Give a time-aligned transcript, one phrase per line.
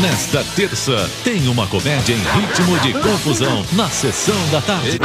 [0.00, 4.98] Nesta terça, tem uma comédia em ritmo de confusão na sessão da tarde.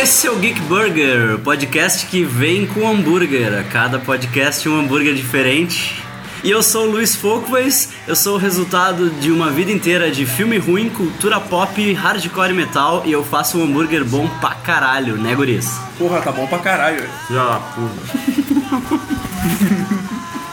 [0.00, 3.52] Esse é o Geek Burger, podcast que vem com hambúrguer.
[3.58, 6.05] A cada podcast um hambúrguer diferente.
[6.46, 10.24] E eu sou o Luiz Folkways, eu sou o resultado de uma vida inteira de
[10.24, 15.16] filme ruim, cultura pop, hardcore e metal e eu faço um hambúrguer bom pra caralho,
[15.16, 15.68] né, guris?
[15.98, 17.02] Porra, tá bom pra caralho.
[17.28, 17.90] Já, porra.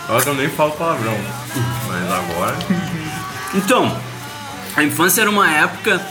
[0.09, 1.15] Agora eu nem falo palavrão.
[1.87, 2.57] Mas agora.
[3.53, 3.95] Então,
[4.75, 6.01] a infância era uma época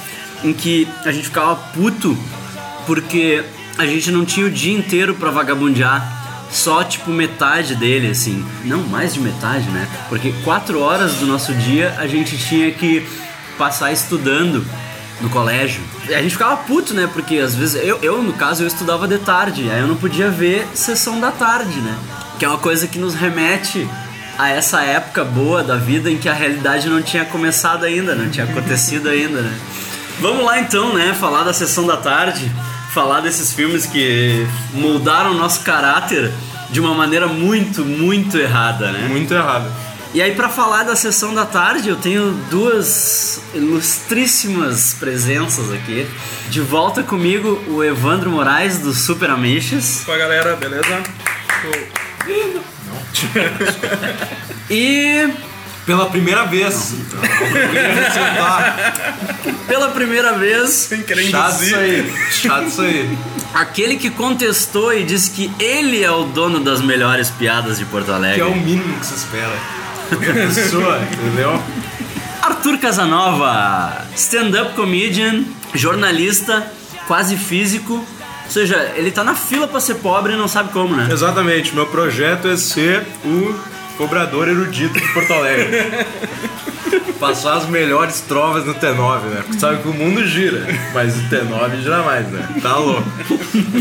[0.45, 2.17] em que a gente ficava puto
[2.87, 3.45] porque
[3.77, 6.22] a gente não tinha o dia inteiro pra vagabundear.
[6.53, 8.47] Só tipo metade dele, assim.
[8.65, 9.89] Não, mais de metade, né?
[10.09, 13.07] Porque quatro horas do nosso dia a gente tinha que
[13.57, 14.65] passar estudando
[15.21, 15.81] no colégio.
[16.09, 17.09] A gente ficava puto, né?
[17.11, 19.71] Porque às vezes, eu, eu no caso, eu estudava de tarde.
[19.71, 21.97] Aí eu não podia ver sessão da tarde, né?
[22.39, 23.89] Que é uma coisa que nos remete
[24.39, 28.29] a essa época boa da vida em que a realidade não tinha começado ainda, não
[28.29, 29.59] tinha acontecido ainda, né?
[30.21, 31.15] Vamos lá então, né?
[31.19, 32.51] Falar da sessão da tarde,
[32.93, 36.31] falar desses filmes que moldaram nosso caráter
[36.71, 39.09] de uma maneira muito, muito errada, né?
[39.09, 39.73] Muito errado.
[40.15, 46.07] E aí, pra falar da sessão da tarde, eu tenho duas ilustríssimas presenças aqui.
[46.51, 50.03] De volta comigo, o Evandro Moraes, do Super Ameixes.
[50.05, 51.03] Fala galera, beleza?
[54.69, 55.31] E
[55.85, 56.95] Pela primeira vez.
[59.67, 60.89] pela primeira vez,
[61.31, 62.13] Chato isso aí.
[62.31, 63.19] Chato isso aí.
[63.55, 68.07] aquele que contestou e disse que ele é o dono das melhores piadas de Porto
[68.07, 68.41] Que Alegre.
[68.41, 69.53] é o mínimo que se espera.
[70.09, 71.63] Qualquer pessoa, entendeu?
[72.43, 76.67] Arthur Casanova, stand-up comedian, jornalista,
[77.07, 77.95] quase físico.
[77.95, 81.09] Ou seja, ele tá na fila pra ser pobre e não sabe como, né?
[81.11, 81.75] Exatamente.
[81.75, 83.55] Meu projeto é ser o
[84.03, 86.07] cobrador erudito de Porto Alegre.
[87.21, 89.43] Passar as melhores trovas no T9, né?
[89.47, 92.49] Porque sabe que o mundo gira, mas o T9 gira mais, né?
[92.61, 93.09] Tá louco.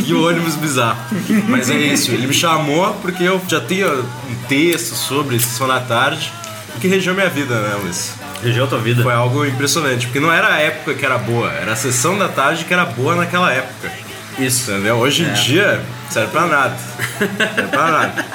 [0.06, 1.00] E o ônibus bizarro.
[1.48, 5.80] Mas é isso, ele me chamou porque eu já tinha um texto sobre Sessão da
[5.80, 6.32] Tarde
[6.80, 8.14] que regeu minha vida, né, Luiz?
[8.44, 9.02] Regeu tua vida.
[9.02, 12.28] Foi algo impressionante, porque não era a época que era boa, era a Sessão da
[12.28, 13.92] Tarde que era boa naquela época.
[14.46, 14.72] Isso.
[14.72, 14.96] Entendeu?
[14.98, 16.76] Hoje em dia, serve pra nada.
[17.20, 18.26] Serve pra nada.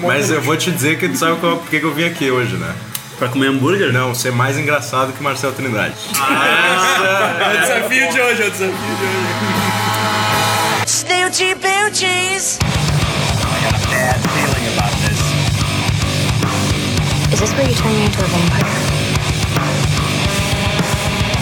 [0.02, 2.56] Mas eu vou te dizer que tu sabe qual, por que eu vim aqui hoje,
[2.56, 2.72] né?
[3.18, 3.92] Pra comer hambúrguer?
[3.92, 5.94] Não, ser mais engraçado que Marcelo Trindade.
[6.14, 9.52] É o desafio de hoje, é o desafio de hoje.
[10.86, 12.58] Snoochie Boochies.
[17.32, 18.68] Is this where you turn me into a vampire?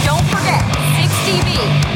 [0.04, 0.62] Don't forget,
[0.96, 1.50] 6TV.
[1.58, 1.89] I'd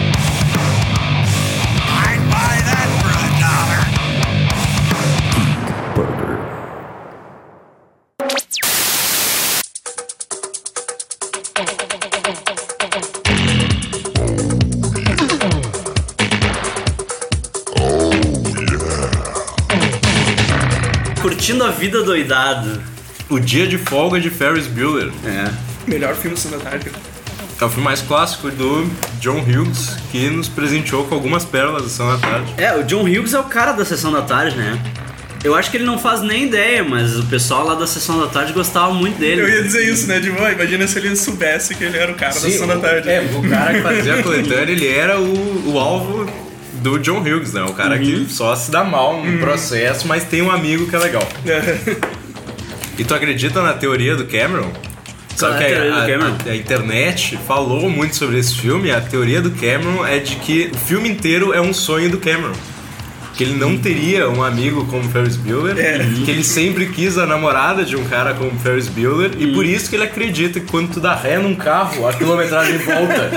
[21.74, 22.80] vida doidado.
[23.28, 25.10] O Dia de Folga de Ferris Bueller.
[25.24, 25.50] É.
[25.86, 26.90] Melhor filme da tarde.
[27.60, 28.90] É o filme mais clássico do
[29.20, 32.54] John Hughes, que nos presenteou com algumas pérolas da Sessão da Tarde.
[32.56, 34.78] É, o John Hughes é o cara da sessão da tarde, né?
[35.44, 38.26] Eu acho que ele não faz nem ideia, mas o pessoal lá da sessão da
[38.28, 39.42] tarde gostava muito dele.
[39.42, 40.20] Eu ia dizer isso, né?
[40.40, 43.08] Ah, imagina se ele soubesse que ele era o cara da sessão da tarde.
[43.10, 46.26] É, o cara que fazia a coletânea, ele era o, o alvo
[46.84, 47.62] do John Hughes, né?
[47.62, 50.98] O cara que só se dá mal no processo, mas tem um amigo que é
[50.98, 51.26] legal.
[52.96, 54.70] E tu acredita na teoria do Cameron?
[55.34, 58.92] Só é que a a, a- internet falou muito sobre esse filme.
[58.92, 62.52] A teoria do Cameron é de que o filme inteiro é um sonho do Cameron.
[63.36, 65.74] Que ele não teria um amigo como Ferris Bueller,
[66.24, 69.90] que ele sempre quis a namorada de um cara como Ferris Bueller, e por isso
[69.90, 73.30] que ele acredita que quando tu dá ré num carro, a quilometragem volta.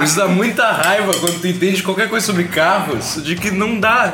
[0.04, 4.12] Isso dá muita raiva quando tu entende qualquer coisa sobre carros, de que não dá.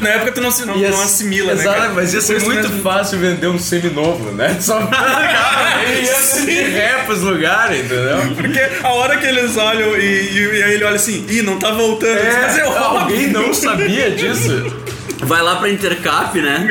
[0.00, 1.60] Na época tu não, não, não assimila, né?
[1.62, 4.56] Exato, mas ia ser muito mesmo- fácil vender um seminovo, né?
[4.60, 8.18] Só ele ia de ré pros lugares, entendeu?
[8.36, 11.58] Porque a hora que eles olham e, e- e aí ele olha assim, ih, não
[11.58, 12.18] tá voltando.
[12.42, 12.99] mas é óbvio.
[13.00, 14.79] Alguém não sabia disso.
[15.22, 16.66] Vai lá pra Intercap, né?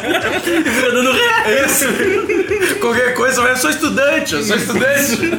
[0.00, 0.50] Exatamente.
[0.66, 1.64] E fica dando ré.
[1.66, 1.86] Isso.
[2.80, 5.30] Qualquer coisa, eu sou estudante, eu sou estudante.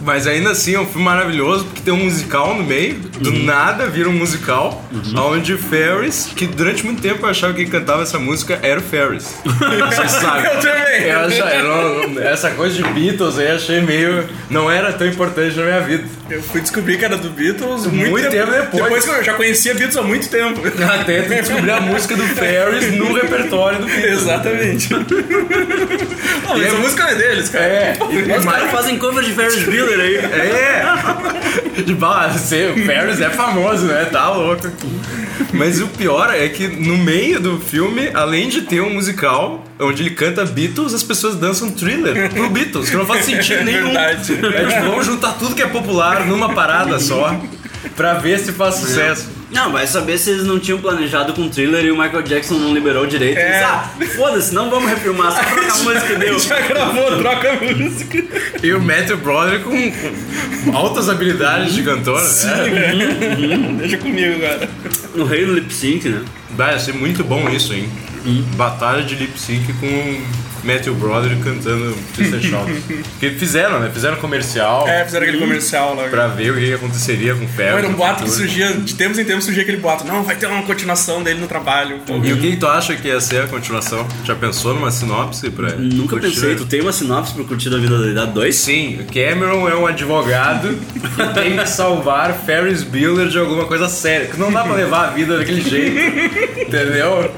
[0.00, 3.86] Mas ainda assim é um filme maravilhoso porque tem um musical no meio, do nada
[3.86, 4.82] vira um musical,
[5.16, 8.80] onde o Ferris, que durante muito tempo eu achava que quem cantava essa música era
[8.80, 9.34] o Ferris.
[9.44, 10.46] Você sabe?
[10.46, 11.02] Eu também.
[11.02, 14.26] Eu acha- eu não- essa coisa de Beatles aí achei meio.
[14.48, 16.04] não era tão importante na minha vida.
[16.30, 18.82] Eu fui descobrir que era do Beatles muito, Muito tempo depois.
[18.82, 20.60] Depois que eu já conhecia Beatles há muito tempo.
[21.00, 24.22] Até tu descobrir a música do Ferris no repertório do Beatles.
[24.22, 24.88] Exatamente.
[26.44, 27.64] Não, mas é- a música é deles, cara.
[27.64, 30.16] É, e, Os caras fazem cover de Ferris Bueller aí.
[30.16, 31.82] É!
[31.82, 34.06] De bala, você, o Ferris é famoso, né?
[34.06, 34.68] Tá louco.
[35.52, 40.02] Mas o pior é que no meio do filme, além de ter um musical onde
[40.02, 43.84] ele canta Beatles, as pessoas dançam thriller pro Beatles, que não faz sentido nenhum.
[43.92, 44.32] Verdade.
[44.32, 47.40] É tipo, vamos juntar tudo que é popular numa parada só
[47.96, 49.28] pra ver se faz sucesso.
[49.50, 52.54] Não, vai saber se eles não tinham planejado com o thriller e o Michael Jackson
[52.54, 53.38] não liberou direito.
[53.38, 53.48] É.
[53.48, 56.38] Eles, ah, foda-se, não vamos refilmar, só trocar a música deu.
[56.38, 58.24] Já gravou, troca a música.
[58.62, 62.20] E o Matthew Broderick com, altas habilidades de cantor.
[62.20, 63.76] né?
[63.78, 64.68] Deixa comigo, cara.
[65.14, 66.22] O rei do lip sync, né?
[66.50, 67.88] Vai ser muito bom isso, hein?
[68.56, 70.22] Batalha de lip sync com
[70.64, 72.70] Matthew Broderick cantando Sister Shout.
[73.18, 73.90] Porque fizeram, né?
[73.92, 76.04] Fizeram comercial É, fizeram aquele comercial lá.
[76.08, 77.78] pra ver o que aconteceria com o Ferro.
[77.78, 80.04] Era um boato que surgia, de tempos em tempos surgia aquele boato.
[80.06, 81.98] Não, vai ter uma continuação dele no trabalho.
[82.06, 84.06] Pô, E o que tu acha que ia ser a continuação?
[84.24, 86.28] Já pensou numa sinopse pra Nunca curtir?
[86.34, 88.54] pensei, tu tem uma sinopse pro Curtir a Vida Doidada 2?
[88.54, 93.88] Sim, o Cameron é um advogado que tem que salvar Ferris Bueller de alguma coisa
[93.88, 94.26] séria.
[94.28, 95.98] Que não dá pra levar a vida daquele jeito.
[96.60, 97.30] Entendeu?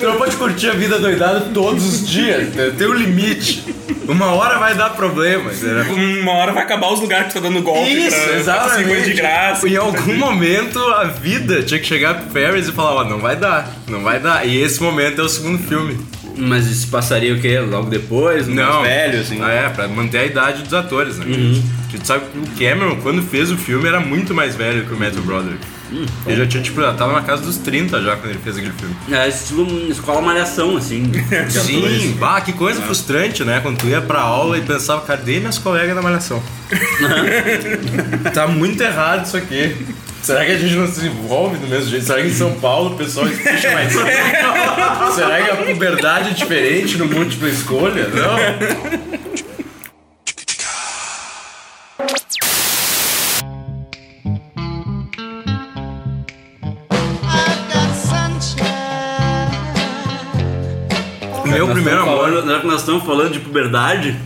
[0.00, 2.42] Tu não pode curtir a vida doidada todos os dias.
[2.48, 2.61] entendeu?
[2.70, 3.64] Tem um limite.
[4.08, 5.52] Uma hora vai dar problema.
[5.52, 6.20] entendeu?
[6.22, 7.90] Uma hora vai acabar os lugares que tu tá dando golpe.
[7.90, 8.88] Isso, pra, exatamente.
[8.88, 9.68] Pra de graça.
[9.68, 13.36] Em algum momento a vida tinha que chegar pro Ferris e falar: Ó, não vai
[13.36, 14.46] dar, não vai dar.
[14.46, 15.98] E esse momento é o segundo filme.
[16.36, 17.58] Mas isso passaria o quê?
[17.60, 18.48] Logo depois?
[18.48, 18.80] Não.
[18.80, 19.38] mais velho, assim?
[19.42, 21.26] Ah, é, pra manter a idade dos atores, né?
[21.26, 24.94] A gente sabe que o Cameron, quando fez o filme, era muito mais velho que
[24.94, 25.60] o Matthew Broderick.
[26.26, 28.72] Ele já tinha, tipo, já tava na casa dos 30 já quando ele fez aquele
[28.72, 28.94] filme.
[29.10, 31.10] É estilo escola malhação, assim.
[31.48, 33.60] Sim, bah, que coisa frustrante, né?
[33.60, 36.42] Quando tu ia pra aula e pensava, cadê minhas colegas da malhação?
[38.32, 39.76] tá muito errado isso aqui.
[40.22, 42.06] Será que a gente não se envolve do mesmo jeito?
[42.06, 43.92] Será que em São Paulo o pessoal puxa mais?
[45.14, 48.08] Será que a puberdade é diferente no múltipla escolha?
[48.08, 49.21] Não.
[61.52, 62.16] Meu primeiro amor.
[62.28, 64.16] falando- Já que nós estamos falando de puberdade,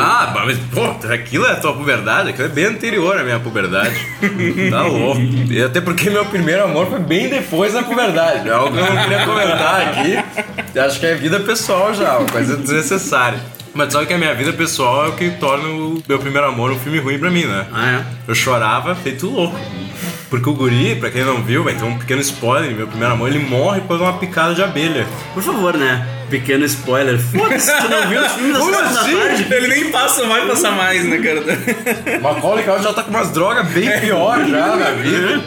[0.00, 2.28] Ah, mas, pô, aquilo é a tua puberdade?
[2.30, 3.96] Aquilo é bem anterior à minha puberdade.
[4.70, 5.20] tá louco.
[5.50, 8.48] E até porque meu primeiro amor foi bem depois da puberdade.
[8.48, 10.78] É algo que eu não queria comentar aqui.
[10.78, 13.40] Acho que é vida pessoal já, uma coisa desnecessária.
[13.74, 16.70] Mas sabe que a minha vida pessoal é o que torna o meu primeiro amor
[16.70, 17.66] um filme ruim pra mim, né?
[17.74, 19.58] Ah, Eu chorava feito louco.
[20.30, 23.28] Porque o guri, pra quem não viu, vai ter um pequeno spoiler, meu primeiro amor,
[23.28, 25.06] ele morre por uma picada de abelha.
[25.34, 26.06] por favor, né?
[26.30, 27.18] Pequeno spoiler.
[27.18, 29.16] Foda-se, tu não viu os filmes da Como sessão da assim?
[29.16, 29.46] tarde?
[29.54, 32.20] Ele nem passa, vai passar mais, né, cara?
[32.20, 35.40] Macaulay Culkin já tá com umas drogas bem pior já na vida.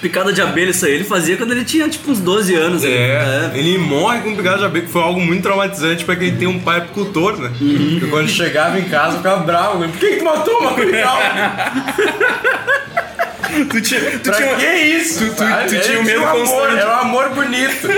[0.00, 2.82] Picada de abelha, isso aí ele fazia quando ele tinha tipo uns 12 anos.
[2.84, 6.48] É, ele morre com picada de abelha, que foi algo muito traumatizante pra quem tem
[6.48, 7.50] um pai apicultor, né?
[7.58, 9.88] Porque quando chegava em casa ficava bravo, né?
[9.88, 10.72] Por que, que tu matou uma
[13.70, 15.18] Tu tinha, tu Pra tinha, que isso?
[15.26, 15.68] tu- tu sabe?
[15.68, 16.78] tinha Ele um medo amor, constante.
[16.78, 17.88] Era um amor bonito.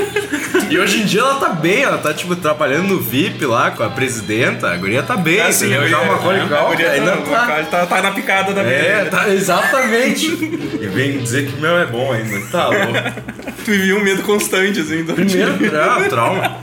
[0.71, 3.83] E hoje em dia ela tá bem, ela tá, tipo, trabalhando no VIP lá com
[3.83, 4.71] a presidenta.
[4.71, 7.63] A guria tá bem, Assim, Já ia- uma Macaulay a Culkin guria ainda tá- tá...
[7.65, 10.27] tá, tá na picada da É, tá, exatamente.
[10.27, 12.41] E vem dizer que o meu é bom ainda.
[12.51, 12.93] Tá louco.
[13.65, 15.05] Tu vivia um medo constante, assim.
[15.05, 16.57] do Primeiro tra trauma.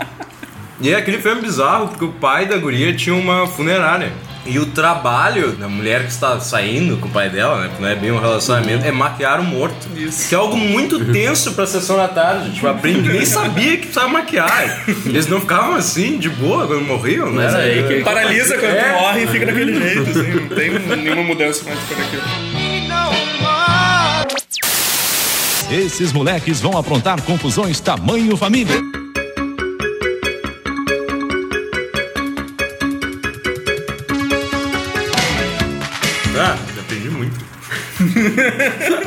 [0.82, 4.12] E é aquele filme bizarro, porque o pai da guria tinha uma funerária.
[4.50, 7.72] E o trabalho da mulher que está saindo com o pai dela, né?
[7.75, 9.88] Que não é bem um relacionamento, é maquiar o morto.
[9.96, 10.27] Isso.
[10.27, 12.51] Que é algo muito tenso pra sessão da tarde.
[12.56, 14.84] Tipo, aprende, nem sabia que precisava maquiar.
[15.06, 17.46] Eles não ficavam assim, de boa, quando morriam, né?
[17.46, 18.91] Mas aí que- Paralisa quando É.
[19.00, 20.32] morre e fica daquele jeito, assim.
[20.32, 22.24] Não tem nenhuma mudança mais por aquilo.
[25.72, 28.82] Esses moleques vão aprontar confusões tamanho família.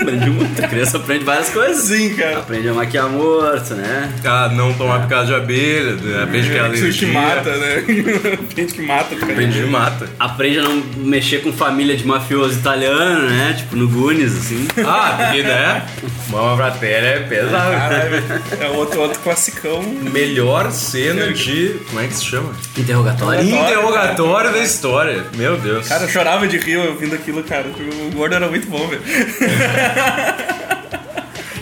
[0.00, 0.64] Aprende muito.
[0.64, 1.84] A criança aprende várias coisas.
[1.84, 2.38] Sim, cara.
[2.38, 4.12] Aprende a maquiar morto, né?
[4.24, 6.22] Ah, não tomar picada de abelha, né?
[6.22, 7.84] aprende que é Isso que mata, né?
[8.56, 9.32] Gente que mata, cara.
[9.32, 10.08] Aprende que mata.
[10.18, 13.54] Aprende a não mexer com família de mafioso italiano, né?
[13.56, 14.66] Tipo no Goonies, assim.
[14.84, 15.86] Ah, porque, né?
[16.28, 17.70] Mama Fratelli é pesado.
[17.72, 18.24] Caralho,
[18.60, 19.82] é outro, outro classicão.
[19.82, 21.76] Melhor cena de.
[21.88, 22.52] Como é que se chama?
[22.76, 23.42] Interrogatório.
[23.42, 25.24] Interrogatório da história.
[25.36, 25.88] Meu Deus.
[25.88, 27.66] Cara, eu chorava de rir ouvindo aquilo, cara.
[27.68, 29.01] O gordo era muito bom, velho.
[29.04, 30.68] ハハハハ!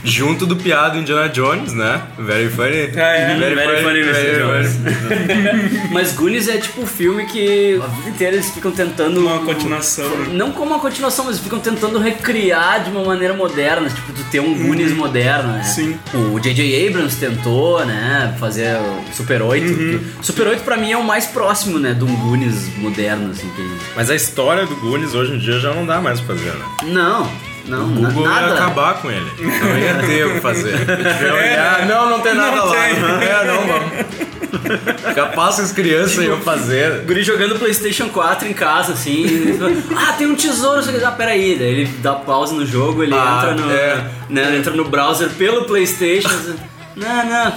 [0.05, 2.03] Junto do piado Indiana Jones, né?
[2.19, 2.91] Very funny.
[2.97, 3.37] Ah, é.
[3.37, 4.13] Very funny, Mr.
[4.13, 4.77] very Jones.
[4.77, 5.89] funny.
[5.93, 9.21] Mas Goonies é tipo um filme que a vida inteira eles ficam tentando.
[9.21, 10.29] Uma continuação, né?
[10.33, 14.41] Não como uma continuação, mas ficam tentando recriar de uma maneira moderna, tipo, tu ter
[14.41, 15.63] um Goonies moderno, né?
[15.63, 15.99] Sim.
[16.15, 16.89] O J.J.
[16.89, 20.01] Abrams tentou, né, fazer o Super 8.
[20.23, 23.71] Super 8 pra mim é o mais próximo, né, de um Goonies moderno, assim, que...
[23.97, 26.65] Mas a história do Goonies hoje em dia já não dá mais pra fazer, né?
[26.85, 27.31] Não,
[27.67, 28.55] não, O Google ia nada.
[28.55, 29.31] acabar com ele.
[29.39, 30.75] Não ia ter o que fazer.
[31.23, 32.75] Ia olhar, não, não tem nada Não lá.
[32.75, 32.91] tem.
[33.29, 35.15] É, não, vamos.
[35.15, 37.01] Capaz que as crianças iam fazer.
[37.03, 39.59] O guri jogando Playstation 4 em casa, assim.
[39.97, 40.83] ah, tem um tesouro.
[40.83, 41.57] Você ah, peraí.
[41.59, 44.05] Daí ele dá pause no jogo, ele Ah, entra, no, é.
[44.29, 46.29] né, entra no browser pelo Playstation.
[46.29, 46.57] assim,
[46.97, 47.53] não, não.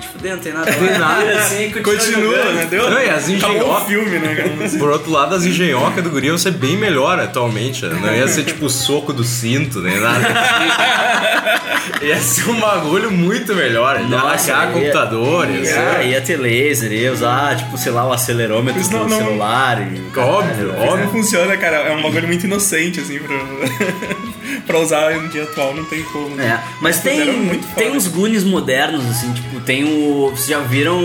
[0.00, 0.72] Te fudendo, não tem nada.
[0.72, 1.24] Tem nada.
[1.24, 2.66] Vira Assim, continua, Continua, né?
[2.70, 2.90] Deu?
[2.90, 3.86] Não, e as engenhocas.
[3.88, 4.78] filme, né, cara?
[4.78, 7.84] Por outro lado, as engenhocas do guri iam ser bem melhor atualmente.
[7.86, 7.98] né?
[8.00, 10.26] Não ia ser tipo o soco do cinto, nem nada.
[12.02, 14.00] ia ser um bagulho muito melhor.
[14.08, 15.68] Ia hackear ia- computadores.
[15.68, 19.80] É, ia ter laser, ia usar, tipo, sei lá, o acelerômetro Isso do não- celular.
[19.82, 21.04] E, Óbvio, Mas óbvio.
[21.04, 21.76] não funciona, cara.
[21.76, 23.36] É um bagulho muito inocente, assim, pra,
[24.66, 25.74] pra usar no dia atual.
[25.74, 26.34] Não tem como.
[26.36, 26.60] né?
[26.62, 29.84] É, mas tem, muito tem uns Goonies modernos, assim, tipo, tem
[30.30, 31.00] Vocês já viram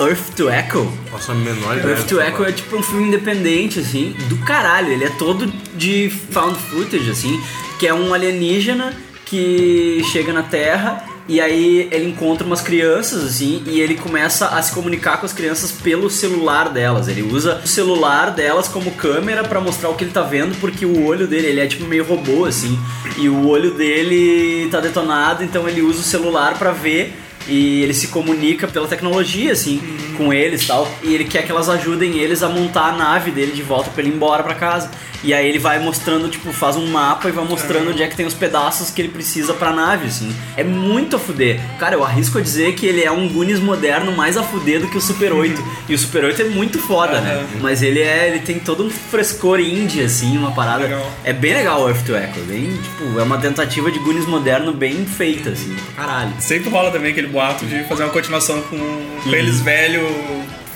[0.00, 0.90] Earth to Echo?
[1.10, 1.94] Nossa, menor ideia.
[1.94, 4.92] Earth to Echo é tipo um filme independente, assim, do caralho.
[4.92, 7.40] Ele é todo de found footage, assim,
[7.78, 13.62] que é um alienígena que chega na Terra e aí ele encontra umas crianças, assim,
[13.66, 17.08] e ele começa a se comunicar com as crianças pelo celular delas.
[17.08, 20.86] Ele usa o celular delas como câmera pra mostrar o que ele tá vendo, porque
[20.86, 22.78] o olho dele, ele é tipo meio robô, assim,
[23.18, 27.12] e o olho dele tá detonado, então ele usa o celular pra ver
[27.48, 29.80] e ele se comunica pela tecnologia, assim,
[30.16, 30.88] com eles e tal.
[31.02, 34.02] E ele quer que elas ajudem eles a montar a nave dele de volta pra
[34.02, 34.90] ele ir embora pra casa.
[35.26, 38.14] E aí ele vai mostrando, tipo, faz um mapa e vai mostrando onde é que
[38.14, 40.32] tem os pedaços que ele precisa pra nave, assim.
[40.56, 41.60] É muito a fuder.
[41.80, 44.86] Cara, eu arrisco a dizer que ele é um Goonies moderno mais a fuder do
[44.86, 45.60] que o Super 8.
[45.88, 47.44] E o Super 8 é muito foda, né?
[47.60, 48.28] Mas ele é.
[48.28, 50.84] ele tem todo um frescor indie, assim, uma parada.
[50.84, 51.12] Legal.
[51.24, 52.38] É bem legal o Earth to Echo.
[52.42, 55.74] Bem, tipo, é uma tentativa de Goonies moderno bem feita, assim.
[55.96, 56.34] Caralho.
[56.38, 58.78] Sempre rola também aquele boato de fazer uma continuação com,
[59.24, 60.06] com eles velho,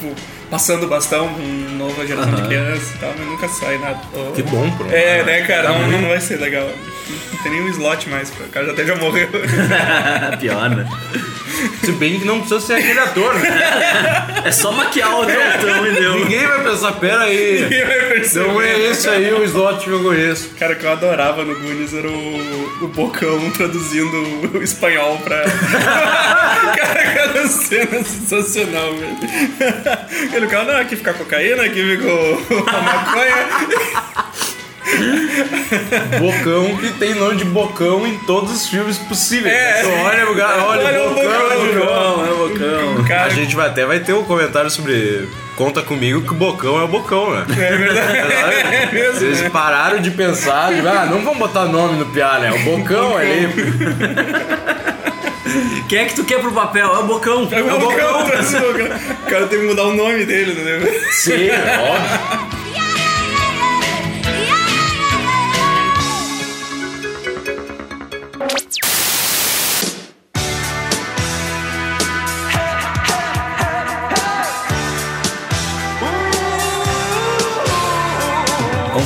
[0.01, 1.43] tipo, passando o bastão com
[1.77, 4.01] nova geração de crianças e tal, mas nunca sai nada.
[4.35, 4.93] Que bom, pronto.
[4.93, 5.69] É, né, cara?
[5.71, 6.69] Não, não vai ser legal.
[7.33, 9.29] Não tem nenhum slot mais, o cara já até já morreu.
[10.41, 10.89] Pior, né?
[11.85, 14.43] Se bem que não precisa ser aquele ator, né?
[14.45, 16.15] É só maquiar o Deltão e deu.
[16.15, 17.63] Ninguém vai pensar, pera aí.
[17.63, 18.49] Ninguém vai perceber.
[18.49, 20.51] Não é esse aí o slot que eu conheço.
[20.59, 25.43] Cara, o que eu adorava no Goonies era o, o Bocão traduzindo o espanhol pra.
[26.77, 29.17] cara, cada cena é sensacional, velho.
[30.33, 32.09] Ele ficava, não, aqui fica a cocaína, aqui fica
[32.71, 34.30] a maconha.
[36.19, 39.55] Bocão que tem nome de Bocão em todos os filmes possíveis.
[39.55, 39.81] É.
[39.81, 41.25] Então, olha o cara, olha, Olha o Bocão.
[41.25, 43.05] Bocão, é o bocão.
[43.05, 46.81] Cara, A gente vai até vai ter um comentário sobre Conta comigo que o Bocão
[46.81, 47.45] é o Bocão, né?
[47.51, 48.19] é verdade.
[48.81, 49.43] É mesmo.
[49.43, 49.51] Né?
[49.51, 52.51] pararam de pensar, de, ah, não vamos botar nome no piá, né?
[52.51, 53.49] O Bocão ali.
[55.89, 56.87] Quem é que tu quer pro papel?
[56.95, 57.49] É o bocão.
[57.51, 58.87] É o Bocão, traz o Bocão.
[59.27, 60.93] O cara tem que mudar o nome dele, entendeu?
[61.13, 62.60] Sim, óbvio.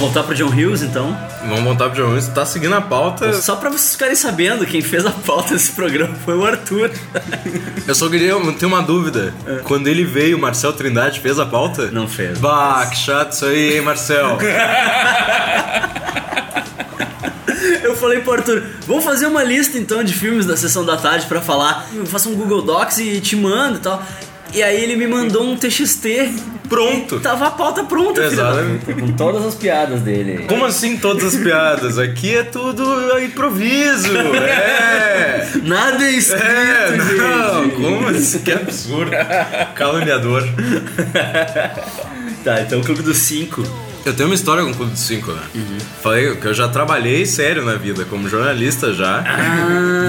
[0.05, 1.17] Voltar pro John Hughes então.
[1.49, 2.33] Vamos voltar pro John Wilson.
[2.33, 3.33] Tá seguindo a pauta.
[3.41, 6.91] Só pra vocês ficarem sabendo, quem fez a pauta desse programa foi o Arthur.
[7.89, 9.33] Eu só queria ter uma dúvida.
[9.65, 11.91] Quando ele veio, o Marcel Trindade fez a pauta?
[11.91, 12.39] Não fez.
[12.39, 14.39] Bah, que chato isso aí, hein, Marcel?
[17.83, 21.25] Eu falei pro Arthur, vamos fazer uma lista então de filmes da sessão da tarde
[21.27, 21.87] pra falar.
[21.95, 24.03] Eu faço um Google Docs e te mando e tal.
[24.53, 26.07] E aí ele me mandou um TXT.
[26.69, 27.21] Pronto.
[27.21, 28.85] Tava a pauta pronta, filho Exatamente.
[28.87, 30.45] puta, Com todas as piadas dele.
[30.49, 31.99] Como assim todas as piadas?
[31.99, 34.09] Aqui é tudo improviso.
[34.35, 35.47] É.
[35.63, 37.75] Nada é escrito, É, não, gente.
[37.77, 38.39] como assim?
[38.41, 39.11] Que absurdo.
[39.75, 40.43] Caluniador.
[42.45, 43.63] Tá, então o Clube dos Cinco.
[44.05, 45.41] Eu tenho uma história com o Clube dos Cinco, né?
[46.03, 49.25] Falei que eu já trabalhei sério na vida, como jornalista já.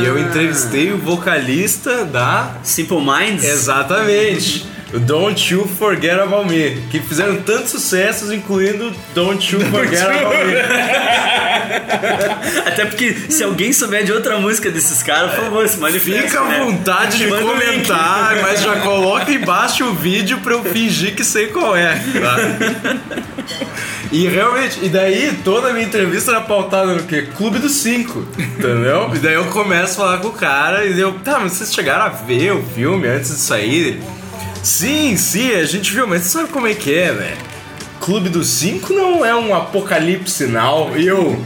[0.01, 2.57] E eu entrevistei o vocalista da.
[2.61, 3.45] Simple Minds?
[3.45, 4.67] Exatamente!
[4.93, 10.45] O Don't You Forget About Me, que fizeram tantos sucessos, incluindo Don't You Forget About
[10.45, 10.55] Me.
[12.65, 16.21] Até porque se alguém souber de outra música desses caras, por favor, se manifesta.
[16.21, 16.59] Fica à né?
[16.59, 21.23] vontade de Manda um comentar, mas já coloca embaixo o vídeo pra eu fingir que
[21.23, 21.95] sei qual é.
[21.95, 22.35] tá?
[24.11, 27.27] E realmente, e daí toda a minha entrevista era pautada no quê?
[27.35, 29.11] Clube dos Cinco, entendeu?
[29.13, 32.05] E daí eu começo a falar com o cara e eu, tá, mas vocês chegaram
[32.05, 34.01] a ver o filme antes de sair?
[34.63, 37.37] Sim, sim, a gente viu, mas você sabe como é que é, velho?
[37.99, 40.95] Clube dos Cinco não é um apocalipse now.
[40.95, 41.39] E eu,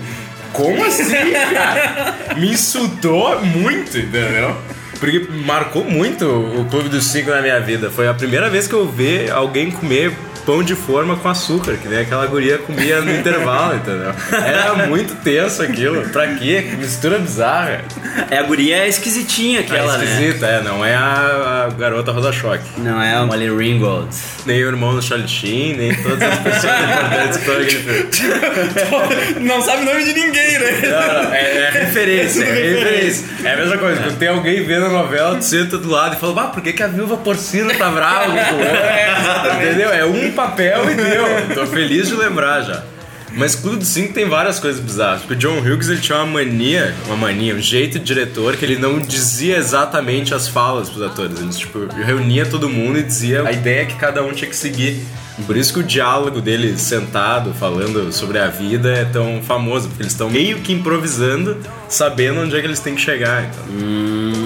[0.54, 2.36] como assim, cara?
[2.38, 4.56] Me insultou muito, entendeu?
[5.00, 7.90] Porque marcou muito o Clube dos Cinco na minha vida.
[7.90, 10.14] Foi a primeira vez que eu vi alguém comer
[10.50, 14.12] pão de forma com açúcar, que nem aquela guria comia no intervalo, entendeu?
[14.32, 16.10] Era muito tenso aquilo.
[16.10, 16.66] Pra quê?
[16.68, 17.84] Que mistura bizarra.
[18.32, 20.06] É, a guria é esquisitinha aquela, é né?
[20.06, 22.64] esquisita, é, não é a, a garota roda-choque.
[22.80, 24.10] Não é a Molly Ringwald.
[24.48, 29.40] Nem o irmão do Charlie Sheen, nem todas as pessoas importantes que foram aquele filme.
[29.48, 30.82] Não sabe o nome de ninguém, né?
[30.84, 33.26] Não, não, é, é referência, é referência.
[33.44, 36.20] É a mesma coisa, quando tem alguém vendo a novela, tu senta do lado e
[36.20, 39.92] fala, bah, por que, que a viúva porcina tá brava com o fulano?" Entendeu?
[39.92, 41.26] É um papel e deu.
[41.54, 42.84] Tô feliz de lembrar já.
[43.32, 45.22] Mas Clube dos Cinco tem várias coisas bizarras.
[45.22, 48.66] Porque o John Hughes ele tinha uma mania, uma mania, um jeito de diretor que
[48.66, 51.40] ele não dizia exatamente as falas pros atores.
[51.40, 55.00] Ele tipo, reunia todo mundo e dizia a ideia que cada um tinha que seguir.
[55.46, 59.88] Por isso que o diálogo dele sentado, falando sobre a vida, é tão famoso.
[59.88, 63.44] Porque eles estão meio que improvisando, sabendo onde é que eles têm que chegar.
[63.44, 64.39] Então.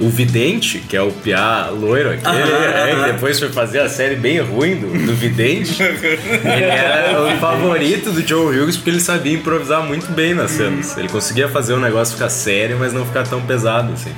[0.00, 4.16] O Vidente, que é o Piá loiro aquele, é, que depois foi fazer a série
[4.16, 9.32] bem ruim do, do Vidente, ele era o favorito do Joe Hughes porque ele sabia
[9.32, 10.96] improvisar muito bem nas cenas.
[10.98, 14.12] Ele conseguia fazer o negócio ficar sério, mas não ficar tão pesado assim.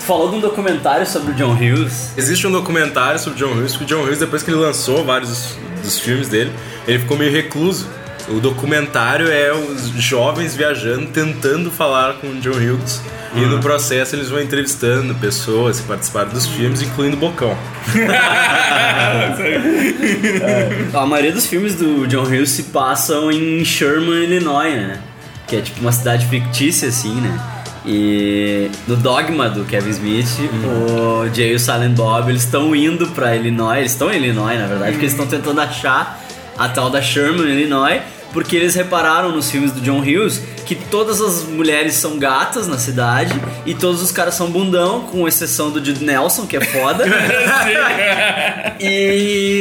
[0.00, 2.12] Tu falou de um documentário sobre o John Hughes.
[2.16, 5.04] Existe um documentário sobre o John Hughes, que o John Hughes, depois que ele lançou
[5.04, 6.52] vários dos, dos filmes dele,
[6.88, 7.88] ele ficou meio recluso.
[8.28, 13.02] O documentário é os jovens viajando, tentando falar com o John Hughes.
[13.34, 17.56] E no processo eles vão entrevistando pessoas que participaram dos filmes, incluindo o Bocão.
[20.94, 25.00] A maioria dos filmes do John Hughes se passam em Sherman, Illinois, né?
[25.46, 27.40] Que é tipo uma cidade fictícia, assim, né?
[27.84, 33.08] E no Dogma do Kevin Smith, o Jay e o Silent Bob, eles estão indo
[33.08, 36.21] pra Illinois, eles estão em Illinois, na verdade, porque eles estão tentando achar
[36.58, 38.00] a tal da Sherman, Illinois,
[38.32, 42.78] porque eles repararam nos filmes do John Hughes que todas as mulheres são gatas na
[42.78, 43.34] cidade
[43.66, 47.04] e todos os caras são bundão, com exceção do Jude Nelson, que é foda.
[48.80, 48.86] e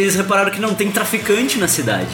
[0.04, 2.10] eles repararam que não tem traficante na cidade.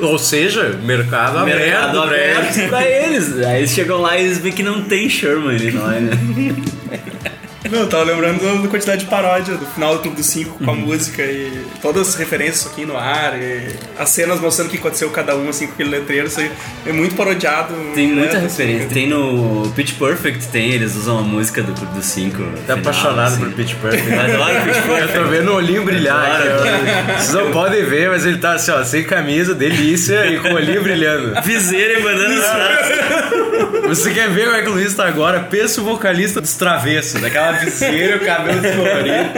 [0.00, 2.38] Ou seja, mercado aberto, Mercado pra eles.
[2.38, 3.38] aberto pra eles.
[3.46, 6.12] Aí eles chegam lá e eles veem que não tem Sherman, Illinois, né?
[7.70, 10.62] Não, eu tava lembrando da- da quantidade de paródia do final do Clube dos Cinco
[10.64, 13.68] com a música e todas as referências aqui no ar, e
[13.98, 16.50] as cenas mostrando o que aconteceu cada um assim com aquele letreiro, isso aí
[16.86, 17.74] é muito parodiado.
[17.94, 18.84] Tem muita né, referência.
[18.86, 18.94] assim.
[18.94, 22.42] Tem no Pitch Perfect, tem, eles usam a música do Clube dos Cinco.
[22.66, 23.40] Tá final, apaixonado assim.
[23.40, 24.08] por Pitch Perfect.
[24.12, 25.18] Eu adoro Pitch Eu Perfect.
[25.18, 26.40] tô vendo o olhinho brilhar.
[26.40, 27.12] Ó.
[27.18, 30.54] Vocês não podem ver, mas ele tá assim, ó, sem camisa, delícia e com o
[30.54, 31.40] olhinho brilhando.
[31.42, 33.88] Viseira e banana.
[33.88, 35.40] Você quer ver como é que o Luiz tá agora?
[35.40, 39.30] Pensa o vocalista dos travessos, daquela viseira o cabelo descolorido.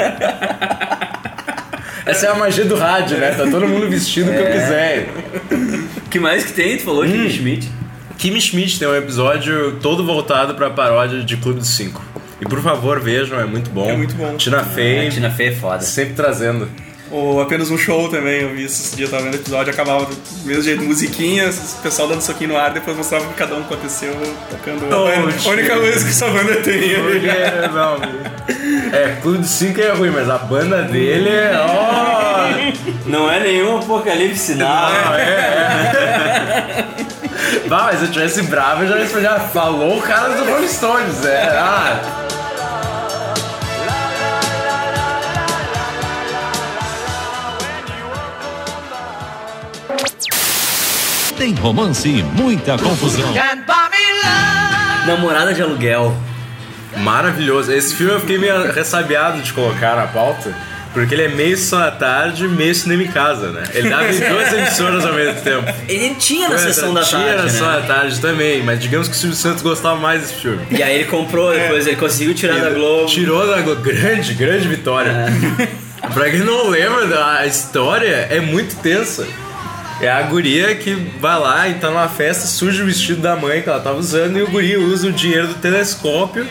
[2.06, 3.30] Essa é a magia do rádio, né?
[3.30, 5.08] Tá todo mundo vestido o que eu quiser.
[6.10, 6.76] que mais que tem?
[6.76, 7.30] Tu falou, Jimmy Hum.
[7.30, 7.70] Schmidt?
[8.18, 12.02] Kim Schmidt tem um episódio todo voltado pra paródia de Clube dos Cinco.
[12.40, 13.88] E por favor, vejam, é muito bom.
[13.88, 14.34] É muito bom.
[14.36, 15.80] Tina Fey, A Tina Fey é foda.
[15.80, 16.68] sempre trazendo.
[17.10, 19.72] Ou apenas um show também, eu vi isso esse dia, eu tava vendo o episódio,
[19.72, 23.34] acabava do mesmo jeito, musiquinhas, o pessoal dando soquinho no ar, depois mostrava o que
[23.34, 24.12] cada um aconteceu,
[24.48, 26.94] tocando a, única música que essa banda tem.
[26.94, 27.26] Porque,
[27.74, 31.52] não, é, Clube dos Cinco é ruim, mas a banda dele é.
[31.58, 35.14] Ó, Não é nenhum apocalipse não, sinal.
[35.14, 36.86] é, é.
[37.68, 40.68] Bah, mas se eu tivesse bravo, eu já ia já falou o cara do Rolling
[40.68, 41.48] Stones, é.
[41.56, 42.19] Ah,
[51.40, 53.32] Tem romance e muita confusão.
[55.06, 56.14] Namorada de aluguel.
[56.98, 57.72] maravilhoso.
[57.72, 60.54] Esse filme eu fiquei meio ressabiado de colocar na pauta.
[60.92, 63.62] Porque ele é meio só à tarde, meio cinema em casa, né?
[63.72, 65.72] Ele dava em duas emissoras ao mesmo tempo.
[65.88, 67.80] Ele tinha na é, sessão da tinha tarde, na sessão né?
[67.80, 70.60] da tarde também, mas digamos que o Silvio Santos gostava mais desse filme.
[70.70, 73.06] E aí ele comprou, depois ele conseguiu tirar da Ele Globo.
[73.06, 73.80] Tirou da Globo.
[73.80, 75.14] Grande, grande vitória.
[76.12, 79.26] pra quem não lembra, a história é muito tensa.
[80.00, 83.60] É a guria que vai lá e tá numa festa, suja o vestido da mãe
[83.60, 86.46] que ela tava usando e o guri usa o dinheiro do telescópio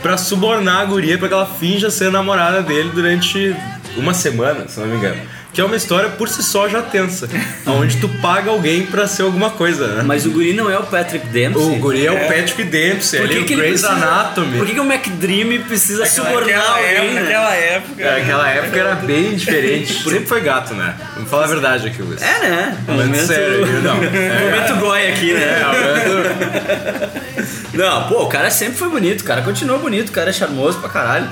[0.00, 3.54] pra subornar a guria pra que ela finja ser namorada dele durante
[3.96, 5.20] uma semana, se não me engano.
[5.52, 7.28] Que é uma história por si só já tensa,
[7.66, 10.02] onde tu paga alguém pra ser alguma coisa, né?
[10.04, 11.62] Mas o guri não é o Patrick Dempsey.
[11.62, 14.58] O guri é, o Patrick Dempsey, Por ele é que, o Grey's precisa, Anatomy.
[14.58, 17.20] Por que, que o McDream precisa subornar Naquela alguém, época, né?
[17.22, 18.02] naquela época.
[18.02, 19.92] É, Aquela época era bem diferente.
[20.04, 20.94] Sempre foi gato, né?
[21.14, 22.22] Vamos falar a verdade aqui, Luiz.
[22.22, 22.78] É, né?
[22.86, 23.94] Momento sério, não.
[24.04, 25.62] Momento goi aqui, né?
[25.72, 27.08] É,
[27.76, 30.78] Não, pô, o cara sempre foi bonito, o cara continua bonito, o cara é charmoso
[30.78, 31.28] pra caralho.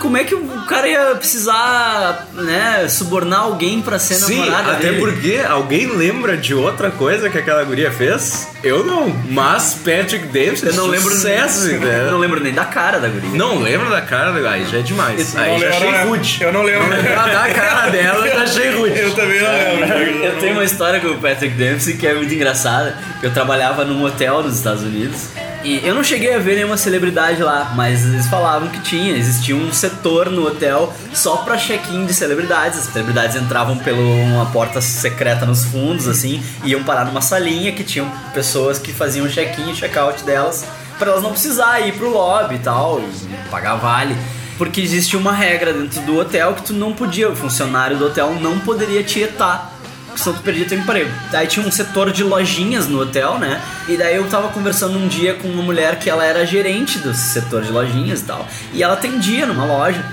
[0.00, 4.88] Como é que o cara ia precisar, né, subornar alguém pra ser Sim, namorada até
[4.90, 4.98] dele?
[5.00, 8.48] porque alguém lembra de outra coisa que aquela guria fez?
[8.62, 9.08] Eu não.
[9.30, 11.92] Mas Patrick Dempsey Eu não lembro sucesso, nem, entendeu?
[11.92, 13.30] eu não lembro nem da cara da guria.
[13.30, 15.36] Não lembro da cara da Aí já é demais.
[15.36, 16.02] Aí Não já lembro, achei né?
[16.04, 16.38] rude.
[16.42, 16.88] Eu não lembro.
[16.88, 18.98] Lembrar da cara dela, eu já achei rude.
[19.00, 20.24] Eu também não lembro.
[20.24, 22.96] Eu tenho uma história com o Patrick Dempsey que é muito engraçada.
[23.22, 25.28] Eu trabalhava num hotel nos Estados Unidos
[25.62, 29.16] e eu não cheguei a ver nenhuma celebridade lá, mas eles falavam que tinha.
[29.16, 32.78] Existia um setor no hotel só pra check-in de celebridades.
[32.78, 37.72] As celebridades entravam pela uma porta secreta nos fundos, assim, e iam parar numa salinha
[37.72, 40.64] que tinham pessoas que faziam check-in e check-out delas
[40.98, 44.16] pra elas não precisar ir pro lobby e tal, e pagar vale.
[44.58, 48.34] Porque existia uma regra dentro do hotel que tu não podia, o funcionário do hotel
[48.40, 49.72] não poderia tietar
[50.20, 51.10] senão tu perdia teu emprego.
[51.30, 53.60] Daí tinha um setor de lojinhas no hotel, né?
[53.88, 57.12] E daí eu tava conversando um dia com uma mulher que ela era gerente do
[57.14, 58.46] setor de lojinhas e tal.
[58.72, 60.04] E ela atendia numa loja.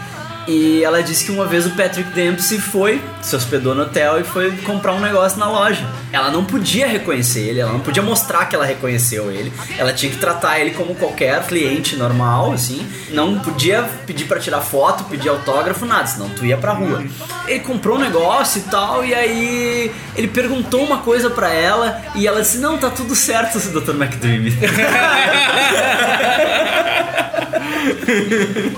[0.47, 4.23] E ela disse que uma vez o Patrick Dempsey foi, se hospedou no hotel e
[4.23, 5.85] foi comprar um negócio na loja.
[6.11, 9.51] Ela não podia reconhecer ele, ela não podia mostrar que ela reconheceu ele.
[9.77, 12.87] Ela tinha que tratar ele como qualquer cliente normal, assim.
[13.09, 17.03] Não podia pedir pra tirar foto, pedir autógrafo, nada, senão tu ia pra rua.
[17.45, 22.25] Ele comprou um negócio e tal, e aí ele perguntou uma coisa pra ela e
[22.25, 23.91] ela disse: Não, tá tudo certo, Dr.
[23.91, 24.43] McDream.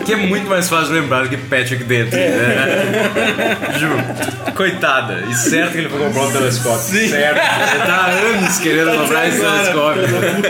[0.06, 3.58] Que é muito mais fácil lembrar do que Patrick Dempsey, né?
[3.80, 4.54] Juro.
[4.56, 5.24] Coitada.
[5.30, 6.80] E certo que ele foi comprar um telescópio.
[7.10, 7.38] Certo.
[7.39, 10.02] Ele tá há anos querendo comprar esse telescópio.
[10.08, 10.41] né?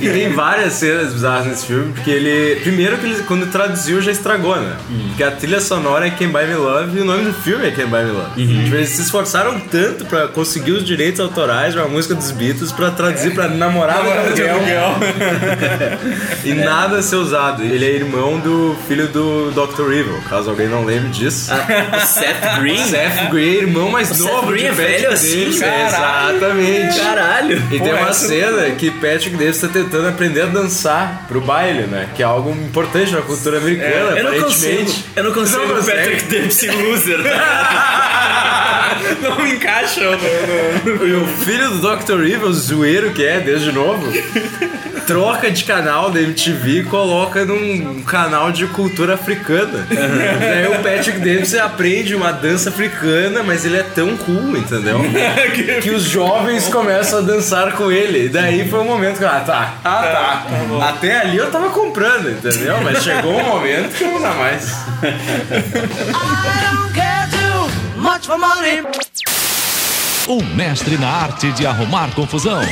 [0.00, 2.60] E tem várias cenas bizarras nesse filme, porque ele.
[2.60, 4.76] Primeiro que ele, quando traduziu, já estragou, né?
[5.08, 7.70] Porque a trilha sonora é Can Buy Me Love e o nome do filme é
[7.70, 8.46] Can Buy Me Love.
[8.64, 12.70] Tipo, eles se esforçaram tanto pra conseguir os direitos autorais de uma música dos Beatles
[12.72, 14.96] pra traduzir pra namorada de aluguel.
[16.44, 17.62] E nada a ser usado.
[17.72, 19.92] Ele é irmão do filho do Dr.
[19.92, 21.50] Evil, caso alguém não lembre disso.
[21.52, 22.84] o Seth Green?
[22.86, 26.36] Seth Green, irmão mais O Seth novo Green de é Patrick velho assim, caralho.
[26.36, 27.00] Exatamente.
[27.00, 27.56] Caralho.
[27.66, 31.40] E tem Pô, uma essa- cena que Patrick Dempsey tá tentando aprender a dançar pro
[31.40, 32.08] baile, né?
[32.14, 34.72] Que é algo importante na cultura americana, Eu não consigo.
[34.72, 35.04] aparentemente.
[35.16, 35.98] Eu não consigo Não o consegue?
[35.98, 37.18] Patrick Dempsey loser.
[39.20, 40.10] Não me encaixa no,
[40.96, 42.24] no- E o filho do Dr.
[42.24, 44.06] Evil, zoeiro que é, desde novo,
[45.06, 49.86] troca de canal da MTV e coloca num canal de cultura africana.
[49.90, 55.00] Daí o Patrick Dempsey aprende uma dança africana, mas ele é tão cool, entendeu?
[55.82, 58.26] que os jovens começam a dançar com ele.
[58.26, 60.46] E daí foi um momento que, ah, tá, ah,
[60.78, 60.88] tá.
[60.88, 62.78] Até ali eu tava comprando, entendeu?
[62.82, 64.72] Mas chegou um momento que não dá mais.
[65.02, 67.21] I don't care
[68.02, 68.82] much for money.
[70.26, 72.62] O mestre na arte de arrumar confusão.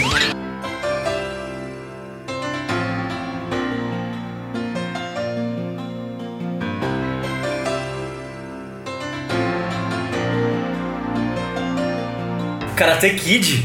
[12.76, 13.64] Karate Kid.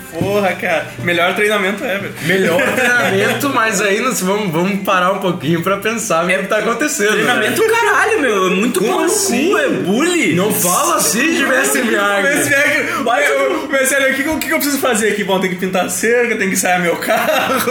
[0.18, 0.86] Porra, cara.
[1.02, 2.10] Melhor treinamento ever.
[2.22, 6.58] Melhor treinamento, mas aí nós vamos, vamos parar um pouquinho pra pensar o que tá
[6.58, 7.08] acontecendo.
[7.10, 7.14] né?
[7.24, 8.46] Treinamento caralho, meu.
[8.46, 9.50] É muito Como assim?
[9.50, 10.34] cu, é bully.
[10.34, 12.48] Não fala assim de Mestre Miyagi.
[12.48, 15.24] velho, mas, eu- mas sério, o que, o que eu preciso fazer aqui?
[15.24, 17.54] Bom, tem que pintar a cerca, tem que ensaiar meu carro,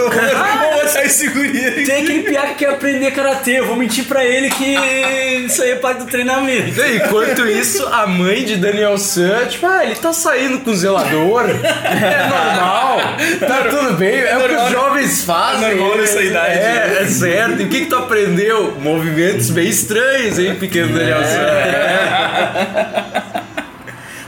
[0.66, 1.84] ou vou sair segurinha aqui.
[1.84, 3.58] Tem aquele piá que quer aprender karatê.
[3.60, 4.76] Eu vou mentir pra ele que
[5.46, 6.80] isso aí é parte do treinamento.
[6.80, 10.76] E Enquanto isso, a mãe de Daniel San, tipo, ah, ele tá saindo com o
[10.76, 11.44] zelador.
[11.96, 13.00] É normal.
[13.40, 14.14] Tá tudo bem.
[14.20, 15.70] É, o que os jovens fazem.
[15.70, 16.50] É normal nessa idade.
[16.58, 17.62] É, é certo.
[17.62, 18.76] E o que, que tu aprendeu?
[18.80, 21.40] Movimentos bem estranhos, hein, pequeno Daniel San.
[21.40, 23.36] É.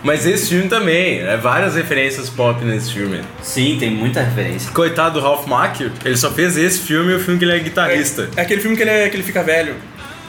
[0.03, 3.21] Mas esse filme também, é várias referências pop nesse filme.
[3.43, 4.71] Sim, tem muita referência.
[4.73, 7.59] Coitado do Ralph Macchio, ele só fez esse filme e o filme que ele é
[7.59, 8.29] guitarrista.
[8.37, 9.75] É aquele filme que ele, é- que ele fica velho.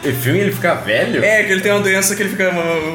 [0.01, 1.21] E filme ele fica velho?
[1.23, 2.49] É, que ele tem uma doença que ele fica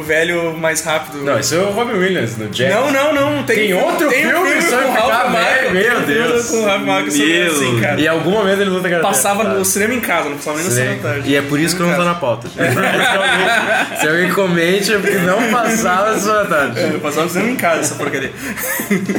[0.06, 1.18] velho mais rápido.
[1.22, 2.72] Não, isso é o Robin Williams no Jack.
[2.72, 3.42] Não, não, não.
[3.42, 6.28] Tem, Tem outro tem um filme só com pra Ralph Macchio, velho, meu tem filme
[6.32, 6.46] Deus.
[6.48, 8.00] com o Ralph Macchio sobre assim, cara.
[8.00, 9.06] E em algum momento ele luta karatê.
[9.06, 9.50] Passava Tá.
[9.50, 10.74] no cinema em casa, não passava nem Sim.
[10.76, 11.30] sessão da tarde.
[11.30, 12.48] E é por isso que não tá na pauta.
[12.48, 16.80] Se alguém- Se alguém comente é porque não passava na sua tarde.
[16.80, 18.32] Eu passava no cinema em casa essa porcaria.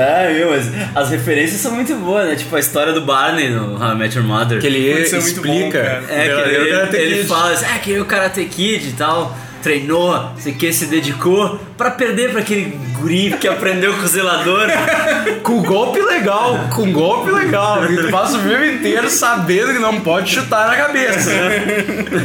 [0.00, 2.36] Ah, meu, mas as referências são muito boas, né?
[2.36, 4.60] Tipo a história do Barney no How I Met Your Mother.
[4.60, 5.82] Que ele é muito bom, explica.
[5.82, 6.04] cara.
[6.08, 7.28] É, que ele, Karate ele Kid.
[7.28, 11.90] fala assim, ah, que o Karate Kid e tal, treinou, sei que se dedicou pra
[11.90, 14.66] perder pra aquele guri que aprendeu com o zelador.
[15.42, 17.84] Com golpe legal, com golpe legal.
[17.90, 21.30] E tu passa o filme inteiro sabendo que não pode chutar na cabeça.
[21.30, 21.60] né?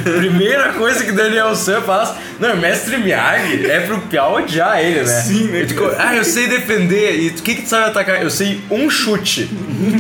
[0.18, 2.14] Primeira coisa que Daniel San faz.
[2.40, 5.06] Não, o mestre Miyagi é pro Piau odiar ele, né?
[5.06, 7.18] Sim, né, ficou, ah, eu sei defender.
[7.22, 8.22] E o que, que tu sabe atacar?
[8.22, 9.50] Eu sei um chute,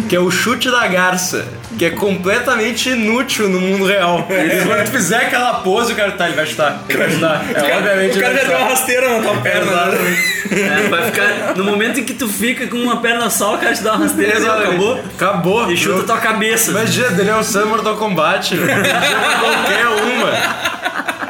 [0.10, 4.27] que é o chute da garça, que é completamente inútil no mundo real.
[4.53, 6.83] E quando tu fizer aquela pose, o cara tá, ele vai chutar.
[6.88, 7.45] Ele vai chutar.
[7.53, 9.86] É, obviamente o cara já deu uma rasteira na tua perna.
[9.86, 10.17] né?
[10.51, 11.55] É, vai ficar.
[11.55, 14.03] No momento em que tu fica com uma perna só, o cara te dá uma
[14.05, 14.67] rasteira e Exatamente.
[14.67, 15.03] acabou.
[15.15, 15.71] Acabou.
[15.71, 16.71] E chuta tua cabeça.
[16.71, 17.41] Imagina, Daniel
[17.97, 18.55] Kombat.
[18.55, 18.86] velho.
[18.86, 20.62] Chama qualquer uma.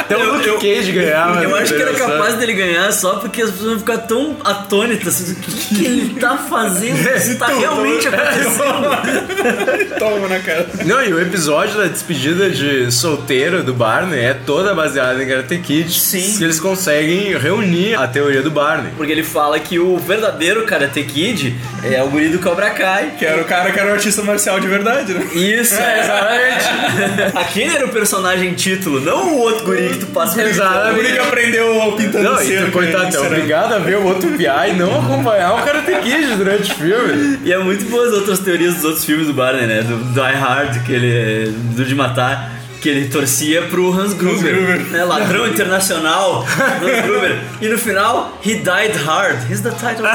[0.03, 1.43] Até o Luke Cage ganhava.
[1.43, 2.07] Eu né, acho que era San.
[2.07, 5.21] capaz dele ganhar só porque as pessoas vão ficar tão atônitas.
[5.21, 6.97] assim, O que, que ele tá fazendo?
[7.15, 9.95] Isso tá realmente acontecendo.
[9.99, 10.67] Toma na cara.
[10.85, 15.57] Não, e o episódio da despedida de solteiro do Barney é toda baseada em Karate
[15.59, 15.91] Kid.
[15.91, 16.37] Sim.
[16.37, 18.91] Que eles conseguem reunir a teoria do Barney.
[18.97, 23.13] Porque ele fala que o verdadeiro Karate Kid é o guri do Cobra Kai.
[23.17, 25.25] Que era o cara que era um artista marcial de verdade, né?
[25.33, 27.37] Isso, é, exatamente.
[27.37, 30.95] Aquele era o personagem título, não o outro guri que tu passa por O Exatamente.
[30.95, 32.65] guri que aprendeu pintando Não, cera.
[32.65, 36.35] tu, coitado, é obrigado a ver o outro PI e não acompanhar o Karate Kid
[36.35, 37.39] durante o filme.
[37.43, 39.81] E é muito boas as outras teorias dos outros filmes do Barney, né?
[39.81, 41.51] Do Die Hard, que ele.
[41.75, 42.51] do de matar.
[42.81, 44.79] Que ele torcia pro Hans Gruber, Gruber.
[44.91, 45.05] né?
[45.05, 47.37] Ladrão internacional, Hans Gruber.
[47.61, 49.37] E no final, he died hard.
[49.49, 50.03] He's the title.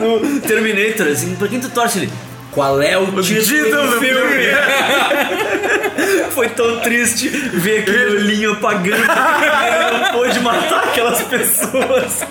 [0.00, 2.10] no Terminator, assim, pra quem tu torce ele?
[2.52, 4.46] Qual é o título, título do do filme?
[6.30, 9.02] Foi tão triste ver aquele olhinho apagando.
[9.02, 12.24] Ele não pôde matar aquelas pessoas.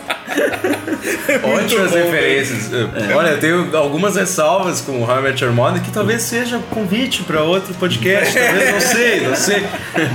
[1.44, 2.70] Ótimas referências.
[3.16, 5.08] Olha, eu tenho algumas ressalvas com o
[5.40, 9.64] Your Mother que talvez seja convite para outro podcast, talvez, não sei, não sei.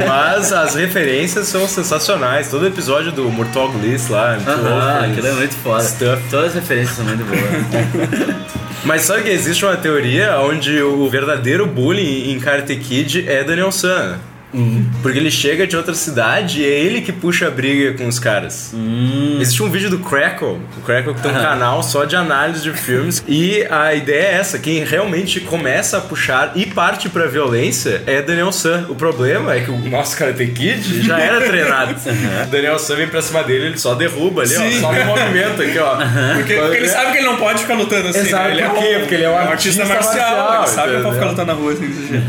[0.06, 2.50] Mas as referências são sensacionais.
[2.50, 4.54] Todo episódio do Murtog List lá, muito Ah,
[5.00, 5.84] louco, aquilo é muito foda.
[5.84, 6.22] Stuff.
[6.30, 8.58] Todas as referências são muito boas.
[8.88, 13.70] Mas sabe que existe uma teoria onde o verdadeiro bullying em Karate Kid é Daniel
[13.70, 14.18] San.
[15.02, 18.18] Porque ele chega de outra cidade e é ele que puxa a briga com os
[18.18, 18.72] caras.
[19.40, 22.72] Existe um vídeo do Crackle, o Crackle que tem um canal só de análise de
[22.72, 23.22] filmes.
[23.28, 28.22] E a ideia é essa: quem realmente começa a puxar e parte pra violência é
[28.22, 28.86] Daniel San.
[28.88, 31.94] O problema é que o nosso Karate Kid já era treinado.
[32.50, 34.78] Daniel San vem pra cima dele, ele só derruba ali, Sim.
[34.78, 35.96] ó, só no movimento aqui, ó.
[36.36, 38.20] Porque, porque ele sabe que ele não pode ficar lutando assim.
[38.20, 38.52] Exato, né?
[38.52, 38.96] Ele é por quê?
[38.96, 40.48] um- Porque ele é um artista, artista marcial.
[40.48, 42.26] marcial, Ele sabe que não pode ficar lutando na rua assim desse jeito.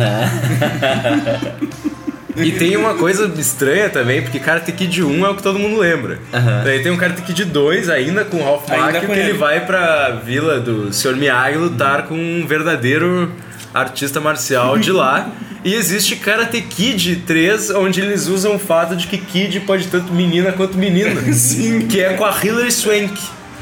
[2.44, 5.80] E tem uma coisa estranha também, porque Karate Kid 1 é o que todo mundo
[5.80, 6.20] lembra.
[6.34, 6.62] Aham.
[6.64, 9.38] Daí tem um Karate Kid 2 ainda com o Ralph Macchio que ele ele.
[9.38, 11.16] vai pra vila do Sr.
[11.16, 13.32] Miyagi lutar com um verdadeiro
[13.74, 15.30] artista marcial de lá.
[15.62, 20.14] E existe Karate Kid 3, onde eles usam o fato de que Kid pode tanto
[20.14, 21.22] menina quanto menino.
[21.34, 21.82] Sim.
[21.82, 23.20] Que é com a Hilary Swank.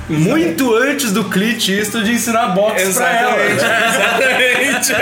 [0.10, 3.46] Muito antes do Clint Eastwood ensinar boxe pra ela.
[3.46, 4.94] Exatamente.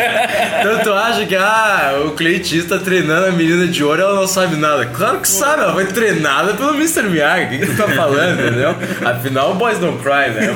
[0.84, 4.28] Tu acha que ah, o Clint Eastwood tá treinando a menina de ouro ela não
[4.28, 4.88] sabe nada.
[4.88, 7.04] Claro que sabe, ela foi treinada pelo Mr.
[7.04, 7.46] Miyagi.
[7.46, 8.76] O que, que tu tá falando, entendeu?
[9.06, 10.54] Afinal, Boys Don't Cry, né?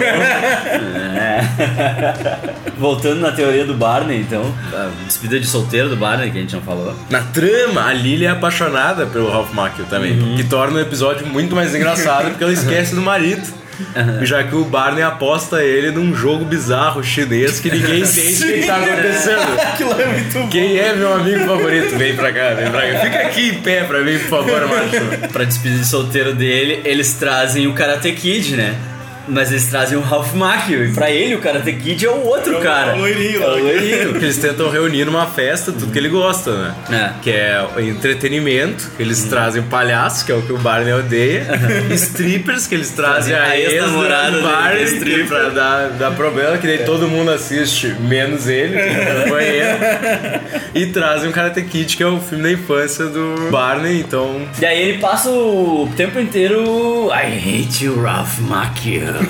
[2.77, 6.55] Voltando na teoria do Barney, então, a despedida de solteiro do Barney, que a gente
[6.55, 6.95] não falou.
[7.09, 10.35] Na trama, a Lily é apaixonada pelo Ralph Macchio também.
[10.35, 13.59] Que torna o episódio muito mais engraçado porque ela esquece do marido.
[14.23, 18.65] Já que o Barney aposta ele num jogo bizarro chinês que ninguém entende o que
[18.65, 19.59] tá acontecendo.
[19.73, 20.47] Aquilo é muito bom.
[20.49, 21.97] Quem é meu amigo favorito?
[21.97, 22.99] Vem pra cá, vem pra cá.
[22.99, 25.29] Fica aqui em pé pra mim, por favor, macho.
[25.31, 28.75] Pra despedida de solteiro dele, eles trazem o Karate Kid, né?
[29.29, 30.85] Mas eles trazem o Ralph Macchio.
[30.85, 32.95] E pra ele, o Karate Kid é o outro o- cara.
[32.95, 34.09] o loirinho É o loirinho.
[34.09, 36.75] Porque eles tentam reunir numa festa tudo que ele gosta, né?
[36.91, 37.09] É.
[37.21, 41.47] Que é entretenimento, que eles trazem o palhaço, que é o que o Barney odeia,
[41.91, 45.27] strippers, que eles trazem a, A ex-namorada ex do Barney, que é stripper.
[45.27, 50.49] pra dar, dar problema, que daí todo mundo assiste, menos ele, que é o banheiro.
[50.75, 54.47] E trazem o Karate Kid, que é o filme da infância do Barney, então...
[54.61, 57.09] E aí ele passa o tempo inteiro.
[57.11, 59.01] I hate you, Ralph Macchio.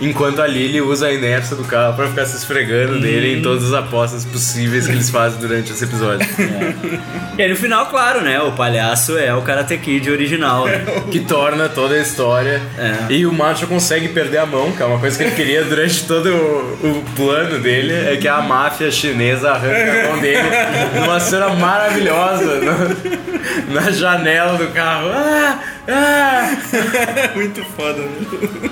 [0.00, 3.64] Enquanto a Lily usa a inércia do carro pra ficar se esfregando nele em todas
[3.64, 6.24] as apostas possíveis que eles fazem durante esse episódio.
[7.36, 8.40] E aí no final, claro, né?
[8.40, 10.66] O palhaço é o Karate Kid original.
[10.66, 10.84] né?
[11.10, 12.62] que torna toda a história.
[12.78, 13.12] É.
[13.12, 16.04] E o macho consegue perder a mão, que é uma coisa que ele queria durante
[16.06, 20.42] todo o, o plano dele, é que a máfia chinesa arranca a mão dele
[20.94, 25.08] numa cena maravilhosa no- na janela do carro.
[25.12, 26.56] Ah, ah.
[27.16, 28.68] É muito foda, velho.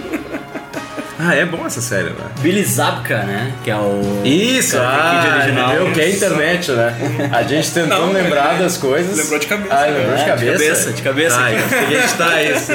[1.19, 2.27] Ah, é bom essa série, né?
[2.41, 3.51] Billy Zabka, né?
[3.65, 4.21] Que é o.
[4.23, 5.93] Isso, ah, Kid original.
[5.95, 7.31] Que é internet, né?
[7.33, 9.17] A gente tentou Não, lembrar ele das coisas.
[9.17, 9.99] lembrou de cabeça, Ah, né?
[9.99, 10.53] lembrou de É, de cabeça?
[10.53, 11.37] cabeça, de cabeça.
[11.41, 12.73] Ah, eu queria editar esse.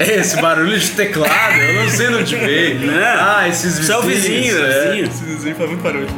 [0.00, 2.78] Esse barulho de teclado, eu não sei de onde veio.
[2.80, 3.04] Né?
[3.20, 3.86] Ah, esses vizinhos.
[3.86, 4.84] Só o vizinho, é.
[4.86, 5.04] vizinho.
[5.04, 6.08] Esse vizinho faz muito barulho.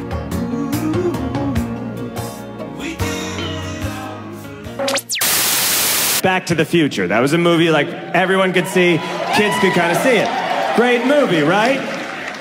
[6.25, 7.07] Back to the Future.
[7.07, 8.97] That was a movie like everyone could see,
[9.35, 10.75] kids could kind of see it.
[10.75, 11.79] Great movie, right?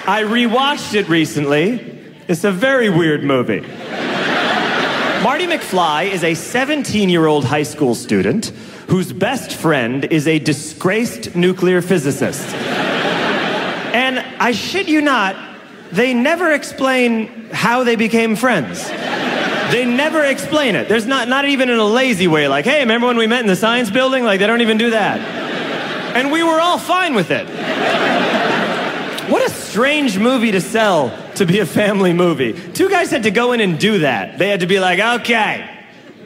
[0.08, 2.14] I rewatched it recently.
[2.30, 3.60] It's a very weird movie.
[5.22, 8.54] Marty McFly is a 17 year old high school student
[8.88, 12.56] whose best friend is a disgraced nuclear physicist.
[13.94, 15.36] And I shit you not,
[15.92, 18.90] they never explain how they became friends.
[19.74, 20.88] They never explain it.
[20.88, 23.48] There's not, not even in a lazy way, like, hey, remember when we met in
[23.48, 24.24] the science building?
[24.24, 25.20] Like, they don't even do that.
[26.16, 27.48] And we were all fine with it.
[29.32, 32.54] What a strange movie to sell to be a family movie.
[32.74, 34.38] Two guys had to go in and do that.
[34.38, 35.68] They had to be like, okay,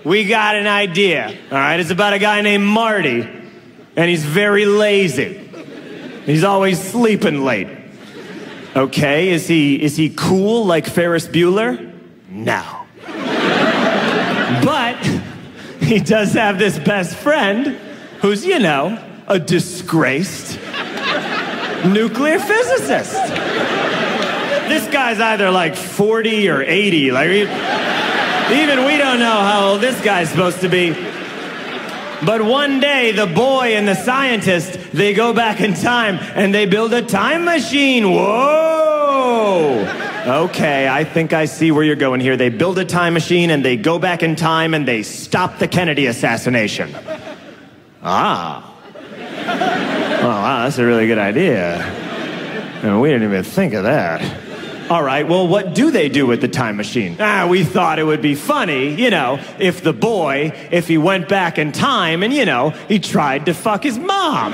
[0.04, 1.28] we got an idea.
[1.50, 5.50] All right, it's about a guy named Marty, and he's very lazy.
[6.26, 7.70] He's always sleeping late.
[8.76, 11.98] Okay, is he is he cool like Ferris Bueller?
[12.30, 12.87] No.
[15.98, 17.68] he does have this best friend
[18.20, 20.60] who's, you know, a disgraced
[21.86, 23.14] nuclear physicist.
[24.68, 27.12] This guy's either like 40 or 80.
[27.12, 30.92] Like, even we don't know how old this guy's supposed to be.
[32.26, 36.66] But one day, the boy and the scientist, they go back in time and they
[36.66, 38.12] build a time machine.
[38.12, 39.86] Whoa!
[40.28, 42.36] Okay, I think I see where you're going here.
[42.36, 45.70] They build a time machine and they go back in time and they stop the
[45.70, 46.94] Kennedy assassination.
[48.04, 48.76] Ah.
[50.20, 51.78] Oh, wow, that's a really good idea.
[52.84, 54.92] And we didn't even think of that.
[54.92, 57.16] All right, well, what do they do with the time machine?
[57.22, 61.30] Ah, we thought it would be funny, you know, if the boy, if he went
[61.30, 64.54] back in time and, you know, he tried to fuck his mom.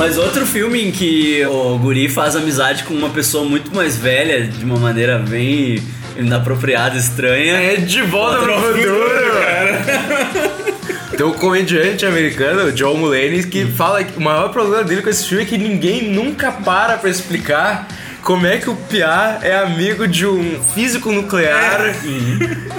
[0.00, 4.46] Mas outro filme em que o Guri faz amizade com uma pessoa muito mais velha,
[4.46, 5.78] de uma maneira bem
[6.16, 7.60] inapropriada, estranha.
[7.60, 11.10] É de volta pro futuro, cara.
[11.14, 15.10] Tem um comediante americano, o John Mulaney, que fala que o maior problema dele com
[15.10, 17.86] esse filme é que ninguém nunca para pra explicar
[18.22, 21.94] como é que o Piá é amigo de um físico nuclear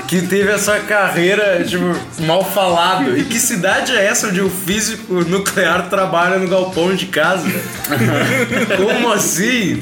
[0.07, 3.17] que teve essa carreira, tipo, mal falado.
[3.17, 7.47] E que cidade é essa onde o físico nuclear trabalha no galpão de casa?
[8.77, 9.79] Como assim?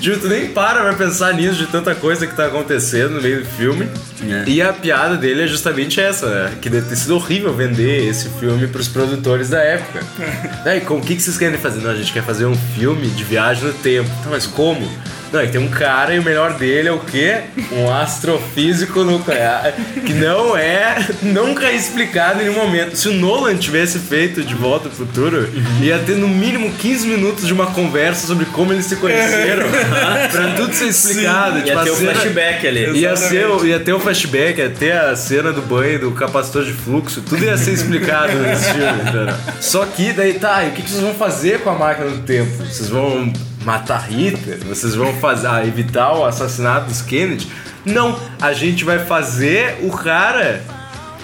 [0.00, 3.40] Tipo, tu nem para pra pensar nisso de tanta coisa que tá acontecendo no meio
[3.40, 3.88] do filme.
[4.28, 4.44] É.
[4.48, 6.52] E a piada dele é justamente essa, né?
[6.60, 10.00] Que deve ter sido horrível vender esse filme pros produtores da época.
[10.64, 11.80] Daí, com o que, que vocês querem fazer?
[11.80, 14.08] Não, a gente quer fazer um filme de viagem no tempo.
[14.22, 14.90] Tá, mas como?
[15.36, 17.40] Não, e tem um cara e o melhor dele é o quê?
[17.70, 19.74] Um astrofísico nuclear.
[20.04, 20.96] Que não é.
[21.22, 22.96] Nunca é explicado em nenhum momento.
[22.96, 25.48] Se o Nolan tivesse feito De Volta ao Futuro,
[25.82, 29.66] ia ter no mínimo 15 minutos de uma conversa sobre como eles se conheceram.
[30.32, 31.58] pra tudo ser explicado.
[31.58, 32.98] Ia Tipo, a ter o cena- flashback ali.
[33.00, 36.64] Ia, ser, o- ia ter o flashback, ia ter a cena do banho, do capacitor
[36.64, 39.32] de fluxo, tudo ia ser explicado nesse filme?
[39.60, 42.18] Só que daí tá, e o que, que vocês vão fazer com a máquina do
[42.22, 42.56] tempo?
[42.64, 43.30] Vocês vão
[43.66, 44.60] matar Hitler?
[44.64, 47.48] Vocês vão fazer, ah, evitar o assassinato dos Kennedy?
[47.84, 50.62] Não, a gente vai fazer o cara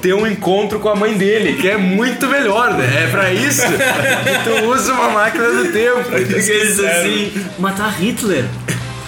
[0.00, 3.04] ter um encontro com a mãe dele, que é muito melhor, né?
[3.04, 6.02] É pra isso que tu usa uma máquina do tempo.
[6.02, 8.44] Porque eles assim, matar Hitler?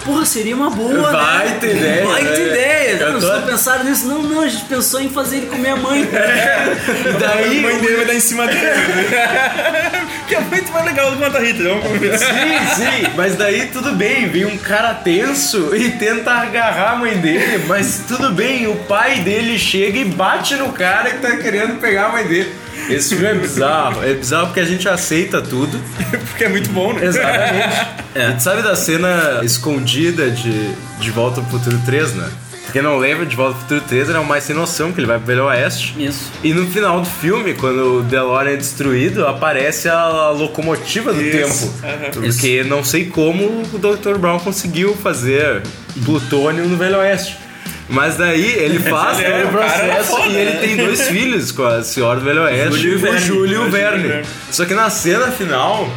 [0.05, 1.57] Porra, seria uma boa, Vai né?
[1.59, 2.45] ter ideia, Vai ter né?
[2.47, 2.89] ideia.
[2.99, 4.07] Eu Não, tô- só pensaram nisso.
[4.07, 6.07] Não, não, a gente pensou em fazer ele comer a mãe.
[7.05, 8.59] E A daí mãe dele vai dar em cima dele.
[10.27, 11.69] que é muito mais legal do que matar Hitler.
[11.73, 12.25] Vamos conversar.
[12.33, 17.17] Sim, sim, mas daí tudo bem, vem um cara tenso e tenta agarrar a mãe
[17.17, 21.79] dele, mas tudo bem, o pai dele chega e bate no cara que tá querendo
[21.79, 22.53] pegar a mãe dele.
[22.89, 24.03] Esse filme é bizarro.
[24.03, 25.79] É bizarro porque a gente aceita tudo.
[26.29, 27.05] Porque é muito bom, né?
[27.05, 27.87] Exatamente.
[28.15, 32.29] A gente sabe da cena escondida de De Volta ao Futuro 3, né?
[32.71, 34.99] Quem não lembra, De Volta ao Futuro 3 ele é o mais sem noção, que
[34.99, 35.95] ele vai pro Velho Oeste.
[35.97, 36.29] Isso.
[36.43, 41.73] E no final do filme, quando o DeLorean é destruído, aparece a locomotiva do Isso.
[41.81, 42.11] tempo.
[42.13, 44.17] Porque não sei como o Dr.
[44.17, 45.61] Brown conseguiu fazer
[46.03, 47.44] plutônio no Velho Oeste.
[47.89, 50.57] Mas daí ele faz Ele é- todo o o processo foda, e ele né?
[50.59, 53.19] tem dois filhos com a senhora do Velho Oeste, Júlio o Verne.
[53.19, 53.71] Júlio e o.
[53.71, 54.25] Verne.
[54.51, 55.87] Só que na cena final,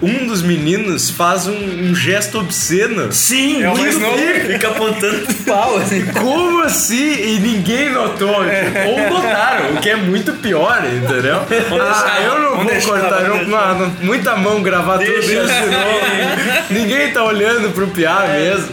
[0.00, 1.52] um dos meninos faz um,
[1.90, 3.12] um gesto obsceno.
[3.12, 4.16] Sim, É o mais novo.
[4.46, 6.04] Fica apontando pro pau, assim.
[6.12, 7.14] Como assim?
[7.14, 8.28] E ninguém notou.
[8.38, 11.42] Ou notaram, o que é muito pior, entendeu?
[11.80, 16.68] ah, eu não vou cortar, não, muita mão gravar tudo isso de novo.
[16.70, 18.68] Ninguém tá olhando pro piá mesmo.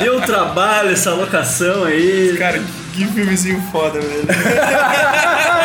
[0.00, 2.34] Deu trabalho essa locação aí.
[2.38, 2.60] Cara,
[2.92, 4.26] que filmezinho foda, velho.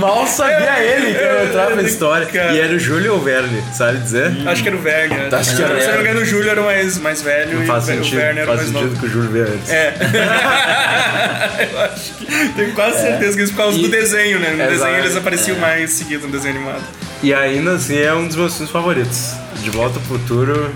[0.00, 2.26] Mal sabia ele que ia entrar pra história.
[2.26, 2.52] Cara.
[2.52, 4.32] E era o Júlio ou Verne, sabe dizer?
[4.46, 5.14] Acho que era o Verne.
[5.16, 5.28] né?
[5.32, 7.54] Acho que era Se eu não me engano, o Júlio era o mais, mais velho
[7.54, 9.00] Não e faz o Ver- sentido, o Verne era o faz mais sentido novo.
[9.00, 9.70] que o Júlio veio antes.
[9.70, 9.94] É.
[11.72, 12.26] eu acho que.
[12.56, 14.50] Tenho quase certeza que isso por causa E- do desenho, né?
[14.50, 14.70] No Exato.
[14.72, 16.82] desenho eles apareciam mais seguido no desenho animado.
[17.22, 19.32] E ainda assim é um dos meus filmes favoritos.
[19.62, 20.74] De Volta ao Futuro.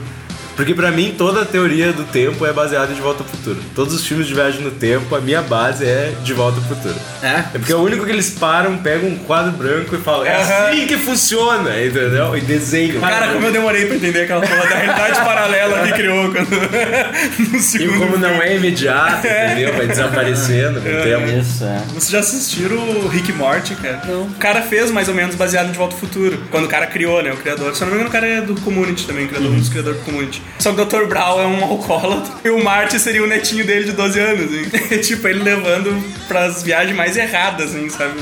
[0.57, 3.59] Porque pra mim toda a teoria do tempo é baseada em De Volta ao Futuro.
[3.75, 6.95] Todos os filmes de viagem no tempo, a minha base é De Volta ao Futuro.
[7.23, 7.45] É?
[7.55, 10.37] É porque é o único que eles param, pegam um quadro branco e falam, é
[10.37, 12.37] assim que funciona, entendeu?
[12.37, 13.01] E desenham.
[13.01, 16.49] Cara, como eu demorei pra entender aquela porra da realidade paralela que criou quando.
[17.51, 17.99] no E segundo.
[17.99, 19.75] como não é imediato, entendeu?
[19.75, 21.39] Vai desaparecendo com o tempo.
[21.41, 21.83] Isso, é.
[21.89, 24.03] Vocês já assistiram o Rick e Morty, cara?
[24.07, 24.23] Não.
[24.23, 26.39] O cara fez mais ou menos baseado em De Volta ao Futuro.
[26.51, 27.33] Quando o cara criou, né?
[27.33, 27.75] O criador.
[27.75, 29.99] Se eu não me engano, o cara é do Community também, criador, um dos criadores
[29.99, 30.43] do Community.
[30.59, 31.07] Só que o Dr.
[31.07, 34.71] Brown é um alcoólatra e o Marty seria o netinho dele de 12 anos, hein?
[35.03, 38.15] tipo, ele levando pras viagens mais erradas, assim, sabe?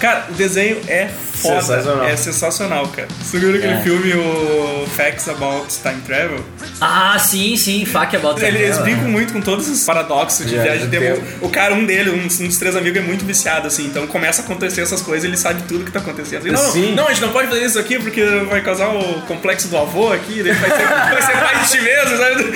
[0.00, 1.60] Cara, o desenho é foda.
[1.60, 2.04] Sensacional.
[2.04, 3.06] É sensacional, cara.
[3.22, 3.82] Você viu aquele É.
[3.82, 6.40] filme, o Facts About Time Travel?
[6.80, 7.84] Ah, sim, sim.
[7.84, 10.98] Fuck about Eles, eles Time brincam muito com todos os paradoxos de Viagem viagem de
[10.98, 11.22] tempo.
[11.42, 13.84] O cara, um deles, um, um dos três amigos, é muito viciado, assim.
[13.86, 16.46] Então começa a acontecer essas coisas, ele sabe tudo que tá acontecendo.
[16.46, 16.94] Não, não, Sim.
[16.94, 20.12] não, a gente não pode fazer isso aqui porque vai causar o complexo do avô
[20.12, 22.48] aqui, daí vai ser, vai ser pai de ti mesmo, sabe?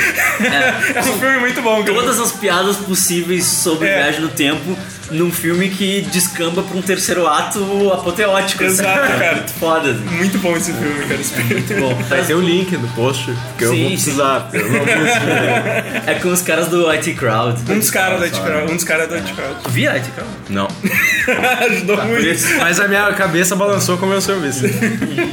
[0.95, 1.95] É, um filme muito bom, cara.
[1.95, 4.03] Todas as piadas possíveis sobre É.
[4.03, 4.77] viagem no tempo
[5.11, 8.65] num filme que descamba pra um terceiro ato apoteótico.
[8.65, 9.19] Exato, sabe?
[9.19, 9.35] cara.
[9.37, 9.91] Muito foda.
[9.91, 10.05] assim.
[10.17, 11.21] Muito bom esse filme, cara.
[11.21, 11.55] Esse filme.
[11.55, 11.95] Muito bom.
[12.09, 13.95] Vai ter o link no post, porque eu Sim, vou sim.
[13.97, 14.49] precisar.
[14.53, 14.71] Eu esse
[15.21, 16.03] filme.
[16.07, 17.61] É com os caras do IT Crowd.
[17.71, 18.73] Um dos caras da It Crowd.
[18.73, 19.55] Um dos caras da It Crowd.
[19.63, 20.31] Tu via IT Crowd?
[20.49, 20.69] Não.
[21.69, 22.27] Ajudou muito.
[22.59, 24.65] Mas a minha cabeça balançou como eu sou visto.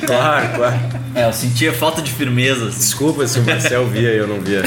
[0.05, 0.79] Claro, claro.
[1.19, 2.67] É, eu sentia falta de firmeza.
[2.67, 2.79] assim.
[2.79, 4.63] Desculpa se o Marcel via e eu não via.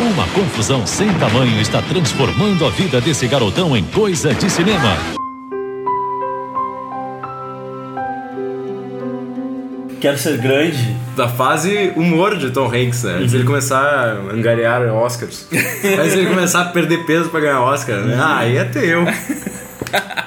[0.00, 5.19] Uma confusão sem tamanho está transformando a vida desse garotão em coisa de cinema.
[10.00, 10.96] Quero ser grande.
[11.16, 13.18] Da fase humor de Tom Hanks, né?
[13.20, 15.46] Antes ele começar a angariar Oscars.
[15.52, 18.16] Antes ele começar a perder peso pra ganhar Oscar, né?
[18.18, 19.04] Ah, aí é teu.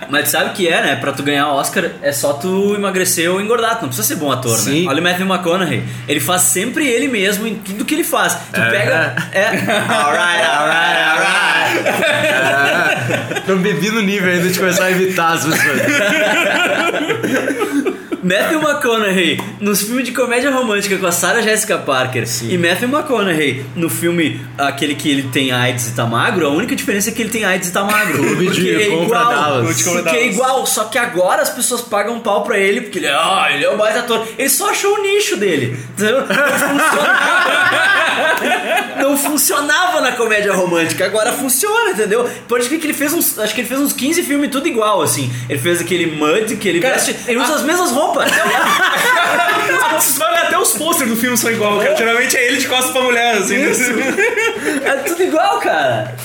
[0.10, 0.96] Mas sabe o que é, né?
[0.98, 3.78] Pra tu ganhar Oscar é só tu emagrecer ou engordar.
[3.78, 4.84] Tu não precisa ser bom ator, Sim.
[4.84, 4.90] né?
[4.90, 5.84] Olha o Matthew McConaughey.
[6.08, 8.38] Ele faz sempre ele mesmo em tudo que ele faz.
[8.54, 8.70] Tu É.
[8.70, 9.16] pega.
[9.32, 9.48] É.
[9.90, 11.34] Alright, alright, alright.
[13.50, 15.82] Não bebi no nível ainda de começar a evitar as pessoas.
[18.24, 23.66] Matthew McConaughey nos filmes de comédia romântica com a Sarah Jessica Parker e Matthew McConaughey
[23.76, 27.22] no filme aquele que ele tem AIDS e tá magro, a única diferença é que
[27.22, 28.18] ele tem AIDS e tá magro.
[28.24, 29.34] Clube de porque é compra igual.
[29.34, 29.78] Dallas.
[29.78, 33.08] De Porque é igual, só que agora as pessoas pagam pau pra ele porque ele,
[33.08, 34.26] é, ah, ele é o baita ator.
[34.38, 35.78] Ele só achou o nicho dele.
[35.92, 36.22] entendeu?
[36.22, 36.28] Não
[36.78, 38.04] funcionava.
[39.02, 42.30] Não funcionava na comédia romântica, agora funciona, entendeu?
[42.48, 45.02] Pode ver que ele fez uns, acho que ele fez uns 15 filmes tudo igual
[45.02, 45.32] assim.
[45.50, 48.13] Ele fez aquele Mud que ele Cara, veste, ele usa as mesmas roupas.
[50.22, 51.96] Olha, até os posters do filme são igual, cara.
[51.96, 53.56] Geralmente é ele de costas pra mulher, assim.
[54.84, 56.16] É tudo igual, cara.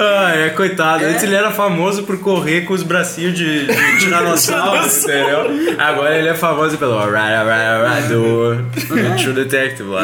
[0.00, 1.04] Ah, é, coitado.
[1.04, 5.76] Antes ele era famoso por correr com os bracinhos de, de tiranossauro, entendeu?
[5.78, 10.02] Agora ele é famoso pelo alright, alright, alright, do, do True Detective lá.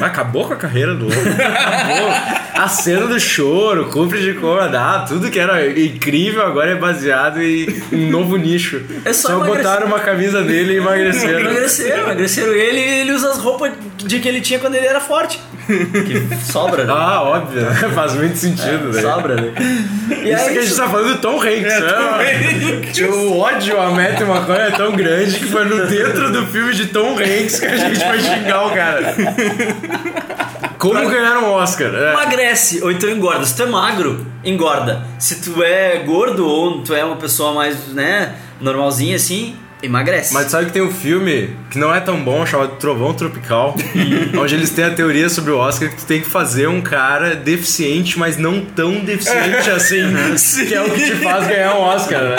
[0.00, 1.18] Acabou com a carreira do homem.
[1.18, 2.38] Acabou.
[2.54, 7.68] A cena do choro, cumpre de comandar, tudo que era incrível agora é baseado em
[7.92, 8.82] um novo nicho.
[9.04, 11.40] É só só botaram uma camisa dele e emagreceram.
[11.40, 15.00] Emagreceram, emagreceram ele e ele usa as roupas de que ele tinha quando ele era
[15.00, 15.38] forte.
[15.66, 16.92] Que sobra, né?
[16.96, 17.74] Ah, óbvio, né?
[17.94, 19.02] faz muito sentido, né?
[19.18, 19.52] Sobra, né?
[20.24, 23.06] E Isso aí, que a gente tá falando do Tom Hanks, né?
[23.08, 26.86] O ódio a Matthew McConaughey é tão grande que foi no dentro do filme de
[26.86, 29.14] Tom Hanks que a gente vai xingar o cara.
[30.78, 31.92] Como pra- ganhar um Oscar?
[31.94, 32.12] É.
[32.12, 33.44] Emagrece, ou então engorda.
[33.44, 35.02] Se tu é magro, engorda.
[35.18, 40.34] Se tu é gordo ou tu é uma pessoa mais, né, normalzinha assim, emagrece.
[40.34, 43.76] Mas sabe que tem um filme que não é tão bom, chamado Trovão Tropical,
[44.38, 47.34] onde eles têm a teoria sobre o Oscar que tu tem que fazer um cara
[47.34, 50.02] deficiente, mas não tão deficiente assim,
[50.66, 52.36] que é o que te faz ganhar um Oscar, né?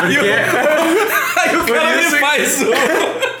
[0.00, 0.18] Porque
[1.38, 3.37] Aí o Por cara isso me faz o.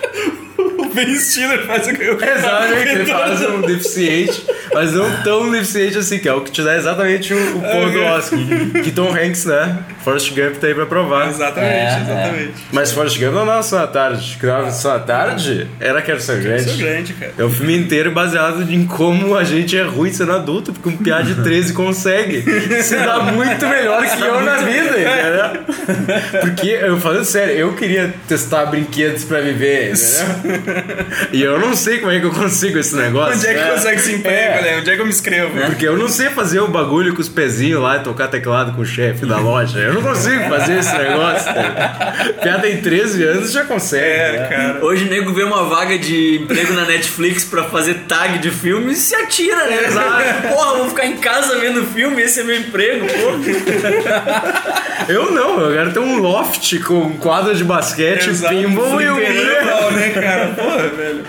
[0.98, 6.18] O Ben Stiller faz o exatamente ele faz um deficiente, mas não tão deficiente assim,
[6.18, 8.38] que é o que te dá exatamente o, o ponto do Oscar.
[8.82, 9.78] Que Tom Hanks, né?
[10.02, 11.28] Forrest Gump tá aí pra provar.
[11.28, 12.52] Exatamente, É, exatamente.
[12.72, 14.34] Mas Forrest Gump não dava só à tarde.
[14.36, 16.64] O que dava só à tarde era Quero Ser Grande.
[16.64, 17.32] Sou grande, cara.
[17.38, 20.96] É o filme inteiro baseado em como a gente é ruim sendo adulto, porque um
[20.96, 22.42] piá de 13 consegue
[22.82, 26.40] se dar muito melhor que eu na vida, entendeu?
[26.40, 30.87] Porque, eu falando sério, eu queria testar brinquedos pra viver, entendeu?
[31.32, 33.34] E eu não sei como é que eu consigo esse negócio.
[33.36, 34.62] Onde é que consegue esse emprego, É.
[34.62, 34.78] né?
[34.80, 35.60] Onde é que eu me inscrevo?
[35.66, 38.82] Porque eu não sei fazer o bagulho com os pezinhos lá e tocar teclado com
[38.82, 39.78] o chefe da loja.
[39.78, 41.52] Eu não consigo fazer esse negócio.
[41.52, 42.34] Cara.
[42.42, 44.04] Piá tem 13 anos e já consegue.
[44.04, 44.46] É, né?
[44.48, 44.84] cara.
[44.84, 48.92] Hoje o nego vê uma vaga de emprego na Netflix pra fazer tag de filme
[48.92, 49.84] e se atira, né?
[49.86, 50.48] Exato.
[50.48, 53.38] Porra, vou ficar em casa vendo filme, esse é meu emprego, porra.
[55.08, 58.54] Eu não, eu quero ter um loft com quadra de basquete, Exato.
[58.54, 60.48] pinball e um né, cara?
[60.68, 61.24] Porra, velho.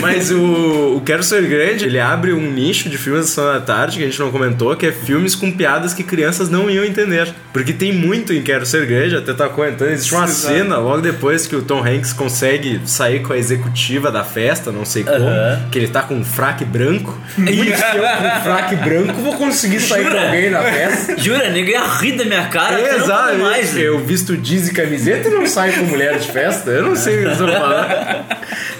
[0.00, 3.60] Mas o, o Quero Ser Grande, ele abre um nicho de filmes da Sessão da
[3.60, 6.84] Tarde, que a gente não comentou, que é filmes com piadas que crianças não iam
[6.84, 7.32] entender.
[7.52, 10.54] Porque tem muito em Quero Ser Grande, até tá comentando, existe uma Exato.
[10.54, 14.84] cena logo depois que o Tom Hanks consegue sair com a executiva da festa, não
[14.84, 15.24] sei como,
[15.70, 17.18] que ele tá com um fraque branco.
[17.54, 20.24] E eu com um fraque branco vou conseguir sair com Jura?
[20.26, 21.18] alguém na festa.
[21.18, 22.96] Jura, nego ia rir da minha cara.
[22.96, 23.76] Exato, mais.
[23.76, 26.70] eu visto jeans e camiseta e não saio com mulher de festa.
[26.70, 28.24] Eu não sei o que eu tô falando.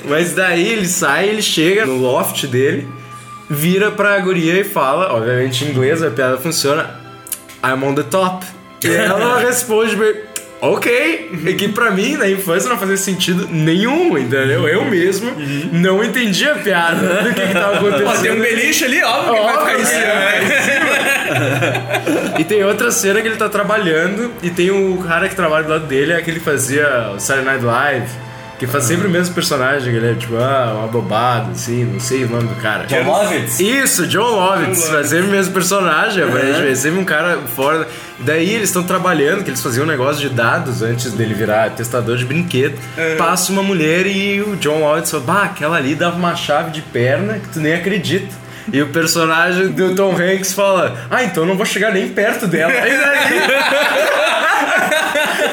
[0.07, 2.87] Mas daí ele sai, ele chega no loft dele,
[3.49, 7.01] vira pra guria e fala, obviamente em inglês, a piada funciona,
[7.65, 8.45] I'm on the top.
[8.85, 10.15] E ela responde bem,
[10.61, 11.31] ok.
[11.47, 14.69] E que pra mim, na infância, não fazia sentido nenhum, entendeu?
[14.69, 15.33] Eu mesmo
[15.73, 18.09] não entendi a piada do que, que tava acontecendo.
[18.09, 19.99] Ó, tem um beliche ali, óbvio que vai ficar em cima.
[19.99, 22.35] é.
[22.39, 25.71] E tem outra cena que ele tá trabalhando e tem o cara que trabalha do
[25.71, 28.09] lado dele, é aquele que fazia o Saturday Night Live,
[28.59, 32.01] que faz sempre o mesmo personagem, que ele é tipo, ah, uma bobada, assim, não
[32.01, 32.87] sei o nome do cara.
[32.87, 33.59] John Lovitz?
[33.61, 37.87] Isso, John Lovitz, faz sempre o mesmo personagem, aparentemente, é sempre um cara fora.
[38.21, 42.17] Daí eles estão trabalhando, que eles faziam um negócio de dados antes dele virar testador
[42.17, 42.79] de brinquedo.
[43.19, 46.81] Passa uma mulher e o John Lovitz fala, bah, aquela ali dava uma chave de
[46.81, 48.45] perna que tu nem acredita.
[48.73, 52.47] E o personagem do Tom Hanks fala: Ah, então eu não vou chegar nem perto
[52.47, 52.73] dela.
[52.73, 53.41] E daí,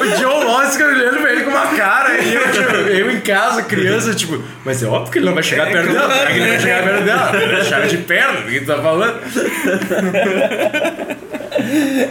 [0.00, 2.18] o John Lovitz fica olhando pra ele com uma cara.
[2.18, 2.72] E eu, tipo,
[3.22, 6.14] casa, criança, tipo, mas é óbvio que ele não vai chegar perto dela.
[6.22, 7.64] É que ele não vai chegar perto dela?
[7.64, 9.18] Chave de perna, o que tu tá falando?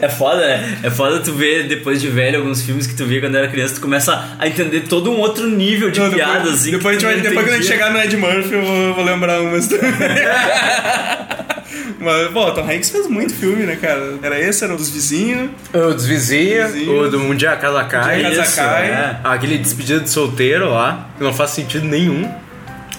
[0.01, 0.77] É foda, né?
[0.83, 3.75] É foda tu ver depois de velho alguns filmes que tu via quando era criança,
[3.75, 6.71] tu começa a entender todo um outro nível de Não, piadas, depois, assim.
[6.71, 8.93] depois, que a gente vai- depois quando a gente chegar no Ed Murphy, eu vou,
[8.95, 9.91] vou lembrar umas também.
[11.99, 14.15] Mas, pô, o Tom Hanks fez muito filme, né, cara?
[14.21, 15.49] Era esse, era o dos vizinhos.
[15.73, 18.17] O dos vizinhos, o do Um Dia a Casa Cai.
[18.17, 18.89] Um Dia a Casa Isso, Cai.
[18.89, 19.17] é.
[19.23, 22.29] Aquele despedida de solteiro lá, que não faz sentido nenhum.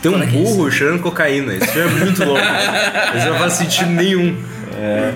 [0.02, 1.54] Tem um burro cheirando cocaína.
[1.54, 2.42] Isso é muito louco.
[3.16, 4.36] Isso não faz sentido nenhum.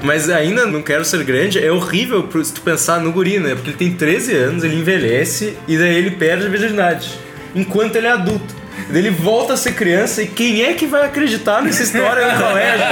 [0.03, 3.55] Mas ainda não quero ser grande, é horrível se tu pensar no guri, né?
[3.55, 7.11] Porque ele tem 13 anos, ele envelhece e daí ele perde a virgindade.
[7.55, 8.55] Enquanto ele é adulto.
[8.91, 12.87] Ele volta a ser criança e quem é que vai acreditar nessa história no colégio?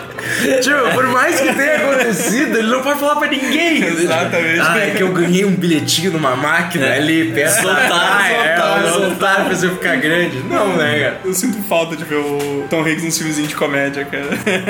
[0.60, 3.84] Tipo, por mais que tenha acontecido, ele não pode falar pra ninguém.
[3.84, 4.60] Exatamente.
[4.60, 7.62] Ah, é que eu ganhei um bilhetinho numa máquina ali perto.
[7.62, 10.38] Soltaram, ah, é, soltaram, soltaram pra você ficar grande.
[10.48, 11.20] Não, né, cara?
[11.24, 14.24] Eu sinto falta de ver o Tom Hanks nos filmezinhos de comédia, cara.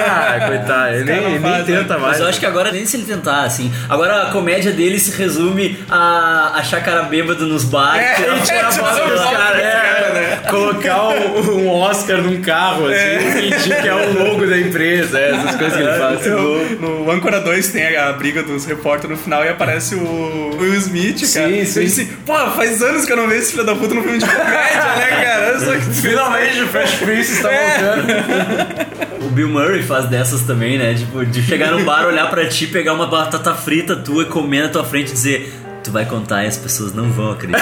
[0.06, 2.12] Ah, coitado, ele nem, nem tenta mais.
[2.12, 3.72] Mas eu acho que agora nem se ele tentar, assim.
[3.88, 8.06] Agora a comédia dele se resume a achar cara bêbado nos bares.
[8.06, 10.13] É, tirar e tirar foto dos caras.
[10.44, 14.58] É, colocar um, um Oscar num carro, assim, e fingir que é o logo da
[14.58, 16.26] empresa, é, essas coisas que ele faz.
[16.26, 20.56] No, no Âncora 2 tem a, a briga dos repórteres no final e aparece o
[20.58, 21.48] Will Smith, cara.
[21.48, 21.80] Sim, sim.
[21.80, 24.18] Eu disse, pô, faz anos que eu não vejo esse filho da puta no filme
[24.18, 25.60] de comédia, né, cara?
[25.60, 29.26] Só que Finalmente o Fresh Prince está voltando.
[29.26, 30.94] O Bill Murray faz dessas também, né?
[30.94, 34.62] Tipo, de chegar no bar, olhar pra ti, pegar uma batata frita tua e comer
[34.62, 35.52] na tua frente e dizer.
[35.82, 37.60] Tu vai contar e as pessoas não vão acreditar.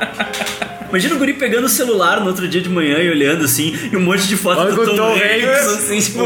[0.90, 3.96] Imagina o guri pegando o celular no outro dia de manhã e olhando assim, e
[3.96, 5.66] um monte de foto Olha do Tom, Tom Hanks, Hanks.
[5.68, 6.24] assim, tipo,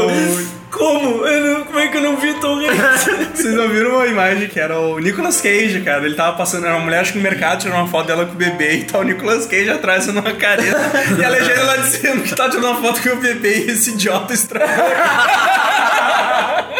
[0.71, 1.23] Como?
[1.25, 3.05] Não- como é que eu não vi Tom Hanks?
[3.35, 6.03] Vocês não viram uma imagem que era o Nicolas Cage, cara?
[6.05, 8.33] Ele tava passando, era uma mulher acho que no mercado, tirou uma foto dela com
[8.33, 10.81] o bebê e tá o Nicolas Cage atrás numa careta.
[11.17, 13.91] e a legenda lá dizendo que tá tirando uma foto com o bebê e esse
[13.91, 14.75] idiota estragou.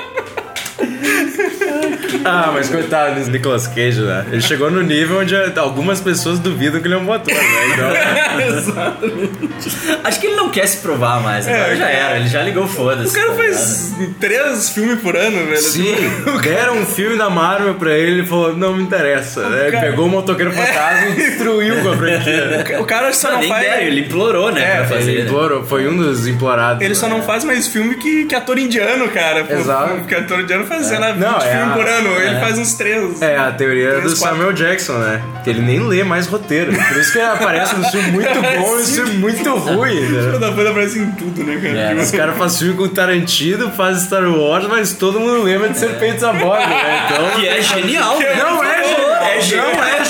[2.23, 4.25] Ah, mas coitado do Nicolas Cage, né?
[4.31, 7.41] Ele chegou no nível onde algumas pessoas duvidam que ele é um ator, né?
[7.73, 8.95] Então,
[10.03, 11.47] Acho que ele não quer se provar mais.
[11.47, 13.09] Agora É, já era, ele já ligou foda-se.
[13.09, 15.57] O cara faz três filmes por ano, velho.
[15.61, 19.47] sim, Tipo, deram um filme da Marvel pra ele e falou, não me interessa.
[19.49, 19.63] né?
[19.63, 22.65] Ele cara- pegou o motoqueiro fantasma e destruiu com a franquia.
[22.79, 23.65] O cara só Não, não faz.
[23.81, 25.11] ele implorou, né, É, pra fazer.
[25.11, 25.25] Ele né?
[25.27, 26.81] implorou, foi um dos implorados.
[26.81, 29.45] Ele só não faz mais filme que, que ator indiano, cara.
[29.49, 29.95] Exato.
[29.95, 32.09] Porque ator indiano faz, sei lá, 20 Não, é por ano.
[32.21, 33.21] Ele faz uns três.
[33.21, 34.37] É, a teoria Três, do quatro.
[34.37, 35.21] Samuel Jackson, né?
[35.43, 36.71] Que ele nem lê mais roteiro.
[36.73, 40.31] Por isso que ele aparece no filme muito bom e no filme muito ruim, né?
[40.31, 41.77] Toda banda aparece em tudo, né, cara?
[41.79, 45.43] É, Tipo, Os caras fazem filme com o Tarantino, fazem Star Wars, mas todo mundo
[45.43, 47.07] lembra de Serpentes a Bordo, né?
[47.11, 47.39] Então...
[47.39, 48.35] Que é genial, né?
[48.35, 49.67] Não é genial, É genial.
[49.73, 50.04] não é genial.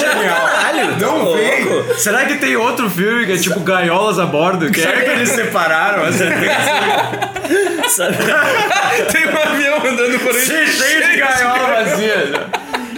[1.97, 4.69] Será que tem outro filme que é tipo Gaiolas a Bordo?
[4.71, 6.15] Que é que eles separaram as?
[7.91, 8.17] Sabe?
[9.11, 10.45] Tem um avião andando por aí.
[10.45, 12.47] Cheio de gaiola vazia.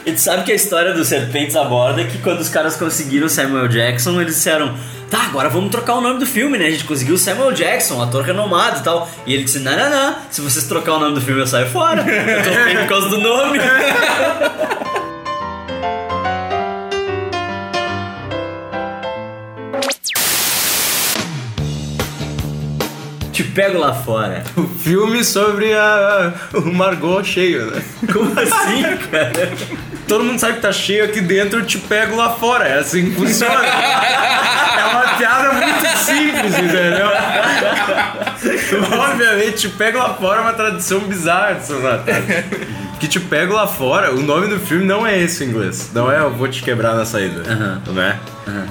[0.05, 2.77] E tu sabe que a história dos Serpentes a Bordo é que quando os caras
[2.77, 4.73] conseguiram Samuel Jackson, eles disseram:
[5.09, 6.67] tá, agora vamos trocar o nome do filme, né?
[6.67, 9.09] A gente conseguiu o Samuel Jackson, ator renomado e tal.
[9.25, 11.67] E ele disse: não, não, não, se vocês trocar o nome do filme eu saio
[11.67, 12.01] fora.
[12.09, 13.59] Eu troquei por causa do nome.
[23.57, 24.43] Pego lá fora.
[24.55, 27.81] O filme sobre a, o Margot cheio, né?
[28.13, 29.51] Como assim, cara?
[30.07, 32.67] Todo mundo sabe que tá cheio aqui dentro, eu te pego lá fora.
[32.67, 33.65] É assim que funciona.
[33.65, 37.07] é uma piada muito simples, entendeu?
[39.01, 42.13] Obviamente, te pego lá fora é uma tradução bizarra de São Natal.
[42.99, 45.91] Que te pego lá fora, o nome do filme não é esse em inglês.
[45.93, 47.43] Não é eu vou te quebrar na saída.
[47.93, 48.19] Né?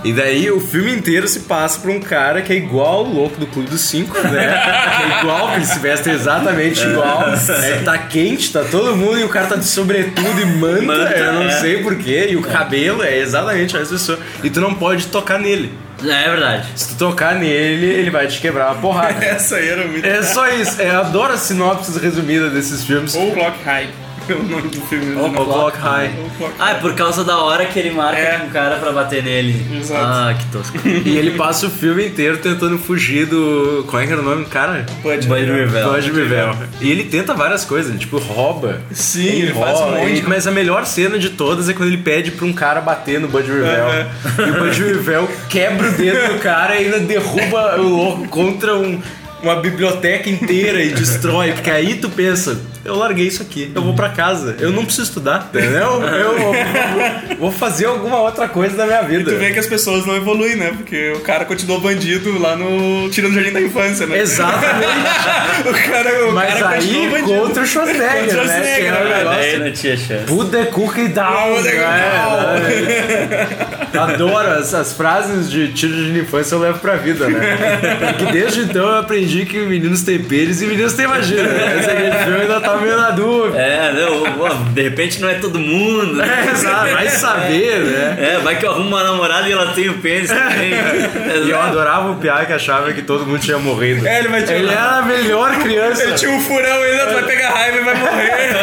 [0.04, 3.38] E daí o filme inteiro se passa por um cara que é igual o louco
[3.38, 4.62] do Clube dos Cinco, né?
[4.96, 7.24] Que é igual, que ele se veste exatamente igual.
[7.28, 11.16] É, tá quente, tá todo mundo e o cara tá de sobretudo e manta, Manta,
[11.16, 11.50] eu não é.
[11.50, 12.28] sei porquê.
[12.30, 14.18] E o cabelo é exatamente essa pessoa.
[14.42, 15.72] E tu não pode tocar nele.
[16.02, 16.66] É verdade.
[16.74, 19.12] Se tu tocar nele, ele vai te quebrar uma porrada.
[19.24, 20.06] Essa aí era muito.
[20.06, 20.80] É só isso.
[20.80, 23.14] Eu adoro as sinopses resumidas desses filmes.
[23.14, 23.88] Ou Clock High.
[24.36, 25.14] O nome do filme.
[25.14, 26.10] O Clock High.
[26.38, 28.38] Clock Ah, é por causa da hora que ele marca É.
[28.38, 29.64] com o cara pra bater nele.
[29.78, 30.04] Exato.
[30.04, 30.78] Ah, que tosco.
[30.86, 33.84] E ele passa o filme inteiro tentando fugir do.
[33.86, 34.84] Como é que era o nome do cara?
[35.02, 35.26] Bud.
[35.26, 35.92] Bud Revell.
[35.92, 36.56] Bud Revell.
[36.80, 38.80] E ele tenta várias coisas, ele, tipo, rouba.
[38.90, 40.22] Sim, ele faz um rouba, monte.
[40.26, 43.28] Mas a melhor cena de todas é quando ele pede pra um cara bater no
[43.28, 44.06] Bud Revell.
[44.38, 48.76] E o Bud Revell quebra o dedo do cara e ainda derruba o louco contra
[48.76, 49.00] um-
[49.42, 51.52] uma biblioteca inteira e destrói.
[51.52, 55.08] Porque aí tu pensa, eu larguei isso aqui, eu vou pra casa, eu não preciso
[55.08, 56.02] estudar, entendeu?
[56.02, 59.30] Eu vou, fazer alguma outra coisa da minha vida.
[59.30, 60.72] Tu vê que as pessoas não evoluem, né?
[60.76, 64.18] Porque o cara continuou bandido lá no Tira no Jardim da Infância, né?
[64.18, 64.86] Exatamente.
[65.66, 68.60] O cara, o Mas cara aí contra o Schwarzenegger, Contra o né?
[68.60, 69.18] Que é Schwarzenegger, um né?
[69.18, 70.66] negócio não tinha chance.
[70.72, 71.62] Cookie down.
[71.62, 73.48] The né?
[73.98, 78.10] Adoro essas frases de tiro de infância eu levo pra vida, né?
[78.12, 81.42] Porque desde então eu aprendi que meninos têm pênis e meninos têm vagina.
[81.42, 81.78] Né?
[81.80, 83.58] Esse aqui filme ainda tá meio na dúvida.
[83.58, 86.14] É, não, pô, de repente não é todo mundo.
[86.14, 86.48] né?
[86.50, 86.90] É, sabe?
[86.92, 88.16] Vai saber, né?
[88.18, 90.72] É, vai que eu arrumo uma namorada e ela tem o pênis também.
[91.46, 94.06] E eu adorava o Piá que achava que todo mundo tinha morrido.
[94.06, 96.02] É, ele vai te Ele era a melhor criança.
[96.02, 98.56] Ele tinha um furão ainda, tu vai pegar raiva e vai morrer.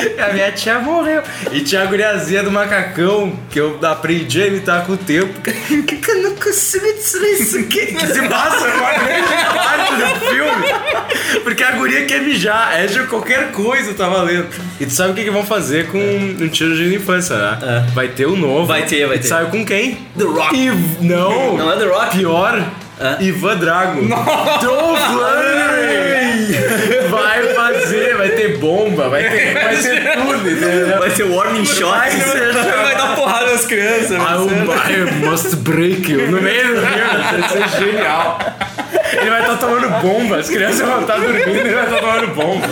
[0.18, 1.22] A minha tia morreu.
[1.52, 5.40] E tinha a guriazinha do macacão que eu aprendi a imitar com o tempo.
[6.00, 7.86] Que eu não consigo dizer isso aqui.
[7.86, 11.42] Que se passa grande parte do filme.
[11.42, 12.80] Porque a guria quer mijar.
[12.80, 14.48] É de qualquer coisa, tá valendo.
[14.80, 17.86] E tu sabe o que, que vão fazer com um tiro de infância, né?
[17.94, 18.66] Vai ter o novo.
[18.66, 19.28] Vai ter, vai ter.
[19.28, 19.94] sabe com quem?
[20.16, 20.56] The Rock.
[20.56, 20.70] E...
[21.04, 21.56] Não.
[21.56, 22.16] Não é The Rock?
[22.16, 22.64] Pior.
[23.20, 24.08] Ivan Drago.
[24.08, 26.09] Dolph Lundgren.
[28.40, 30.98] Ter bomba, vai ter, vai ter tudo, entendeu?
[30.98, 31.90] Vai ser warning shot.
[31.90, 34.12] Vai ser vai dar porrada nas crianças.
[34.12, 36.30] I, ser- I must break you.
[36.30, 38.38] No meio do filme, vai ser genial.
[39.12, 42.26] Ele vai estar tomando bomba, as crianças vão estar dormindo e ele vai estar tomando
[42.34, 42.66] bomba.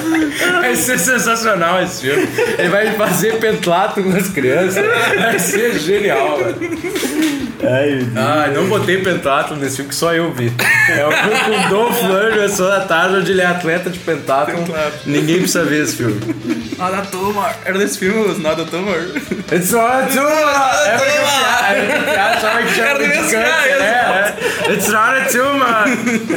[0.60, 2.28] Vai ser sensacional esse filme.
[2.58, 4.84] Ele vai fazer pentlato com as crianças.
[5.16, 6.58] Vai ser genial, velho.
[8.16, 10.52] Ah, não botei pentatlo nesse filme que só eu vi.
[10.90, 14.64] É o filme com Dolph Lundgren, Sessão da Tarde, onde ele é atleta de pentatlo.
[15.04, 16.20] Ninguém precisa ver esse filme.
[16.78, 17.50] Not a tumor.
[17.64, 18.98] Era desse filme, os Not a tumor.
[19.52, 20.86] It's not a tumor!
[20.86, 24.34] É porque o piada- é achava que do de mesmo câncer, né?
[24.68, 24.72] É.
[24.72, 26.27] It's not a tumor!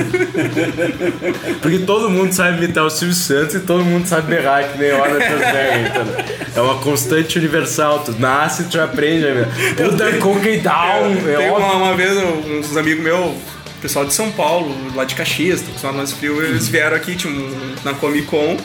[1.62, 4.92] Porque todo mundo sabe imitar o Silvio Santos e todo mundo sabe berrar que nem
[4.92, 6.26] hora entendeu?
[6.56, 8.00] É uma constante universal.
[8.00, 9.48] Tu nasce e tu aprende, né?
[9.88, 11.14] O The Cookie Down!
[11.28, 11.56] É Tem óbvio.
[11.58, 13.36] uma, uma vez uns amigos meus,
[13.82, 17.94] pessoal de São Paulo, lá de Caxias, acostumado mais frio, eles vieram aqui um- na
[17.94, 18.58] Comic Con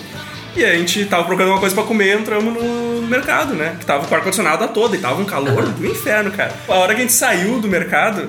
[0.55, 3.77] e a gente tava procurando uma coisa pra comer, entramos no mercado, né?
[3.79, 6.53] Que tava com o ar-condicionado a toda e tava um calor do inferno, cara.
[6.69, 8.29] A hora que a gente saiu do mercado,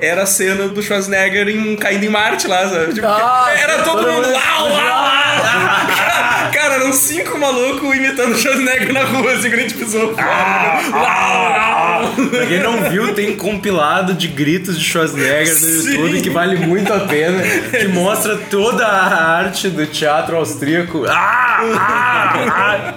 [0.00, 2.92] era a cena do Schwarzenegger em, caindo em Marte lá, sabe?
[2.94, 6.50] Tipo, Ah, era todo mundo mundo- lá, lá, lá, lá.
[6.52, 10.12] Cara, eram cinco malucos imitando o Schwarzenegger na rua, assim, que a gente pisou.
[10.12, 12.12] Lá, lá, lá.
[12.30, 15.66] Pra quem não viu, tem compilado de gritos de Schwarzenegger no.
[15.92, 21.04] YouTube que vale muito a pena, que mostra toda a arte do teatro austríaco.
[21.08, 22.94] Ah, ah, ah.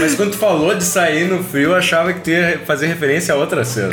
[0.00, 3.34] Mas quando tu falou de sair no frio, eu achava que tu ia fazer referência
[3.34, 3.90] a outra cena.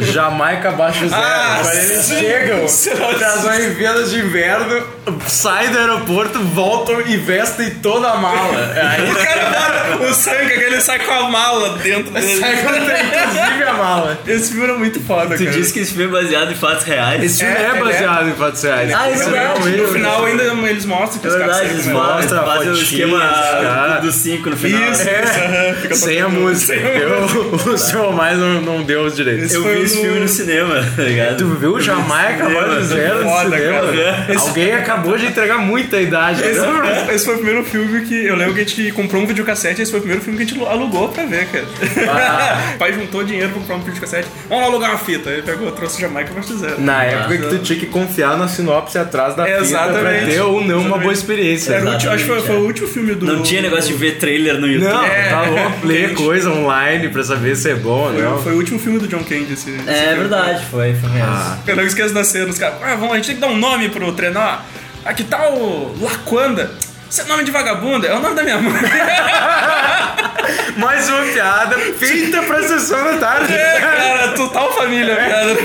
[0.00, 1.22] Jamaica abaixo zero.
[1.22, 2.18] Ah, eles sim.
[2.18, 2.90] chegam Sim.
[3.20, 4.82] nas Olimpíadas de Inverno,
[5.28, 8.72] saem do aeroporto, voltam e vestem toda a mala.
[8.90, 12.40] Aí O cara bota o sangue, aquele sai com a mala dentro dele.
[12.40, 14.18] sai com inclusive a mala.
[14.26, 15.56] Esse filme era muito foda, Tu cara.
[15.56, 17.22] disse que esse filme é baseado em fatos reais.
[17.22, 18.92] Esse filme É, é, ele baseado em fatos reais.
[18.94, 22.16] Ah, isso é No final ainda eles mostram que É os caras verdade, eles mostram.
[22.22, 24.00] fazem, a fazem o esquema cara.
[24.00, 24.85] do 5 no final.
[24.92, 25.70] Isso, É.
[25.70, 26.74] isso, fica Sem a música.
[26.74, 27.24] Eu,
[27.72, 29.44] o seu mais não, não deu os direitos.
[29.46, 31.36] Esse Eu vi esse no- filme no cinema, tá ligado?
[31.38, 32.60] Tu viu Jamaica cinema.
[32.60, 33.80] abaixo zero no Foda, cinema?
[33.80, 34.26] cara.
[34.40, 36.42] Alguém acabou de entregar muita idade.
[36.42, 37.02] Esse né?
[37.06, 39.82] foi, esse foi o primeiro filme que eu lembro que a gente comprou um videocassete.
[39.82, 41.64] Esse foi o primeiro filme que a gente alugou pra ver, cara.
[42.08, 42.72] Ah.
[42.74, 44.28] o pai juntou dinheiro pra comprar um videocassete.
[44.48, 45.30] Vamos alugar uma fita.
[45.30, 46.80] Ele pegou, trouxe Jamaica pra zero.
[46.80, 50.26] Na época que tu tinha que confiar na sinopse atrás da fita pra Exatamente.
[50.30, 51.74] ter ou não uma boa experiência.
[51.74, 52.66] Era o último, acho que foi, Exatamente, foi o é.
[52.66, 53.26] último filme do.
[53.26, 54.92] Não tinha negócio de ver trailer no YouTube.
[54.94, 55.84] Não, É, tá louco.
[55.86, 58.42] Ler coisa online pra saber se é bom ou não.
[58.42, 59.70] Foi o último filme do John Candy, esse.
[59.70, 60.14] esse É filme.
[60.20, 61.58] verdade, foi, foi mesmo.
[61.66, 63.56] Eu não esqueço da cena, os caras, ah, vamos, a gente tem que dar um
[63.56, 64.58] nome pro trenó.
[65.04, 66.70] Aqui tá o Laquanda.
[67.08, 68.72] Esse é nome de vagabunda, é o nome da minha mãe.
[70.76, 73.52] Mais uma piada feita pra sessão da tarde.
[73.52, 75.56] É, cara, total família, cara.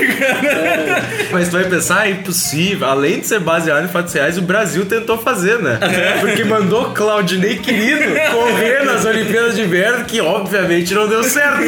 [1.32, 2.88] Mas tu vai pensar, é impossível.
[2.88, 5.80] Além de ser baseado em fatos reais, o Brasil tentou fazer, né?
[6.20, 11.62] Porque mandou Claudinei querido correr nas Olimpíadas de Inverno, que obviamente não deu certo.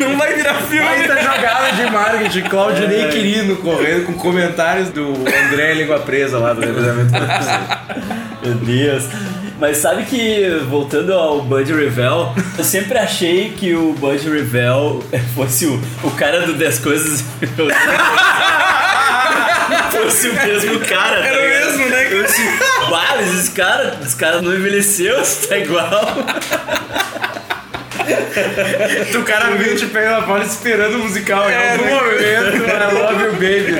[0.00, 0.86] Não vai virar filme.
[0.90, 5.14] Baita jogada de marketing, Claudinei querido correndo com comentários do
[5.46, 7.12] André Língua Presa lá do revezamento.
[8.42, 9.04] Meu Deus.
[9.60, 15.04] Mas sabe que, voltando ao Bud Revell, eu sempre achei que o Bud Revell
[15.36, 17.22] fosse o, o cara do 10 coisas.
[19.90, 21.20] fosse o mesmo cara.
[21.20, 21.76] tá Era o ligado?
[21.78, 22.08] mesmo, né?
[22.12, 22.42] Eu assim,
[22.90, 25.16] "Bah, mas esse cara, esse cara não envelheceu,
[25.48, 25.90] tá igual.
[29.18, 31.94] o cara viu te pega na bola esperando o musical em É, algum né?
[31.94, 32.64] momento.
[32.66, 33.74] I love you, baby.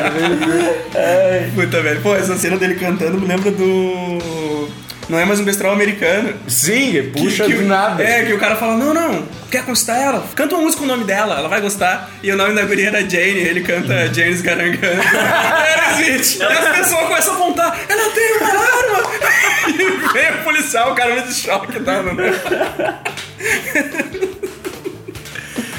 [1.55, 2.01] Puta, velho.
[2.03, 4.69] Pô, essa cena dele cantando me lembra do.
[5.11, 6.33] Não é mais um besterol americano.
[6.47, 8.01] Sim, puxa que, do nada.
[8.01, 10.25] É, que o cara fala: Não, não, quer conquistar ela?
[10.37, 12.09] Canta uma música com o nome dela, ela vai gostar.
[12.23, 15.03] E o nome da guria era Jane, ele canta James Garangano.
[15.03, 16.39] Aerosmith.
[16.39, 19.11] E as pessoas começam a apontar: Ela tem uma arma!
[19.69, 19.73] E
[20.13, 22.03] vem o policial, o cara meio de choque, tá?
[22.03, 22.33] Né?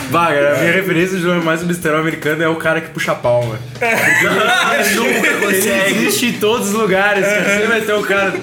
[0.10, 3.16] Bah, cara, a minha referência de mais besterol americano é o cara que puxa a
[3.16, 3.60] palma.
[3.82, 5.70] Ele nunca consegue.
[5.70, 7.46] Ele existe em todos os lugares, cara.
[7.46, 8.34] Sempre vai ter o cara.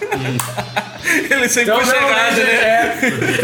[1.30, 2.40] Ele sempre Então, puxa não, a né?
[2.40, 2.98] é.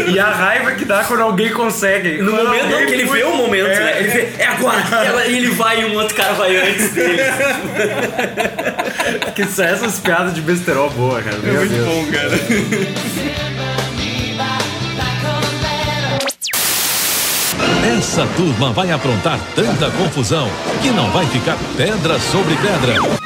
[0.09, 2.21] E a raiva que dá quando alguém consegue.
[2.21, 3.79] No Quando momento que ele vê o momento, É.
[3.79, 3.99] né?
[3.99, 6.91] Ele vê, é agora, é agora, e ele vai e um outro cara vai antes
[6.93, 7.21] dele.
[9.35, 11.35] Que são essas piadas de besterol boa, cara.
[11.37, 11.85] É Meu muito Deus.
[11.87, 12.39] bom, cara.
[17.97, 20.49] Essa turma vai aprontar tanta confusão
[20.81, 23.24] que não vai ficar pedra sobre pedra.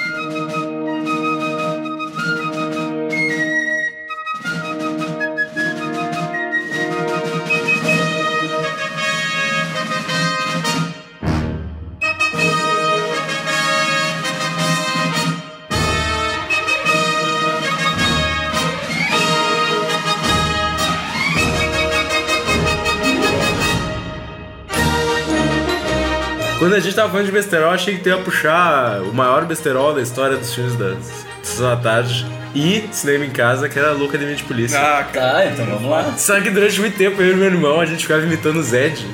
[26.80, 30.02] A gente tava falando de besterol, achei que tu ia puxar o maior besterol da
[30.02, 30.96] história dos filmes da
[31.44, 32.26] Sessão da Tarde
[32.56, 34.80] e Cinema em Casa, que era a Louca de de Polícia.
[34.80, 35.34] Ah, cara.
[35.34, 36.14] Tá, então vamos lá.
[36.18, 39.06] Sabe que durante muito tempo eu e meu irmão a gente ficava imitando o Zed.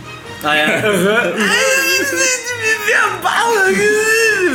[0.43, 0.81] Ah, é?
[2.65, 3.65] me dê a bala!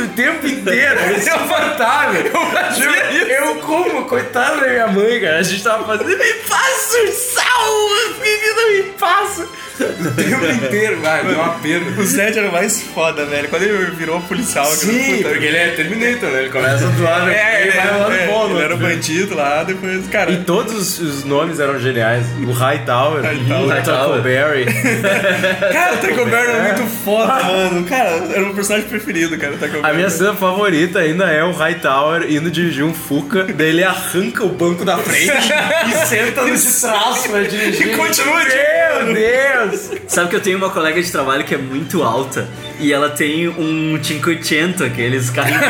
[0.03, 2.31] O tempo inteiro, é insuportável.
[2.31, 5.39] Eu, eu como, coitado da minha mãe, cara.
[5.39, 7.89] A gente tava fazendo, me passa o sal,
[8.21, 9.47] menina, me passa.
[9.81, 11.85] O tempo inteiro, vai, deu uma pena.
[11.99, 13.47] O Zed era o mais foda, velho.
[13.49, 16.39] Quando ele virou policial, Sim, puta, porque ele é Terminator, né?
[16.41, 19.35] Ele começa do lado, É, ele, vai era- lá no é, bom, ele era bandido
[19.35, 20.31] lá, depois, cara.
[20.31, 22.25] E todos os, os nomes eram geniais.
[22.45, 23.65] O Hightower, Hightower.
[23.79, 24.65] o Tackleberry.
[25.71, 27.85] Cara, o Taco Bell era muito foda, mano.
[27.85, 31.43] Cara, era o meu personagem preferido, cara, o Taco A minha cena favorita ainda é
[31.43, 35.31] o Hightower indo dirigir um Fuca, daí ele arranca o banco da frente
[35.89, 37.87] e senta no de trás pra dirigir.
[37.87, 39.70] E continua Meu Deus!
[40.07, 42.47] Sabe que eu tenho uma colega de trabalho que é muito alta
[42.79, 45.61] e ela tem um 500, aqueles carrinhos.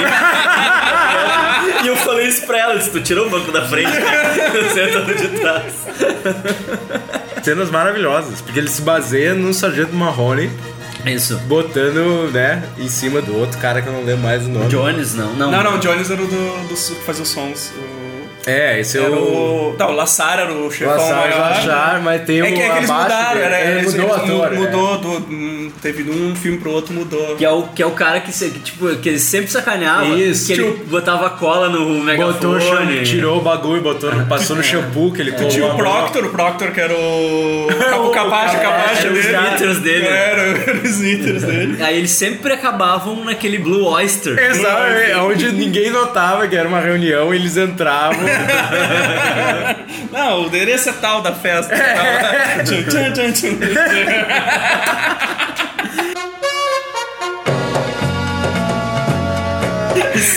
[1.83, 3.91] e eu falei isso pra ela, disse, tu tirou o banco da frente,
[4.73, 5.73] senta no de trás.
[7.43, 10.51] Cenas maravilhosas, porque ele se baseia no Sargento Marrone
[11.05, 11.37] Isso.
[11.47, 14.67] botando, né, em cima do outro cara que eu não lembro mais o nome.
[14.67, 15.33] Jones, não.
[15.33, 17.71] Não, Não, não, o Jones era o do, do que fazia os sons.
[17.75, 18.00] O...
[18.45, 19.13] É, esse é o...
[19.13, 19.75] o.
[19.77, 21.39] Não, o Lassar era o chefão Lassar, maior.
[21.39, 23.45] Lassar, mas tem É o que, é que eles abaixo mudaram, dele.
[23.45, 26.71] era, É, eles- mudou o eles ator, Mudou, do, hum, teve de um filme pro
[26.71, 27.35] outro, mudou.
[27.35, 30.05] Que é, o, que é o cara que, tipo, que ele sempre sacaneava.
[30.15, 30.47] Isso.
[30.47, 32.33] Que ele botava cola no megafone.
[32.33, 35.77] Botou tirou o bagulho, botou, passou no shampoo que ele a o.
[35.77, 37.67] Proctor, o Proctor que era o.
[38.07, 39.37] o capacho, o capacho Era os dele.
[39.37, 40.07] knitters dele.
[40.07, 41.83] Era, era os knitters dele.
[41.83, 44.37] Aí eles sempre acabavam naquele Blue Oyster.
[44.37, 48.30] Exato, é, onde ninguém notava que era uma reunião, eles entravam.
[50.11, 51.73] Não, o endereço é tal da festa.
[51.73, 52.63] É.
[52.63, 53.59] Tchum, tchum, tchum,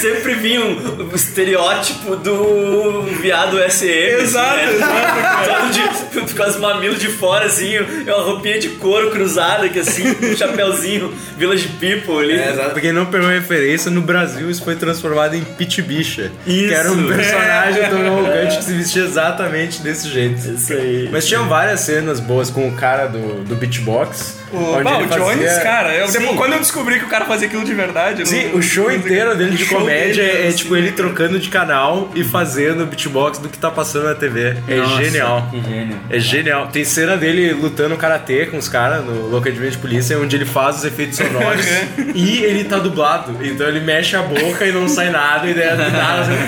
[0.04, 3.86] sempre vinha um, o estereótipo do viado SM.
[4.20, 5.42] Exato, assim, né?
[5.42, 10.04] exato, de, com as mamilos de fora, assim, uma roupinha de couro cruzada, que assim,
[10.22, 12.38] um chapéuzinho, Village People ali.
[12.38, 12.70] É, exato.
[12.72, 16.30] Pra quem não pegou referência, no Brasil isso foi transformado em Pit Bicha.
[16.46, 16.68] Isso.
[16.68, 17.88] Que era um personagem É.
[17.88, 20.50] tão arrogante que se vestia exatamente desse jeito.
[20.50, 21.08] Isso aí.
[21.10, 24.43] Mas tinham várias cenas boas com o cara do, do beatbox.
[24.54, 27.08] O, onde bah, ele o Jones, fazia- cara, eu, depois, quando eu descobri que o
[27.08, 28.26] cara fazia aquilo de verdade.
[28.28, 30.56] Sim, não- o show inteiro dele de comédia dele, é, assim.
[30.58, 34.56] tipo ele trocando de canal e fazendo beatbox do que tá passando na TV.
[34.68, 35.48] É Nossa, genial.
[35.50, 35.96] Que gênio.
[36.10, 36.66] É genial.
[36.68, 40.76] Tem cena dele lutando karatê com os caras no Advento de Polícia, onde ele faz
[40.78, 41.66] os efeitos sonoros
[42.14, 43.36] e ele tá dublado.
[43.44, 46.34] Então ele mexe a boca e não sai nada, e daí do nada assim,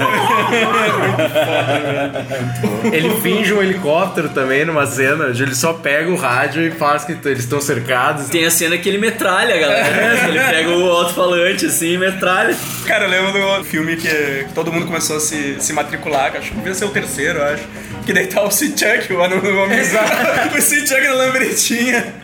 [2.92, 7.04] Ele finge um helicóptero também numa cena, onde ele só pega o rádio e faz
[7.04, 7.95] que eles estão cercados.
[8.30, 9.90] Tem a cena que ele metralha a galera.
[9.90, 10.28] né?
[10.28, 12.56] Ele pega o alto-falante assim e metralha.
[12.86, 16.50] Cara, eu lembro do filme que, todo mundo começou a se, se matricular, que acho
[16.50, 17.64] que devia ser o terceiro, eu acho.
[18.04, 19.38] Que daí tá o C-Chuck, o homem.
[20.56, 22.14] o C-Chuck na lambretinha.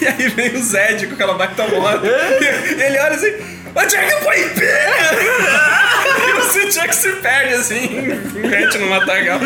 [0.00, 2.04] E aí vem o Zed com aquela baita moto.
[2.04, 5.82] e ele olha assim, o Chuck foi pega!
[6.26, 7.88] E o C-Chuck se perde assim,
[8.34, 9.40] mete no matagal.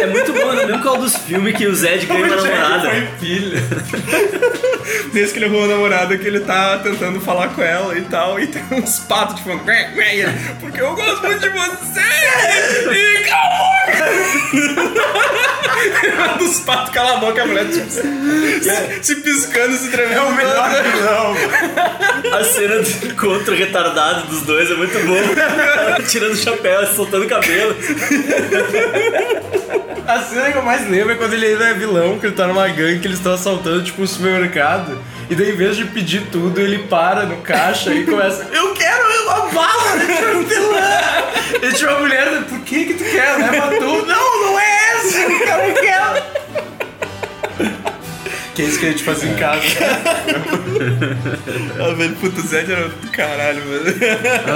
[0.00, 0.66] É muito bom, né?
[0.66, 2.90] Mesmo qual dos filmes que o Zed ganha uma namorada.
[2.90, 3.62] foi pilha.
[5.12, 8.38] Desde que ele arrumou a namorada que ele tá tentando falar com ela e tal,
[8.40, 9.40] e tem uns patos
[10.00, 10.26] ele,
[10.60, 12.00] Porque eu gosto muito de você!
[12.92, 14.90] E cala a boca!
[16.38, 18.02] Dos patos cala a boca, a mulher tipo, se,
[19.02, 20.20] se piscando, se tremendo.
[20.20, 21.34] É o melhor vilão.
[22.38, 25.22] A cena do encontro retardado dos dois é muito bom.
[26.08, 27.74] Tirando o chapéu, soltando o cabelo.
[30.06, 32.46] A cena que eu mais lembro é quando ele ainda é vilão, que ele tá
[32.46, 34.98] numa gangue que eles estão assaltando, tipo, um supermercado.
[35.28, 39.04] E daí, em vez de pedir tudo, ele para no caixa e começa: Eu quero
[39.24, 41.00] uma bala de hortelã!
[41.62, 43.36] E tinha uma mulher, por que que tu quer?
[43.36, 44.06] Leva tudo.
[44.06, 45.20] Não, não é essa!
[45.20, 45.74] Eu quero!
[45.80, 46.00] Que é
[48.60, 49.60] isso que a gente faz em casa.
[51.78, 53.84] Ah, velho, puta, o Zed era do caralho, mano.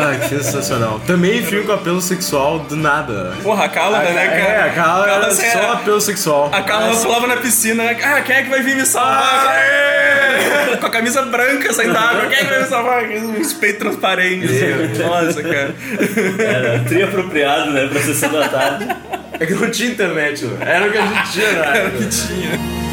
[0.06, 1.00] Ai, que sensacional.
[1.06, 3.34] Também filme com apelo sexual do nada.
[3.42, 4.40] Porra, a Carla, né, cara?
[4.40, 6.50] É, a Carla era assim, só apelo sexual.
[6.52, 9.48] A Carla pulava na piscina, ah, quem é que vai vir me salvar?
[9.48, 10.76] Aê!
[10.76, 13.04] Com a camisa branca saindo da água, quem é que vai me salvar?
[13.04, 14.50] Uns peitos transparentes.
[14.98, 15.74] Nossa, cara.
[16.38, 17.86] Era tri apropriado, né?
[17.86, 18.88] Pra sessão da tarde.
[19.38, 20.58] É que não tinha internet, né?
[20.60, 22.83] Era o que a gente tinha na Era o que tinha.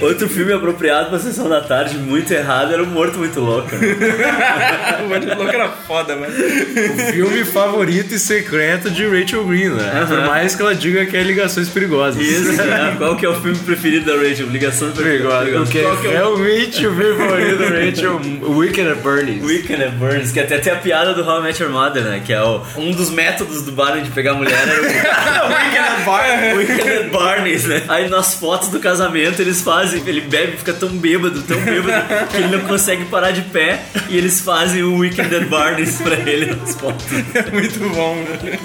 [0.00, 3.74] Outro filme apropriado pra sessão da tarde, muito errado, era o Morto Muito Louco.
[3.74, 3.88] né?
[5.04, 6.32] O Morto Louco era foda, mano.
[6.32, 10.04] O filme favorito e secreto de Rachel Green, né?
[10.06, 12.20] Por mais que ela diga que é Ligações Perigosas.
[12.22, 12.94] Isso, né?
[12.98, 14.46] Qual que é o filme preferido da Rachel?
[14.48, 15.38] Ligação Perigosa.
[15.46, 15.64] Perigosa.
[15.64, 18.20] Porque Qual que é o realmente o filme favorito da Rachel,
[18.56, 19.42] Wicked at Bernie's.
[19.44, 22.22] Weekend at Burns, que até tem a piada do How I Met Your Mother, né?
[22.24, 26.04] Que é o, um dos métodos do Barney de pegar mulher era o Weekend at
[26.04, 26.54] Barney.
[26.54, 27.82] Weekend at Barney's, né?
[27.88, 32.36] Aí nas fotos do casamento eles fazem, ele bebe, fica tão bêbado, tão bêbado, que
[32.36, 36.54] ele não consegue parar de pé e eles fazem o Weekend at Barney's pra ele
[36.54, 37.06] nas fotos.
[37.34, 38.58] É muito bom, né?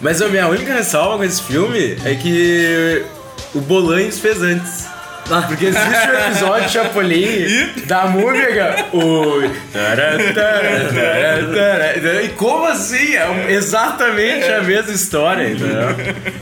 [0.00, 3.04] Mas a minha única ressalva com esse filme é que
[3.54, 4.93] o Bolanhos fez antes.
[5.48, 8.86] Porque existe um episódio de Chapolin da múmia, cara.
[8.92, 9.42] O.
[9.72, 12.22] tará, tará, tará, tará.
[12.22, 13.14] E como assim?
[13.16, 15.88] É exatamente a mesma história, entendeu?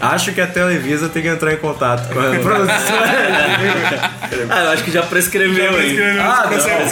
[0.01, 4.11] Acho que a Televisa tem que entrar em contato com a produtora.
[4.51, 5.97] Ah, eu acho que já prescreveu, hein?
[6.21, 6.83] Ah, não, Processo-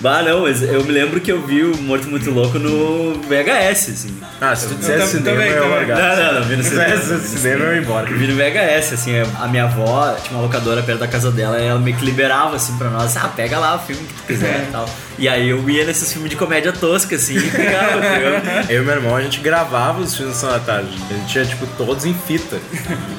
[0.00, 3.90] Bah, não, mas eu me lembro que eu vi o Morto Muito Louco no VHS,
[3.90, 4.16] assim.
[4.40, 5.94] Ah, se tu dissesse Também, cinema, eu ia.
[5.94, 6.96] Não, não, não, vi no Se cinema.
[6.96, 8.08] dissesse cinema, eu ia embora.
[8.08, 9.09] Eu vi no VHS, assim,
[9.40, 12.56] a minha avó tinha uma locadora perto da casa dela e ela meio que liberava,
[12.56, 14.88] assim, pra nós, ah, pega lá o filme que tu quiser e tal.
[15.18, 18.32] E aí eu ia nesses filmes de comédia tosca, assim, e pegava, entendeu?
[18.70, 20.88] Eu e meu irmão, a gente gravava os filmes da Tarde.
[21.10, 22.56] A gente tinha, tipo, todos em fita.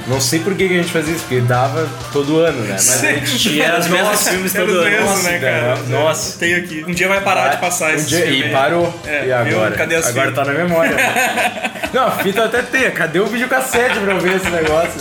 [0.08, 2.72] Não sei por que que a gente fazia isso, porque dava todo ano, né?
[2.74, 4.84] Mas a gente tinha Era os mesmos filmes todo ano.
[4.90, 5.76] mesmos, Nossa, né, cara?
[5.90, 6.40] nossa.
[6.40, 6.84] Tem aqui.
[6.88, 8.48] Um dia vai parar de passar Um esse dia- filme.
[8.48, 9.02] E parou.
[9.06, 9.58] É, e viu?
[9.58, 9.76] agora?
[9.76, 10.96] Cadê as Agora tá na memória.
[11.94, 12.90] Não, a fita até tem.
[12.92, 15.00] Cadê o videocassete pra eu ver esse negócio?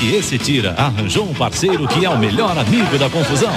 [0.00, 3.52] Porque esse tira arranjou um parceiro que é o melhor amigo da confusão.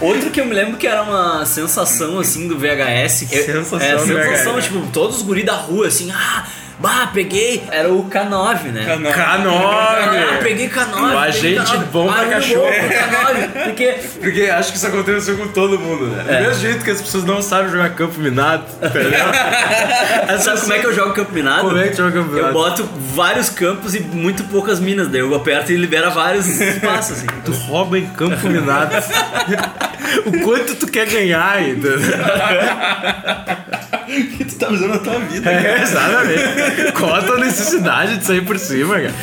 [0.00, 3.26] Outro que eu me lembro que era uma sensação, assim, do VHS.
[3.26, 4.64] que- Sensação é, sensação, VHS.
[4.64, 6.46] tipo, todos os guri da rua, assim, ah,
[6.78, 7.62] bah, peguei.
[7.70, 8.84] Era o K9, né?
[8.86, 9.12] K9.
[9.14, 10.42] Ah, K9!
[10.42, 10.92] peguei K9.
[10.92, 11.78] O peguei agente K9.
[11.92, 12.62] bom pra Ah, cachorro.
[12.62, 13.64] bom, K9.
[13.64, 16.24] Porque Porque acho que isso aconteceu com todo mundo, né?
[16.28, 16.36] É.
[16.36, 19.20] Do mesmo jeito que as pessoas não sabem jogar campo minado, entendeu?
[20.40, 21.60] Sabe como é que eu jogo campo minado?
[21.62, 22.48] Como é que tu joga campo minado?
[22.48, 27.18] Eu boto vários campos e muito poucas minas, daí eu aperto e libera vários espaços,
[27.18, 27.26] assim.
[27.44, 28.94] Tu rouba em campo minado.
[30.26, 31.98] o quanto tu quer ganhar, entendeu?
[34.06, 35.50] que tu tá usando na tua vida.
[35.50, 36.92] É, exatamente.
[36.92, 39.14] Qual a tua necessidade de sair por cima, cara?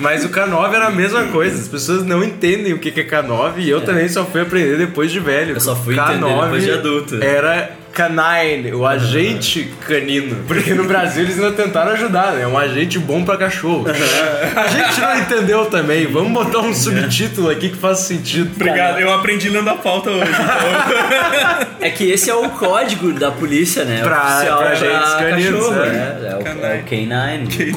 [0.00, 1.60] Mas o K9 era a mesma coisa.
[1.60, 5.10] As pessoas não entendem o que é K9 e eu também só fui aprender depois
[5.10, 5.54] de velho.
[5.54, 7.22] Eu só fui K9 entender depois de adulto.
[7.22, 10.44] Era canine, o agente canino.
[10.46, 12.46] Porque no Brasil eles ainda tentaram ajudar, né?
[12.46, 13.86] Um agente bom pra cachorro.
[14.56, 16.06] A gente não entendeu também.
[16.06, 18.52] Vamos botar um subtítulo aqui que faça sentido.
[18.54, 20.30] Obrigado, eu aprendi lendo a pauta hoje.
[20.30, 21.68] Então.
[21.80, 24.00] É que esse é o código da polícia, né?
[24.02, 25.92] Pra- Oficial pra agentes caninos, cachorro, né?
[25.92, 26.28] né?
[26.28, 27.70] É o, é o K9.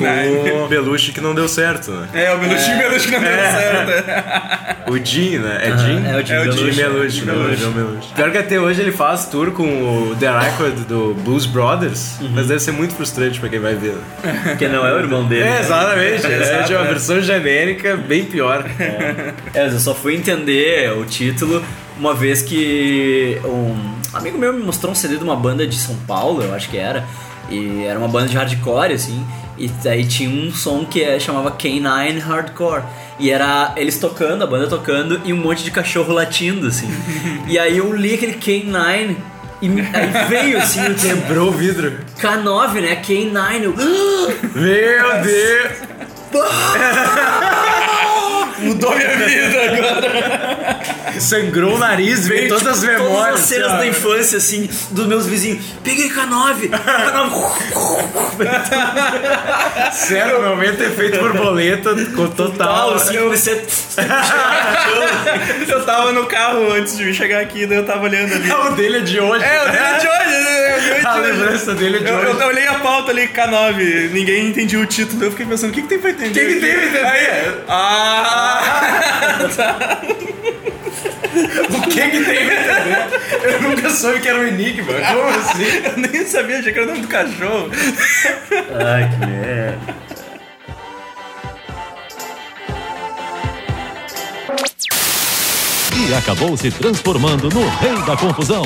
[0.55, 2.07] Com o Belushi que não deu certo, né?
[2.15, 4.91] É, o Belushi, Belushi que não deu certo.
[4.91, 5.59] O Jim, né?
[5.61, 6.03] É Jim?
[6.07, 6.51] é o Jim é o.
[6.51, 7.21] Jim Belushi.
[7.25, 8.13] Belushi.
[8.15, 12.47] Pior que até hoje ele faz tour com o The Record do Blues Brothers, mas
[12.47, 13.95] deve ser muito frustrante pra quem vai ver.
[14.23, 14.41] né?
[14.49, 15.43] Porque não é o irmão dele.
[15.43, 16.25] É, exatamente.
[16.25, 18.65] Essa é uma versão genérica bem pior.
[18.79, 19.33] É,
[19.63, 21.63] mas eu só fui entender o título
[21.97, 25.95] uma vez que um amigo meu me mostrou um CD de uma banda de São
[26.07, 27.05] Paulo, eu acho que era.
[27.49, 29.25] E era uma banda de hardcore, assim.
[29.57, 32.83] E daí tinha um som que é, chamava K9 Hardcore.
[33.19, 36.89] E era eles tocando, a banda tocando, e um monte de cachorro latindo, assim.
[37.47, 39.15] e aí eu li aquele K9
[39.61, 41.21] e aí veio assim o tempo.
[41.21, 41.97] Quebrou o vidro.
[42.19, 43.01] K9, né?
[43.01, 43.63] K9.
[43.63, 43.75] Eu,
[44.55, 45.91] Meu Deus!
[48.61, 50.79] Mudou minha vida agora.
[51.19, 53.39] Sangrou o nariz, veio todas as Todas memórias.
[53.41, 55.63] as cenas assim, da infância, assim, dos meus vizinhos.
[55.83, 56.69] Peguei K9!
[56.69, 57.51] K9!
[59.91, 62.67] Sério, meu momento efeito borboleta com total.
[62.67, 63.61] Tal, assim, eu comecei
[65.67, 68.51] Eu tava no carro antes de chegar aqui, daí eu tava olhando ali.
[68.51, 69.43] o dele é de hoje.
[69.43, 70.51] É, o dele é de hoje, né?
[70.71, 71.31] É de A hoje.
[71.31, 72.39] lembrança dele é de Eu, hoje.
[72.41, 75.23] eu olhei a pauta ali, K9, ninguém entendia o título.
[75.23, 76.29] Eu fiquei pensando, o que, que tem pra entender?
[76.29, 77.05] O que que tem pra entender?
[77.05, 77.27] Aí,
[77.67, 78.50] ah!
[81.33, 83.07] O que que tem entender?
[83.43, 84.93] Eu nunca soube que era um enigma.
[84.93, 85.63] Como assim?
[85.85, 87.69] Eu nem sabia, achei que era o nome do cachorro.
[88.85, 89.95] Ai, que merda.
[95.95, 98.63] E acabou se transformando no rei da confusão.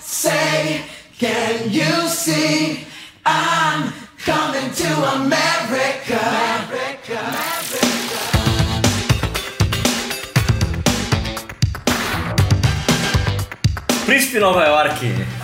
[0.00, 0.84] Say,
[1.18, 2.86] can you see?
[3.26, 3.92] I'm
[4.24, 6.20] coming to America.
[6.68, 8.11] America.
[14.12, 15.41] Príncipe Nova York.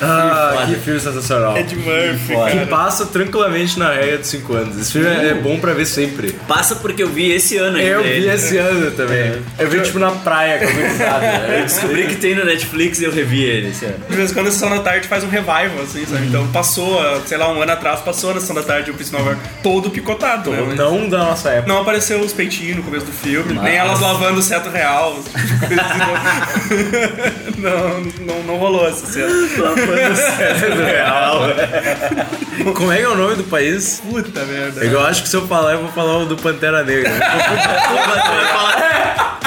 [0.00, 1.56] Ah, que filme sensacional.
[1.56, 2.50] Ed Murphy, Foda.
[2.50, 2.66] Que cara.
[2.68, 4.78] passa tranquilamente na regra dos 5 anos.
[4.80, 6.32] Esse filme é bom pra ver sempre.
[6.46, 7.88] Passa porque eu vi esse ano ainda.
[7.90, 8.30] Eu vi ele.
[8.30, 9.42] esse ano também.
[9.58, 11.26] Eu vi tipo na praia com a gurizada.
[11.48, 13.96] Eu descobri que tem no Netflix e eu revi ele esse ano.
[14.08, 16.26] De vez em quando a Sessão da Tarde faz um revival, assim, sabe?
[16.26, 19.16] Então passou, ah, sei lá, um ano atrás, passou na Sessão da Tarde o Príncipe
[19.16, 20.74] de Nova todo picotado, né?
[20.76, 21.72] Não da nossa época.
[21.72, 25.18] Não apareceu os peitinhos no começo do filme, Mas- nem elas lavando o cetro real.
[25.28, 26.68] tipo
[27.58, 29.47] não, não, não rolou essa cena.
[32.74, 34.02] Como é que é o nome do país?
[34.08, 34.84] Puta merda.
[34.84, 37.10] Eu acho que se eu falar, eu vou falar o do Pantera Negra.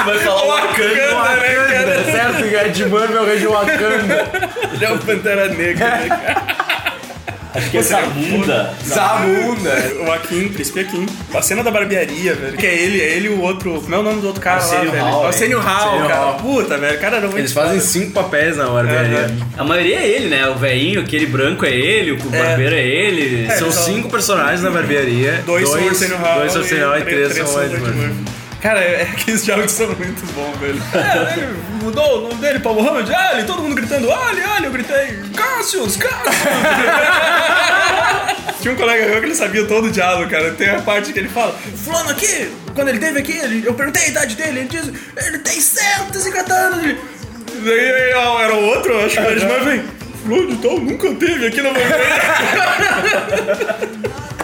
[0.04, 1.08] Vai falar Wakanda, né,
[1.72, 1.94] cara?
[1.94, 4.26] É certo que Ed Murphy é o rei de Wakanda.
[4.72, 6.61] Ele é o Pantera Negra, né, cara?
[7.70, 8.74] Que essa bunda.
[8.84, 9.92] Zamunda.
[10.06, 11.06] O Akin, Príncipe Akin.
[11.34, 12.56] A cena da barbearia, velho.
[12.56, 13.80] Que é ele, é ele e o outro.
[13.80, 15.04] Como é o nome do outro cara Arsenio lá, velho?
[15.04, 16.14] Hall, Arsenio Hall, cara.
[16.14, 16.34] Hall.
[16.34, 16.98] Puta, velho.
[17.00, 19.30] Cara, era muito Eles fazem cinco papéis na barbearia.
[19.56, 20.48] A maioria é ele, né?
[20.48, 23.46] O velhinho, aquele branco é ele, o barbeiro é ele.
[23.46, 25.42] É, São são- cinco personagens na barbearia.
[25.44, 26.38] Dois, são Arsenio Hall.
[26.40, 28.41] Dois são Arsenio Hall e três são o Ed Murphy.
[28.62, 30.80] Cara, é, é que esses diálogos são muito bons, velho.
[30.94, 31.48] É, ele
[31.82, 35.96] mudou o nome dele pra Mohamed Ali, todo mundo gritando Ali, Ali, eu gritei Cassius,
[35.96, 36.36] Cassius.
[38.62, 40.52] Tinha um colega meu que ele sabia todo o diálogo, cara.
[40.52, 41.52] Tem a parte que ele fala,
[41.84, 44.84] fulano aqui, quando ele teve aqui, ele- eu perguntei a idade dele, ele diz,
[45.16, 46.84] ele tem 150 anos.
[46.84, 47.00] Ele-
[47.64, 48.10] Daí
[48.44, 49.82] era o outro, acho que o Ed Murphy,
[50.22, 52.22] fulano então nunca teve aqui na barbearia.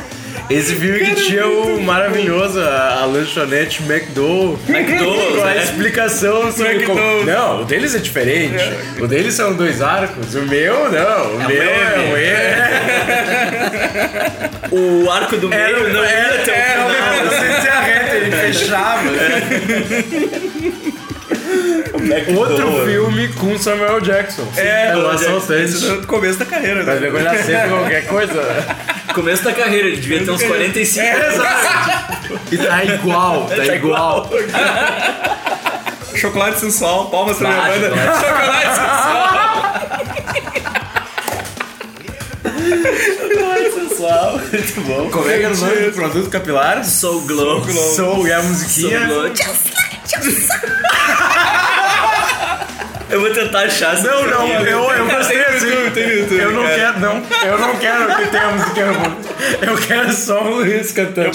[0.51, 4.59] Esse filme que tinha o maravilhoso, a, a lanchonete McDowell.
[4.67, 5.63] McDowell's, Com a né?
[5.63, 6.99] explicação sobre como...
[7.25, 8.63] Não, o deles é diferente.
[8.99, 10.35] O deles são dois arcos.
[10.35, 11.37] O meu, não.
[11.37, 12.13] O É um meu é M.
[12.13, 12.29] um E.
[15.05, 17.25] O arco do meio Era, não era, até o era, final.
[17.25, 19.09] não sei se é reto, ele fechava.
[22.37, 24.47] Outro filme com Samuel Jackson.
[24.57, 25.63] É, o o assaltante.
[25.63, 27.23] Esse é do começo da carreira, Mas né?
[27.23, 28.67] já sempre qualquer coisa.
[29.15, 31.35] Começo da carreira, ele devia ter uns 45 É, anos.
[31.35, 32.41] Exato.
[32.53, 34.31] E tá igual, tá, Tá igual.
[36.15, 37.91] Chocolate sensual, palmas pra minha banda.
[38.21, 40.39] Chocolate sensual.
[43.75, 45.11] Sensual, muito bom.
[45.11, 46.85] Como é que era o nome do produto capilar?
[46.85, 47.65] Soul Glow.
[47.95, 49.07] Soul e a Soul musiquinha.
[49.07, 49.33] Glow.
[53.19, 56.37] Eu vou tentar achar essa Não, não, eu, eu gostei Tem no assim.
[56.37, 56.75] Eu não cara.
[56.77, 57.23] quero, não.
[57.45, 59.29] Eu não quero que tenha a musiquinha junto.
[59.61, 61.33] Eu quero só o Luiz cantando.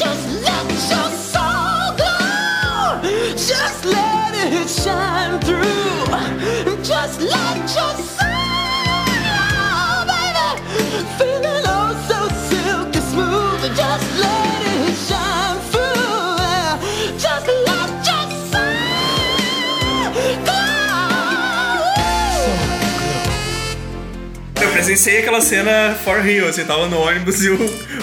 [24.83, 27.55] Presenciei aquela cena for real, assim, tava no ônibus e o,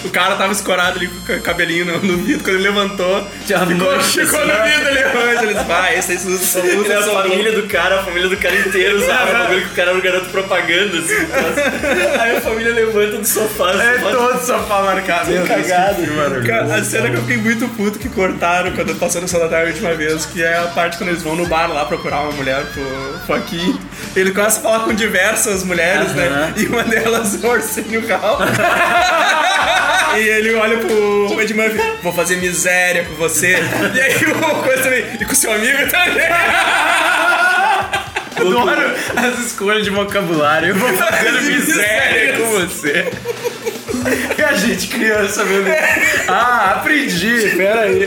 [0.05, 3.27] o cara tava escorado ali com o ca- cabelinho no, no vidro, quando ele levantou,
[3.47, 7.03] Já ficou, noite, ficou assim, no vidro ali, mas eles, vai, esse aí é a
[7.03, 9.31] família do cara, a família do cara inteiro, sabe?
[9.31, 11.15] O bagulho que o cara era um garoto propaganda, assim.
[11.29, 12.23] nossa.
[12.23, 15.31] Aí a família levanta do sofá, É assim, todo sofá marcado.
[15.31, 16.03] Meu cagado.
[16.47, 19.51] Cara, a cena que eu fiquei muito puto que cortaram quando passou no Sala da
[19.57, 22.21] Tarde a última vez, que é a parte quando eles vão no bar lá procurar
[22.23, 22.83] uma mulher pro
[23.27, 23.79] Joaquim.
[24.17, 26.55] Ele começa a falar com diversas mulheres, né?
[26.57, 28.39] E uma delas é o Arsenio Hall.
[30.17, 33.57] e ele olha pro Ed Murphy, vou fazer miséria com você.
[33.95, 36.27] E aí o coisa também, e com seu amigo também.
[38.37, 40.69] Adoro as escolhas de vocabulário.
[40.69, 43.11] Eu vou fazer miséria com você.
[44.39, 45.69] E a gente criança mesmo.
[46.29, 47.51] Ah, aprendi.
[47.57, 48.03] Pera aí.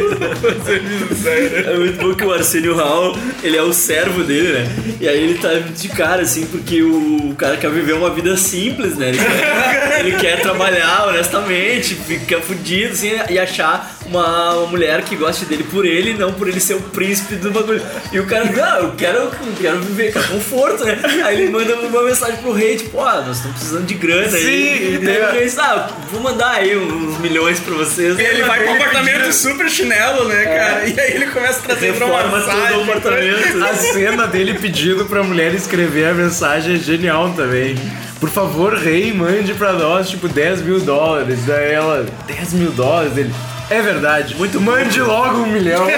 [1.67, 4.67] É muito bom que o Arsenio Hall, ele é o servo dele, né?
[4.99, 8.97] E aí ele tá de cara, assim, porque o cara quer viver uma vida simples,
[8.97, 9.09] né?
[9.09, 15.15] Ele quer, ele quer trabalhar honestamente, ficar fudido, assim, e achar uma, uma mulher que
[15.15, 17.81] goste dele por ele, não por ele ser o príncipe do bagulho.
[18.11, 20.99] E o cara, não, eu quero, eu quero viver com conforto, né?
[21.23, 24.43] Aí ele manda uma mensagem pro rei, tipo, ó, nós estamos precisando de grana aí.
[24.43, 28.17] Sim, E daí o rei ah, vou mandar aí uns milhões pra vocês.
[28.17, 30.87] E ele vai com um apartamento super chinelo, né, cara?
[30.87, 32.83] E aí ele começa a trazer pra uma Reforma todo o massagem.
[32.83, 33.63] apartamento.
[33.63, 37.75] A cena dele pedindo pra mulher escrever a mensagem é genial também.
[38.19, 41.39] Por favor, rei, mande pra nós, tipo, 10 mil dólares.
[41.45, 43.17] Daí ela, 10 mil dólares?
[43.17, 43.33] Ele,
[43.73, 44.35] é verdade.
[44.35, 45.85] Muito Mande logo um milhão.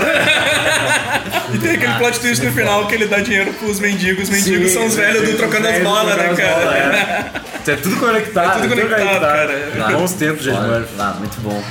[1.53, 4.23] E tem aquele plot twist no final que ele dá dinheiro pros mendigos.
[4.23, 6.55] Os mendigos Sim, são os velhos do trocando as bolas, né, cara?
[6.55, 7.31] bolas, é.
[7.61, 8.57] Isso é tudo conectado.
[8.57, 9.97] É tudo conectado, cara.
[9.97, 10.57] Bons tempos, gente.
[10.57, 11.63] Ah, muito bom.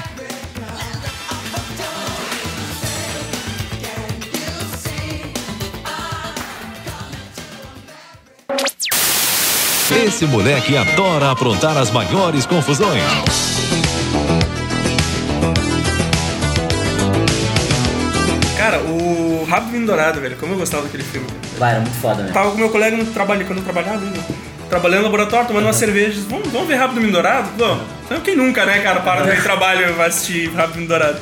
[10.07, 13.54] Esse moleque adora aprontar as maiores confusões.
[18.87, 21.27] O Rabo Vinho Dourado, velho, como eu gostava daquele filme.
[21.59, 22.31] Vai, era muito foda, né?
[22.33, 24.21] Tava com meu colega no trabalho, quando eu trabalhava ainda.
[24.69, 26.21] Trabalhando no laboratório, tomando uma cerveja.
[26.29, 27.49] Vamos, vamos ver Rápido Vinho Dourado?
[27.57, 27.85] Vamos.
[28.07, 31.19] Então, quem nunca, né, cara, para no trabalho e vai assistir Rápido Vinho Dourado.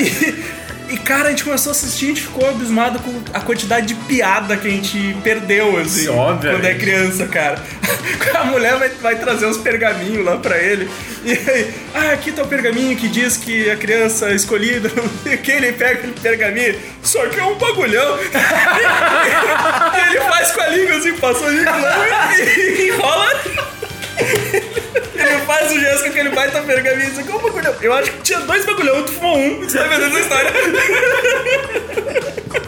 [0.00, 0.58] E,
[0.90, 3.86] e, cara, a gente começou a assistir e a gente ficou abismado com a quantidade
[3.86, 6.08] de piada que a gente perdeu, assim.
[6.08, 6.60] Obviamente.
[6.60, 7.62] Quando é criança, cara.
[8.34, 10.88] A mulher vai, vai trazer uns pergaminhos lá pra ele.
[11.24, 15.34] E aí, ah, aqui tá o pergaminho que diz que a criança escolhida, não sei
[15.34, 18.18] o que, ele pega aquele pergaminho, só que é um bagulhão.
[18.22, 21.72] e ele faz com a língua assim, passa a língua
[22.38, 23.77] e enrola.
[24.18, 27.74] Ele faz o gesto com aquele baita pergaminho, assim, como um bagulhão.
[27.80, 30.52] Eu acho que tinha dois bagulhão, tu fumou um, você vai vendo essa história.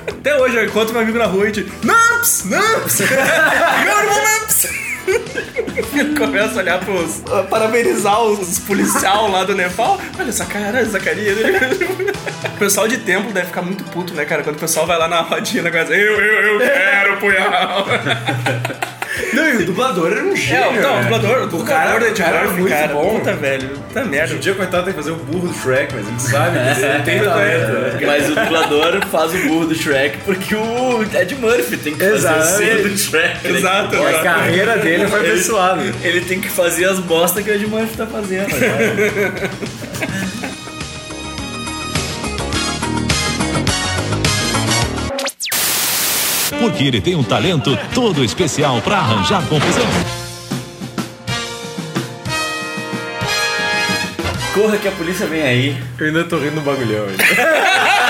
[0.08, 2.44] Até hoje eu encontro meu amigo na rua e digo, Namps!
[2.44, 3.00] Namps!
[3.00, 4.68] Meu irmão Namps!
[5.06, 7.22] Eu começo a olhar pros.
[7.32, 10.00] a parabenizar os, policial lá do Nepal.
[10.18, 11.58] Olha essa cara, essa carinha dele.
[12.44, 14.42] O pessoal de templo deve ficar muito puto, né, cara?
[14.42, 17.86] Quando o pessoal vai lá na rodinha, coisa, eu, eu, eu quero punhal.
[19.32, 20.82] Não, e o dublador era um É, gênio.
[20.82, 21.02] não, o né?
[21.02, 23.18] dublador, o dublador cara- de o cara é cara, bom.
[23.18, 23.68] Puta, velho.
[23.70, 24.24] Puta merda.
[24.26, 26.84] Hoje em dia, coitado, tem que fazer o burro do Shrek, mas ele sabe que
[26.84, 27.72] ele tem talento.
[27.72, 28.00] né?
[28.06, 32.14] Mas o dublador faz o burro do Shrek porque o Ed Murphy tem que fazer
[32.16, 32.72] Exatamente.
[32.72, 33.48] o burro do Shrek.
[33.48, 33.58] né?
[33.58, 34.24] Exato, A exato.
[34.24, 35.94] carreira dele foi pra Ele-.
[36.02, 38.48] Ele tem que fazer as bostas que o Ed Murphy tá fazendo.
[38.48, 39.50] né?
[46.60, 49.86] Porque ele tem um talento todo especial para arranjar confusão.
[54.52, 55.76] Corra que a polícia vem aí.
[55.98, 57.06] Eu ainda tô rindo do bagulhão.
[57.06, 57.24] ainda.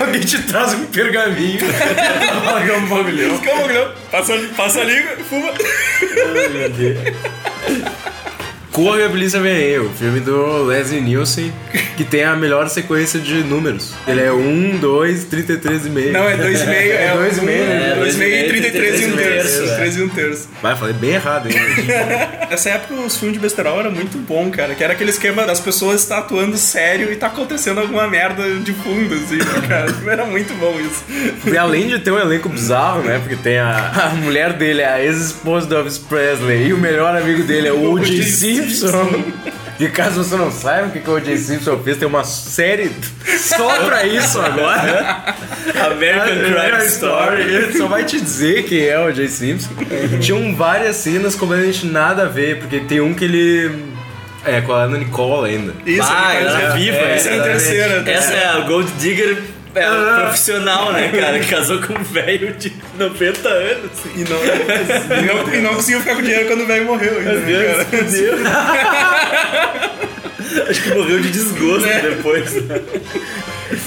[0.00, 1.60] Alguém te traz um pergaminho.
[2.44, 3.38] Pagar um bagulhão.
[3.38, 3.92] Calma, bagulhão.
[4.10, 5.52] Passa, passa a língua, fuma.
[8.72, 11.52] Corre a Polícia Vem Aí, o filme do Leslie Nielsen,
[11.98, 13.92] que tem a melhor sequência de números.
[14.06, 16.12] Ele é 1, 2, 33 e meio.
[16.12, 16.68] Não, é 2,5.
[17.08, 17.90] É dois e meio, né?
[17.90, 19.72] É 2,5 e 33 e um 33 terço.
[19.72, 19.76] é.
[19.76, 20.48] 3 e um terço.
[20.62, 21.56] Vai, falei bem errado, hein?
[22.48, 24.76] Nessa época os filmes de besterol era muito bom, cara.
[24.76, 28.72] Que era aquele esquema das pessoas estar atuando sério e tá acontecendo alguma merda de
[28.72, 29.92] fundo, assim, cara.
[30.06, 31.04] Era muito bom isso.
[31.52, 33.18] E além de ter um elenco bizarro, né?
[33.18, 37.42] Porque tem a, a mulher dele, a ex-esposa do Elvis Presley, e o melhor amigo
[37.42, 38.08] dele é o O.J.
[38.12, 38.22] O.J.
[38.22, 39.24] Simpson.
[39.78, 41.36] E caso você não saiba o que, que o O.J.
[41.38, 42.90] Simpson fez, tem uma série
[43.38, 45.34] só pra isso agora.
[45.92, 47.42] American Crime Story.
[47.42, 49.28] Ele só vai te dizer quem é o O.J.
[49.28, 49.70] Simpson.
[50.20, 53.84] Tinham várias cenas completamente nada a ver, porque tem um que ele.
[54.44, 55.74] É, com a Ana Nicole ainda.
[55.84, 58.10] Isso, Ah, ele ela é viva, Essa é a terceira.
[58.10, 59.38] Essa é a Gold Digger
[59.74, 61.38] é a profissional, né, cara?
[61.40, 63.90] Casou com um velho de 90 anos.
[64.14, 64.38] E não,
[65.18, 67.86] e, não, e não conseguiu ficar com dinheiro quando o velho morreu ainda, né, cara?
[70.70, 72.00] Acho que morreu de desgosto É.
[72.00, 72.54] depois.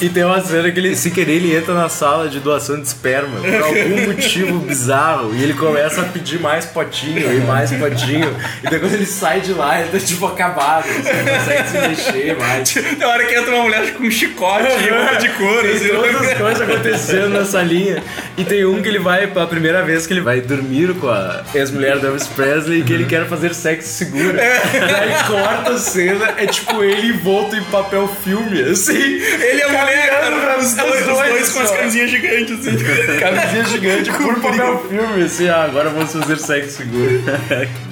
[0.02, 2.88] E tem uma cena que ele, sem querer, ele entra na sala de doação de
[2.88, 8.36] esperma por algum motivo bizarro e ele começa a pedir mais potinho e mais potinho.
[8.64, 11.88] E daí quando ele sai de lá, ele tá tipo acabado, assim, não consegue se
[11.88, 12.74] mexer mais.
[12.74, 15.88] Tem hora que entra uma mulher com um chicote e roupa de couro, Tem assim.
[15.90, 18.04] todas as coisas acontecendo nessa linha.
[18.38, 21.44] E tem um que ele vai, pela primeira vez que ele vai dormir com a
[21.54, 24.38] ex-mulher do Elvis Presley e que ele quer fazer sexo seguro.
[24.38, 28.94] E aí corta a cena, é tipo ele envolto em papel filme, assim.
[28.94, 32.78] Ele e a mulher, cara, os dois, os dois com as camisinhas gigantes, assim.
[33.20, 37.24] Camisinha gigante por papel filme, assim, ah, agora vamos fazer sexo seguro.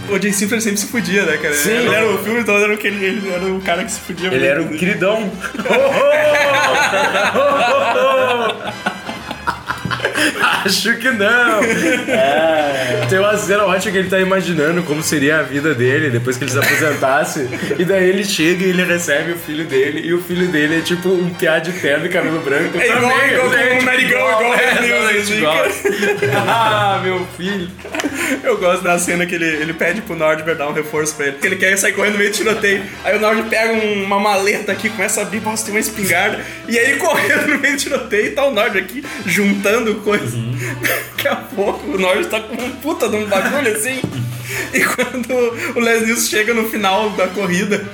[0.09, 1.53] O Jay Simpson sempre se fudia, né, cara?
[1.53, 1.71] Sim.
[1.71, 4.37] Ele era o filme todo, era, aquele, ele era o cara que se fudia Ele
[4.37, 4.77] muito, era um né?
[4.77, 5.31] queridão.
[10.65, 11.59] Acho que não.
[13.09, 16.43] Tem uma cena ótima que ele tá imaginando como seria a vida dele depois que
[16.43, 17.47] ele se aposentasse.
[17.77, 20.01] E daí ele chega e ele recebe o filho dele.
[20.05, 22.77] E o filho dele é tipo um piá de terno e cabelo branco.
[22.79, 25.65] É igual, também, igual, é, com um narigão, igual o é, igual.
[26.47, 27.69] Ah, meu filho.
[28.43, 31.37] Eu gosto da cena que ele, ele pede pro Nordberg dar um reforço pra ele.
[31.37, 32.83] Que ele quer sair correndo no meio do tiroteio.
[33.03, 36.39] Aí o Nord pega um- uma maleta aqui, começa a abrir, nossa, tem uma espingarda.
[36.67, 40.33] E aí correndo no meio do tiroteio tá o Nord aqui juntando coisas.
[41.15, 44.01] Daqui a pouco o Nord tá com um puta de um bagulho assim.
[44.73, 45.31] E quando
[45.75, 47.85] o Les Nilson chega no final da corrida,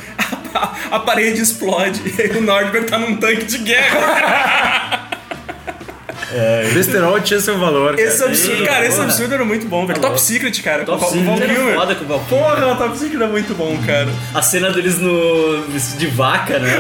[0.53, 2.01] a, a parede explode.
[2.05, 5.09] E aí o Nordberg tá num tanque de guerra.
[6.73, 7.99] Besterol tinha seu valor.
[7.99, 8.29] Esse cara.
[8.29, 9.99] absurdo, cara, esse absurdo era muito bom, velho.
[9.99, 10.85] Top Secret, cara.
[10.85, 12.19] Top com Secret era foda com o.
[12.19, 14.07] Porra, o Top Secret era muito bom, cara.
[14.33, 15.65] A cena deles no
[15.97, 16.71] de vaca, né?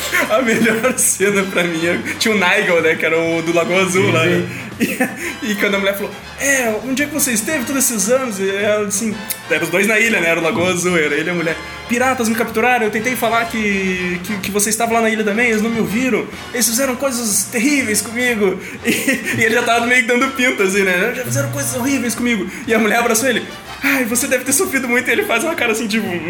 [0.30, 2.94] A melhor cena pra mim é- tinha o Nigel, né?
[2.96, 4.24] Que era o do Lagoa Azul lá.
[4.24, 4.46] né?
[4.80, 4.98] E,
[5.52, 6.10] e quando a mulher falou,
[6.40, 8.38] é, onde é que você esteve todos esses anos?
[8.38, 9.14] E ela assim,
[9.50, 10.28] eram os dois na ilha, né?
[10.30, 11.56] Era o Lagoa Azul, era ele e a mulher.
[11.88, 15.50] Piratas me capturaram, eu tentei falar que, que, que você estava lá na ilha também,
[15.50, 16.26] eles não me ouviram.
[16.52, 18.58] Eles fizeram coisas terríveis comigo.
[18.84, 18.90] E,
[19.40, 21.12] e ele já tava meio que dando pinta, assim, né?
[21.16, 22.48] Já fizeram coisas horríveis comigo.
[22.66, 23.46] E a mulher abraçou ele.
[23.82, 25.08] Ai, você deve ter sofrido muito.
[25.08, 26.06] E ele faz uma cara assim, tipo.
[26.06, 26.20] "Hum."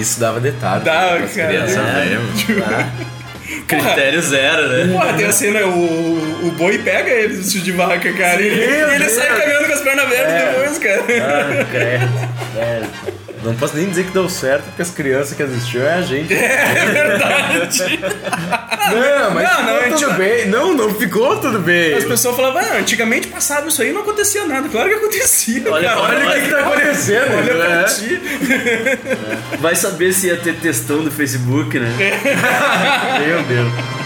[0.00, 0.84] Isso dava detalhe.
[0.84, 1.48] Dava, pras cara.
[1.48, 2.04] crianças É.
[2.04, 2.26] mesmo.
[3.66, 4.92] Critério zero, né?
[4.92, 8.40] Porra, tem a cena, o, o boi pega ele vestido de vaca, cara.
[8.42, 11.02] e ele, ele sai caminhando com as pernas abertas depois, cara.
[11.22, 12.08] Ah, credo.
[12.54, 12.86] Velho.
[13.46, 16.34] Não posso nem dizer que deu certo, porque as crianças que assistiram é a gente.
[16.34, 18.00] É verdade.
[18.90, 20.46] Não, mas Não, não, tudo bem.
[20.48, 21.94] Não, não ficou tudo bem.
[21.94, 24.68] As pessoas falavam, ah, antigamente passava isso aí não acontecia nada.
[24.68, 26.00] Claro que acontecia, Olha, cara.
[26.00, 27.36] olha Olha o que, que tá acontecendo.
[27.36, 27.84] Olha pra né?
[27.84, 28.20] ti.
[29.60, 31.88] Vai saber se ia ter textão do Facebook, né?
[33.26, 34.05] Meu Deus.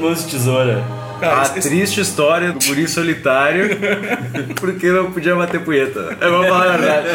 [0.00, 0.99] Mãos de Tesoura.
[1.20, 3.70] Cara, A esse- triste história do guri solitário
[4.58, 6.16] porque não podia bater punheta.
[6.20, 7.08] É uma falar a verdade.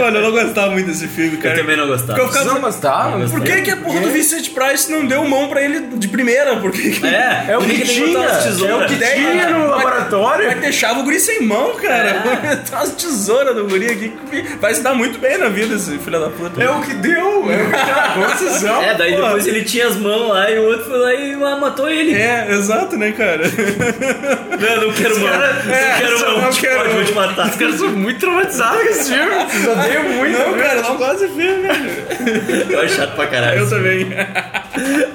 [0.00, 1.54] Olha, eu não gostava muito desse filme, cara.
[1.56, 2.28] Eu também não Porque eu gostava.
[2.28, 3.14] ficava- Não, mas tá.
[3.18, 6.08] mas Por que, que a porra do Vincent Price não deu mão pra ele de
[6.08, 6.56] primeira?
[6.56, 8.18] Porque É, É o que ele tinha.
[8.18, 10.46] É o que tinha no laboratório.
[10.46, 12.22] Vai deixava o guri sem mão, cara.
[12.68, 15.98] Tem umas tesouras do guri aqui que vai se dar muito bem na vida, esse
[15.98, 16.62] filho da puta.
[16.62, 17.50] É o que deu.
[17.50, 18.32] É o que.
[18.32, 18.82] Concessão.
[18.82, 21.88] É, daí depois ele tinha as mãos lá e o outro foi lá e matou
[21.88, 22.14] ele.
[22.14, 23.42] É, exato, né, cara?
[23.56, 25.28] Não, não quero mão.
[25.28, 26.40] é, não quero mão.
[26.42, 27.48] não Tipo, quero pode, te matar.
[27.48, 29.30] Os caras são muito traumatizados com esse filme.
[29.50, 30.38] Vocês odeiam muito.
[30.38, 32.72] Não, cara, eu não gosto desse filme, velho.
[32.72, 33.60] Eu acho chato pra caralho.
[33.60, 34.06] Eu também.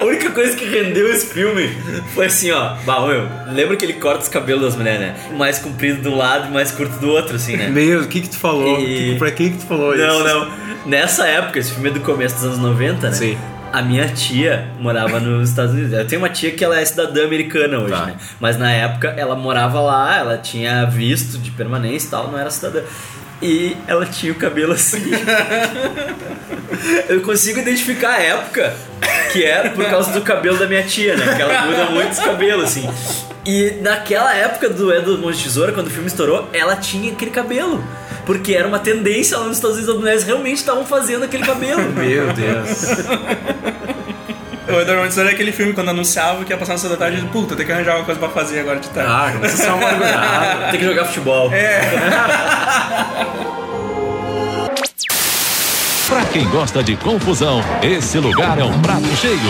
[0.00, 1.70] A única coisa que rendeu esse filme
[2.14, 2.74] foi assim, ó.
[2.84, 5.14] Bah, meu, lembra que ele corta os cabelos das mulheres, né?
[5.36, 7.68] Mais comprido de um lado e mais curto do outro, assim, né?
[7.78, 8.78] Meu, o que que tu falou?
[8.80, 10.04] E- Pra quem que tu falou isso?
[10.04, 10.50] Não, não.
[10.86, 13.12] Nessa época, esse filme é do começo dos anos 90, né?
[13.14, 13.38] Sim.
[13.72, 15.92] A minha tia morava nos Estados Unidos.
[15.92, 18.06] Eu tenho uma tia que ela é cidadã americana hoje, Tá.
[18.06, 18.16] né?
[18.40, 22.50] Mas na época ela morava lá, ela tinha visto de permanência e tal, não era
[22.50, 22.82] cidadã.
[23.42, 25.02] E ela tinha o cabelo assim.
[27.08, 28.74] Eu consigo identificar a época
[29.32, 31.36] que é por causa do cabelo da minha tia, né?
[31.36, 32.88] Que ela muda muito os cabelos, assim.
[33.44, 37.30] E naquela época do Edward Mãos de Tesoura, quando o filme estourou, ela tinha aquele
[37.30, 37.82] cabelo.
[38.28, 41.80] Porque era uma tendência lá nos Estados Unidos, as mulheres realmente estavam fazendo aquele cabelo.
[41.96, 42.84] Meu Deus.
[44.68, 47.64] O Edward era aquele filme quando anunciava que ia passar na sua tarde, puta, tem
[47.64, 49.10] que arranjar uma coisa pra fazer agora de tarde.
[49.10, 50.68] Ah, vocês são amargurados.
[50.70, 51.50] Tem que jogar futebol.
[56.06, 59.40] Pra quem gosta de confusão, esse lugar é um prato cheio.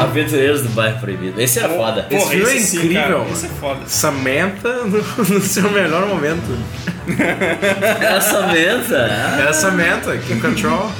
[0.00, 1.40] Aventureiros do Bairro Proibido.
[1.40, 2.06] Esse era foda.
[2.10, 3.30] Esse filme é sim, incrível, cara, mano.
[3.32, 3.80] Esse é foda.
[3.86, 6.56] Samantha no, no seu melhor momento.
[8.00, 8.96] Essa menta.
[8.96, 10.90] É a Samantha, Kim Control.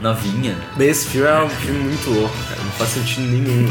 [0.00, 0.54] Novinha.
[0.76, 0.86] né?
[0.86, 2.60] Esse filme é um filme muito louco, cara.
[2.62, 3.68] Não faz sentido nenhum.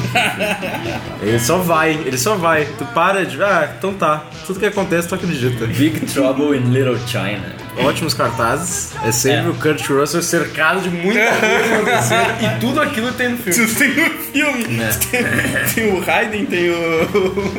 [1.22, 2.66] ele só vai, ele só vai.
[2.78, 3.42] Tu para de.
[3.42, 4.26] Ah, então tá.
[4.46, 5.66] Tudo que acontece, tu acredita.
[5.68, 7.56] Big Trouble in Little China.
[7.80, 8.92] Ótimos cartazes.
[9.06, 9.50] É sempre É.
[9.50, 12.44] o Kurt Russell cercado de muita coisa acontecendo.
[12.44, 14.07] e tudo aquilo tem no filme.
[14.28, 14.80] Isso tem no filme.
[15.12, 15.24] Tem,
[15.74, 17.54] tem o Raiden, tem o,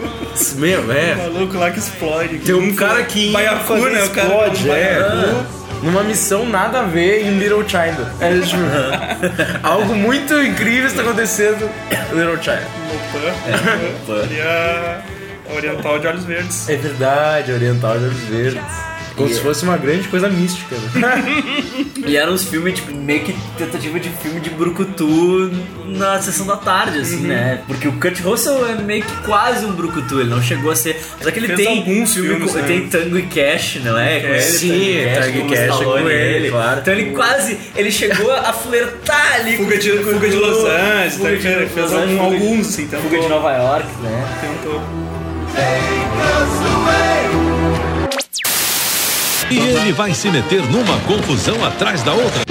[0.56, 1.14] Meu, o é.
[1.14, 2.38] maluco lá que explode.
[2.38, 4.04] Tem um cara que Baiacu, né?
[4.04, 5.00] O cara explode, do é.
[5.00, 5.58] Baiacu.
[5.82, 8.12] Numa missão nada a ver em Little China.
[8.20, 8.58] É, tipo,
[9.62, 12.66] algo muito incrível está acontecendo em Little China.
[13.14, 14.22] Opa.
[14.22, 16.68] Seria é Oriental de Olhos Verdes.
[16.68, 18.87] É verdade, Oriental de Olhos Verdes.
[19.18, 20.76] Como se fosse uma grande coisa mística.
[20.94, 21.88] Né?
[22.08, 25.50] E eram uns filmes, tipo, meio que tentativa de filme de brucutu
[25.84, 27.60] na sessão da tarde, assim, né?
[27.66, 30.98] Porque o Kurt Russell é meio que quase um brucutu, ele não chegou a ser...
[31.20, 32.64] Só que ele Fez tem alguns filme filmes, com- né?
[32.66, 34.20] tem Tango e Cash, não é?
[34.20, 36.80] Com ele, Sim, Tango e Cash é com ele, claro.
[36.80, 40.64] Então ele quase, ele chegou a flertar ali Fuga com de, o Fuga de Los
[40.64, 41.36] Angeles, Fuga tá?
[41.36, 43.00] de Los fez Angeles, Fuga de- alguns, tentou.
[43.00, 44.38] Fuga de Nova York, né?
[44.40, 44.80] tentou.
[49.50, 52.42] E ele vai se meter numa confusão atrás da outra.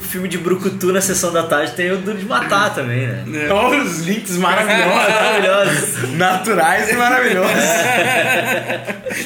[0.00, 3.48] Filme de brucutu na sessão da tarde tem o Duro de Matar também, né?
[3.50, 4.92] Olha os links maravilhosos.
[4.92, 6.10] Maravilhosos.
[6.18, 7.62] Naturais e maravilhosos.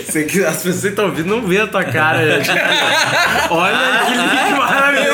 [0.08, 2.40] Sei que as pessoas que estão ouvindo não vê a tua cara.
[2.42, 2.50] gente.
[3.50, 5.05] Olha que link maravilhoso.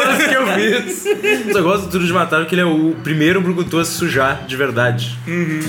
[0.78, 1.52] Isso.
[1.52, 4.44] Só gosto do Duro de Matar porque ele é o primeiro brucutu a se sujar
[4.46, 5.16] de verdade.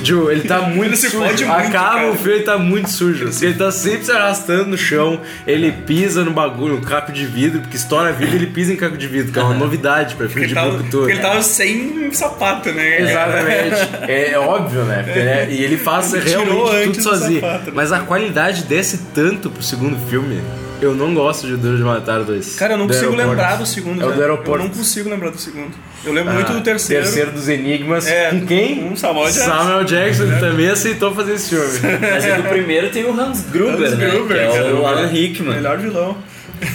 [0.03, 1.19] Tipo, ele tá muito Ele sujo.
[1.19, 2.11] muito, Acaba cara.
[2.11, 3.29] o filme, ele tá muito sujo.
[3.41, 7.61] Ele tá sempre se arrastando no chão, ele pisa no bagulho, no caco de vidro,
[7.61, 10.47] porque estoura vidro ele pisa em caco de vidro, que é uma novidade pra filme
[10.47, 10.97] de tava, brucutu.
[10.99, 13.01] porque ele tava sem sapato, né?
[13.01, 13.89] Exatamente.
[14.07, 15.03] É, é óbvio, né?
[15.03, 15.47] Porque, né?
[15.51, 17.41] E ele faz Ele realmente tudo sozinho.
[17.41, 17.71] sapato, né?
[17.75, 20.41] Mas a qualidade desce tanto pro segundo filme.
[20.83, 22.55] Eu não gosto de Duro de Matar 2.
[22.55, 23.31] Cara, eu não Do consigo aeroporto.
[23.31, 24.01] lembrar do segundo.
[24.01, 24.15] É o né?
[24.15, 24.63] do aeroporto.
[24.65, 25.71] Eu não consigo lembrar do segundo.
[26.03, 27.03] Eu lembro Ah, muito do terceiro.
[27.03, 28.05] Terceiro dos Enigmas.
[28.07, 28.89] É, com quem?
[28.89, 29.45] com Samuel Jackson.
[29.45, 31.97] Samuel Jackson ele também aceitou fazer esse filme.
[32.11, 34.09] Mas é do primeiro tem o Hans Gruber, Hans né?
[34.09, 35.55] Gruber, que é o Alan Rickman.
[35.55, 36.17] Melhor vilão.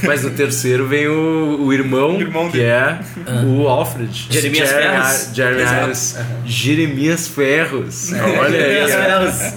[0.02, 2.68] Mas no terceiro vem o, o irmão, O irmão que dele.
[2.68, 2.98] é
[3.46, 4.26] o Alfred.
[4.30, 5.30] Jeremias Ferros.
[5.34, 5.84] Jeremy Exato.
[5.84, 6.16] Irons.
[6.44, 8.12] Jeremias Ferros.
[8.12, 8.86] Olha aí.
[8.86, 8.90] Jeremias.
[9.40, 9.54] Ferros.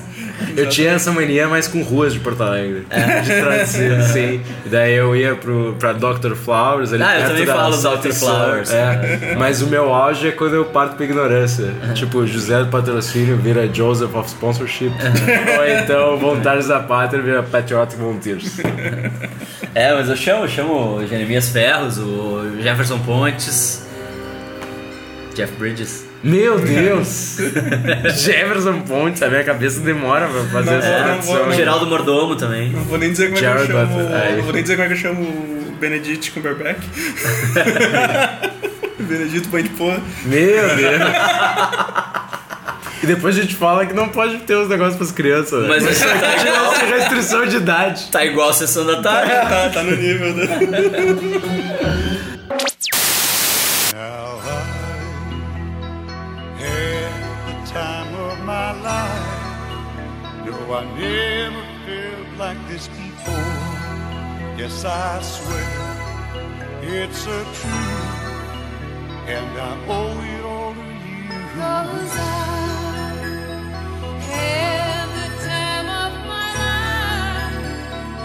[0.55, 2.85] Eu tinha essa mania mais com ruas de Porto Alegre.
[2.89, 3.22] É.
[3.22, 4.41] De traduzir, assim.
[4.65, 6.34] Daí eu ia pro, pra Dr.
[6.35, 6.93] Flowers.
[6.93, 8.11] Ali Ah, eu também falo Dr.
[8.11, 8.72] Flowers.
[8.72, 9.35] É.
[9.38, 11.69] Mas o meu auge é quando eu parto pra ignorância.
[11.93, 14.91] Tipo, José do Patrocínio vira Joseph of Sponsorship.
[15.57, 18.57] Ou então Voluntários da Pátria vira Patriotic Volunteers.
[19.73, 23.85] É, mas eu chamo, eu chamo Jeremias Ferros, o Jefferson Pontes,
[25.35, 26.11] Jeff Bridges.
[26.23, 27.38] Meu Deus!
[28.15, 31.52] Jefferson Pontes, a minha cabeça demora pra fazer essa não vou- tradução.
[31.53, 32.69] Geraldo Mordomo também.
[32.69, 33.88] Não vou nem dizer como é que Jared eu chamo.
[33.98, 34.35] Butler, aí.
[34.38, 36.84] Não vou nem dizer como é que eu chamo o Benedict Cumberbatch.
[38.99, 39.99] Benedito Banho de Porra.
[40.26, 41.02] Meu Deus!
[43.03, 45.68] E depois a gente fala que não pode ter os negócios pras crianças.
[45.68, 48.10] Mas isso tá igual, Tem restrição de idade.
[48.11, 49.31] tá igual a sessão da tarde.
[49.31, 50.35] Tá, tá no nível.
[50.35, 50.45] Né?
[60.73, 63.35] I never felt like this before.
[64.57, 65.68] Yes, I swear
[66.81, 68.22] it's a truth,
[69.27, 71.30] and I owe it all to you.
[71.56, 72.23] Cause I
[74.30, 77.57] had the time of my life,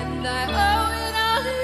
[0.00, 0.30] and I
[0.66, 1.58] owe it all to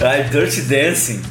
[0.00, 0.06] you.
[0.06, 1.22] Ai, Dirty Dancing.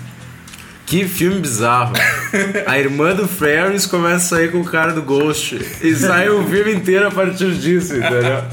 [0.85, 2.18] Que filme bizarro.
[2.65, 5.59] A irmã do Ferris começa a sair com o cara do Ghost.
[5.81, 8.43] E sai o filme inteiro a partir disso, entendeu?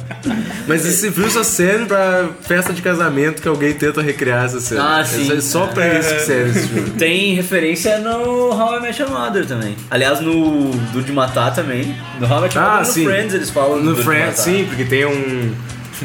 [0.67, 4.99] Mas esse filme só serve pra festa de casamento que alguém tenta recriar essa cena.
[5.01, 5.31] Ah, sim.
[5.37, 6.91] É só pra isso que serve esse filme.
[6.91, 9.77] Tem referência no How I Met Your Mother também.
[9.91, 11.95] Aliás, no Duro de Matar também.
[12.21, 13.05] No How I Met Your Ah, Mother, sim.
[13.05, 15.53] no Friends eles falam do No Friends, sim, porque tem um.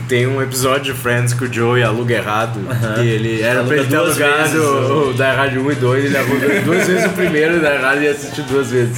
[0.07, 2.59] Tem um episódio de Friends que o Joey aluga errado.
[3.03, 4.59] E ele era Aluga pra ele ter alugado vezes, né?
[4.59, 7.77] o, o da Rádio 1 e 2, ele alugou duas vezes o primeiro e da
[7.77, 8.97] Rádio e assistiu duas vezes.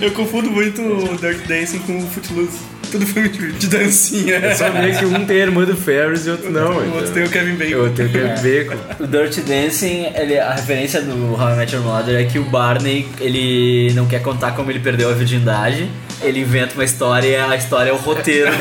[0.00, 2.58] Eu confundo muito o Dirty Dancing com o Footloose.
[2.90, 4.36] Tudo filme de, dancinha.
[4.36, 6.72] É só ver que um tem a irmã do Ferris e outro não.
[6.72, 7.76] O outro tem o Kevin Bacon.
[7.76, 8.76] Eu tenho Kevin Bacon.
[8.98, 12.44] O Dirty Dancing, ele, a referência do How I Met Your Mother é que o
[12.44, 15.88] Barney, ele não quer contar como ele perdeu a virgindade.
[16.22, 18.50] Ele inventa uma história e a história é o roteiro.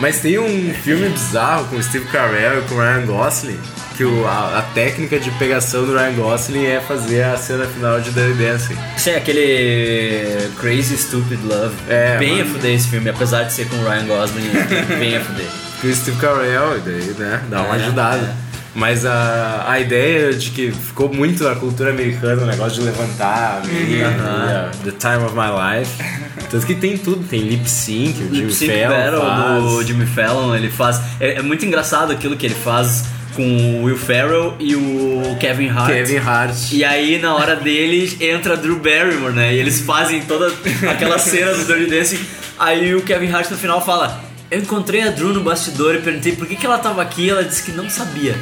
[0.00, 3.58] Mas tem um filme bizarro com o Steve Carell e com o Ryan Gosling.
[3.96, 8.00] Que o- a, a técnica de pegação do Ryan Gosling é fazer a cena final
[8.00, 8.76] de Dirty Dancing.
[8.96, 11.74] Sim, aquele Crazy Stupid Love.
[11.88, 12.42] É, bem mano.
[12.42, 14.50] a fuder esse filme, apesar de ser com o Ryan Gosling,
[14.98, 15.46] bem a fuder.
[15.80, 18.34] Que o Steve Carell, e daí, né, dá uma É, ajudada.
[18.80, 23.60] Mas a, a ideia de que ficou muito na cultura americana o negócio de levantar
[23.62, 24.70] a menina, Aham.
[24.84, 26.02] The Time of My Life.
[26.50, 29.62] Tanto que tem tudo, tem lip sync, o Jimmy Fallon faz.
[29.62, 30.98] do Jimmy Fallon, ele faz.
[31.20, 33.04] É, é muito engraçado aquilo que ele faz
[33.36, 35.92] com o Will Ferrell e o Kevin Hart.
[35.92, 36.72] Kevin Hart.
[36.72, 39.52] E aí, na hora deles, entra Drew Barrymore, né?
[39.54, 40.50] E eles fazem toda
[40.90, 42.20] aquela cena do Dirty Dancing.
[42.58, 46.34] Aí o Kevin Hart no final fala: Eu encontrei a Drew no bastidor e perguntei
[46.34, 47.30] por que, que ela tava aqui.
[47.30, 48.34] Ela disse que não sabia.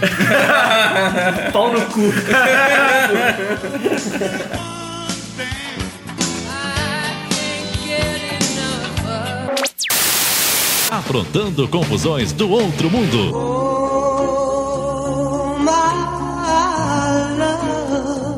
[1.52, 2.00] Pau no cu.
[10.90, 14.07] Aprontando confusões do outro mundo.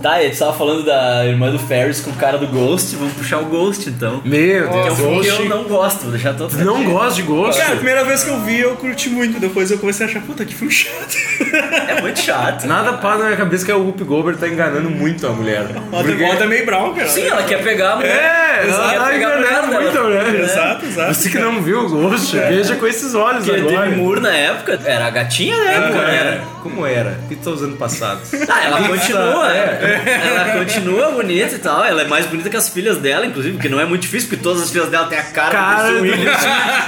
[0.02, 2.96] Tá, a gente tava falando da irmã do Ferris com o cara do Ghost.
[2.96, 4.22] Vamos puxar o Ghost então.
[4.24, 5.42] Meu Que é um Deus, filme que Ghost.
[5.42, 7.60] eu não gosto, vou deixar todo Não gosto de Ghost.
[7.60, 9.38] Cara, a primeira vez que eu vi, eu curti muito.
[9.38, 11.16] Depois eu comecei a achar, puta, que filme chato.
[11.88, 12.66] É muito chato.
[12.66, 15.66] Nada passa na minha cabeça que o Whoopi Goldberg tá enganando muito a mulher.
[15.90, 17.08] Porque- Roda meio Brown, cara.
[17.08, 18.10] Sim, ela quer pegar a mulher.
[18.10, 20.34] É, Ela quer tá pegar a mulher enganando muito a mulher.
[20.40, 21.14] Exato, exato.
[21.14, 23.90] Você que não viu o Ghost, veja com esses olhos Porque agora.
[23.90, 26.40] Demi Moore na época era a gatinha da Como época, né?
[26.62, 27.18] Como era?
[27.24, 28.20] O que tu tá usando passado?
[28.48, 29.89] Ah, ela continua, é.
[29.90, 31.84] Ela continua bonita e tal.
[31.84, 34.42] Ela é mais bonita que as filhas dela, inclusive, porque não é muito difícil, porque
[34.42, 36.28] todas as filhas dela têm a cara, Cara do Willis.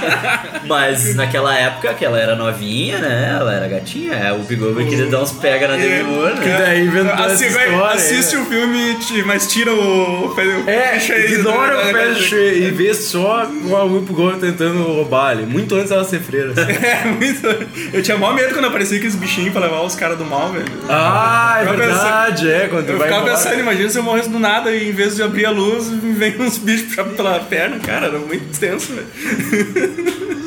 [0.67, 3.37] Mas naquela época que ela era novinha, né?
[3.39, 4.13] Ela era gatinha.
[4.13, 6.57] é, O Bigode queria dar uns pega na Demi Moore, Que né?
[6.57, 7.95] daí inventou essa Assim, vai, história.
[7.95, 10.27] assiste o filme, mas tira o.
[10.33, 14.39] o É, cheio ignora do- o pé de cheio e vê só o Whoop Gold
[14.39, 15.45] tentando roubar ele.
[15.45, 16.53] Muito antes dela ser freira.
[16.83, 17.47] É, muito.
[17.93, 20.65] Eu tinha maior medo quando aparecia aqueles bichinhos pra levar os caras do mal, velho.
[20.89, 22.67] Ah, é pensei- verdade, é.
[22.67, 23.37] Quando Eu ficava embora.
[23.37, 26.39] pensando, imagina se eu morresse do nada e em vez de abrir a luz, vem
[26.41, 27.79] uns bichos pela perna.
[27.79, 30.23] Cara, era muito tenso, velho.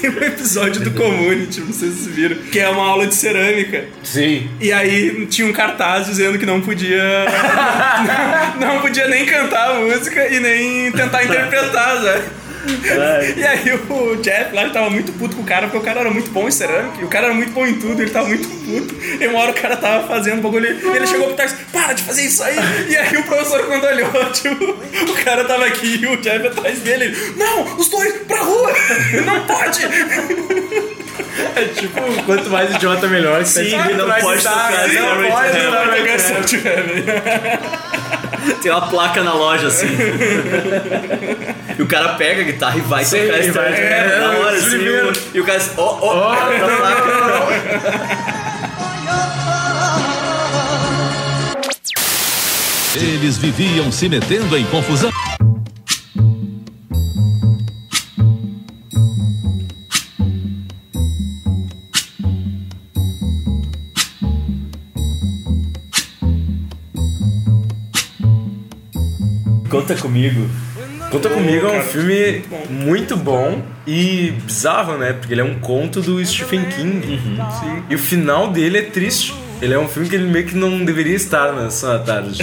[0.00, 3.14] Tem um episódio do Community, não sei se vocês viram, que é uma aula de
[3.14, 3.86] cerâmica.
[4.02, 4.48] Sim.
[4.60, 7.26] E aí tinha um cartaz dizendo que não podia.
[8.58, 12.22] não, não podia nem cantar a música e nem tentar interpretar, né?
[13.36, 16.00] E aí o Jeff lá ele tava muito puto com o cara, porque o cara
[16.00, 18.28] era muito bom em cerâmica, e o cara era muito bom em tudo, ele tava
[18.28, 18.94] muito puto.
[19.20, 21.92] E uma hora o cara tava fazendo o bagulho, e ele chegou pro trás, para
[21.92, 22.56] de fazer isso aí!
[22.88, 26.78] E aí o professor quando olhou, tipo, o cara tava aqui e o Jeff atrás
[26.80, 28.72] dele, ele, não, os dois pra rua!
[29.24, 29.80] Não pode!
[31.54, 33.44] É tipo, quanto mais idiota, melhor.
[33.44, 37.04] Sim, Tá não pode de tocar tá, Starry Não pode tocar tiver, velho.
[38.62, 39.86] Tem uma placa na loja assim.
[41.78, 44.78] e o cara pega guitarra e vai Sim, tocar e esse é, na hora assim.
[45.32, 46.34] E o cara assim, ó, ó.
[52.96, 55.12] Eles viviam se metendo em confusão.
[69.70, 70.67] Conta comigo.
[71.10, 75.14] Conta Comigo é um filme muito bom e bizarro, né?
[75.14, 77.18] Porque ele é um conto do Stephen King.
[77.88, 79.34] E o final dele é triste.
[79.60, 82.38] Ele é um filme que ele meio que não deveria estar nessa tarde.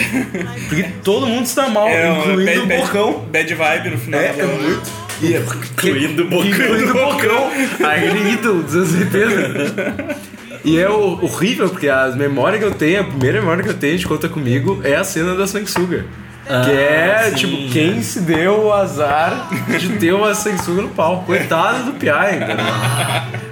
[0.67, 3.13] Porque todo mundo está mal, É, incluindo o Bocão.
[3.31, 4.19] Bad, bad vibe no final.
[4.19, 5.05] É, é muito.
[5.21, 6.45] E é- Incluindo o Bocão.
[6.47, 7.51] Incluindo o Bocão.
[7.87, 10.17] Aquele ídolo dos anos 80.
[10.65, 13.97] E é horrível, porque as memórias que eu tenho, a primeira memória que eu tenho
[13.97, 16.05] de Conta Comigo é a cena da sanguessuga.
[16.45, 17.35] Que é, sim.
[17.35, 19.49] tipo, quem se deu o azar
[19.79, 21.25] de ter uma sanguessuga no palco.
[21.25, 22.65] Coitado do Piá, entendeu?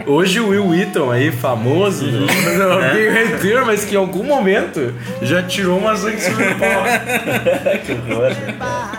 [0.05, 2.27] Hoje o Will Wheaton aí, famoso, Uhum.
[2.57, 3.65] não, É.
[3.65, 6.89] Mas que em algum momento já tirou uma sanguessuga no palco.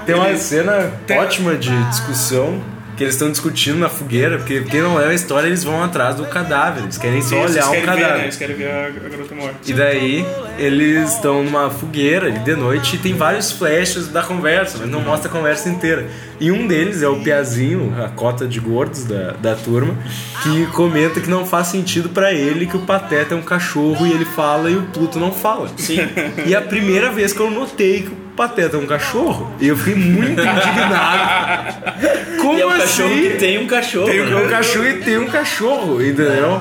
[0.07, 2.61] Tem uma cena ótima de discussão
[2.97, 6.17] que eles estão discutindo na fogueira, porque quem não leva a história, eles vão atrás
[6.17, 6.85] do cadáver.
[6.85, 8.03] Eles querem só Isso, olhar eles um querem ver, né?
[8.03, 8.23] cadáver.
[8.23, 9.55] Eles querem ver a, a garota morta.
[9.67, 10.25] E daí
[10.59, 15.01] eles estão numa fogueira ali de noite e tem vários flashes da conversa, mas não
[15.01, 16.07] mostra a conversa inteira.
[16.41, 19.97] E um deles é o Piazinho, a cota de gordos da, da turma,
[20.43, 24.13] que comenta que não faz sentido pra ele que o Pateta é um cachorro e
[24.13, 25.69] ele fala e o Pluto não fala.
[25.77, 25.99] Sim.
[26.47, 29.53] E é a primeira vez que eu notei que o Pateta é um cachorro.
[29.61, 31.75] E eu fiquei muito indignado.
[32.41, 32.81] Como E é um assim?
[32.81, 34.07] cachorro que tem um cachorro.
[34.07, 34.37] Tem né?
[34.37, 36.61] um cachorro e tem um cachorro, entendeu?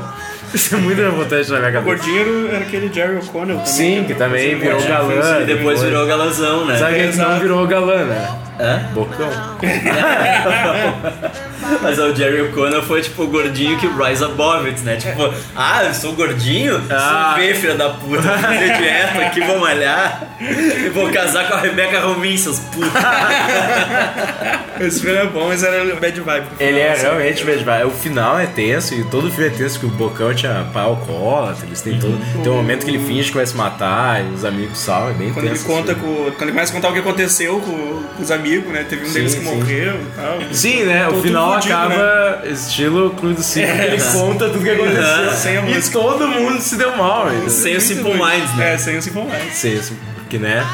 [0.53, 1.95] Isso é muito revoltante na minha O cabeça.
[1.95, 3.65] gordinho era, era aquele Jerry O'Connell também.
[3.65, 5.41] Sim, que também virou Gordinho, galã.
[5.41, 6.77] E depois virou galãzão, né?
[6.77, 8.29] Sabe quem que não virou galã, né?
[8.59, 8.83] Hã?
[8.93, 9.29] Bocão.
[11.81, 14.95] Mas o Jerry O'Connell foi tipo o gordinho que rise above it, né?
[14.97, 16.81] Tipo, ah, eu sou gordinho?
[16.89, 17.33] Ah.
[17.35, 21.55] Sou vê, filha da puta, vou fazer dieta aqui, vou malhar e vou casar com
[21.55, 22.91] a Rebecca Romin, seus putos.
[24.79, 26.47] Esse filme é bom, mas era bad vibe.
[26.59, 27.85] Ele é realmente bad vibe.
[27.85, 31.65] O final é tenso e todo filme é tenso que o Bocão tinha pai alcoólatra.
[31.65, 32.17] Eles têm todo.
[32.41, 35.11] Tem um momento que ele finge que vai se matar e os amigos salvam.
[35.11, 35.65] É bem Quando ele tenso.
[35.65, 36.15] conta esse filme.
[36.17, 36.31] com.
[36.31, 38.85] Quando ele começa a contar o que aconteceu com, com os amigos, né?
[38.89, 39.55] Teve um Sim, deles que sim.
[39.55, 40.39] morreu e tal.
[40.53, 41.07] Sim, né?
[41.07, 45.31] O final fudido, acaba estilo Clube do Cinco, que ele conta tudo que aconteceu.
[45.33, 47.27] Sem a e todo mundo se deu mal.
[47.27, 47.49] entendeu?
[47.49, 48.73] Sem o Simple Minds, né?
[48.73, 49.53] É, sem o Simple Minds.
[49.53, 50.65] Sim, isso, porque né?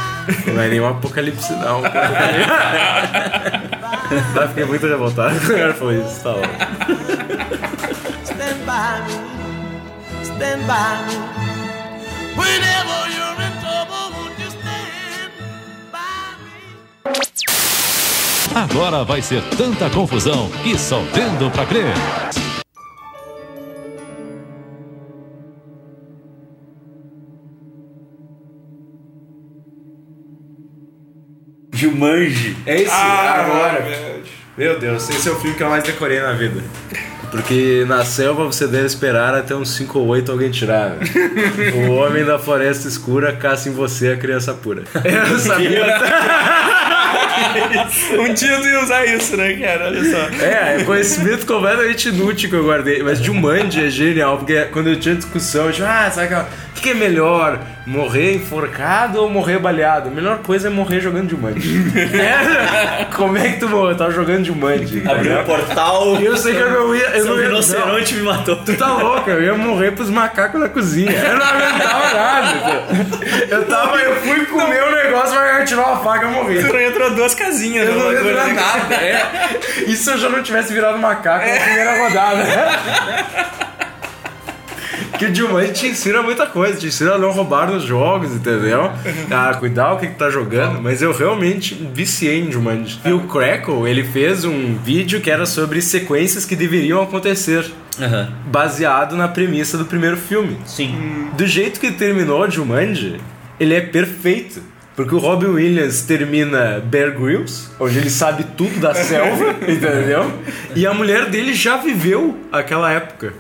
[0.48, 1.82] Não é nenhum apocalipse, não.
[4.36, 6.48] Eu fiquei muito revoltado quando o cara falou isso, tá louco.
[8.24, 9.14] Stand by me,
[10.24, 11.16] stand by me.
[12.36, 14.10] Whenever you're in trouble,
[18.54, 21.94] Agora vai ser tanta confusão que só vendo pra crer.
[31.74, 32.58] Jumanji.
[32.66, 33.82] É esse, Ah, agora.
[33.82, 34.24] velho.
[34.58, 36.62] Meu Deus, esse é o filme que eu mais decorei na vida.
[37.32, 40.96] Porque na selva você deve esperar até uns 5 ou 8 alguém tirar.
[40.96, 41.06] né?
[41.88, 44.84] o homem da floresta escura caça em você a criança pura.
[45.06, 45.86] Eu sabia.
[48.20, 49.86] Um dia eu ia usar isso, né, cara?
[49.88, 50.44] Olha só.
[50.44, 53.04] É, é conhecimento completamente inútil que eu guardei.
[53.04, 56.50] Mas Jumanji é genial, porque quando eu tinha discussão, eu tipo, ah, sabe aquela,
[56.80, 57.60] O que, é melhor?
[57.86, 60.08] Morrer enforcado ou morrer baleado?
[60.08, 61.92] A melhor coisa é morrer jogando de Jumanji.
[62.18, 63.06] é?
[63.14, 63.90] Como é que tu morreu?
[63.90, 65.04] Eu tava jogando de Jumanji.
[65.06, 66.16] Abriu o portal.
[66.22, 67.08] E eu sei que eu não ia.
[67.08, 68.56] Eu não ia rinoceronte me matou.
[68.64, 71.12] Tu tá louco, eu ia morrer pros macacos da cozinha.
[71.12, 72.86] Eu não aguentava nada.
[73.50, 76.64] Eu tava, eu fui comer o negócio, mas eu tirar uma faca e morri.
[76.64, 77.90] Tu entrou duas casinhas.
[77.90, 78.54] Eu no não durar né?
[78.54, 79.60] nada, é.
[79.86, 83.60] E se eu já não tivesse virado macaco na primeira rodada?
[85.20, 88.90] Que o Jumanji te ensina muita coisa, te ensina a não roubar nos jogos, entendeu?
[89.30, 93.02] A cuidar o que, que tá jogando, mas eu realmente viciei em Jumanji.
[93.04, 97.70] E o Crackle, ele fez um vídeo que era sobre sequências que deveriam acontecer,
[98.00, 98.32] Aham.
[98.46, 100.58] baseado na premissa do primeiro filme.
[100.66, 101.28] Sim.
[101.38, 103.20] Do jeito que terminou o Jumanji,
[103.60, 104.62] ele é perfeito.
[104.96, 110.30] Porque o Robin Williams termina Bear Grylls, onde ele sabe tudo da selva, entendeu?
[110.76, 113.34] E a mulher dele já viveu aquela época.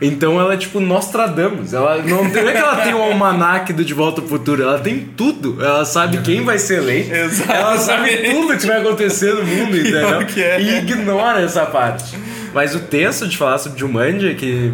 [0.00, 1.72] Então ela é tipo Nostradamus.
[1.72, 4.62] Ela não tem, não é que ela tem o almanac do De Volta ao Futuro,
[4.62, 5.62] ela tem tudo.
[5.62, 7.10] Ela sabe quem vai ser eleito.
[7.48, 10.24] Ela sabe tudo que vai acontecer no mundo, entendeu?
[10.26, 10.60] que é.
[10.60, 12.16] E ignora essa parte.
[12.54, 14.72] Mas o texto de falar sobre Jumanji é que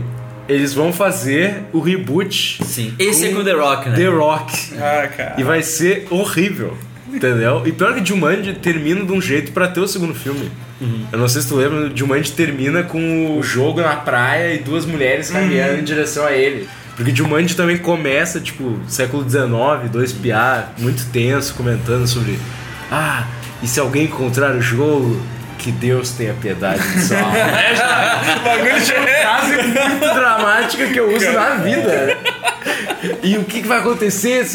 [0.49, 2.95] eles vão fazer o reboot Sim.
[2.99, 3.97] Esse é com The Rock, né?
[3.97, 4.75] The Rock.
[4.77, 5.35] Ah, cara.
[5.39, 6.77] E vai ser horrível.
[7.13, 7.63] Entendeu?
[7.65, 10.51] E pior que Jumanji termina de um jeito pra ter o segundo filme.
[11.13, 14.85] Eu não sei se tu lembra, Jumanji termina com o jogo na praia e duas
[14.85, 16.69] mulheres caminhando em direção a ele.
[16.97, 22.39] Porque Jumanji também começa, tipo, século XIX, dois piá, muito tenso, comentando sobre
[22.91, 23.27] Ah,
[23.63, 25.21] e se alguém encontrar o jogo,
[25.59, 27.35] que Deus tenha piedade de sua alma.
[27.65, 29.23] É, já é.
[29.23, 32.19] frase muito dramática que eu uso na vida.
[33.23, 34.47] E o que, que vai acontecer?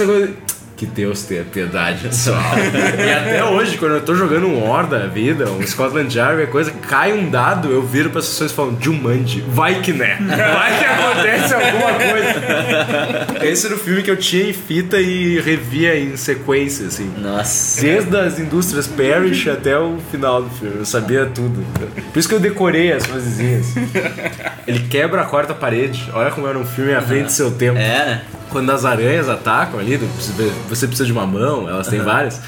[0.79, 2.31] Que Deus tenha piedade só.
[2.31, 6.71] e até hoje, quando eu tô jogando um War da vida, um Scotland Yard, coisa,
[6.71, 10.17] cai um dado, eu viro para as pessoas e falo, Jumanji, vai que né?
[10.21, 13.45] Vai que acontece alguma coisa.
[13.45, 17.11] Esse era o filme que eu tinha em fita e revia em sequência, assim.
[17.17, 17.81] Nossa.
[17.81, 20.77] Desde as indústrias Parrish até o final do filme.
[20.79, 21.61] Eu sabia tudo.
[22.13, 23.65] Por isso que eu decorei as frasezinhas.
[24.65, 26.09] Ele quebra a quarta parede.
[26.13, 27.77] Olha como era um filme à frente do seu tempo.
[27.77, 28.21] É, né?
[28.49, 32.41] Quando as aranhas atacam ali, você- você precisa de uma mão, elas têm várias.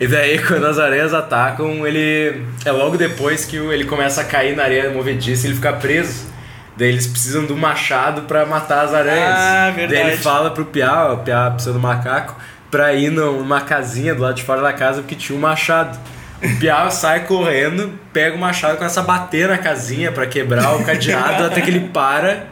[0.00, 2.42] E daí, quando as aranhas atacam, ele.
[2.64, 6.32] É logo depois que ele começa a cair na areia movediça e ele fica preso.
[6.76, 9.34] Daí eles precisam do machado pra matar as aranhas.
[9.36, 10.10] Ah, Daí verdade.
[10.10, 12.36] ele fala pro Piá, o Piá precisa do macaco,
[12.70, 15.96] pra ir numa casinha do lado de fora da casa porque tinha um machado.
[16.42, 20.74] O Piá sai correndo, pega o machado e começa a bater na casinha pra quebrar
[20.74, 22.46] o cadeado até que ele para,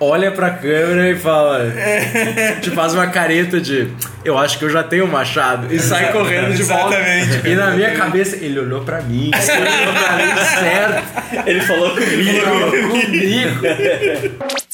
[0.00, 1.72] olha pra câmera e fala.
[2.60, 3.88] Te faz uma careta de
[4.24, 6.96] eu acho que eu já tenho machado e sai correndo de volta.
[6.96, 7.48] Exatamente.
[7.48, 11.48] E na minha cabeça, ele olhou pra mim, ele olhou pra mim certo.
[11.48, 12.12] Ele falou comigo.
[12.12, 13.60] Ele falou comigo.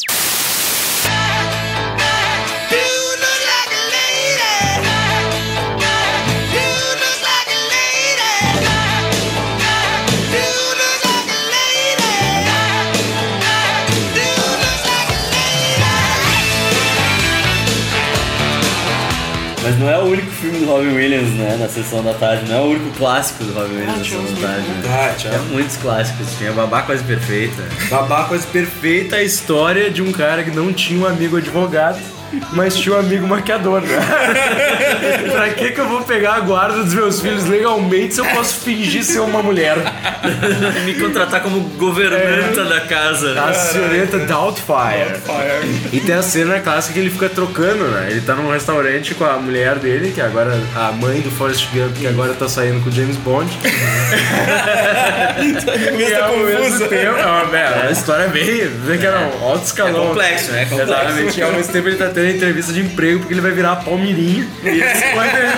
[19.83, 21.57] não é o único filme do Robin Williams, né?
[21.59, 22.49] Na sessão da tarde.
[22.49, 24.69] Não é o único clássico do Robin Williams na sessão da tarde.
[24.69, 24.83] Né?
[24.89, 26.27] Ah, tinha- Tinha muitos clássicos.
[26.39, 27.63] Tinha Babá Quase Perfeita.
[27.91, 31.99] Babá quase perfeita a história de um cara que não tinha um amigo advogado,
[32.53, 33.99] mas tinha um amigo maquiador, né?
[35.33, 38.61] pra que que eu vou pegar a guarda dos meus filhos legalmente se eu posso
[38.61, 39.77] fingir ser uma mulher?
[40.85, 43.41] Me contratar como governanta da casa.
[43.41, 45.21] A senhorita Doubtfire.
[45.93, 48.09] E tem a cena clássica que ele fica trocando, né?
[48.11, 51.97] Ele tá num restaurante com a mulher dele, que agora a mãe do Forrest Gump,
[51.97, 53.51] que agora tá saindo com o James Bond.
[55.99, 60.05] e ao mesmo tempo, é é uma história bem, vê que era um alto escalão.
[60.05, 60.63] É complexo, né?
[60.63, 60.93] É complexo.
[60.93, 61.41] Exatamente.
[61.41, 64.47] E ao mesmo tempo ele tá tendo entrevista de emprego porque ele vai virar palmirinha.
[64.63, 64.83] E ele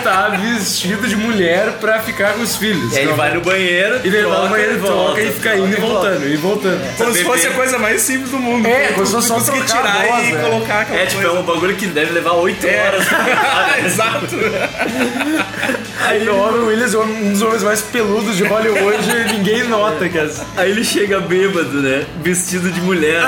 [0.03, 2.93] tá vestido de mulher pra ficar com os filhos.
[2.93, 5.33] E aí ele Então, vai no banheiro, e ele vai no banheiro, volta, troca e
[5.33, 6.97] fica indo e voltando, e voltando.
[6.97, 8.67] Como se fosse a coisa mais simples do mundo.
[8.67, 10.37] É, como se fosse só a tirar voz, e é.
[10.37, 11.41] colocar aquela É, tipo, é coisa.
[11.41, 12.87] um bagulho que deve levar 8 É.
[12.87, 13.05] horas.
[13.85, 14.37] Exato.
[16.07, 20.09] Aí o Robin Williams é um dos homens mais peludos de Hollywood e ninguém nota
[20.09, 20.45] que as...
[20.57, 22.05] Aí ele chega bêbado, né?
[22.23, 23.23] Vestido de mulher,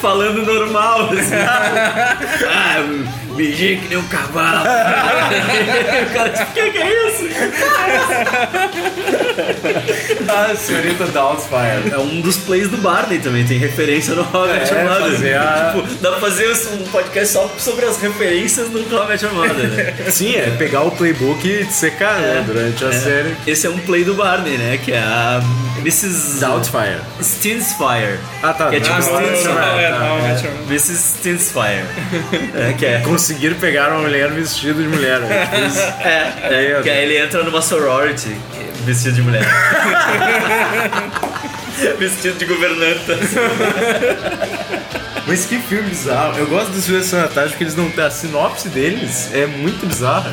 [0.00, 1.10] falando normal.
[1.12, 1.34] Assim.
[1.34, 4.60] ah, um, beijei que nem um cavalo.
[4.62, 7.24] o cara, tipo, o que, que é isso?
[10.28, 11.92] A senhorita Doubtfire.
[11.92, 15.10] É um dos plays do Barney também, tem referência no Met Your Mother.
[15.12, 19.68] fazer a- Tipo, dá pra fazer um podcast só sobre as referências no Your Mother,
[19.68, 19.94] né?
[20.10, 22.92] Sim, é pegar o playbook e secar, né, durante a É.
[22.92, 23.36] série.
[23.46, 24.78] Esse é um play do Barney, né?
[24.82, 25.40] Que é a
[25.78, 26.38] Mrs.
[26.40, 27.00] Doubtfire.
[27.20, 28.18] Stinsfire.
[28.42, 28.68] Ah, tá.
[28.68, 29.48] Que é tipo Ah, Stinsfire.
[29.48, 30.28] é, tá, é, é.
[30.32, 30.98] Met Your Mrs.
[31.18, 31.84] Stinsfire.
[32.54, 32.74] É, né?
[32.78, 35.20] Que é conseguir pegar uma mulher vestida de mulher.
[35.20, 35.48] né?
[36.02, 38.36] É, é, que aí ele entra numa sorority
[38.84, 39.46] vestido de mulher.
[41.98, 43.16] vestido de governanta.
[45.24, 46.36] Mas que filme bizarro.
[46.36, 48.04] Eu gosto dos filmes da Tarde porque eles não têm.
[48.04, 50.32] A sinopse deles é muito bizarra.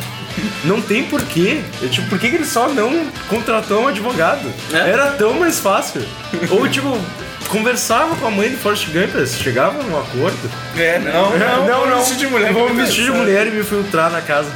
[0.63, 1.61] Não tem porquê.
[1.79, 4.51] Eu, tipo, por que, que eles só não contratou um advogado?
[4.73, 4.89] É.
[4.89, 6.01] Era tão mais fácil.
[6.49, 6.99] Ou, tipo,
[7.49, 10.49] conversava com a mãe do Forrest Gump, eles chegavam num acordo.
[10.77, 11.97] É, não, não, não, vou não.
[11.99, 12.53] vestir de mulher.
[12.53, 14.49] Vou me vestir de mulher e me infiltrar na casa.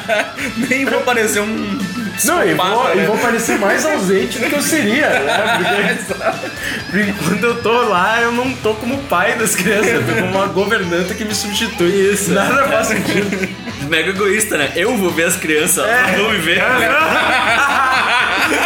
[0.68, 1.78] Nem vou parecer um.
[2.24, 3.04] Não, e vou, né?
[3.06, 5.98] vou parecer mais ausente do que eu seria, né?
[6.90, 10.26] Porque, quando eu tô lá, eu não tô como pai das crianças, eu tô como
[10.26, 12.12] uma governanta que me substitui.
[12.12, 12.32] Isso.
[12.32, 13.48] Nada faz sentido.
[13.88, 14.72] Mega egoísta, né?
[14.74, 16.62] Eu vou ver as crianças, elas não vão me ver.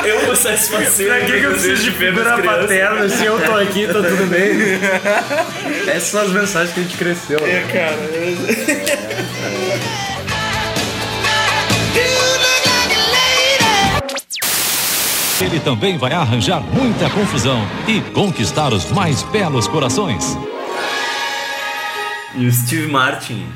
[0.04, 3.86] Eu vou satisfazer Pra que, que eu preciso de figura paterna se eu tô aqui,
[3.86, 4.50] tá tudo bem?
[5.88, 7.38] Essas são as mensagens que a gente cresceu.
[7.40, 7.66] É, né?
[7.72, 7.96] cara.
[15.40, 20.36] Ele também vai arranjar muita confusão e conquistar os mais belos corações.
[22.34, 23.46] E o Steve Martin.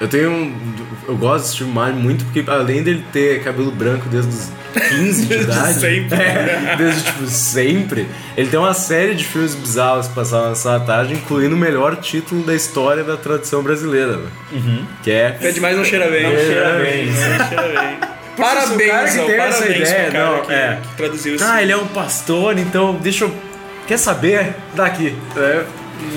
[0.00, 0.54] Eu tenho um.
[1.08, 4.50] Eu gosto do Steve Martin muito porque, além dele ter cabelo branco desde os
[4.90, 5.80] 15 de Desde idade.
[5.80, 6.18] sempre.
[6.26, 8.06] É, desde tipo sempre.
[8.36, 12.42] Ele tem uma série de filmes bizarros que passavam nessa tarde, incluindo o melhor título
[12.44, 14.18] da história da tradição brasileira.
[14.18, 14.30] né?
[15.02, 15.38] Que é.
[15.40, 16.24] É demais, não cheira bem.
[16.24, 17.06] Não cheira bem.
[17.06, 17.98] Não cheira bem.
[18.36, 20.78] cara Parabéns, que ó, teve essa parabéns ideia, cara não, que, é.
[20.82, 21.44] que traduziu isso.
[21.48, 23.34] Ah, ele é um pastor, então deixa eu.
[23.86, 24.54] Quer saber?
[24.74, 25.16] Daqui.
[25.36, 25.64] É,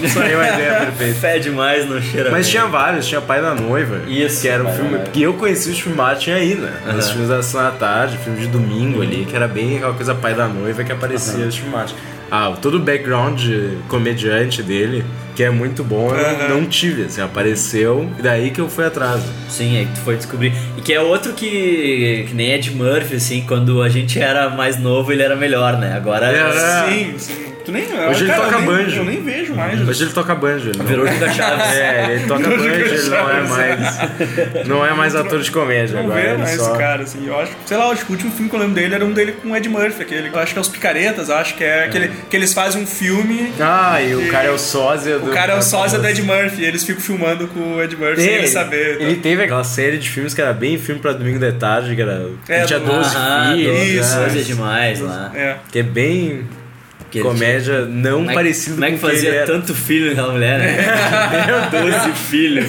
[0.04, 1.20] isso aí é uma ideia perfeita.
[1.20, 2.52] Fé demais, não cheira Mas bem.
[2.52, 4.02] tinha vários, tinha Pai da Noiva.
[4.08, 5.00] Isso, Que era um filme.
[5.12, 6.72] Que eu conheci o Steve Martin aí, né?
[6.86, 7.12] Nos Aham.
[7.14, 10.34] filmes da Sessão da Tarde, filme de domingo ali, que era bem aquela coisa Pai
[10.34, 11.96] da Noiva que aparecia o Steve Martin.
[12.32, 13.42] Ah, todo o background
[13.88, 15.04] comediante dele,
[15.36, 19.22] que é muito bom, eu não tive, assim, apareceu, e daí que eu fui atrás.
[19.48, 20.54] Sim, aí que tu foi descobrir.
[20.78, 24.78] E que é outro que, que nem Ed Murphy, assim, quando a gente era mais
[24.78, 25.94] novo, ele era melhor, né?
[25.96, 26.88] Agora Era.
[26.90, 27.50] Sim, sim.
[27.66, 28.96] Tu nem, Hoje ele cara, toca eu nem, banjo.
[28.98, 29.88] Eu nem vejo mais.
[29.88, 30.70] Hoje ele toca banjo.
[30.70, 31.76] Ele não- virou Giga Chaves.
[31.76, 34.68] É, ele toca banjo, ele não é mais.
[34.68, 36.22] Não é mais ator de comédia Não agora.
[36.22, 36.70] vê ele mais só...
[36.70, 37.28] esse cara, assim.
[37.28, 39.12] Eu acho, sei lá, acho que o último filme que eu lembro dele era um
[39.12, 40.30] dele com o Ed Murphy, aquele.
[40.30, 43.52] Eu acho que é Os Picaretas, acho que é, Aquele, que eles fazem um filme.
[43.60, 45.30] Ah, e o cara é o sósia do.
[45.30, 47.96] O cara é o sósia do Ed Murphy, e eles ficam filmando com o Ed
[47.96, 48.98] Murphy sem ele saber.
[48.98, 49.04] tá?
[49.04, 52.02] Ele teve aquela série de filmes que era bem filme pra domingo de tarde, que
[52.02, 52.30] era.
[52.48, 53.88] É, que tinha do- 12 Aham, filhos.
[54.06, 54.18] isso?
[54.18, 55.32] Coisa demais lá.
[55.36, 55.56] É.
[55.72, 56.48] Que é bem.
[57.12, 59.38] Que comédia não Como é que- parecido Como é que com o que ele fazia
[59.40, 59.46] era.
[59.48, 60.78] tanto filho naquela mulher, né?
[61.48, 62.66] Meu Doze filhos.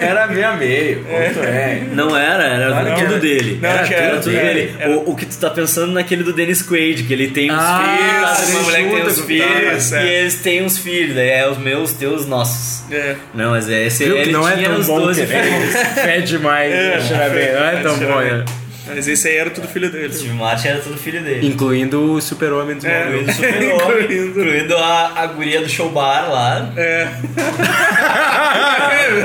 [0.00, 1.04] Era meio a meio.
[1.08, 1.82] É.
[1.92, 3.18] Não era, era que tudo era.
[3.20, 3.58] dele.
[3.60, 4.74] Não, era que era tudo dele.
[4.78, 7.58] Era- O, o que tu tá pensando naquele do Dennis Quaid, que ele tem uns
[7.58, 10.20] Ah, filhos, uma mulher que tem uns com- filhos, tá, e é.
[10.20, 12.84] eles têm uns filhos, daí é os meus, teus, nossos.
[12.92, 13.16] É.
[13.34, 15.26] Não, mas é esse Viu que ele não é tinha tão os bom 12 que
[15.26, 15.74] filhos.
[15.96, 16.70] é demais.
[16.72, 18.44] bem, Não é tão bom, né?
[18.86, 20.12] Mas esse aí era tudo filho dele.
[20.12, 21.46] Steve Martin era tudo filho dele.
[21.46, 23.06] Incluindo o super-homem dos É.
[23.08, 23.34] Incluindo o.
[23.34, 24.40] Super-Homem, Incluindo.
[24.40, 26.70] incluindo a, a guria do show bar lá.
[26.76, 27.08] É.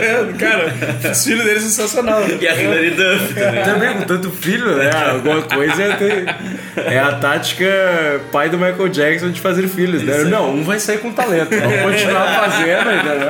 [0.01, 0.73] é, cara,
[1.11, 2.23] os filhos dele são sensacional.
[2.39, 3.63] E a Hilary Duff também.
[3.63, 4.89] Também com tanto filho, né?
[5.11, 6.35] Alguma coisa é, ter-
[6.77, 10.23] é a tática pai do Michael Jackson de fazer filhos, né?
[10.23, 11.49] Não, um vai sair com talento.
[11.49, 13.29] Vamos continuar fazendo, entendeu?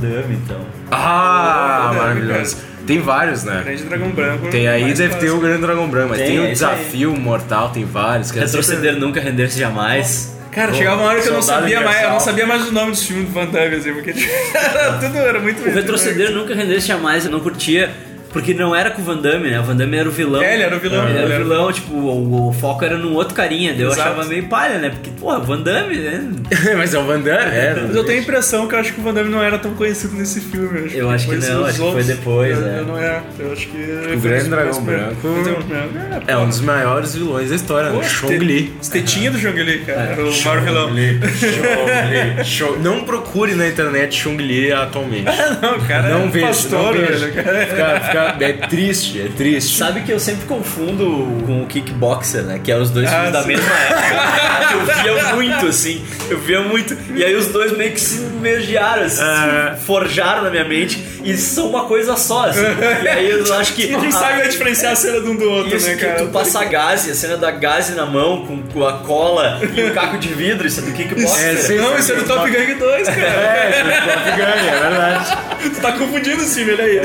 [0.00, 0.60] Damme, então.
[0.90, 2.56] Ah, maravilhoso.
[2.86, 3.60] Tem vários, né?
[3.64, 4.48] Grande Dragão Branco.
[4.48, 5.38] Tem aí, deve ter o.
[5.38, 6.76] Grande Dragão Branco, mas Tem, tem, o isso aí.
[6.76, 8.30] Desafio Mortal, tem vários.
[8.30, 10.34] Que Retroceder sempre- nunca, render-se jamais.
[10.50, 12.90] Cara, chegava uma hora que eu não sabia mais, eu não sabia mais o nome
[12.92, 14.10] dos filmes do Van Damme, assim, porque
[14.54, 17.90] era tudo, era muito O retroceder nunca render-se jamais, eu não curtia.
[18.32, 19.60] Porque não era com o Van Damme, né?
[19.60, 20.42] O Van Damme era o vilão.
[20.42, 22.84] É, ele era o vilão, Ele ele era era o vilão, tipo, o, o foco
[22.84, 23.72] era num outro carinha.
[23.72, 24.02] Daí eu Exato.
[24.02, 24.90] achava meio palha, né?
[24.90, 26.28] Porque, porra, Van Damme, né?
[26.76, 27.74] mas é o Van Damme, é.
[27.86, 29.74] Mas eu tenho a impressão que eu acho que o Van Damme não era tão
[29.74, 30.90] conhecido nesse filme.
[30.94, 32.78] Eu acho que depois não, os acho que foi outros, depois, eu, é.
[32.78, 33.22] eu não é.
[33.38, 34.14] Eu acho que.
[34.14, 35.28] O Grande Dragão Branco
[36.26, 38.02] É um dos maiores vilões da história, né?
[38.02, 38.72] Chong Li.
[38.90, 40.00] Tetinha do Chong Li, cara.
[40.00, 40.90] Era o maior vilão.
[40.90, 41.20] Li.
[42.44, 45.24] Chong Não procure na internet Chong Li atualmente.
[45.62, 47.32] Não, o cara Não é vejo, pastor, não velho.
[47.32, 48.00] cara.
[48.32, 49.76] Fica- é triste, é triste.
[49.78, 51.04] Sabe que eu sempre confundo
[51.46, 52.60] com o Kickboxer, né?
[52.62, 53.48] Que é os dois Ah, filmes da sim.
[53.48, 54.68] mesma época.
[55.08, 56.04] eu via muito, assim.
[56.30, 56.96] Eu via muito.
[57.14, 59.74] E aí os dois meio que se mergearam, assim, É.
[59.76, 61.02] se forjaram na minha mente.
[61.24, 62.60] E são uma coisa só, assim.
[63.02, 63.86] E aí eu acho que.
[63.88, 66.18] Ninguém sabe diferenciar a cena de um do outro, Isso né, que cara?
[66.18, 69.92] tu passa gaze, a cena da gaze na mão com, com a cola e o
[69.92, 71.48] caco de vidro, isso é do kickboxer.
[71.50, 71.76] É, sim.
[71.76, 73.20] Não, isso é do Top Gun 2, cara.
[73.20, 73.82] É, esse
[74.12, 75.38] Top Gun, é verdade.
[75.74, 77.00] Tu tá confundindo filme, olha aí.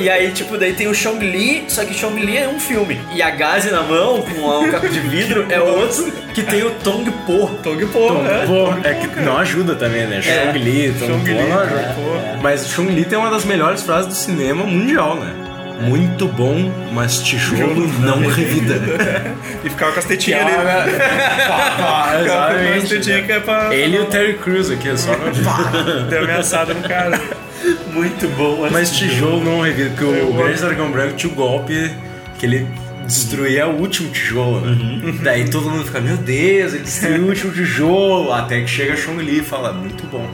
[0.00, 3.00] E aí, tipo, daí tem o Chong Li, só que Chong Li é um filme.
[3.12, 6.70] E a Gaze na mão, com um caco de vidro, é outro que tem o
[6.70, 7.48] Tong Po.
[7.62, 8.44] Tong Po, né?
[8.46, 10.20] Pô, é que não ajuda também, né?
[10.22, 11.94] Chong Li, Tom Chong Pô, Li, não ajuda.
[12.42, 15.34] Mas Chong Li tem uma das melhores frases do cinema mundial, né?
[15.80, 18.80] Muito bom, mas tijolo não revida.
[19.62, 20.52] E ficava com as tetinhas ali.
[20.90, 22.88] Ficava com as Exatamente.
[22.88, 23.74] tetinhas que é pra...
[23.74, 27.20] Ele e o Terry Crews aqui, só não Deu ameaçada no cara.
[27.92, 28.68] Muito bom.
[28.70, 31.90] Mas tijolo não revida, porque o Grande Dragão Branco tinha o golpe
[32.38, 32.66] que ele
[33.04, 35.18] destruía o último tijolo, né?
[35.22, 38.32] Daí todo mundo fica, meu Deus, ele destruiu o último tijolo.
[38.32, 40.26] Até que chega Chong Li e fala, muito bom.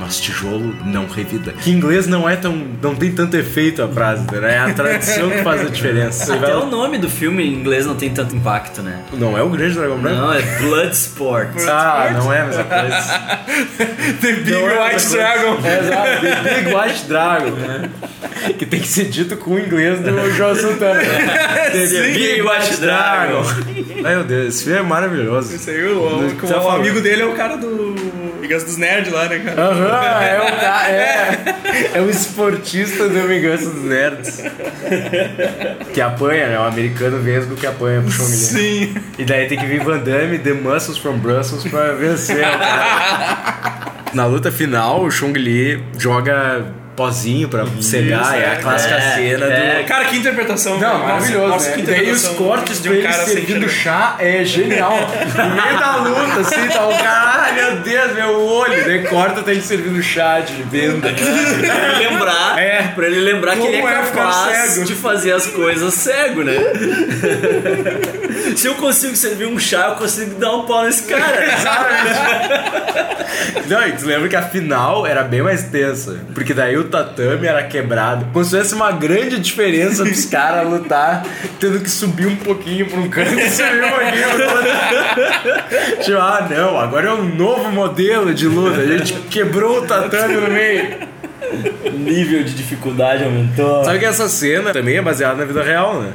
[0.00, 1.52] Mas tijolo não revida.
[1.52, 2.56] Que em inglês não é tão.
[2.82, 4.54] não tem tanto efeito a frase, né?
[4.54, 6.34] É a tradução que faz a diferença.
[6.34, 9.00] Até vai- o nome do filme em inglês não tem tanto impacto, né?
[9.12, 10.16] Não é o Grande Dragão Branco?
[10.20, 11.50] Não, é Bloodsport.
[11.68, 13.20] Ah, não é a mesma coisa.
[14.20, 15.58] The Big Não é White mesma Dragon.
[15.64, 17.90] É, exato, The Big White Dragon, né?
[18.58, 21.00] Que tem que ser dito com o inglês do João Santana.
[21.10, 21.70] Né?
[21.70, 23.42] The Sim, Big White Dragon.
[24.04, 25.54] Ai, meu Deus, esse filme é maravilhoso.
[25.54, 25.98] Esse aí, o,
[26.28, 26.80] o, Tá o falando.
[26.80, 27.94] amigo dele é o cara do.
[28.40, 29.62] Vingança dos Nerds lá, né, cara?
[29.62, 34.42] Aham, é o cara, é, é o esportista do Vingança dos Nerds.
[35.92, 36.58] Que apanha, né?
[36.58, 38.36] O americano vesgo que apanha pro Chong Li.
[38.36, 38.94] Sim.
[39.18, 43.92] E daí tem que vir Van Damme, The Muscles from Brussels pra vencer o cara.
[44.12, 46.66] Na luta final, o Chong Li joga
[47.00, 49.82] pozinho pra cegar, é a clássica é, cena é.
[49.82, 49.88] do...
[49.88, 50.78] Cara, que interpretação.
[50.78, 51.76] Não, maravilhoso, nossa, né?
[51.76, 54.92] que E daí os cortes de um cara servindo chá é genial.
[55.40, 58.84] No meio da luta, assim, tá o cara, ai meu Deus, meu olho.
[58.84, 61.08] Daí corta, tá ele servindo chá de venda.
[61.10, 62.82] Pra ele lembrar, É.
[62.94, 64.84] pra ele lembrar que ele é Como é capaz cego.
[64.86, 66.52] de fazer as coisas cego, né?
[68.56, 71.30] Se eu consigo servir um chá, eu consigo dar um pau nesse cara.
[73.68, 76.20] Não, e tu lembra que a final era bem mais tensa.
[76.34, 78.26] Porque daí o tatame era quebrado.
[78.32, 81.24] Como se tivesse uma grande diferença pros caras lutar,
[81.58, 86.02] tendo que subir um pouquinho pra um canto e subir um pouquinho pro outro.
[86.02, 88.80] Tipo, ah, não, agora é um novo modelo de luta.
[88.80, 91.08] A gente quebrou o tatame no meio.
[91.96, 93.84] Nível de dificuldade aumentou.
[93.84, 96.12] Sabe que essa cena também é baseada na vida real, né?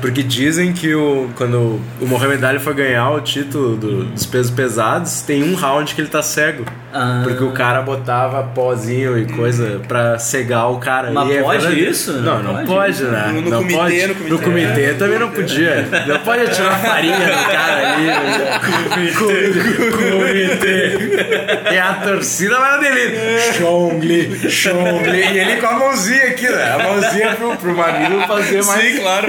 [0.00, 4.50] Porque dizem que o, quando o Mohamed Ali foi ganhar o título do- dos pesos
[4.52, 6.64] pesados, tem um round que ele tá cego.
[6.96, 7.22] Ah.
[7.24, 11.10] Porque o cara botava pozinho e coisa pra cegar o cara.
[11.10, 12.12] Mas E é pode verdade- isso?
[12.12, 12.66] Não, não Pode?
[12.68, 13.30] pode, né?
[13.32, 14.06] No- no não comitê, pode.
[14.06, 14.30] no comitê.
[14.30, 15.88] No comitê também não podia.
[16.06, 19.12] Não pode atirar farinha no cara ali.
[19.12, 19.54] comitê.
[19.90, 21.72] comitê.
[21.74, 23.18] E a torcida vai no delírio.
[23.58, 25.18] Chongli, Chongli.
[25.20, 26.72] E ele com a mãozinha aqui, né?
[26.74, 28.82] A mãozinha pro, pro mamilo fazer mais.
[28.94, 29.28] Sim, claro,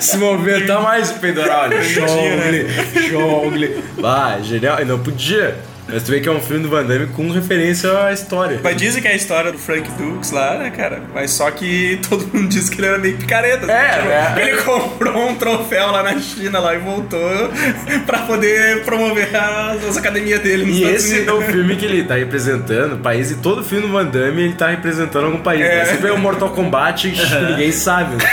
[0.00, 1.62] Se movimentar mais o peitoral.
[1.62, 2.66] Olha, Chongli,
[3.08, 3.84] Chongli.
[3.98, 4.78] Vai, genial.
[4.80, 5.56] E não podia.
[5.88, 8.60] Mas tu vê que é um filme do Van Damme com referência à história.
[8.62, 11.00] Mas dizem que é a história do Frank Dukes lá, né, cara?
[11.14, 13.70] Mas só que todo mundo diz que ele era meio picareta.
[13.70, 14.42] É, tipo, é.
[14.42, 17.18] Ele comprou um troféu lá na China lá e voltou
[18.06, 21.38] pra poder promover as, as academias dele nos E Estados esse é Unidos.
[21.38, 24.54] o filme que ele tá representando o país, e todo filme do Van Damme ele
[24.54, 25.62] tá representando algum país.
[25.62, 25.76] É.
[25.78, 25.84] Né?
[25.86, 27.08] Você vê o Mortal Kombat,
[27.48, 28.16] ninguém sabe.
[28.16, 28.24] Né?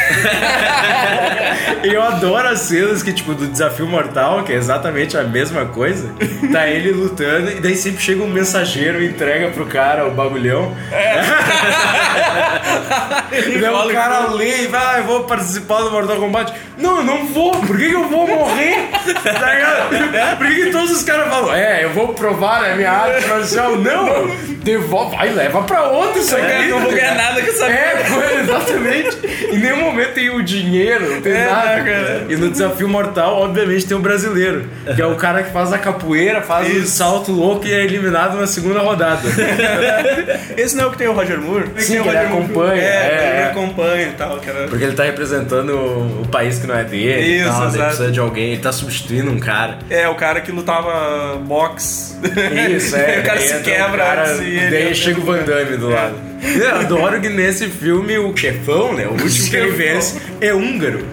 [1.83, 5.65] e eu adoro as cenas que, tipo, do Desafio Mortal, que é exatamente a mesma
[5.65, 6.09] coisa.
[6.51, 10.75] Tá ele lutando, e daí sempre chega um mensageiro e entrega pro cara o bagulhão.
[10.91, 10.95] E
[13.61, 16.53] daí o cara e vai, ah, eu vou participar do Mortal Kombat.
[16.77, 17.51] Não, eu não vou.
[17.51, 18.89] Por que, que eu vou morrer?
[19.25, 20.35] Tá?
[20.37, 23.75] Por que, que todos os caras falam, é, eu vou provar a minha arte marcial?
[23.77, 24.27] Não,
[24.63, 26.45] devolve, vai, leva pra outro isso aqui.
[26.51, 29.17] É, não vou ganhar nada com essa É, foi, exatamente.
[29.51, 31.83] Em nenhum momento tem o dinheiro, não tem É, nada.
[31.83, 32.25] cara.
[32.29, 35.77] E no Desafio Mortal, obviamente, tem o brasileiro, que é o cara que faz a
[35.77, 39.21] capoeira, faz o salto louco e é eliminado na segunda rodada.
[40.57, 41.69] Esse não é o que tem o Roger Moore?
[41.77, 42.47] Sim, que ele Roger Moore.
[42.65, 43.43] Acompanha, É, é, ele é.
[43.45, 44.39] acompanha e tal.
[44.45, 44.67] Era...
[44.67, 45.69] Porque ele tá representando
[46.21, 47.37] o, país que não é dele.
[47.37, 47.85] Isso, tal, exato.
[47.85, 49.79] precisa de alguém, ele tá substituindo um cara.
[49.89, 52.15] É, o cara que lutava boxe.
[52.71, 53.19] Isso, é.
[53.21, 56.15] o cara se quebra o cara, e ele- Daí chega o Van Damme do lado.
[56.41, 59.07] Eu adoro que nesse filme o chefão, né?
[59.07, 61.05] O último que ele vence é húngaro.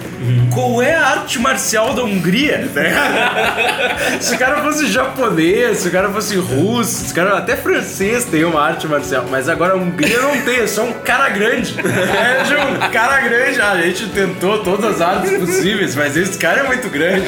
[0.53, 2.59] Qual é a arte marcial da Hungria?
[2.59, 4.20] ligado?
[4.23, 8.24] se o cara fosse japonês, se o cara fosse russo, se o cara até francês
[8.24, 11.74] tem uma arte marcial, mas agora a Hungria não tem, é só um cara grande.
[11.81, 13.61] É de um cara grande.
[13.61, 17.27] Ah, a gente tentou todas as artes possíveis, mas esse cara é muito grande.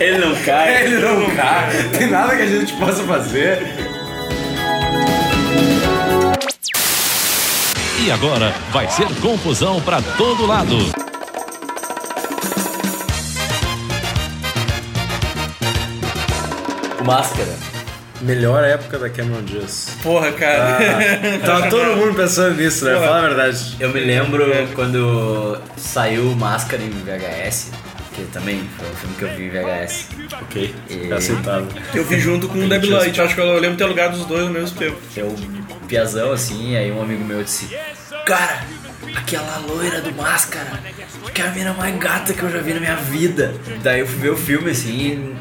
[0.00, 0.84] Ele não cai.
[0.84, 1.70] Ele não cai.
[1.96, 3.94] Tem nada que a gente possa fazer.
[8.04, 10.76] E agora vai ser confusão pra todo lado.
[17.02, 17.48] Máscara.
[18.20, 19.96] Melhor época da Cameron Diaz.
[20.02, 20.80] Porra, cara.
[21.46, 22.94] Tava todo mundo pensando nisso, né?
[22.94, 23.74] Fala a verdade.
[23.80, 24.44] Eu me lembro
[24.74, 27.70] quando saiu Máscara em VHS,
[28.14, 30.08] que também foi um filme que eu vi em VHS.
[30.42, 31.68] Ok, E- aceitável.
[31.94, 33.20] Eu vi junto com o Debi Lloyd.
[33.20, 34.96] Acho que eu lembro de ter alugado os dois ao mesmo tempo.
[35.16, 35.34] Eu,
[35.88, 37.68] piazão assim, aí um amigo meu disse:
[38.26, 38.64] Cara,
[39.14, 40.70] aquela loira do Máscara,
[41.32, 43.54] que é a mina mais gata que eu já vi na minha vida.
[43.82, 45.34] Daí eu fui ver o filme assim,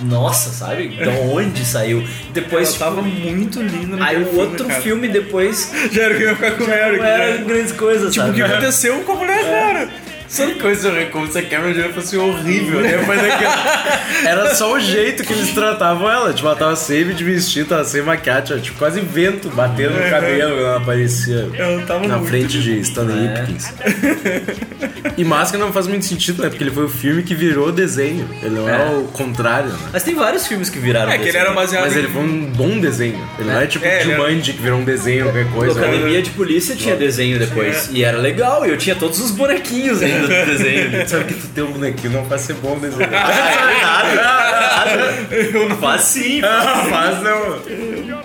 [0.00, 0.88] e, nossa, sabe?
[0.88, 2.06] De onde saiu?
[2.32, 2.68] Depois.
[2.70, 4.80] Ela tava muito linda no Aí o outro cara.
[4.80, 5.72] filme depois.
[5.92, 6.98] Já era que ia ficar com o Eric.
[6.98, 7.44] Não era né?
[7.46, 8.36] grandes coisas, Tipo, o sabe?
[8.36, 9.88] que aconteceu com a mulher, cara?
[10.28, 13.02] Sabe coisa como se a Cameron Diaz fosse horrível, né?
[13.06, 14.00] Mas daquela...
[14.26, 16.32] Era só o jeito que eles tratavam ela.
[16.34, 20.50] Tipo, ela tava sempre de vestido, tava sem maquiagem, tipo, quase vento batendo no cabelo
[20.54, 23.34] quando ela aparecia Ela tava na muito frente de Stanley É.
[23.40, 23.72] Hipkins.
[25.16, 26.48] E Máscara não faz muito sentido, né?
[26.48, 28.28] Porque ele foi o filme que virou desenho.
[28.42, 28.96] Ele não é, É.
[28.96, 29.78] o contrário, né?
[29.92, 31.10] Mas tem vários filmes que viraram.
[31.10, 31.44] É, que ele desenho.
[31.46, 31.98] era baseado Mas em...
[32.00, 33.26] ele foi um bom desenho.
[33.38, 35.80] Ele não é tipo É, Jumanji que virou um desenho, qualquer coisa.
[35.80, 37.88] Academia de Polícia tinha desenho depois.
[37.92, 41.08] E era legal, e eu tinha todos os bonequinhos do desenho.
[41.08, 43.08] Sabe que tu tem um bonequinho não faz ser bom desenho.
[45.52, 46.40] Eu não faço sim.
[46.90, 47.60] Mas não.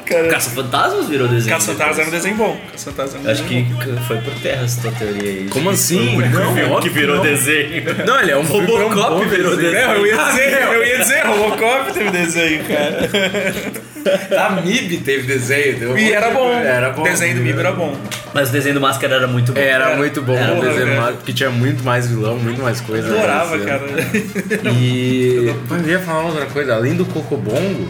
[0.04, 1.56] Caça-Fantasmas virou desenho.
[1.56, 2.58] Caça-Fantasma era um desenho bom.
[2.72, 5.48] Caça-Fantasma era um Acho desenho que foi por terra essa tua teoria aí.
[5.50, 6.18] Como assim?
[6.18, 7.24] Não, Não, filme que óbvio virou não.
[7.24, 7.84] desenho.
[8.06, 9.54] Não, ele é um filme Robocop um bom virou.
[9.60, 13.84] É, eu ia dizer, eu ia dizer, Robocop teve desenho, cara.
[14.38, 15.80] A MIB teve desenho.
[15.80, 16.52] deu um E monte era de- bom.
[16.52, 17.02] Era bom.
[17.02, 17.96] O desenho do Mib era bom.
[18.34, 19.60] Mas o desenho do Máscara era muito bom.
[19.62, 21.00] Era muito bom Era o bom, desenho, né?
[21.00, 23.08] mas- porque tinha muito mais vilão, muito mais coisa.
[23.08, 23.82] Adorava, cara.
[24.76, 25.54] E.
[25.70, 27.90] Mas eu ia falar outra coisa, além do Cocobongo,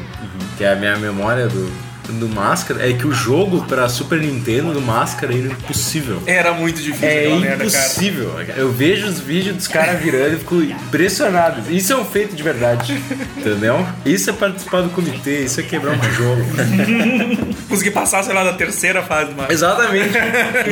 [0.55, 1.71] que é a minha memória do,
[2.09, 6.21] do Máscara, é que o jogo pra Super Nintendo do Máscara era impossível.
[6.25, 7.55] Era muito difícil É merda, cara.
[7.55, 8.31] impossível.
[8.55, 11.71] Eu vejo os vídeos dos caras virando e fico impressionado.
[11.71, 13.01] Isso é um feito de verdade.
[13.37, 13.85] Entendeu?
[14.05, 16.43] Isso é participar do comitê, isso é quebrar um jogo.
[17.69, 19.49] Consegui passar, sei lá, da terceira fase, mas.
[19.49, 20.13] Exatamente.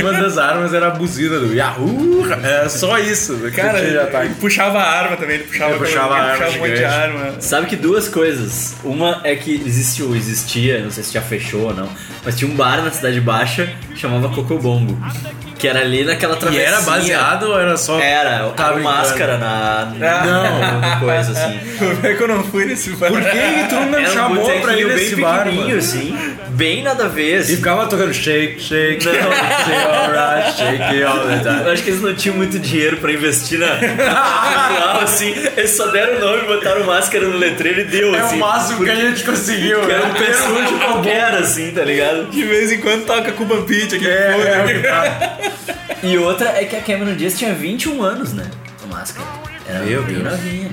[0.01, 2.25] Uma das armas era a buzina do Yahoo!
[2.43, 3.37] Era só isso.
[3.55, 6.57] Cara, tinha ele puxava a arma também, ele puxava, Ele puxava ele a arma puxava
[6.57, 7.35] um monte de arma.
[7.39, 8.75] Sabe que duas coisas.
[8.83, 11.89] Uma é que existiu, existia, não sei se já fechou ou não,
[12.25, 14.97] mas tinha um bar na Cidade Baixa chamava Cocobongo.
[15.61, 16.67] Que era ali naquela E travessinha.
[16.67, 17.99] era baseado ou era só.
[17.99, 18.81] Era, Tá era brincando.
[18.97, 19.93] máscara na.
[20.01, 20.23] Ah.
[20.25, 21.59] Não, coisa assim.
[22.03, 23.09] É que eu não fui nesse bar.
[23.11, 23.29] Por que
[23.69, 25.77] tu não Era um chamou pra ir nesse bem bar, mano?
[25.77, 26.17] assim,
[26.49, 27.35] bem nada a ver.
[27.35, 27.55] E Assim.
[27.57, 29.13] ficava tocando shake, shake, Não.
[29.13, 29.27] shake,
[29.87, 33.67] alright, shake all the Eu acho que eles não tinham muito dinheiro pra investir na
[35.01, 35.33] assim.
[35.57, 38.35] Eles só deram o nome, botaram máscara no letreiro e deu, É assim.
[38.35, 39.81] o máximo que a gente conseguiu.
[39.85, 40.19] Que era um né?
[40.19, 42.25] pessoa qualquer, assim, tá ligado?
[42.29, 44.07] De vez em quando toca Cuban Pete aqui.
[44.07, 45.50] É, é, o tá.
[46.03, 48.49] E outra é que a Cameron Diaz tinha 21 anos, né?
[48.83, 49.27] A máscara.
[49.67, 50.31] Era Meu bem Deus.
[50.31, 50.69] novinha.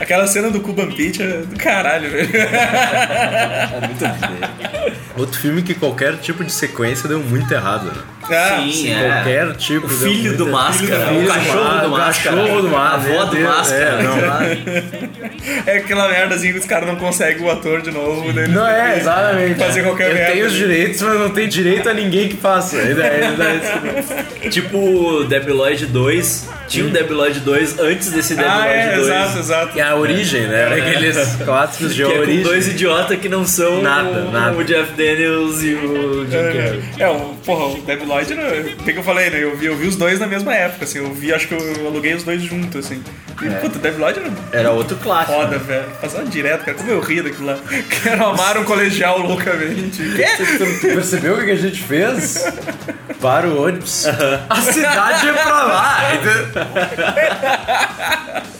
[0.00, 2.28] Aquela cena do Cuban Pete é do caralho, velho.
[2.34, 5.00] É muito.
[5.16, 8.02] Outro filme que qualquer tipo de sequência deu muito errado, né?
[8.32, 9.08] Ah, Sim, é.
[9.10, 10.46] Qualquer tipo O filho do.
[10.46, 13.80] Máscara, Filho o cachorro do Máscara, cachorro do a Máscara, avó meu do Máscara.
[13.82, 15.70] é, não.
[15.72, 18.32] É aquela merda assim que os caras não conseguem o ator de novo.
[18.32, 19.58] daí Não é, exatamente.
[19.58, 20.32] Fazer qualquer Eu merda.
[20.32, 22.76] tenho os direitos, mas não tenho direito a ninguém que faça.
[22.78, 26.48] Ainda, ainda, Tipo o Debiloid 2.
[26.68, 29.08] Tinha um Debiloid 2 antes desse Debiloid Ah, é, 2.
[29.08, 29.69] exato, exato.
[29.78, 30.62] É a origem, né?
[30.62, 32.42] Era aqueles clássicos de Que é com origem.
[32.42, 34.56] dois idiotas que não são Nada, o, nada.
[34.56, 36.82] o Jeff Daniels e o Jim Carrey.
[36.98, 39.42] É, o, porra, o Debi Lloyd, né, o que, eu falei, né?
[39.42, 40.98] Eu vi, eu vi os dois na mesma época, assim.
[40.98, 43.02] Eu vi, acho que eu aluguei os dois juntos, assim.
[43.42, 45.32] E, puta, o Debi Lloyd era Era outro clássico.
[45.32, 45.86] foda, velho.
[46.00, 46.76] Passava direto, cara.
[46.76, 47.58] Como eu ri daquilo lá.
[48.02, 50.02] Quero amar um colegial loucamente.
[50.16, 50.26] Quê?
[50.36, 52.44] Tu percebeu o que a gente fez?
[53.20, 54.06] Para o ônibus.
[54.48, 56.00] A cidade é pra lá.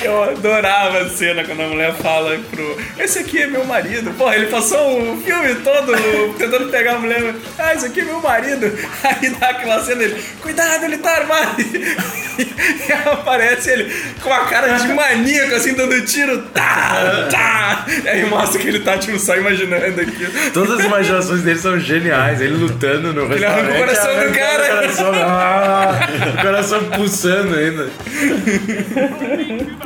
[0.00, 2.78] Eu adorava a cena quando a mulher fala pro.
[2.98, 4.10] Esse aqui é meu marido.
[4.12, 5.92] Porra, ele passou o filme todo
[6.38, 7.34] tentando pegar a mulher.
[7.58, 8.72] Ah, esse aqui é meu marido.
[9.04, 10.22] Aí dá aquela cena dele.
[10.40, 11.62] Cuidado, ele tá armado.
[11.62, 13.92] E aparece ele
[14.22, 16.42] com a cara de maníaco, assim, dando tiro.
[16.54, 17.86] Tá, tá.
[18.02, 20.50] E aí mostra que ele tá, tipo, só imaginando aqui.
[20.52, 22.40] Todas as imaginações dele são geniais.
[22.40, 24.62] Ele lutando no Ele arranca o restaurante, coração do cara.
[24.62, 26.00] O coração, ah,
[26.38, 27.90] o coração pulsando ainda.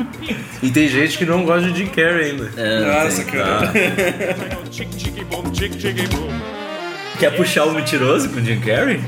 [0.63, 2.51] E tem gente que não gosta de Jim Carrey ainda.
[2.57, 3.73] É, Nossa, tem- cara.
[7.19, 9.01] Quer puxar o mentiroso com o Jim Carrey?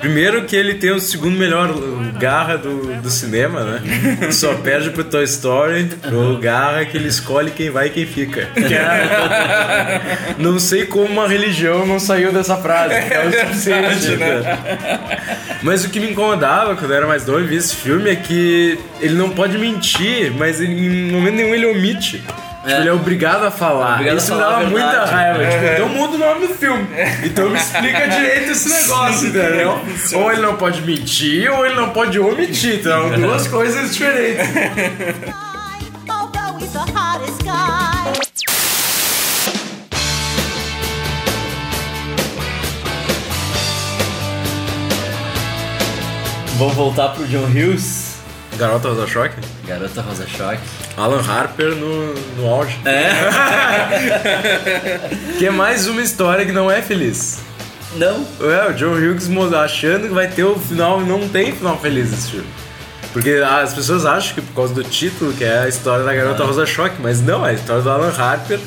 [0.00, 1.72] Primeiro que ele tem o segundo melhor
[2.18, 4.32] garra do, do cinema, né?
[4.32, 8.48] Só perde pro Toy Story, o garra que ele escolhe quem vai e quem fica.
[8.56, 12.94] É- Não sei como uma religião não saiu dessa frase.
[12.94, 14.06] É, o suficiente.
[14.16, 15.08] verdade, cara.
[15.62, 18.16] Mas o que me incomodava quando eu era mais novo e vi esse filme é
[18.16, 22.22] que ele não pode mentir, mas ele, em momento nenhum ele omite.
[22.62, 23.94] Tipo, ele é obrigado a falar.
[23.94, 25.46] Obrigado a Isso me falar dava a muita raiva.
[25.46, 26.86] Tipo, então muda o nome do filme.
[27.24, 29.80] Então me explica direito esse negócio, entendeu?
[30.14, 32.74] Ou ele não pode mentir, ou ele não pode omitir.
[32.80, 34.46] Então, duas coisas diferentes.
[46.58, 47.99] Vamos voltar pro John Hughes.
[48.60, 49.36] Garota Rosa Choque?
[49.66, 50.60] Garota Rosa Choque.
[50.94, 52.78] Alan Harper no, no auge.
[52.84, 53.08] É?
[55.38, 57.38] Que é mais uma história que não é feliz.
[57.96, 58.26] Não.
[58.42, 62.32] É, o John Hughes achando que vai ter o final, não tem final feliz esse
[62.32, 62.48] filme.
[63.14, 66.44] Porque as pessoas acham que por causa do título, que é a história da garota
[66.44, 68.60] Rosa Choque, mas não, é a história do Alan Harper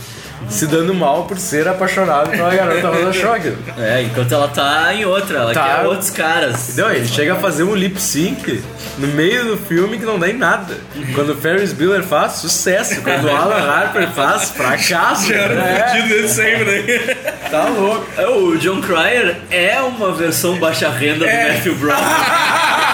[0.50, 3.54] se dando mal por ser apaixonado pela garota Rosa Choque.
[3.78, 5.64] É, enquanto ela tá em outra, ela Tá.
[5.78, 6.76] quer outros caras.
[6.76, 8.62] Não, ele chega a fazer um lip sync
[8.98, 10.76] no meio do filme que não dá em nada.
[11.16, 13.02] Quando o Ferris Bueller faz, sucesso.
[13.02, 15.34] Quando o Alan Harper faz, fracasso.
[15.34, 17.16] É, Fudido desde sempre,
[17.50, 18.06] tá louco.
[18.18, 21.98] É, O John Cryer é uma versão baixa renda do Matthew Brown.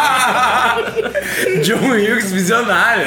[1.63, 3.05] John Hughes visionário.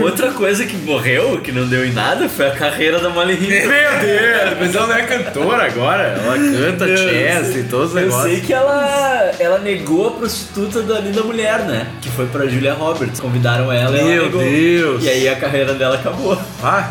[0.00, 3.66] Outra coisa que morreu, que não deu em nada, foi a carreira da Molly Ringwald.
[3.66, 6.02] Meu Deus, mas ela não é cantora agora.
[6.02, 8.30] Ela canta jazz e todos os Eu negócios.
[8.32, 11.86] sei que ela, ela negou a prostituta da Linda Mulher, né?
[12.02, 13.20] Que foi pra Julia Roberts.
[13.20, 14.40] Convidaram ela e ela Meu negou.
[14.42, 15.04] Deus.
[15.04, 16.38] E aí a carreira dela acabou.
[16.62, 16.90] Ah,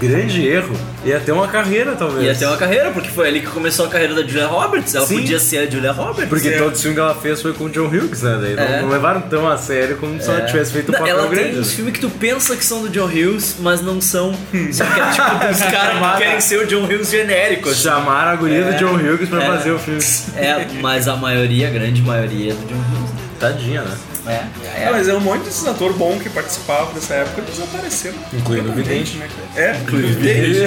[0.00, 0.74] grande erro.
[1.04, 2.24] Ia ter uma carreira, talvez.
[2.24, 4.94] Ia ter uma carreira, porque foi ali que começou a carreira da Julia Roberts.
[4.94, 5.16] Ela Sim.
[5.20, 6.28] podia ser a Julia Roberts.
[6.28, 8.38] Porque todo o filme que ela fez foi com o John Hughes, né?
[8.40, 8.82] Daí não- É.
[8.82, 11.50] não, levaram tão a sério como se ela tivesse feito um Não, papel ela grande.
[11.50, 14.32] tem uns filmes que tu pensa que são do John Hughes, mas não são.
[14.72, 17.68] Só que é tipo dos caras que querem ser o John Hughes genérico.
[17.68, 17.82] assim.
[17.82, 19.46] Chamaram a guria do John Hughes pra É.
[19.46, 20.00] fazer o filme.
[20.36, 23.10] É, mas a maioria, a grande maioria é do John Hughes.
[23.38, 23.96] Tadinha, né?
[24.30, 28.16] É, Ah, mas é um monte desses atores bons que participavam dessa época desapareceram.
[28.32, 29.16] Incluindo o Vidente.
[29.16, 29.28] né?
[29.56, 30.60] É, incluindo o Vidente.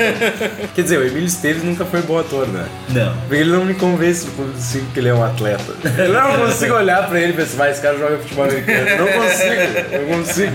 [0.74, 2.64] Quer dizer, o Emílio Esteves nunca foi bom ator, né?
[2.90, 3.14] Não.
[3.16, 5.72] Porque ele não me convence no Clube dos Cinco que ele é um atleta.
[5.98, 8.90] Eu não consigo olhar pra ele e pensar, vai, esse cara joga futebol americano.
[8.98, 9.54] Não consigo,
[10.10, 10.52] não consigo.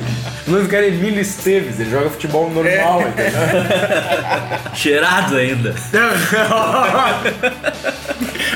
[0.48, 3.32] O nome do cara é Emílio Esteves, ele joga futebol normal, entendeu?
[4.76, 5.74] Cheirado ainda.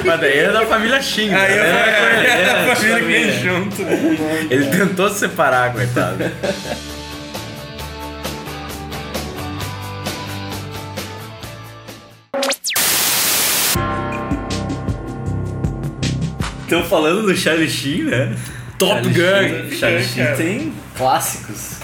[0.09, 1.31] Mas daí é da família Xing.
[1.33, 2.25] Aí eu né?
[2.25, 3.81] é, a família que vem junto.
[3.83, 4.47] né?
[4.49, 6.23] Ele tentou se separar, coitado.
[16.63, 18.35] Estão falando do Charlie Sheen, né?
[18.77, 19.69] Top Charlie Gun.
[19.69, 21.77] Sheen- Charlie Sheen tem clássicos.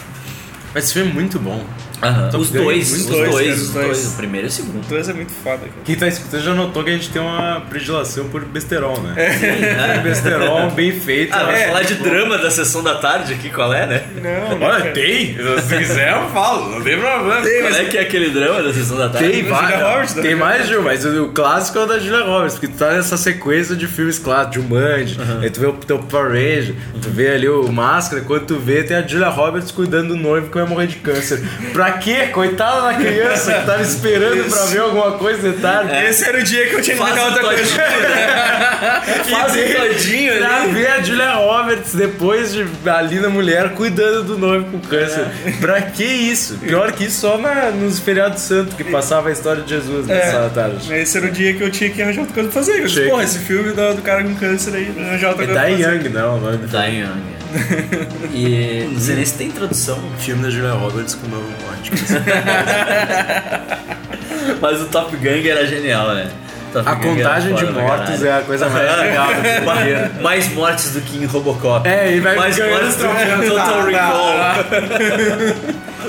[0.74, 1.64] Mas esse filme é muito bom.
[2.02, 2.30] Aham.
[2.38, 3.86] Os dois, os dois, dois, os os dois.
[3.88, 4.14] dois.
[4.14, 4.84] O primeiro e o segundo.
[4.84, 5.72] O dois é muito foda, cara.
[5.84, 9.14] Quem tá escutando já notou que a gente tem uma predileção por besterol, né?
[9.18, 10.00] É.
[10.00, 11.34] Besterol bem feito.
[11.34, 11.68] Ah, vamos é.
[11.68, 14.04] falar de drama da sessão da tarde aqui, qual é, né?
[14.22, 14.68] Não, não.
[14.68, 15.36] Olha, tem.
[15.62, 16.70] Se quiser, eu falo.
[16.70, 17.42] Não tem problema.
[17.42, 19.30] Qual é que é aquele drama da sessão da tarde?
[19.30, 19.82] Tem Julia vários.
[19.82, 20.22] Roberts, né?
[20.22, 22.92] Tem mais de um, mas o, clássico é o da Julia Roberts, porque tu tá
[22.92, 27.30] nessa sequência de filmes clássicos, Jumanji, aí tu vê o teu Power Ranger, tu vê
[27.32, 30.68] ali o Máscara, quando tu vê tem a Julia Roberts cuidando do noivo que vai
[30.68, 31.42] morrer de câncer.
[31.74, 32.28] Pra quê?
[32.32, 35.94] Coitada da criança que tava esperando pra ver alguma coisa de tarde.
[36.06, 37.64] Esse era o dia que eu tinha que Faz outra coisa.
[39.30, 40.72] Faz um todinho Pra ali.
[40.72, 45.26] ver a Julia Roberts depois de ali na mulher cuidando do noivo com câncer.
[45.60, 46.56] Pra que isso?
[46.56, 50.14] Pior que isso só na, nos feriados santos que passava a história de Jesus É.
[50.14, 50.94] nessa tarde.
[50.94, 52.80] Esse era o dia que eu tinha que arranjar outra coisa pra fazer.
[52.80, 53.10] Eu disse, Chega.
[53.10, 55.84] porra, esse filme do, do cara com câncer aí, arranjar outra É coisa pra fazer.
[56.04, 57.36] Young, não, o nome do Da Young.
[58.34, 59.98] E não sei nem se tem tradução.
[60.20, 61.48] filme da Julia Roberts com o novo
[64.62, 66.30] Mas o Top Gun era genial, né?
[66.74, 69.28] Top A era contagem de mortos é a coisa mais legal
[69.64, 70.10] do.
[70.22, 71.88] Mais mortes do que em Robocop.
[71.88, 74.16] É, e vai Mais mortes do que em Total Tá, Recall.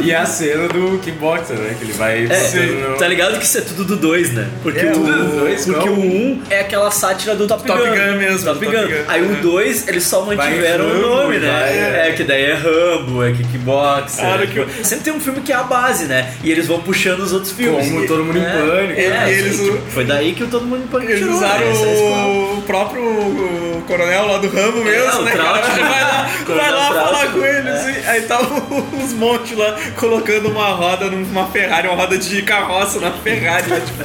[0.01, 1.75] E a cena do kickboxer, né?
[1.79, 2.25] Que ele vai...
[2.27, 4.49] É, tá ligado que isso é tudo do 2, né?
[4.63, 5.95] Porque É, o tudo do dois, porque qual?
[5.95, 8.83] o 1 um é aquela sátira do Top, Top Gun mesmo, Top Top Gun.
[8.89, 8.95] Gun.
[9.09, 9.41] Aí o Uhum.
[9.41, 11.51] 2 eles só mantiveram Vai o Rambo, nome, né?
[11.51, 12.13] vai, É.
[12.17, 14.21] que daí é Rambo, é Kickboxer.
[14.25, 16.33] Claro é que Sempre tem um filme que é a base, né?
[16.45, 17.89] E eles vão puxando os outros filmes.
[17.89, 18.53] Como Todo Mundo em É.
[18.53, 19.01] Pânico.
[19.01, 21.59] É, E eles- tipo, foi daí que o Todo Mundo em Pânico Eles tirou, usaram
[21.59, 21.67] né?
[21.67, 22.27] É a escola.
[22.59, 25.33] o próprio o coronel lá do Rambo mesmo, né?
[25.37, 28.07] Vai lá, vai lá falar com eles.
[28.09, 28.41] Aí tá
[29.05, 33.69] os montes lá colocando uma roda numa Ferrari, uma roda de carroça na Ferrari.
[33.71, 34.05] lá, tipo,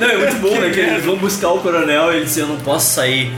[0.00, 0.70] Não, é muito bom, né?
[0.70, 3.32] Que eles vão buscar o coronel e ele disse, eu não posso sair.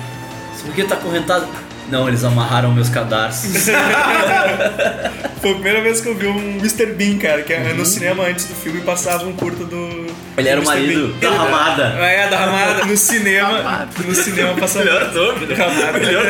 [0.65, 1.49] Por que tá correntado?
[1.91, 3.67] Não, eles amarraram meus cadarços.
[5.41, 6.87] foi a primeira vez que eu vi um Mr.
[6.87, 9.77] Bean, cara, que é no cinema antes do filme passava um curto do.
[9.77, 10.07] Uhum.
[10.37, 11.31] Ele era o marido Bean.
[11.31, 11.83] da Ramada.
[11.99, 12.85] É, da Ramada.
[12.85, 13.89] No cinema.
[14.05, 14.85] No cinema passava.
[14.85, 15.55] Melhor né?
[15.57, 15.99] Ramada.
[15.99, 16.25] Melhor.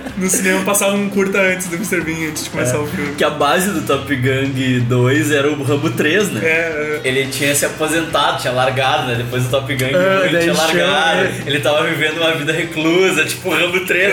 [0.20, 2.02] No cinema passava um curta antes do Mr.
[2.02, 3.14] Bean, antes de começar o filme.
[3.14, 4.50] Que a base do Top Gun
[4.86, 6.40] 2 era o Rambo 3, né?
[6.44, 9.14] É, Ele tinha se aposentado, tinha largado, né?
[9.16, 11.20] Depois do Top Gun 1 É, ele tinha chama largado.
[11.20, 11.42] ele.
[11.46, 14.12] Ele tava vivendo uma vida reclusa, tipo o Rambo 3.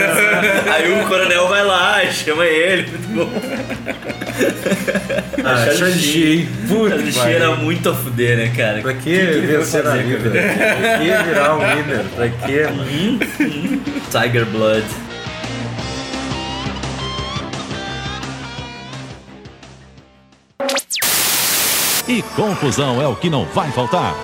[0.73, 2.87] Aí o coronel vai lá, chama ele.
[2.89, 3.41] Muito bom.
[5.43, 6.49] Ah, Shang-Chi, hein?
[6.67, 7.35] Puta A que Shang-Chi pariu.
[7.37, 8.81] era muito a fuder, né, cara?
[8.81, 10.29] Pra que, que foi vencer na a vida?
[10.29, 12.03] Pra que virar um winner?
[12.15, 12.67] Pra que?
[14.11, 14.83] Tiger Blood.
[22.07, 24.15] E confusão é o que não vai faltar.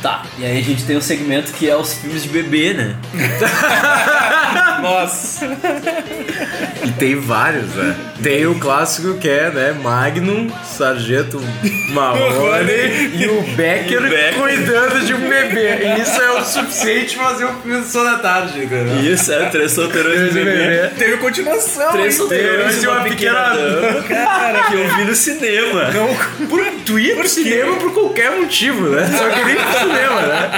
[0.00, 2.96] Tá, e aí a gente tem um segmento que é os filmes de bebê, né?
[4.80, 5.46] Nossa.
[6.86, 7.96] E tem vários, né?
[8.22, 9.74] Tem o clássico que é, né?
[9.82, 11.42] Magnum, Sargento
[11.90, 14.34] Marrone e o Becker, O Becker.
[14.34, 15.78] cuidando de um bebê.
[15.84, 19.00] E isso é o suficiente pra fazer um filme Sessão da Tarde, entendeu?
[19.00, 20.90] Isso, é, três solteirões de bebê.
[20.96, 21.92] Teve continuação.
[21.92, 24.02] Três solteirões e uma pequena dama.
[24.04, 25.90] Cara, Que eu vi no cinema.
[25.90, 26.46] não.
[26.46, 29.06] Por, ia pro cinema por qualquer motivo, né?
[29.18, 30.50] Só queria ir pro cinema, né?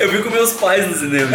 [0.00, 1.30] Eu vi com meus pais no cinema.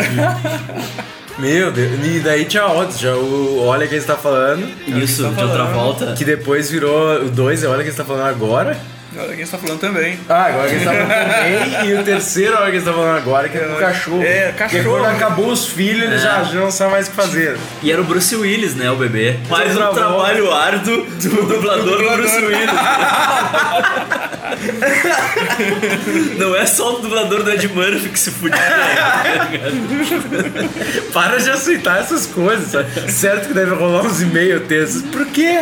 [1.40, 1.92] Meu Deus.
[2.06, 6.14] E daí tinha outros, já o Olha Quem Está Falando, Isso, de outra volta.
[6.14, 8.78] que depois virou o 2 é Olha Quem Está Falando Agora.
[9.20, 10.20] Olha quem está falando também.
[10.30, 11.90] Ah, agora quem está falando também.
[11.90, 14.24] E o terceiro, agora quem está falando agora, que é o cachorro.
[14.24, 15.00] É, Porque cachorro.
[15.00, 17.58] quando acabou os filhos, ele já, já não sabe mais o que fazer.
[17.82, 19.38] E era o Bruce Willis, né, o bebê.
[19.50, 22.70] Mais um trabalho árduo do dublador do Bruce Willis.
[26.38, 28.58] Não é só o dublador do Ed Murphy que se fudia.
[31.14, 33.12] Para de aceitar essas coisas, sabe?
[33.12, 35.02] Certo que deve rolar uns e-mail textos.
[35.04, 35.60] Por quê?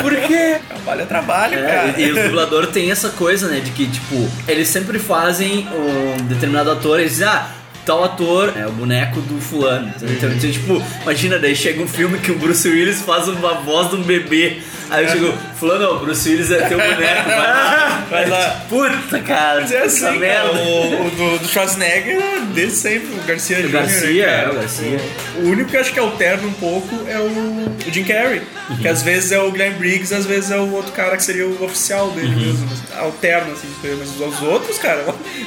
[0.00, 0.56] Por quê?
[0.68, 1.94] Trabalho é trabalho, É, cara.
[1.96, 3.60] e, e os dubladores têm essa coisa, né?
[3.60, 7.50] De que, tipo, eles sempre fazem um determinado ator, eles dizem, ah,
[7.84, 9.92] tal ator é o boneco do fulano.
[9.96, 13.90] Então, então, tipo, imagina, daí chega um filme que o Bruce Willis faz uma voz
[13.90, 14.58] de um bebê.
[14.90, 18.06] Aí eu chego, fulano, o Bruce Willis é teu boneco, vai lá.
[18.10, 18.62] Vai lá.
[18.68, 20.52] Puta, cara, Mas é assim, cara, merda.
[20.52, 22.20] o, o do, do Schwarzenegger,
[22.54, 25.00] desde sempre, o Garcia Jr., Garcia, né, é, o Garcia.
[25.36, 28.42] O único que acho que alterna um pouco é o, o Jim Carrey.
[28.80, 31.46] Que às vezes é o Glenn Briggs, às vezes é o outro cara que seria
[31.46, 32.68] o oficial dele mesmo.
[32.96, 35.04] Alterna, assim, mas os outros, cara,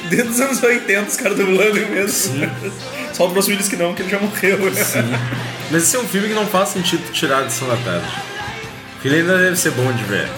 [0.08, 2.50] desde os anos 80, os caras dublando mesmo.
[3.12, 4.58] Só o Bruce Willis que não, que ele já morreu.
[4.58, 5.20] né?
[5.70, 8.06] Mas esse é um filme que não faz sentido tirar de Sessão da Tarde.
[9.02, 10.28] Porque ele ainda deve ser bom de ver.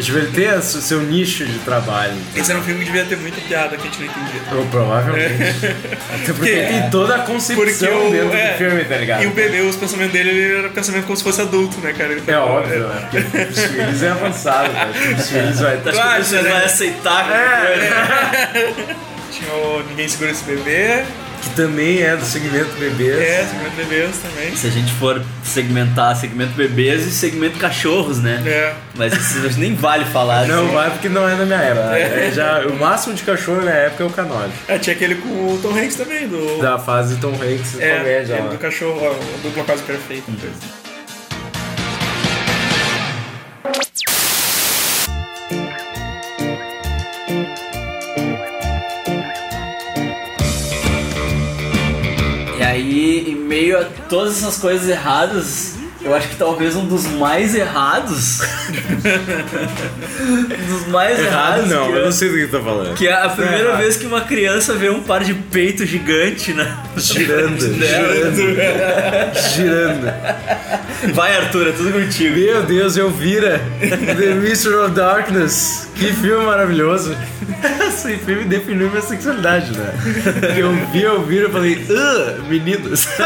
[0.00, 2.14] tipo, ele tem o seu nicho de trabalho.
[2.36, 4.40] Esse era um filme que devia ter muita piada que a gente não entendia.
[4.52, 5.66] Ou provavelmente.
[6.14, 9.24] Até porque tem toda a concepção o, dentro é, do filme, tá ligado?
[9.24, 12.12] E o bebê, os pensamentos dele, ele era pensamento como se fosse adulto, né, cara?
[12.12, 13.08] Ele É óbvio, né?
[13.10, 14.90] Porque o Bruce Willis é avançado, cara.
[14.90, 15.76] O Bruce Willis vai...
[15.76, 16.54] O Claro, Bruce Willis né?
[16.54, 18.96] vai aceitar coisa.
[19.32, 21.04] Tinha o Ninguém Segura Esse Bebê.
[21.46, 23.18] Que também é do segmento bebês.
[23.20, 24.56] É, Segmento Bebês também.
[24.56, 28.42] Se a gente for segmentar segmento bebês e segmento cachorros, né?
[28.44, 28.74] É.
[28.96, 30.46] Mas isso nem vale falar.
[30.46, 30.74] Não assim.
[30.74, 31.96] vai porque não é da minha época.
[31.96, 34.52] É já, o máximo de cachorro na minha época é o canole.
[34.66, 36.60] É, tinha aquele com o Tom Hanks também, do.
[36.60, 38.50] Da fase Tom Hanks é, comédia lá.
[38.50, 40.24] do cachorro, ó, o dupla quase perfeita.
[40.40, 40.85] coisa.
[53.46, 55.75] Meio a todas essas coisas erradas,
[56.06, 58.40] eu acho que talvez um dos mais errados.
[60.20, 61.70] um dos mais Errado errados.
[61.70, 62.94] não, que eu é- não sei do que tá falando.
[62.94, 63.78] Que é a primeira errado.
[63.80, 68.56] vez que uma criança vê um par de peito gigante na Girando, girando,
[69.54, 70.14] girando.
[71.12, 72.36] Vai, Arthur, é tudo contigo.
[72.36, 75.88] Meu Deus, eu vira The Mystery of Darkness.
[75.96, 77.16] Que filme maravilhoso.
[77.88, 79.92] Esse filme definiu minha sexualidade, né?
[80.40, 81.84] Porque eu vi, eu vi, eu falei,
[82.48, 83.06] meninos.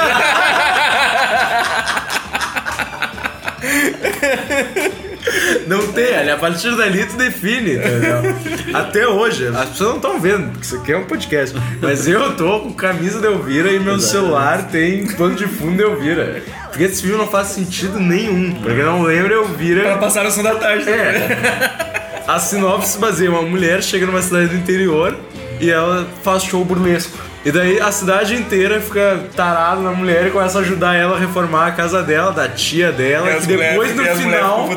[5.67, 8.35] Não tem, ali, a partir dali tu define, entendeu?
[8.73, 11.57] Até hoje, as pessoas não estão vendo, porque isso aqui é um podcast.
[11.81, 15.83] Mas eu tô com camisa de Elvira e meu celular tem pano de fundo de
[15.83, 16.43] Elvira.
[16.69, 18.55] Porque esse filme não faz sentido nenhum.
[18.55, 19.83] Porque não lembra Elvira.
[19.83, 20.85] Pra passar a da tarde.
[20.87, 20.93] né?
[20.97, 22.23] É.
[22.27, 25.17] A sinopse se baseia uma mulher chega numa cidade do interior
[25.61, 27.30] e ela faz show burlesco.
[27.43, 31.19] E daí a cidade inteira fica tarada na mulher e começa a ajudar ela a
[31.19, 34.21] reformar a casa dela, da tia dela, E que depois mulheres- no e as mulheres
[34.47, 34.69] final.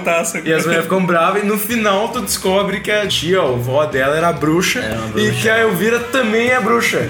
[0.45, 3.85] E as mulheres ficam bravas e no final tu descobre que a tia, a avó
[3.85, 5.41] dela, era bruxa, e bruxa.
[5.41, 7.01] que a Elvira também é bruxa.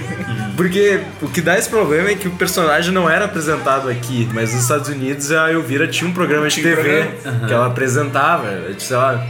[0.58, 4.54] Porque o que dá esse problema é que o personagem não era apresentado aqui, mas
[4.54, 7.48] nos Estados Unidos a Elvira tinha um programa de Tinha TV programa?
[7.48, 9.24] que ela apresentava, tipo, sei lá,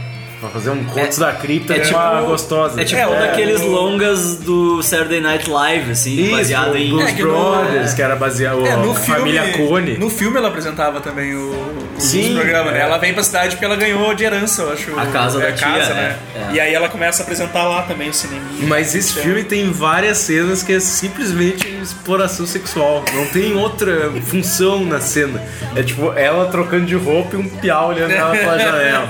[0.44, 2.80] pra fazer um contos da cripta é com tipo- uma gostosa.
[2.80, 6.88] É tipo um daqueles longas do Saturday Night Live, assim, Isso, baseado em.
[6.90, 9.98] Blues É no- Brothers, que era baseado É, no a filme, família Cone.
[9.98, 11.50] No filme ela apresentava também o,
[11.96, 12.78] o Sim, programa, né?
[12.78, 12.82] é.
[12.82, 14.98] Ela vem pra cidade porque ela ganhou de herança, eu acho.
[14.98, 16.16] A casa é, da tia, casa, né?
[16.34, 16.54] É.
[16.54, 18.42] E aí ela começa a apresentar lá também o cinema.
[18.60, 23.04] Mas esse filme tem várias cenas que é simplesmente exploração sexual.
[23.14, 25.42] Não tem outra função na cena.
[25.74, 29.08] É tipo ela trocando de roupa e um piau olhando ela pela janela.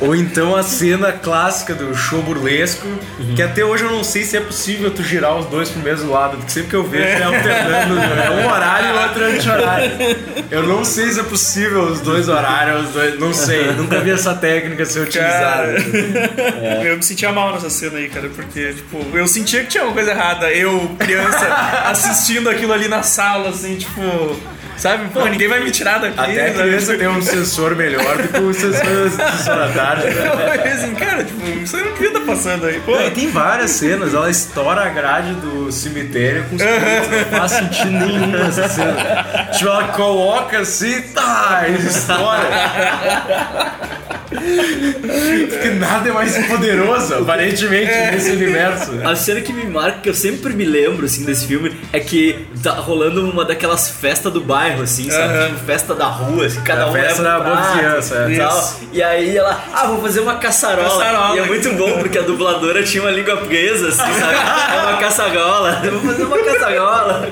[0.00, 2.86] Ou então a cena clássica do show burlesco,
[3.34, 6.10] que até hoje eu não sei se é possível tu girar os dois pro mesmo
[6.10, 9.90] lado, porque sempre que eu vejo é alternando, é um horário e outro é anti-horário.
[10.50, 14.10] Eu não sei se é possível os dois horários, os dois, não sei, nunca vi
[14.10, 15.74] essa técnica ser utilizada.
[15.74, 19.84] Cara, eu me sentia mal nessa cena aí, cara, porque, tipo, eu sentia que tinha
[19.84, 20.50] uma coisa errada.
[20.50, 21.46] Eu, criança,
[21.84, 24.00] assistindo aquilo ali na sala, assim, tipo.
[24.78, 25.08] Sabe?
[25.12, 26.18] Pô, ninguém vai me tirar daqui.
[26.18, 26.68] Até a sabe?
[26.68, 30.06] criança tem um sensor melhor do que o sensor, sensor da tarde.
[30.06, 30.72] né?
[30.72, 32.80] Assim, cara, tipo, isso aí não devia estar passando aí.
[32.80, 37.38] Pô, E tem várias cenas, ela estoura a grade do cemitério com os peitos, não
[37.38, 39.48] faz sentido nenhum essa cena.
[39.52, 42.48] Tipo, ela coloca assim, tá, e estoura.
[45.48, 48.92] Porque nada é mais poderoso, aparentemente, nesse universo.
[49.04, 52.46] A cena que me marca, que eu sempre me lembro, assim, desse filme, é que
[52.62, 55.34] tá rolando uma daquelas festas do bairro, assim, sabe?
[55.34, 55.46] Aham.
[55.48, 58.16] Tipo, festa da rua, assim, cada É um festa leva um da boa prato vizinhança,
[58.16, 58.32] é.
[58.32, 58.58] e tal.
[58.58, 58.78] Isso.
[58.92, 60.88] E aí ela, ah, vou fazer uma caçarola.
[60.88, 61.36] Caçarola.
[61.36, 64.34] E é muito bom, porque a dubladora tinha uma língua presa, assim, sabe?
[64.74, 65.80] É uma caçagola.
[65.84, 67.28] Eu vou fazer uma caçagola.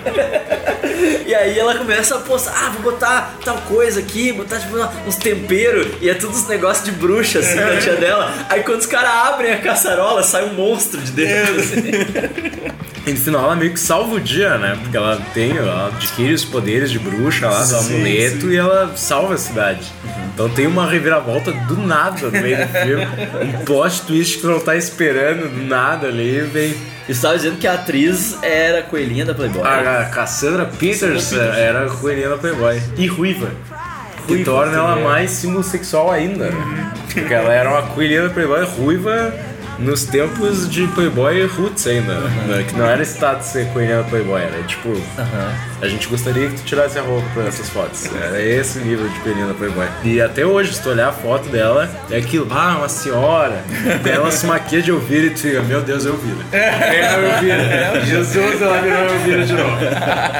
[1.27, 4.77] E aí ela começa a postar, ah, vou botar tal coisa aqui, botar tipo
[5.07, 8.32] uns temperos, e é tudo uns negócios de bruxa, assim, da tia dela.
[8.48, 11.61] Aí quando os caras abrem a caçarola, sai um monstro de dentro.
[11.61, 12.86] assim.
[13.07, 14.77] E no final ela meio que salva o dia, né?
[14.83, 18.97] Porque ela tem, ela adquire os poderes de bruxa lá, do Sim, amuleto, e ela
[18.97, 19.93] salva a cidade.
[20.35, 23.07] Então tem uma reviravolta do nada no meio do filme.
[23.45, 26.74] Um plot twist que tu não tá esperando, do nada ali, vem.
[27.09, 29.62] E você tava dizendo que a atriz era a coelhinha da Playboy.
[29.62, 32.83] A Cassandra Peters era a coelhinha da Playboy.
[32.97, 33.51] E ruiva.
[34.27, 36.93] Que torna ela mais símbolo sexual ainda, né?
[37.12, 39.33] Porque ela era uma coelhinha da Playboy ruiva
[39.78, 42.15] nos tempos de Playboy Roots ainda.
[42.15, 42.65] né?
[42.69, 44.94] Que não era status da Playboy, era tipo.
[45.81, 48.07] A gente gostaria que tu tirasse a roupa pra essas fotos.
[48.15, 49.86] Era esse nível de da Playboy.
[50.05, 53.62] E até hoje, se tu olhar a foto dela, é aquilo, ah, uma senhora.
[54.05, 56.39] Ela se maquia de Elvira e tu fica, meu Deus, Elvira.
[56.53, 58.05] É a Elvira.
[58.07, 59.77] Jesus, ela virou Elvira de novo.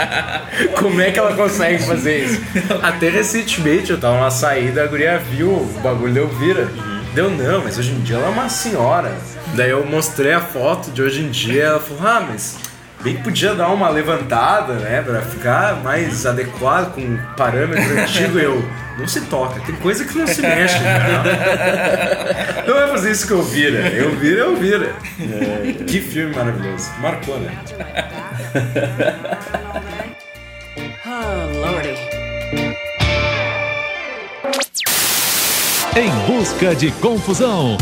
[0.76, 2.40] Como é que ela consegue fazer isso?
[2.82, 6.68] Até recentemente eu tava numa saída, a guria viu o bagulho da Elvira.
[7.16, 9.16] Deu não, mas hoje em dia ela é uma senhora.
[9.55, 12.59] Daí eu mostrei a foto de hoje em dia ela falou, ah, mas
[13.02, 15.01] bem que podia dar uma levantada, né?
[15.01, 18.38] Pra ficar mais adequado com o parâmetro antigo.
[18.38, 18.62] Eu,
[18.98, 20.78] não se toca, tem coisa que não se mexe.
[20.78, 21.22] Né?
[22.66, 23.88] Não vai fazer isso que eu vira.
[23.88, 24.94] Eu vira, eu vira.
[25.86, 26.90] Que filme maravilhoso.
[27.01, 27.51] Marcou, né?
[35.98, 37.78] Em busca de confusão.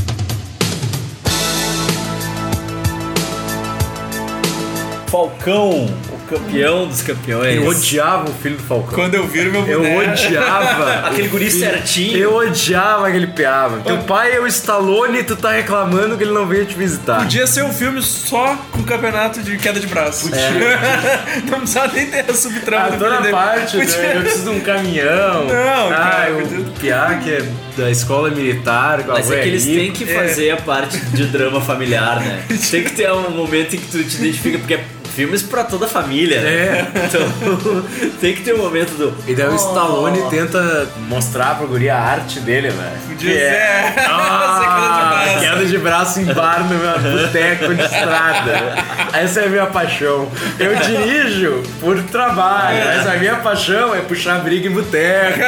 [5.09, 5.89] Falcão,
[6.29, 7.57] campeão dos campeões.
[7.57, 8.95] Eu odiava o filho do Falcão.
[8.95, 10.11] quando eu viro meu Eu boneco.
[10.13, 10.93] odiava.
[11.09, 12.17] Aquele guri filho- certinho.
[12.17, 13.81] Eu odiava aquele piava.
[13.81, 17.19] Teu pai é o Stallone e tu tá reclamando que ele não veio te visitar.
[17.19, 20.31] Podia ser um filme só com campeonato de queda de braço.
[21.51, 23.85] não precisava nem ter a subtrama A do toda parte, né?
[23.85, 25.45] Podia- eu preciso de um caminhão.
[25.47, 27.43] Não, ah, cara, o podia- Piá que é
[27.77, 31.27] da escola militar, com a Mas é que eles têm que fazer a parte de
[31.27, 32.43] drama familiar, né?
[32.71, 34.85] Tem que ter um momento em que tu te identifica, porque é
[35.15, 36.41] filmes pra toda a família.
[36.41, 36.51] né?
[36.51, 36.87] É.
[37.05, 37.21] Então
[38.21, 39.15] tem que ter um momento do.
[39.27, 39.57] E daí o Oh.
[39.57, 43.17] Stallone tenta mostrar pra guria a arte dele, velho.
[43.19, 44.05] Que é- ser.
[44.11, 45.41] Ah, Queda de braço.
[45.41, 48.75] queda de braço em bar no meu boteco de estrada.
[49.13, 50.29] Essa é a minha paixão.
[50.59, 55.39] Eu dirijo por trabalho, mas a minha paixão é puxar briga em boteco.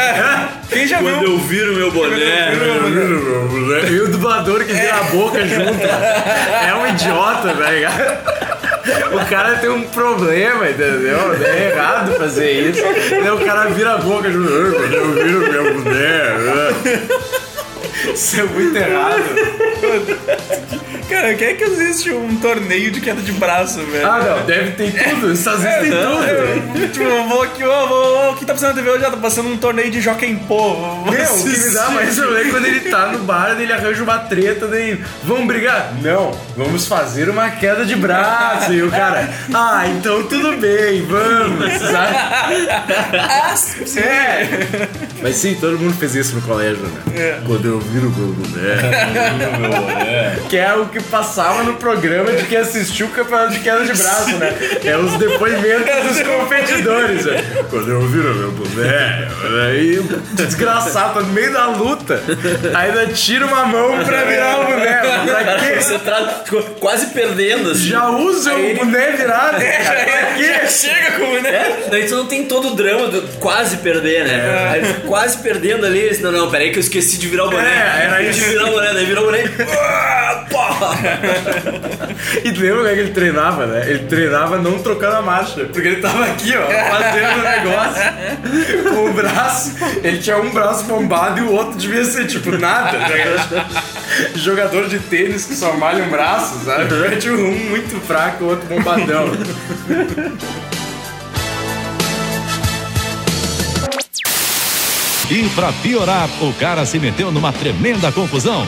[0.71, 1.31] Quem já Quando viu?
[1.33, 2.53] eu viro meu boné.
[3.91, 5.83] E o dublador que vira a boca junto.
[5.85, 8.56] É um idiota, tá ligado?
[9.13, 11.19] O cara tem um problema, entendeu?
[11.45, 12.83] É errado fazer isso.
[12.83, 14.49] O cara vira a boca junto.
[14.49, 16.23] "Ah, Quando eu viro meu boné.
[16.53, 16.73] ah."
[18.15, 19.23] Isso é muito errado.
[21.09, 24.07] Cara, quem é que existe um torneio de queda de braço, velho?
[24.07, 25.27] Ah, não, deve ter tudo.
[25.29, 26.85] Os Estados Unidos tem tudo.
[26.85, 29.01] É, tipo, eu vou aqui, ó, vou, o que tá passando na TV hoje?
[29.03, 30.77] Já tá passando um torneio de Jockey Pô.
[31.11, 34.03] Meu, o que me dá mais problema é quando ele tá no bar, ele arranja
[34.03, 35.93] uma treta, daí vamos brigar?
[36.03, 38.73] Não, vamos fazer uma queda de braço.
[38.73, 42.17] E o cara, ah, então tudo bem, vamos, sabe?
[43.97, 44.49] É.
[45.23, 47.41] Mas sim, todo mundo fez isso no colégio, né?
[47.47, 50.37] Quando eu viro meu boné.
[50.49, 53.93] Que é o que passava no programa de quem assistiu o campeonato de queda de
[53.93, 54.55] braço, né?
[54.85, 57.25] É os depoimentos dos competidores.
[57.27, 57.45] né?
[57.69, 59.29] Quando eu viro meu boné,
[59.69, 62.23] aí o desgraçado tá no meio da luta,
[62.75, 65.01] ainda tira uma mão pra virar o boné.
[65.45, 65.75] Pra quê?
[65.81, 65.99] Você
[66.45, 67.89] ficou quase perdendo, assim.
[67.89, 69.57] Já usa o boné virado.
[69.61, 70.05] cara.
[70.05, 70.67] Pra quê?
[70.69, 71.51] Chega com né?
[71.51, 74.69] É, daí tu não tem todo o drama do quase perder, né?
[74.73, 77.69] Aí tu quase perdendo ali, não, não, peraí que eu esqueci de virar o boné.
[77.69, 78.49] É, era De isso.
[78.49, 79.45] virar o boné, daí virou o boné.
[79.79, 80.86] Ah, pá!
[82.45, 83.91] E lembra como é que ele treinava, né?
[83.91, 85.65] Ele treinava não trocando a marcha.
[85.67, 89.75] Porque ele tava aqui, ó, fazendo o negócio com o braço.
[90.03, 92.99] Ele tinha um braço bombado e o outro devia ser, tipo, nada.
[92.99, 93.67] né?
[94.35, 96.85] Jogador de tênis que só malha um braço, sabe?
[97.17, 99.31] Tinha um muito fraco, o outro bombadão.
[105.29, 108.67] E pra piorar, o cara se meteu numa tremenda confusão.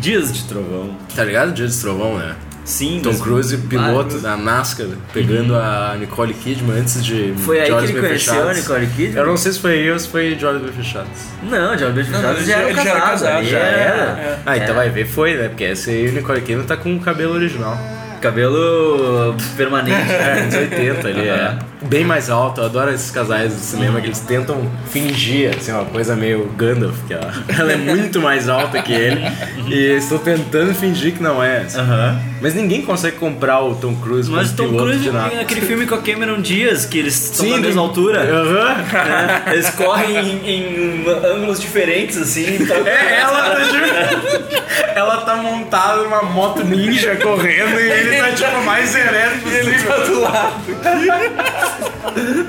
[0.00, 0.90] Dias de trovão.
[1.14, 1.52] Tá ligado?
[1.52, 2.34] Dia de Trovão, né?
[2.64, 7.76] Sim, Tom Cruise, piloto da NASCAR, pegando a Nicole Kidman antes de Foi aí de
[7.78, 8.50] que ele conheceu Fechados.
[8.50, 9.16] a Nicole Kidman?
[9.22, 11.10] Eu não sei se foi aí ou se foi Olhos Bem Fechados.
[11.42, 13.10] Não, de Albert Fechado ele já já- era ele já era casado.
[13.10, 14.42] casado, já era.
[14.46, 14.74] Ah, então É.
[14.74, 15.48] vai ver, foi, né?
[15.48, 17.76] Porque esse aí, o Nicole Kidman tá com o cabelo original.
[18.20, 20.10] Cabelo permanente.
[20.12, 21.58] É, anos 80 ele é.
[21.82, 25.86] Bem mais alto, eu adoro esses casais do cinema que eles tentam fingir, assim, uma
[25.86, 29.22] coisa meio Gandalf, que ela, ela é muito mais alta que ele,
[29.66, 31.58] e eles estão tentando fingir que não é.
[31.62, 31.78] assim.
[31.80, 32.20] Aham.
[32.42, 35.30] Mas ninguém consegue comprar o Tom Cruise Mas Tom Cruise de nada.
[35.30, 38.20] tem aquele filme com a Cameron Diaz, que eles estão na Sim, mesma tem- altura.
[38.20, 38.74] Aham.
[38.92, 39.42] né?
[39.52, 42.56] Eles correm em, em ângulos diferentes, assim.
[42.60, 44.59] então- É, ela tá,
[44.94, 50.06] ela tá montada numa moto ninja correndo e ele tá tipo mais ereto possível.
[50.06, 50.54] do lado.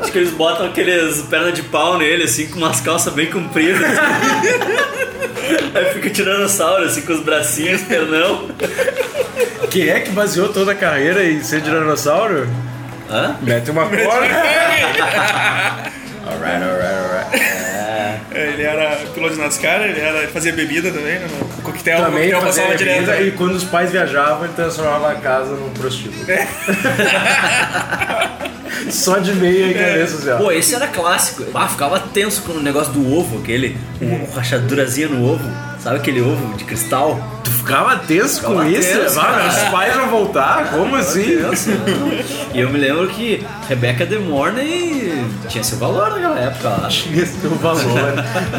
[0.02, 3.82] Acho que eles botam aqueles perna de pau nele, assim, com umas calças bem compridas.
[5.74, 8.50] Aí fica o tiranossauro, assim, com os bracinhos, pernão.
[9.70, 12.48] Quem é que baseou toda a carreira em ser dinossauro?
[13.10, 13.36] Hã?
[13.42, 14.02] Mete uma corda.
[16.28, 17.91] alright, alright, alright.
[18.32, 21.28] Ele era piloto de NASCAR, ele era, fazia bebida também, né?
[21.58, 23.06] O coquetel, Também coquetel fazia direto.
[23.06, 26.24] bebida e quando os pais viajavam, ele transformava a casa num prostíbulo.
[28.90, 30.38] Só de meia e cabeça assim, ó.
[30.38, 31.46] Pô, esse era clássico.
[31.54, 33.78] Ah, ficava tenso com o negócio do ovo, aquele.
[34.02, 35.44] Uma rachadurazinha no ovo.
[35.80, 37.20] Sabe aquele ovo de cristal?
[37.44, 39.00] Tu ficava tenso com Ficava isso?
[39.00, 40.70] tenso, Ah, meus pais vão voltar?
[40.72, 41.40] Como assim?
[42.54, 46.88] E eu me lembro que Rebecca De Mornay tinha seu valor naquela época lá.
[46.88, 47.82] Tinha seu valor.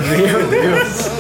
[0.09, 1.11] Meu Deus.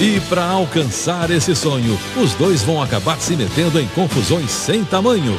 [0.00, 5.36] E para alcançar esse sonho, os dois vão acabar se metendo em confusões sem tamanho.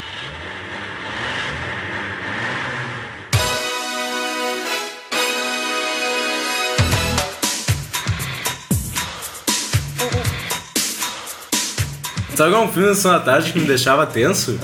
[12.39, 14.57] Sabe qual é um filme da Sessão da Tarde que me deixava tenso?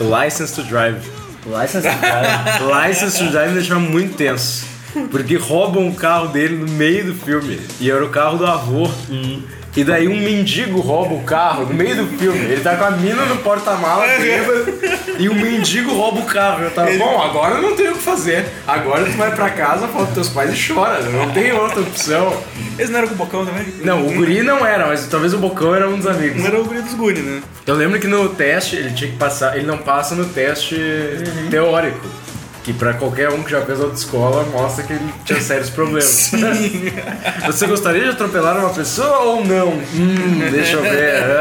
[0.00, 0.96] License to Drive.
[1.44, 2.88] License to Drive.
[2.88, 4.64] License to Drive me deixava muito tenso.
[5.10, 7.60] Porque roubam o carro dele no meio do filme.
[7.78, 8.90] E era o carro do avô.
[9.76, 12.38] E daí um mendigo rouba o carro no meio do filme.
[12.38, 14.74] Ele tá com a mina no porta-mala bêbado,
[15.18, 16.64] e o mendigo rouba o carro.
[16.64, 18.44] Eu tava, bom, agora eu não tenho o que fazer.
[18.66, 21.00] Agora tu vai pra casa, fala pros teus pais e chora.
[21.02, 22.36] Não tem outra opção.
[22.76, 23.66] Eles não eram com o Bocão também?
[23.84, 26.42] Não, o guri não era, mas talvez o Bocão era um dos amigos.
[26.42, 27.42] Um era o guri dos guri, né?
[27.66, 30.76] Eu lembro que no teste ele tinha que passar, ele não passa no teste
[31.50, 32.06] teórico.
[32.68, 36.30] Que pra qualquer um que já fez autoescola mostra que ele tinha sérios problemas.
[37.46, 39.68] Você gostaria de atropelar uma pessoa ou não?
[39.68, 41.22] Hum, deixa eu ver.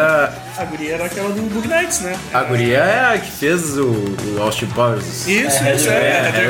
[0.57, 2.17] Ah, A guria era aquela do Bug Nights, né?
[2.33, 5.27] a guria é a que fez o, o Austin Powers.
[5.27, 5.97] Isso, É, isso, é, é.
[5.97, 6.41] é, É,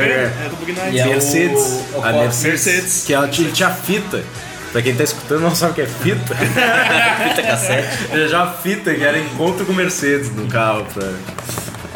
[0.44, 0.46] é.
[0.46, 1.00] é do Bug E Nights.
[1.02, 1.60] é o- Mercedes.
[1.96, 2.44] o a Cor- Mercedes.
[2.66, 3.04] Mercedes.
[3.08, 4.24] Que ela tinha, tinha fita.
[4.72, 6.36] Pra quem tá escutando não sabe o que é fita.
[6.36, 7.88] Fita cassete.
[8.12, 10.86] Ele já fita, que era encontro com Mercedes no carro.
[10.94, 11.08] Pra...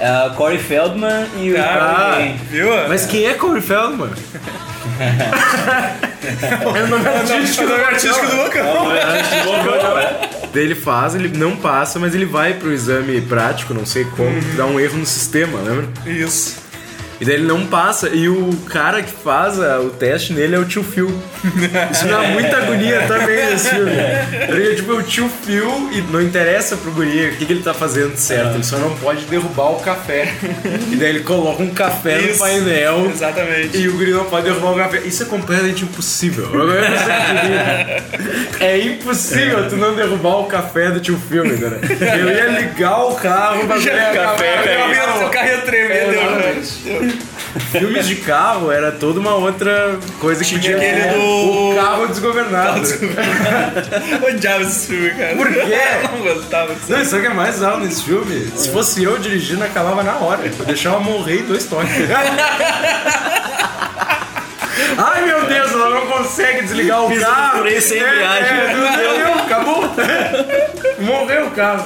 [0.01, 1.61] É o Corey Feldman e o.
[1.61, 2.17] Ah,
[2.49, 2.69] Viu?
[2.89, 4.09] Mas quem é Corey Feldman?
[6.75, 8.91] é o nome artístico o nome artístico do Bocão.
[8.95, 14.03] É Daí ele faz, ele não passa, mas ele vai pro exame prático, não sei
[14.05, 15.87] como, dá um erro no sistema, lembra?
[16.05, 16.57] Isso.
[17.21, 20.57] E daí ele não passa, e o cara que faz a- o teste nele é
[20.59, 21.07] o tio Phil.
[21.91, 23.91] Isso dá muita agonia também nesse filme.
[24.47, 27.75] Porque, tipo, o tio Phil, e não interessa pro guri o que, que ele tá
[27.75, 30.33] fazendo certo, ele só não pode derrubar o café.
[30.91, 32.39] E daí ele coloca um café no Isso.
[32.39, 33.11] painel.
[33.13, 33.77] Exatamente.
[33.77, 35.01] E o guri não pode derrubar o café.
[35.05, 36.49] Isso é completamente impossível.
[38.59, 41.79] É impossível tu não derrubar o café do tio Phil, entendeu?
[41.99, 44.77] Eu ia ligar o carro pra ver café
[45.21, 47.10] O o carro ia tremer, deu, né?
[47.71, 51.13] Filmes de carro era toda uma outra coisa que Tinha aquele ter.
[51.13, 51.19] do-
[51.71, 52.81] O carro desgovernado.
[54.27, 55.35] Odiava esse filme, cara.
[55.35, 55.59] Por quê?
[56.03, 56.91] Eu não gostava disso.
[56.91, 58.51] Não, isso que é mais alto nesse filme.
[58.55, 60.41] Se fosse eu dirigindo, acabava na hora.
[60.45, 61.91] Eu deixava morrer em dois toques.
[64.97, 67.59] Ai meu Deus, ela não consegue desligar o carro.
[67.59, 68.57] por aí sem É, embreagem.
[68.57, 69.89] é, Morreu, acabou.
[70.99, 71.85] Morreu o carro.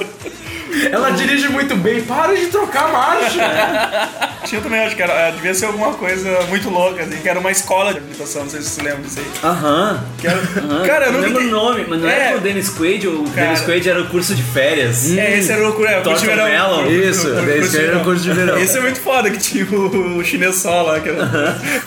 [0.90, 4.08] Ela dirige muito bem, para de trocar a marcha.
[4.46, 7.50] Tinha também, acho que era, devia ser alguma coisa muito louca, assim, que era uma
[7.50, 9.26] escola de habilitação, não sei se você lembra disso aí.
[9.50, 10.04] Aham.
[10.18, 10.86] Que era, Aham.
[10.86, 12.28] Cara, eu não lembro o nome, mas não É.
[12.28, 13.46] era o Dennis Quaid, o Cara.
[13.48, 15.10] Dennis Quaid era o curso de férias.
[15.16, 16.44] É, esse era o, é, o curso de verão.
[16.44, 16.82] Watermelon.
[16.82, 18.58] O- o- Isso, o- daí esse era o curso de verão.
[18.58, 21.24] Esse é muito foda, que tinha o, o chinês só lá, que era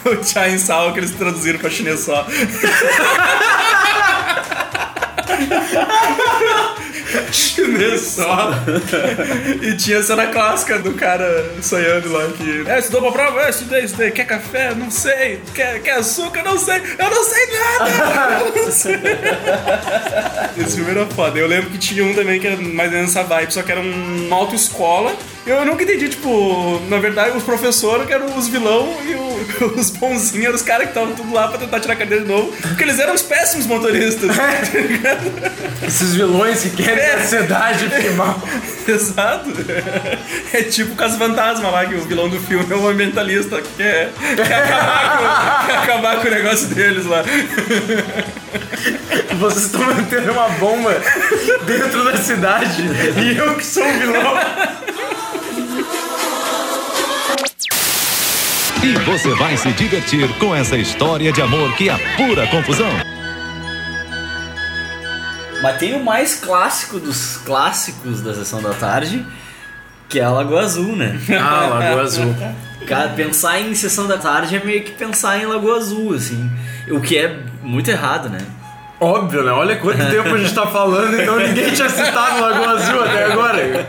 [0.06, 2.26] o Chain Sao, que eles traduziram pra chinês só.
[7.32, 8.52] chinês só.
[9.62, 12.64] E tinha a cena clássica do cara sonhando lá que.
[12.68, 13.42] É, estudou pra prova?
[13.46, 14.12] É, estudei, estudei.
[14.12, 14.74] Quer café?
[14.76, 15.42] Não sei.
[15.54, 16.44] Quer, quer açúcar?
[16.44, 16.78] Não sei.
[16.98, 18.44] Eu não sei nada!
[18.56, 19.00] Eu não sei.
[20.58, 21.40] Esse filme era foda.
[21.40, 23.72] Eu lembro que tinha um também que era mais ou menos essa vibe, só que
[23.72, 25.14] era um- uma autoescola.
[25.50, 29.30] Eu nunca entendi, tipo, na verdade, os professores que eram os vilão e o-
[29.80, 32.30] os bonzinhos eram os caras que estavam tudo lá pra tentar tirar a carteira de
[32.30, 34.36] novo, porque eles eram os péssimos motoristas.
[34.38, 35.32] tá ligado?
[35.88, 38.40] Esses vilões que querem que a cidade fique mal.
[38.88, 39.50] Exato.
[40.54, 43.70] É tipo o Caso Fantasma lá, que o vilão do filme é um ambientalista que
[43.78, 47.24] quer, quer, acabar, com, quer acabar com o negócio deles lá.
[49.40, 50.96] Vocês estão mantendo uma bomba
[51.66, 52.84] dentro da cidade
[53.24, 54.34] e eu que sou o vilão.
[58.82, 62.90] E você vai se divertir com essa história de amor que é pura confusão.
[65.62, 69.26] Mas tem o mais clássico dos clássicos da sessão da tarde,
[70.08, 71.20] que é a Lagoa Azul, né?
[71.38, 72.34] Ah, Lagoa Azul.
[72.88, 76.50] Cara, pensar em sessão da tarde é meio que pensar em Lagoa Azul, assim.
[76.90, 78.40] O que é muito errado, né?
[79.00, 79.52] Óbvio, né?
[79.52, 83.88] Olha quanto tempo a gente tá falando, então ninguém tinha citado Lagoa Azul até agora.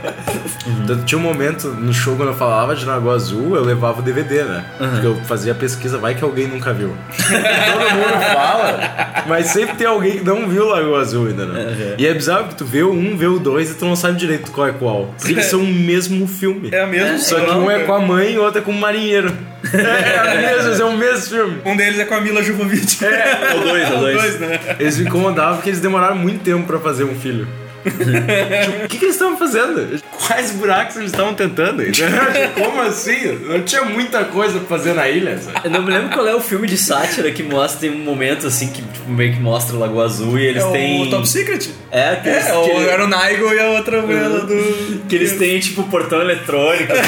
[0.84, 4.02] Então, Tinha um momento no show quando eu falava de Lagoa Azul, eu levava o
[4.02, 4.64] DVD, né?
[4.78, 6.94] Porque eu fazia pesquisa, vai que alguém nunca viu.
[7.16, 11.94] Todo mundo fala, mas sempre tem alguém que não viu Lagoa Azul ainda, né?
[11.98, 14.16] E é bizarro que tu vê o um, vê o dois e tu não sabe
[14.18, 15.14] direito qual é qual.
[15.18, 16.68] Porque eles são o mesmo filme.
[16.72, 17.86] É a mesma Só que um é cara.
[17.86, 19.32] com a mãe e o outro é com o marinheiro.
[19.72, 21.58] É, é, mesmo, é o mesmo filme.
[21.64, 23.04] Um deles é com a Mila Jovovich.
[23.04, 24.40] É, o dois, o dois.
[24.40, 24.60] né?
[24.78, 27.46] Eles me incomodavam porque eles demoraram muito tempo pra fazer um filho.
[27.82, 30.00] Tipo, o que, que eles estavam fazendo?
[30.26, 31.90] Quais buracos eles estavam tentando?
[31.90, 32.08] Tipo,
[32.62, 33.38] Como assim?
[33.46, 35.38] Não tinha muita coisa pra fazer na ilha.
[35.38, 35.60] sabe?
[35.64, 38.46] Eu não me lembro qual é o filme de sátira que mostra, tem um momento
[38.46, 41.02] assim que tipo, meio que mostra o Lagoa Azul e eles É têm.
[41.02, 41.70] o Top Secret.
[41.90, 45.00] É, que eles, É, que, o, era o Naigo e a outra mulher do.
[45.08, 46.92] que eles têm tipo portão eletrônico.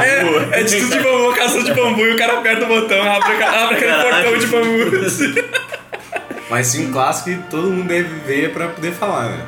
[0.00, 3.02] É, é de tudo de bambu, caça de bambu e o cara aperta o botão,
[3.02, 5.06] abre, abre aquele portão de bambu.
[5.06, 5.34] assim.
[6.50, 9.46] Mas sim, um clássico que todo mundo deve ver pra poder falar, né?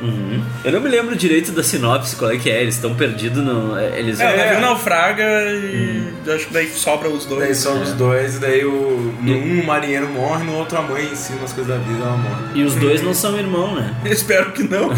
[0.65, 2.61] Eu não me lembro direito da sinopse, qual é que é.
[2.61, 3.79] Eles estão perdidos no.
[3.79, 4.21] Eles.
[4.21, 7.41] É, o navio naufraga e acho que daí sobra os dois.
[7.41, 10.83] Daí só os dois, e daí o, no um o marinheiro morre, no outro a
[10.83, 12.43] mãe ensina as coisas da vida ela morre.
[12.55, 13.95] E os dois não são irmãos, né?
[14.05, 14.91] Eu espero que não.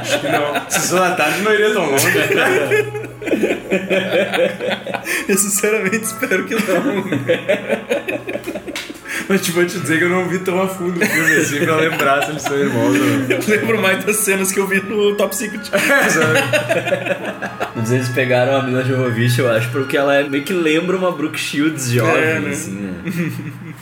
[0.00, 0.70] Acho que não.
[0.70, 2.06] Sessão da tarde não iria tão longe.
[5.28, 7.04] Eu sinceramente espero que não.
[9.28, 11.64] Mas te vou te dizer que eu não vi tão a fundo o filme assim
[11.64, 13.26] pra lembrar se eles são irmãos ou não.
[13.30, 15.62] Eu lembro mais das cenas que eu vi no Top Secret.
[17.76, 21.10] Mas eles pegaram a Mila Jovovich, eu acho, porque ela é, meio que lembra uma
[21.12, 22.50] Brooke Shields jovem, É, né?
[22.50, 22.94] assim, né?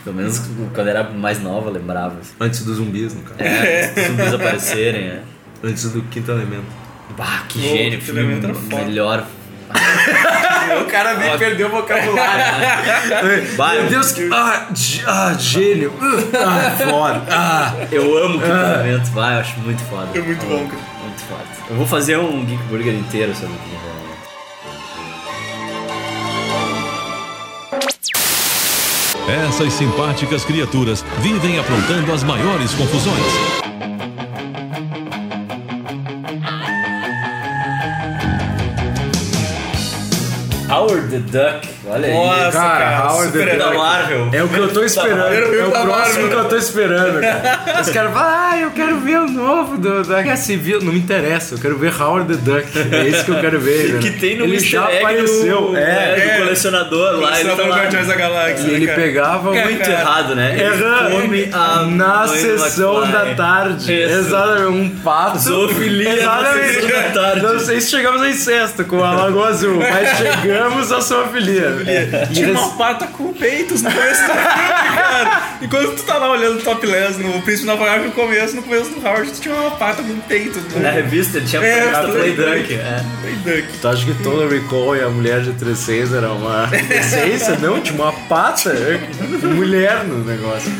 [0.04, 0.40] Pelo menos
[0.74, 2.16] quando era mais nova, eu lembrava.
[2.20, 2.32] assim.
[2.40, 3.40] Antes dos zumbis, no caso.
[3.40, 5.20] É, antes dos zumbis aparecerem, né?
[5.62, 6.64] Antes do quinto elemento.
[7.16, 8.84] Bah, que Pô, gênio, filme elemento era foda.
[8.84, 9.26] melhor.
[10.80, 12.42] O cara nem perdeu o vocabulário.
[13.56, 14.28] Bah, Meu Deus, que.
[14.32, 14.68] Ah,
[15.06, 15.92] ah gênio.
[16.34, 17.22] Ah, foda.
[17.30, 17.74] Ah.
[17.90, 20.08] Eu amo o Quintamento, vai, eu acho muito foda.
[20.14, 20.82] É muito bom, cara.
[21.02, 21.44] Muito foda.
[21.68, 23.92] Eu vou fazer um Geek Burger inteiro sobre o Quintamento.
[29.28, 33.71] Essas simpáticas criaturas vivem aprontando as maiores confusões.
[40.72, 42.14] Howard the Duck, olha aí.
[42.14, 43.76] Nossa, Cara, cara, Howard the super da Duck.
[43.76, 44.28] Marvel.
[44.32, 45.54] É o que eu tô esperando.
[45.54, 47.80] É o próximo que eu tô esperando, cara.
[47.80, 50.80] Os caras falam, ah, eu quero ver o novo do, da Guerra Civil.
[50.82, 52.66] Não me interessa, eu quero ver Howard the Duck.
[52.94, 53.98] É isso que eu quero ver.
[54.02, 54.16] Que né?
[54.20, 55.60] tem no Ele Easter já egg apareceu.
[55.70, 57.40] do, é, é, do colecionador lá.
[57.40, 57.82] Ele tá lá.
[57.82, 58.64] Da Galáxia.
[58.66, 59.00] E né, ele cara?
[59.00, 60.56] pegava um Muito errado, né?
[60.58, 61.20] Errando.
[61.20, 63.92] come a na sessão da tarde.
[63.92, 65.38] Exatamente, um pato.
[65.38, 67.42] Zoofilia na sessão da tarde.
[67.42, 71.68] Não sei se chegamos a incesto com a Lagoa Azul, mas chegamos à zoofilia.
[72.30, 74.42] E Tinha res- uma pata com peitos no começo do filme,
[74.96, 75.42] cara.
[75.62, 78.90] Enquanto tu tá lá olhando o Topless no Príncipe Nova York no começo, no começo
[78.90, 80.60] do Howard, tu tinha uma pata com peito.
[80.80, 82.74] Na revista ele tinha É, revista Play Play Duck.
[82.74, 83.04] É.
[83.22, 83.78] Play Duck.
[83.80, 87.56] Tu acha que Total Recall e a mulher de 36 era uma essência?
[87.58, 88.72] Não, tinha uma pata
[89.54, 90.70] mulher no negócio.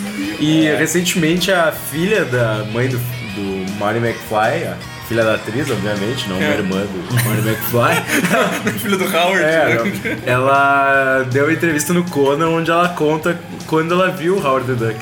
[0.40, 4.76] E recentemente a filha da mãe do, do Marty McFly, a
[5.12, 6.52] filha da atriz, obviamente, não uma É.
[6.56, 7.94] irmã do Marty McFly,
[8.80, 9.42] Filho do Howard.
[9.44, 9.84] é, não.
[10.32, 14.86] ela deu uma entrevista no Conan onde ela conta quando ela viu o Howard the
[14.86, 14.96] Duck.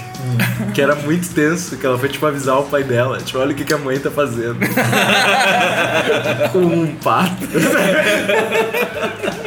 [0.75, 3.19] Que era muito tenso, que ela foi tipo avisar o pai dela.
[3.19, 4.59] Tipo, olha o que, que a mãe tá fazendo.
[6.53, 7.47] Com um pato.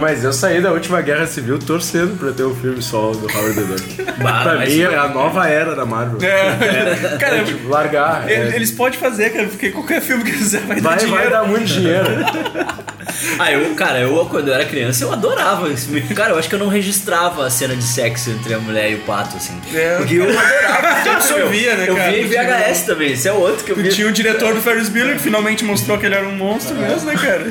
[0.00, 3.54] Mas eu saí da última guerra civil torcendo pra ter o filme solo do Howard
[3.54, 4.10] the Duck.
[4.20, 6.18] Bah, pra mim é a nova era da Marvel.
[6.28, 7.16] É.
[7.18, 8.28] Cara, É, tipo, largar.
[8.30, 8.34] é.
[8.48, 11.22] ele- eles podem fazer, cara, porque qualquer filme que quiser vai, dar Vai, dinheiro.
[11.22, 12.06] vai dar muito dinheiro.
[13.38, 16.02] Ah, eu, cara, eu quando eu era criança eu adorava esse filme.
[16.14, 18.94] Cara, eu acho que eu não registrava a cena de sexo entre a mulher e
[18.96, 19.58] o pato, assim.
[19.74, 19.96] É.
[19.96, 21.00] Porque eu adorava.
[21.02, 22.12] Tu absorvia, né, eu cara?
[22.12, 23.88] via em VHS também, esse é outro que eu vi.
[23.88, 27.06] tinha o diretor do Ferris Bueller que finalmente mostrou que ele era um monstro mesmo,
[27.10, 27.50] né, cara?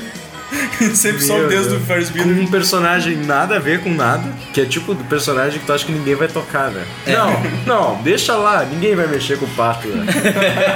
[0.96, 1.88] Sempre só o Meu Deus do Deus.
[1.88, 2.40] Ferris Com Bueller.
[2.44, 4.24] um personagem nada a ver com nada,
[4.54, 6.84] que é tipo do personagem que tu acha que ninguém vai tocar, né?
[7.06, 7.14] É.
[7.14, 10.06] Não, não, deixa lá, ninguém vai mexer com o pato, né?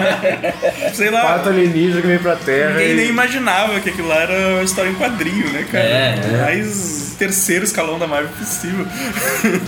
[0.94, 2.72] Sei lá, Pato alienígena que vem pra terra.
[2.72, 5.84] ninguém e- nem imaginava que aquilo lá era uma história em quadrinho, né, cara?
[5.84, 6.42] É, é.
[6.44, 8.86] Mais terceiro escalão da Marvel possível.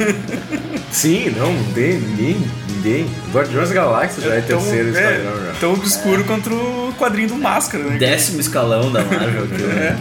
[0.92, 2.48] Sim, não, não tem, ninguém,
[2.86, 3.10] ninguém.
[3.34, 5.60] Guardiões da Galáxia já é, tão, terceiro é, já.
[5.60, 7.98] tão obscuro contra o quadrinho do Máscara, né?
[7.98, 9.46] Décimo escalão da Marvel.
[9.68, 9.98] né?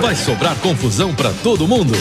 [0.00, 1.94] Vai sobrar confusão pra todo mundo.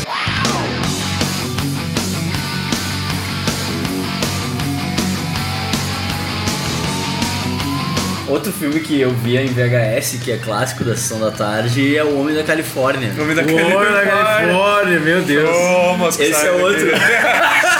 [8.31, 12.01] Outro filme que eu via em VHS, que é clássico da Sessão da Tarde, é
[12.01, 13.11] O Homem da Califórnia.
[13.17, 15.49] O Homem da Oi, da Califórnia, meu Deus.
[15.97, 16.63] Mosca, Esse sai é daqui.
[16.63, 16.87] outro.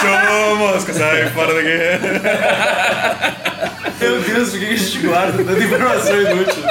[0.02, 1.70] Show, mosca, sai fora daqui.
[4.02, 6.64] Meu Deus, por que a gente guarda tanta informação inútil?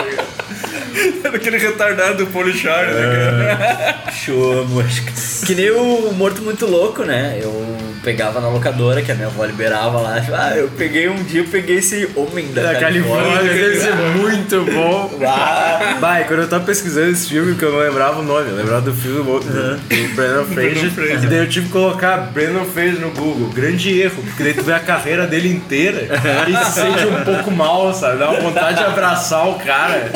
[1.35, 4.13] Aquele retardado do Polichar, né, cara?
[4.13, 5.13] Show, mosca.
[5.47, 7.39] Que nem o Morto Muito Louco, né?
[7.43, 10.17] Eu pegava na locadora, que a minha avó liberava lá.
[10.33, 14.65] Ah, eu peguei um dia, eu peguei esse Homem da, Da Califórnia, deve ser muito
[14.73, 15.11] bom.
[15.27, 18.57] Ah, Vai, quando eu tava pesquisando esse filme, que eu não lembrava o nome, eu
[18.57, 21.25] lembrava do filme do, do, do Brandon Fraser, Fraser.
[21.25, 23.49] e daí eu tive que colocar Brandon Fraser no Google.
[23.51, 26.09] Grande erro, porque daí tu vê a carreira dele inteira
[26.49, 28.19] e se sente um pouco mal, sabe?
[28.19, 30.11] Dá uma vontade de abraçar o cara.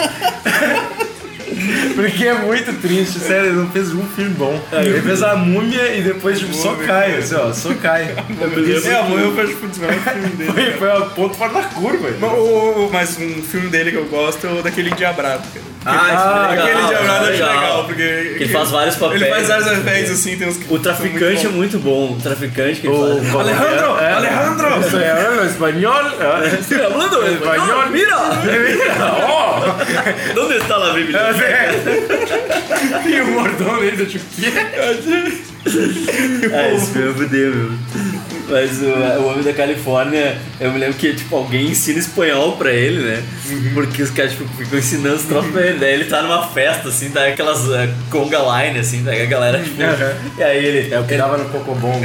[1.95, 4.61] Porque é muito triste, sério, ele não fez um filme bom.
[4.73, 6.87] Ele fez a múmia e depois tipo, só Múmia.
[6.87, 8.15] cai, assim, ó, só cai.
[8.87, 10.53] É, amor, eu vejo putz, o melhor filme dele.
[10.53, 12.09] Foi, foi a ponto fora da curva.
[12.21, 12.37] Mas, o-
[12.87, 15.74] o- mas um filme dele que eu gosto é o daquele Endiabrado, cara.
[15.87, 17.55] Ah, é Aquele legal, Endiabrado eu acho legal.
[17.61, 18.35] legal, porque...
[18.39, 19.23] Que ele faz vários papéis.
[19.23, 22.13] Ele faz vários papéis, assim, tem uns que O Traficante é são muito muito bom.
[22.13, 23.35] O Traficante que ele O faz.
[23.35, 23.99] Alejandro!
[24.01, 24.13] É.
[24.13, 24.81] Alejandro!
[24.81, 26.03] Isso é hablo espanhol.
[26.61, 27.35] Estoy hablando Espanhol.
[27.35, 28.19] español, mira.
[29.29, 29.61] Oh!
[30.35, 31.35] ¿Dónde está la biblioteca?
[33.09, 34.47] E o mordomo dele, tipo, que?
[36.53, 37.71] Ah, esse filme é fudeu, meu.
[38.49, 38.87] Mas o,
[39.23, 43.23] o Homem da Califórnia, eu me lembro que, tipo, alguém ensina espanhol pra ele, né?
[43.73, 45.79] Porque os caras, tipo, ficam ensinando os troços pra ele.
[45.79, 49.59] Daí ele tá numa festa, assim, tá aquelas uh, conga line, assim, tá a galera,
[49.59, 49.81] tipo...
[50.39, 50.95] E aí ele...
[50.95, 52.01] É o que dava no Pocobon.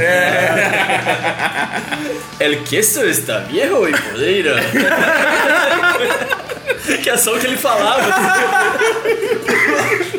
[2.40, 4.54] El queso está viejo e podreiro.
[7.02, 8.02] que é só o que ele falava.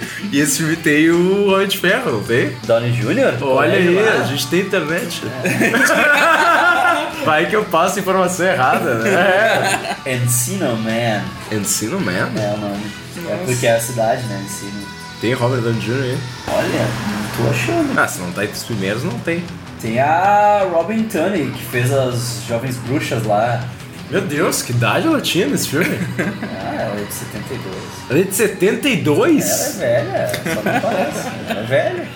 [0.31, 2.55] E esse filme tem o Homem de Ferro, não tem?
[2.63, 3.43] Downey Jr.?
[3.43, 4.21] Olha aí, lá.
[4.21, 5.21] a gente tem internet.
[7.25, 9.95] Vai que eu passo informação errada, né?
[10.05, 11.21] Encino Man É.
[11.51, 12.29] Ensino Man?
[12.35, 12.83] é o nome.
[13.29, 14.41] É porque é a cidade, né?
[14.45, 14.81] Encino.
[15.19, 16.01] Tem Robert Downey Jr.
[16.01, 16.17] aí?
[16.47, 17.99] Olha, não tô achando.
[17.99, 19.43] Ah, se não tá entre os primeiros, não tem.
[19.81, 23.63] Tem a Robin Tunney, que fez as Jovens Bruxas lá.
[24.11, 25.97] Meu Deus, que idade ela tinha nesse filme?
[26.19, 27.75] Ah, ela é de 72.
[28.09, 29.81] Ela é de 72?
[29.81, 31.27] Ela é velha, só não parece.
[31.49, 32.07] Ela é velha.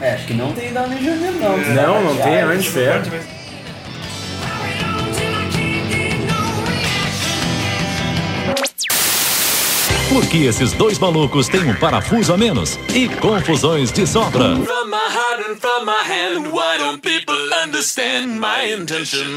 [0.00, 1.32] É, acho que não tem Downey Jr.
[1.38, 1.74] não.
[1.74, 3.02] Não, não tem Homem de Ferro.
[10.08, 14.56] Porque esses dois malucos têm um parafuso a menos e confusões de sobra.
[14.56, 19.36] From my heart and from my hand, why don't people understand my intention?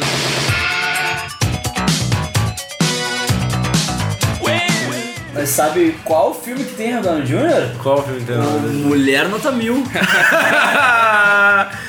[5.38, 7.78] Mas sabe qual filme que tem Robert Jr.?
[7.82, 8.68] Qual filme tem nada?
[8.68, 9.84] Mulher Nota Mil.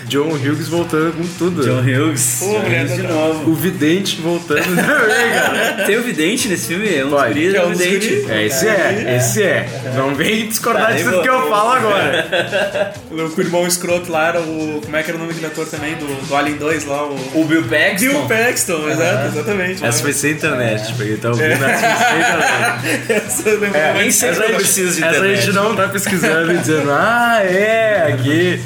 [0.06, 1.62] John Hughes voltando com tudo.
[1.62, 2.36] John Hughes.
[2.40, 3.50] Pô, Mulher de Nota novo.
[3.50, 5.84] O vidente voltando também, cara.
[5.86, 6.94] Tem o Vidente nesse filme?
[6.94, 8.26] É um guri, é é um Vidente.
[8.28, 9.68] É, esse é, esse é.
[9.94, 12.94] Não vem discordar Tá, disso que eu falo agora.
[13.10, 14.80] O irmão escroto lá era o.
[14.84, 15.94] Como é que era o nome daquele ator também?
[15.96, 17.14] Do, do Alien 2 lá, o.
[17.34, 17.98] O Bill Paxton.
[17.98, 19.84] Bill Paxton, exato, exatamente.
[19.84, 23.37] Essa foi sem internet, tipo, ele tá ouvindo essa foi sem internet.
[23.38, 23.92] Essa eu lembro É.
[23.94, 25.40] Nem sempre eu preciso de Essa a internet.
[25.42, 28.60] gente não tá pesquisando e dizendo, ah, é, aqui.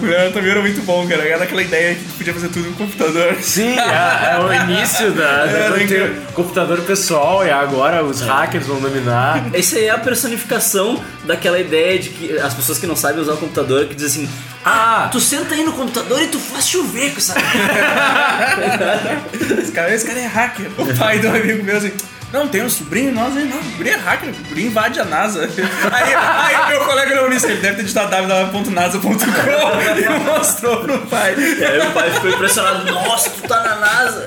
[0.00, 1.22] Mulher também era muito bom, cara.
[1.22, 3.36] Era aquela ideia que tu podia fazer tudo no computador.
[3.40, 6.20] Sim, é, é o início da, É, tem né?
[6.34, 9.44] computador pessoal e agora os hackers vão dominar.
[9.54, 13.34] Essa aí é a personificação daquela ideia de que as pessoas que não sabem usar
[13.34, 14.32] o computador que dizem assim:
[14.64, 17.34] Ah, tu senta aí no computador e tu faz chover com essa.
[19.62, 20.66] Esse cara, esse cara é hacker.
[20.78, 21.92] O pai do amigo meu assim.
[22.32, 23.44] Não, tem um sobrinho nosso aí.
[23.44, 25.42] Não, o guri é hacker, o guri invade a NASA.
[25.92, 31.34] Aí, aí meu colega olhou nisso, ele deve ter digitado www.nasa.com e mostrou pro pai.
[31.38, 34.26] E aí o pai ficou impressionado: Nossa, tu tá na NASA.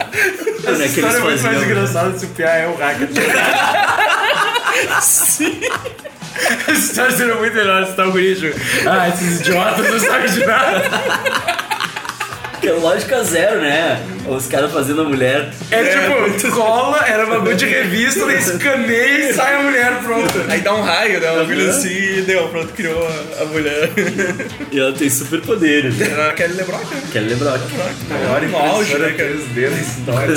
[0.64, 1.64] Não é História é muito mais faziam.
[1.64, 3.10] engraçada se o Pia é o hacker.
[5.02, 5.60] Sim.
[6.68, 8.54] Essa história seria muito melhor se tá o guri,
[8.88, 10.82] Ah, esses idiotas não sabem de nada.
[12.66, 14.04] Que é lógica zero, né?
[14.28, 15.52] Os caras fazendo a mulher.
[15.70, 20.46] É, tipo, cola, era bagulho de revista, escaneia e sai a mulher pronta.
[20.50, 21.32] Aí dá um raio, né?
[21.32, 23.92] Um filho assim e deu, pronto, criou a, a mulher.
[24.72, 26.02] E ela tem superpoderes.
[26.02, 27.02] Era a Kelly LeBron, cara.
[27.14, 27.60] Quero lembrar.
[28.10, 29.30] Maior auge, né, cara?
[29.30, 30.36] 3D na história.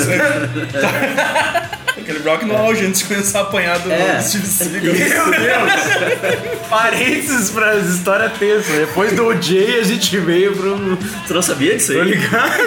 [2.01, 4.21] Aquele Brock no auge antes de começar a apanhar do É.
[4.21, 4.81] Steve Seagal.
[4.93, 6.67] Meu Deus!
[6.69, 8.71] Parênteses pra história tensa.
[8.73, 10.97] Depois do OJ a gente veio pro.
[11.27, 12.11] Tu não sabia disso Tô aí?
[12.11, 12.59] ligado?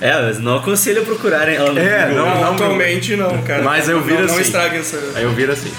[0.00, 2.54] É, mas não aconselho a procurarem ela no É, não, não.
[2.54, 3.62] Atualmente não, cara.
[3.62, 4.42] Mas eu viro não, Não assim.
[4.42, 4.98] estraga essa.
[5.14, 5.72] Aí eu viro assim.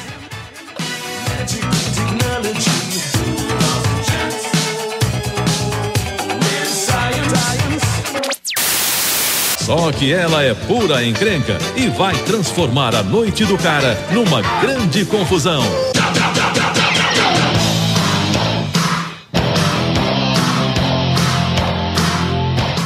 [9.69, 15.05] Só que ela é pura encrenca e vai transformar a noite do cara numa grande
[15.05, 15.61] confusão.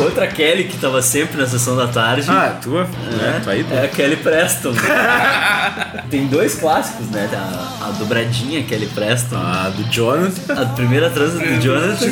[0.03, 2.29] Outra Kelly que tava sempre na sessão da tarde.
[2.29, 2.81] Ah, tua?
[2.81, 4.73] É, tu aí, É a Kelly Preston.
[6.09, 7.29] Tem dois clássicos, né?
[7.33, 9.37] A, a dobradinha Kelly Preston.
[9.37, 10.61] Ah, do Jonathan.
[10.61, 12.07] A primeira transa do Jonathan.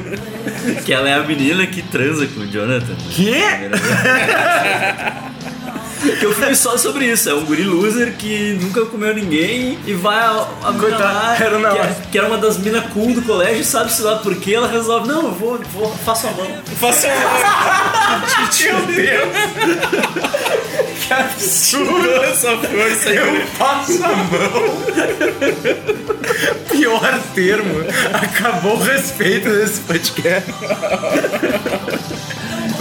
[0.84, 2.94] que ela é a menina que transa com o Jonathan.
[3.10, 3.42] Quê?
[6.18, 7.28] Que eu filme só sobre isso.
[7.28, 11.58] É um guri loser que nunca comeu ninguém e vai a, a Coitado, lá, era
[11.58, 14.68] que, é, que era uma das minas cool do colégio, sabe-se lá por quê, ela
[14.68, 16.46] resolve, não, eu vou, vou faço a mão.
[16.78, 17.08] Faça
[18.64, 19.28] Meu Deus!
[21.06, 23.16] que absurdo essa força aí.
[23.16, 24.28] Eu passo a mão.
[26.70, 27.84] Pior termo.
[28.12, 30.50] Acabou o respeito desse podcast.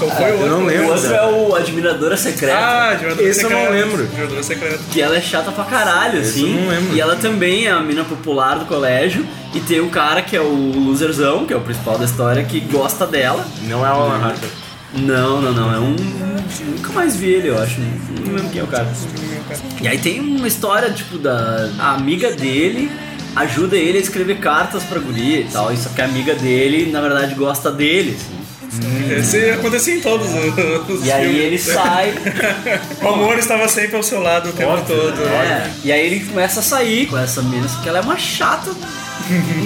[0.05, 0.87] Qual foi o Eu não O lembro.
[0.89, 1.15] outro cara.
[1.15, 2.57] é o Admiradora Secreta.
[2.57, 3.73] Ah, Admirador Esse eu não Secreto.
[3.87, 4.03] lembro.
[4.03, 4.79] Admirador Secreto.
[4.91, 6.55] Que ela é chata pra caralho, assim.
[6.55, 6.95] eu não lembro.
[6.95, 9.25] E ela também é a mina popular do colégio.
[9.53, 12.59] E tem o cara que é o loserzão, que é o principal da história, que
[12.59, 13.45] gosta dela.
[13.63, 14.49] Não é o Alan Harper.
[14.95, 15.73] Não, não, não.
[15.73, 15.95] É um.
[16.75, 17.79] Nunca mais vi ele, eu acho.
[17.79, 18.87] Não lembro quem é o cara.
[19.81, 21.69] E aí tem uma história, tipo, da.
[21.79, 22.91] A amiga dele
[23.35, 25.75] ajuda ele a escrever cartas pra guria e tal.
[25.75, 28.42] Só que a amiga dele, na verdade, gosta dele, assim.
[29.19, 31.41] Esse acontecia em todos os, os E aí filmes.
[31.45, 32.13] ele sai.
[33.03, 35.21] O amor estava sempre ao seu lado o tempo todo.
[35.23, 38.17] É, e aí ele começa a sair com essa menina, só que ela é uma
[38.17, 38.71] chata,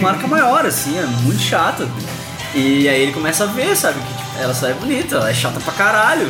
[0.02, 1.88] marca maior, assim, é muito chata.
[2.56, 5.34] E aí ele começa a ver, sabe, que tipo, ela só é bonita, ela é
[5.34, 6.28] chata pra caralho.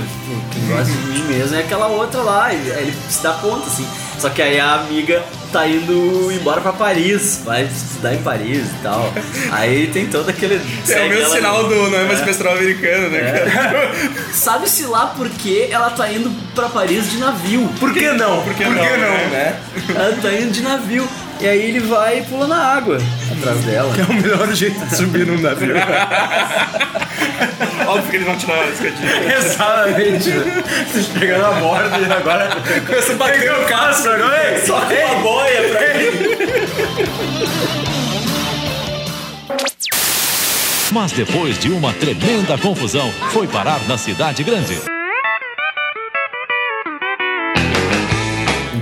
[0.51, 2.53] Quem gosta de mim mesmo é aquela outra lá.
[2.53, 3.87] Ele se dá conta, assim.
[4.19, 8.81] Só que aí a amiga tá indo embora pra Paris, vai estudar em Paris e
[8.81, 9.13] tal.
[9.51, 10.55] Aí tem todo aquele.
[10.89, 13.19] É o ela- sinal do Não é mais Semestral Americano, né,
[13.53, 13.91] cara?
[14.33, 17.69] Sabe-se lá por que ela tá indo pra Paris de navio.
[17.79, 18.41] Por que não?
[18.41, 19.27] Por que não, né?
[19.31, 19.59] né?
[19.95, 21.07] Ela tá indo de navio.
[21.39, 22.97] E aí ele vai e pula na água
[23.37, 23.93] atrás dela.
[23.97, 25.75] É o melhor jeito de subir num navio.
[27.87, 29.37] Óbvio que eles vão tirar a escadinha.
[29.37, 30.31] Exatamente.
[30.31, 32.49] Você chega na borda e agora
[32.85, 34.51] começa a bater o casco agora.
[34.51, 35.79] Ei, Só com uma boia pra
[40.91, 44.96] Mas depois de uma tremenda confusão, foi parar na cidade grande.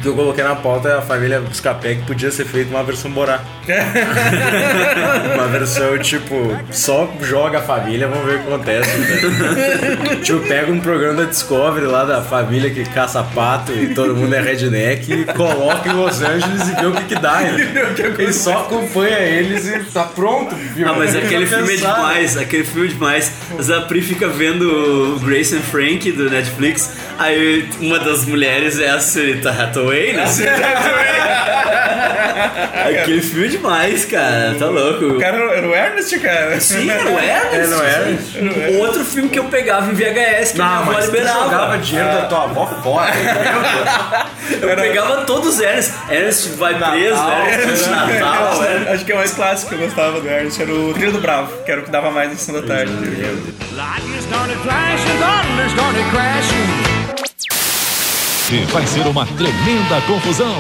[0.06, 3.10] Que eu coloquei na pauta é a família Scapé que podia ser feita uma versão
[3.10, 3.42] Borá.
[5.34, 8.98] uma versão tipo, só joga a família, vamos ver o que acontece.
[8.98, 10.16] Né?
[10.22, 14.34] tipo, pega um programa da Discovery lá da família que caça pato e todo mundo
[14.36, 17.42] é redneck e coloca em Los Angeles e vê o que que dá.
[17.42, 17.56] Né?
[18.26, 20.56] E só acompanha eles e tá pronto.
[20.56, 20.88] Viu?
[20.88, 21.96] Ah, mas aquele filme é Pensar.
[21.96, 23.32] demais, aquele filme é demais.
[23.58, 28.90] A Zapri fica vendo o Grace and Frank do Netflix, aí uma das mulheres é
[28.90, 30.26] a Senhorita Hathaway, né?
[33.02, 35.06] aquele filme é demais, cara, tá louco.
[35.06, 36.60] O cara era o Ernest, cara.
[36.60, 37.56] Sim, era o Ernest.
[37.56, 38.78] É, não era?
[38.80, 41.44] Outro filme que eu pegava em VHS que a minha Não, avó mas tu liberava.
[41.44, 43.12] jogava dinheiro da tua avó fora.
[44.62, 45.94] Eu pegava todos os Ernest.
[46.10, 48.92] Ernest vai preso, Ernest Natal, Ernest.
[48.94, 50.62] Acho que é o mais clássico que eu gostava do Ernest.
[50.62, 52.92] Era o Trilho do Bravo, que era o que dava mais na sessão da tarde.
[53.76, 56.85] Lightning started flashing, thunder started crashing.
[58.52, 60.56] E vai ser uma tremenda confusão.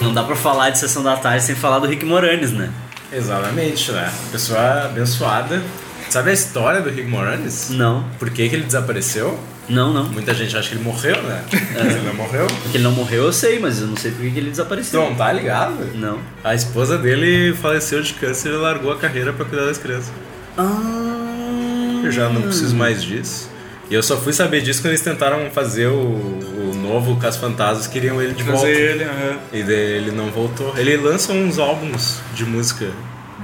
[0.00, 2.70] Não dá pra falar de Sessão da Tarde sem falar do Rick Moranis, né?
[3.12, 4.12] Exatamente, né?
[4.32, 5.62] Pessoa abençoada.
[6.10, 7.70] Sabe a história do Rick Moranis?
[7.70, 9.38] Não, Por que, que ele desapareceu?
[9.68, 10.04] não, não.
[10.04, 11.44] Muita gente acha que ele morreu, né?
[11.74, 12.46] Mas ele não morreu.
[12.62, 15.00] Porque ele não morreu, eu sei, mas eu não sei por que que ele desapareceu.
[15.00, 15.76] não tá ligado?
[15.96, 16.18] Não.
[16.44, 20.12] A esposa dele faleceu de câncer e largou a carreira pra cuidar das crianças.
[20.56, 22.00] Ah.
[22.04, 23.50] Eu já não preciso mais disso.
[23.90, 27.86] E eu só fui saber disso quando eles tentaram fazer o, o novo Cas Fantasmas,
[27.86, 28.62] queriam ele de volta.
[28.62, 29.36] Trazer ele, aham.
[29.52, 30.74] E daí ele não voltou.
[30.76, 32.86] Ele lança uns álbuns de música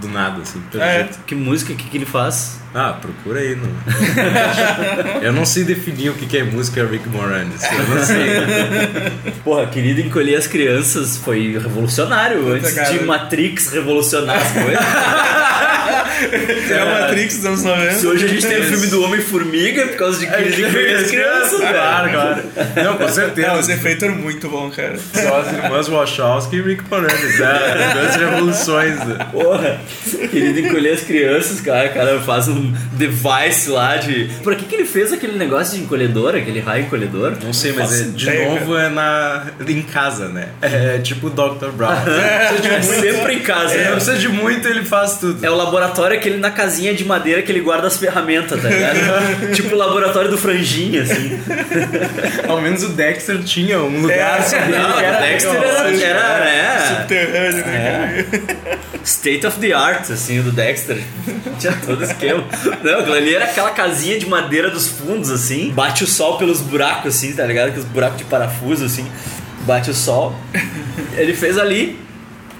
[0.01, 0.95] do nada, assim, pelo É.
[1.01, 1.19] jeito.
[1.25, 2.61] Que música que, que ele faz?
[2.75, 3.55] Ah, procura aí.
[3.55, 3.69] No...
[5.23, 7.63] eu não sei definir o que que é música Rick Moranis.
[7.63, 8.27] Eu não sei.
[9.45, 12.91] Porra, Querido Encolher as Crianças foi revolucionário antes cara.
[12.91, 14.81] de Matrix revolucionar as coisas.
[16.71, 17.93] É o Matrix dos anos 90.
[17.95, 21.11] Se hoje a gente tem o filme do Homem-Formiga por causa de Querido Encolher as
[21.11, 22.13] Crianças, Claro, velho.
[22.15, 22.43] claro.
[22.85, 23.53] Não, com É, certeza.
[23.55, 24.97] os efeitos eram muito bons, cara.
[24.99, 27.13] Só as irmãs Wachowski e Rick Moranis.
[27.43, 28.97] É, as duas revoluções.
[29.07, 29.27] né?
[29.33, 29.81] Porra,
[30.31, 34.31] Querido Encolher as Crianças, cara, o cara faz um device lá de...
[34.43, 37.33] Por que que ele fez aquele negócio de encolhedor, aquele raio encolhedor?
[37.43, 40.49] Não sei, mas é, de ideia, novo é na, em casa, né?
[40.61, 41.69] É tipo o Dr.
[41.73, 41.93] Brown.
[41.93, 42.53] É
[42.83, 43.91] sempre em casa, não né?
[43.93, 45.45] precisa de muito, ele faz tudo.
[45.45, 49.53] É o laboratório aquele na casinha de madeira que ele guarda as ferramentas, tá ligado?
[49.55, 51.39] tipo o laboratório do franjinha, assim.
[52.49, 55.55] Ao menos o Dexter tinha um lugar dele Não, que era o Dexter
[56.03, 58.93] era, era é, Subterrâneo, né, cara?
[59.05, 60.99] state of the art, assim, do Dexter.
[61.59, 62.45] Tinha todo esquema.
[62.83, 65.71] Não, aquilo ali era aquela casinha de madeira dos fundos, assim.
[65.73, 67.69] Bate o sol pelos buracos, assim, tá ligado?
[67.69, 69.07] Aqueles buracos de parafuso, assim.
[69.63, 70.35] Bate o sol.
[71.17, 71.99] Ele fez ali,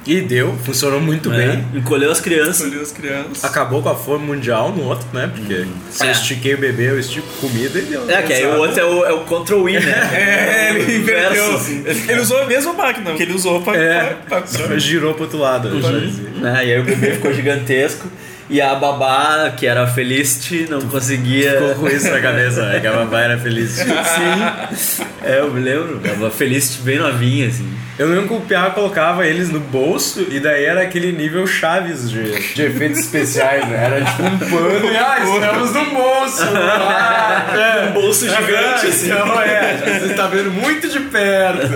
[0.05, 1.65] E deu, funcionou muito né?
[1.73, 1.81] bem.
[1.81, 2.61] encolheu as crianças.
[2.67, 3.45] Escolhi as crianças.
[3.45, 5.31] Acabou com a fome mundial no outro, né?
[5.33, 6.13] Porque se eu É.
[6.13, 8.11] estiquei o bebê, eu estico comida e deu.
[8.11, 9.93] É, que aí o outro é o, é o Control Win, né?
[10.13, 11.55] É, ele Inverso, inverteu.
[11.57, 11.85] assim.
[12.11, 13.77] Ele usou a mesma máquina que ele usou pra.
[13.77, 15.69] É, pra, pra- girou pro outro lado.
[15.69, 16.31] eu dizia.
[16.37, 16.67] né?
[16.67, 18.09] E aí o bebê ficou gigantesco.
[18.53, 21.53] E a babá, que era Felicity, não conseguia.
[21.53, 22.81] Ficou com isso na cabeça, né?
[22.81, 23.71] Que a babá era feliz.
[23.81, 25.07] Sim.
[25.25, 25.99] É, eu me lembro.
[26.27, 27.73] A Felicity bem novinha, assim.
[27.99, 32.11] Eu lembro que o Piá colocava eles no bolso e daí era aquele nível chaves
[32.11, 33.85] de, de efeitos especiais, né?
[33.85, 36.43] Era tipo um pano e ah, estamos num bolso!
[36.57, 37.89] Ah, é.
[37.89, 39.07] Um bolso gigante, assim.
[39.11, 41.69] Então é, você tá vendo muito de perto.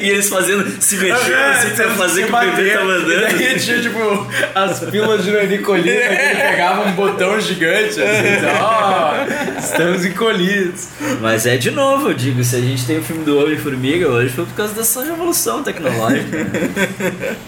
[0.00, 3.20] E eles fazendo, se mexendo assim pra temos fazer que o bebê tá E mandando.
[3.20, 8.50] daí tinha tipo as pílulas de nanicolina que ele pegava um botão gigante assim, então,
[8.60, 9.14] ó,
[9.58, 10.88] estamos encolhidos.
[11.20, 14.30] Mas é de novo, eu digo, se a gente tem o filme do Homem-Formiga hoje
[14.32, 16.38] foi por causa dessa revolução tecnológica.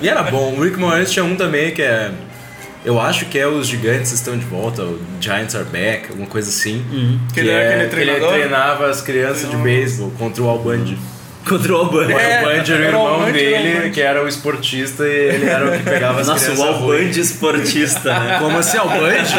[0.01, 0.55] E era bom.
[0.55, 2.11] O Rick Moranis tinha um também que é.
[2.85, 6.51] Eu acho que é Os Gigantes Estão de Volta, o Giants Are Back, alguma coisa
[6.51, 6.85] assim.
[7.33, 10.99] Que ele era aquele que ele treinava as crianças de beisebol contra o Albandi.
[11.45, 12.13] Contra o Albani.
[12.13, 15.47] O Albandi era o o irmão Albandi, o dele, que era o esportista, e ele
[15.47, 16.69] era o que pegava as Nossa, crianças o.
[16.69, 18.39] Albandi esportista, né?
[18.41, 19.35] Como assim, Albandi?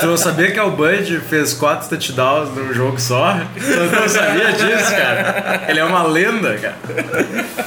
[0.00, 3.38] Tu não sabia que Albandi fez quatro touchdowns num jogo só?
[3.54, 5.64] Tu não sabia disso, cara?
[5.68, 6.76] Ele é uma lenda, cara.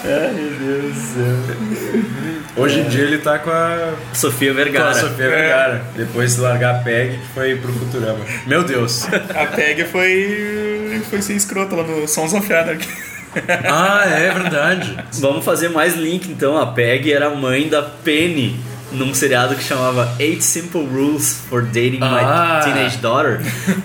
[0.04, 2.36] Ai, meu Deus do céu.
[2.58, 4.94] Hoje em dia ele tá com a Sofia Com a Vergara.
[4.94, 5.86] Sofia Vergara.
[5.96, 8.26] Depois de largar a PEG, que foi pro Futurama.
[8.48, 9.06] Meu Deus.
[9.36, 11.02] A Peg foi.
[11.10, 12.88] foi ser escrota lá no Sons of Anarchy.
[13.70, 14.98] ah, é verdade.
[15.20, 16.58] Vamos fazer mais link então.
[16.58, 18.60] A Peg era a mãe da Penny
[18.92, 22.62] num seriado que chamava Eight Simple Rules for Dating Ah.
[22.62, 23.42] My Teenage Daughter.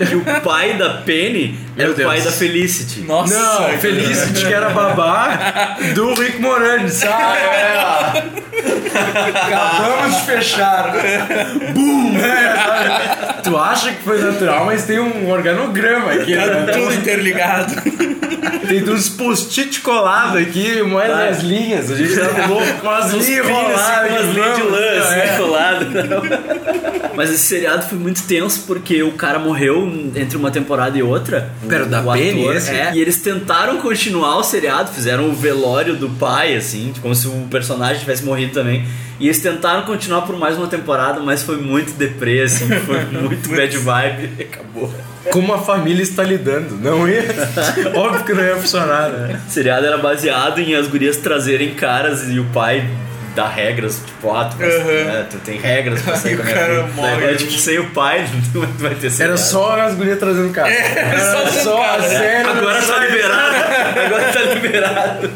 [0.09, 2.25] E o pai da Penny era Meu o pai Deus.
[2.25, 3.01] da Felicity.
[3.01, 3.33] Nossa!
[3.37, 7.03] Não, Felicity que era babá do Rick Moranis.
[7.03, 8.41] Ah, é.
[9.29, 10.93] Acabamos de fechar.
[11.73, 12.17] Boom!
[12.19, 13.17] É?
[13.43, 16.35] Tu acha que foi natural, mas tem um organograma aqui.
[16.35, 16.71] Tá né?
[16.73, 17.73] tudo interligado.
[18.67, 21.29] Tem uns post-it colados aqui, mais Vai.
[21.29, 21.91] as linhas.
[21.91, 24.11] A gente tá louco com as linhas enroladas.
[24.11, 25.37] umas aqui, linhas de lã assim, É.
[25.37, 25.85] colado.
[27.13, 31.51] Mas esse seriado foi muito tenso porque o cara morreu entre uma temporada e outra.
[31.67, 32.71] Pera, o, da o Penny, ator, esse?
[32.71, 37.27] é, E eles tentaram continuar o seriado, fizeram o velório do pai, assim, como se
[37.27, 38.85] o personagem tivesse morrido também.
[39.19, 43.30] E eles tentaram continuar por mais uma temporada, mas foi muito deprê, assim, foi muito
[43.35, 44.93] bad vibe acabou.
[45.31, 46.75] Como a família está lidando.
[46.77, 47.23] Não ia.
[47.95, 49.39] Óbvio que não ia funcionar, né?
[49.47, 52.83] O seriado era baseado em as gurias trazerem caras e o pai
[53.35, 54.89] dar regras, tipo, ah, tu, vai- Aham.
[54.89, 56.87] é, tu tem regras pra sair com a minha cara filha.
[56.95, 57.25] morre.
[57.25, 59.39] É, tipo, sem o pai não vai ter Era seriado.
[59.39, 60.69] só as gurias trazendo cara.
[60.69, 62.03] Era só só a cara.
[62.09, 62.49] série.
[62.49, 63.55] Agora tá liberado.
[64.05, 65.29] Agora tá liberado.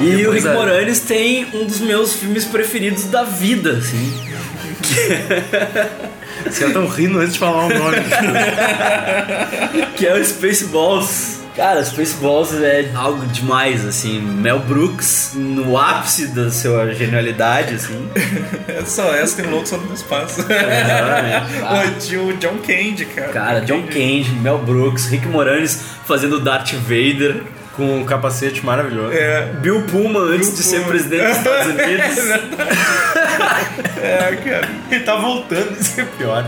[0.00, 4.20] E o Rick a- Moranis tem um dos meus filmes preferidos da vida, assim.
[6.46, 7.96] Os caras estão rindo antes de falar o nome.
[9.96, 11.40] que é o Spaceballs.
[11.54, 14.20] Cara, Spaceballs é algo demais, assim.
[14.20, 18.08] Mel Brooks, no ápice da sua genialidade, assim.
[18.68, 20.46] É só essa tem louco só no espaço.
[20.48, 21.84] Ah.
[21.86, 23.32] o tio John Candy, cara.
[23.32, 27.42] Cara, John Candy, Mel Brooks, Rick Moranis fazendo Darth Vader.
[27.80, 29.10] Com um capacete maravilhoso.
[29.14, 32.18] É, Bill Pullman antes de ser presidente dos Estados Unidos.
[34.02, 34.68] é, cara.
[34.90, 36.44] Ele tá voltando, isso é pior.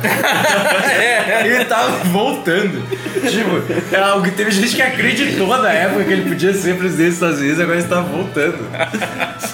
[1.44, 2.82] Ele tá voltando.
[3.30, 7.06] Tipo, é algo que teve gente que acreditou na época que ele podia ser presidente
[7.06, 8.58] dos Estados Unidos, agora ele tá voltando.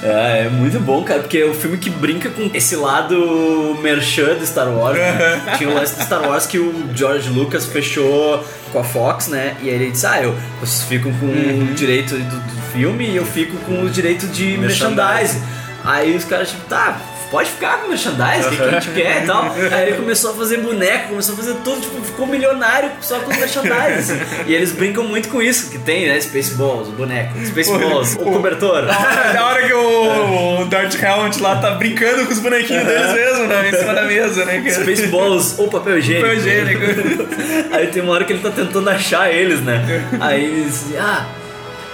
[0.03, 4.35] É, é muito bom, cara, porque é um filme que brinca com esse lado merchan
[4.35, 4.99] do Star Wars.
[4.99, 5.55] né?
[5.59, 9.57] Tinha o lance do Star Wars que o George Lucas fechou com a Fox, né?
[9.63, 13.17] E aí ele disse: Ah, eu, vocês ficam com o direito do, do filme e
[13.17, 15.43] eu fico com o direito de merchandising.
[15.85, 17.01] Aí os caras, tipo, tá.
[17.31, 19.45] Pode ficar com merchandising, o que, a gente quer e tal.
[19.73, 23.31] Aí ele começou a fazer boneco, começou a fazer tudo, tipo, ficou milionário só com
[23.31, 24.15] merchandising.
[24.15, 24.45] assim.
[24.47, 26.19] E eles brincam muito com isso, que tem, né?
[26.21, 28.87] Spaceballs, o boneco, Spaceballs, o cobertor.
[29.29, 33.47] Da hora que o, o Darth Helmet lá tá brincando com os bonequinhos deles mesmo,
[33.47, 33.69] né?
[33.69, 34.71] Em cima da mesa, né, cara?
[34.71, 36.27] Spaceballs ou papel higiênico.
[36.27, 37.29] Papel higiênico.
[37.75, 39.85] Aí tem uma hora que ele tá tentando achar eles, né?
[40.21, 40.87] Aí eles.
[40.99, 41.27] Ah,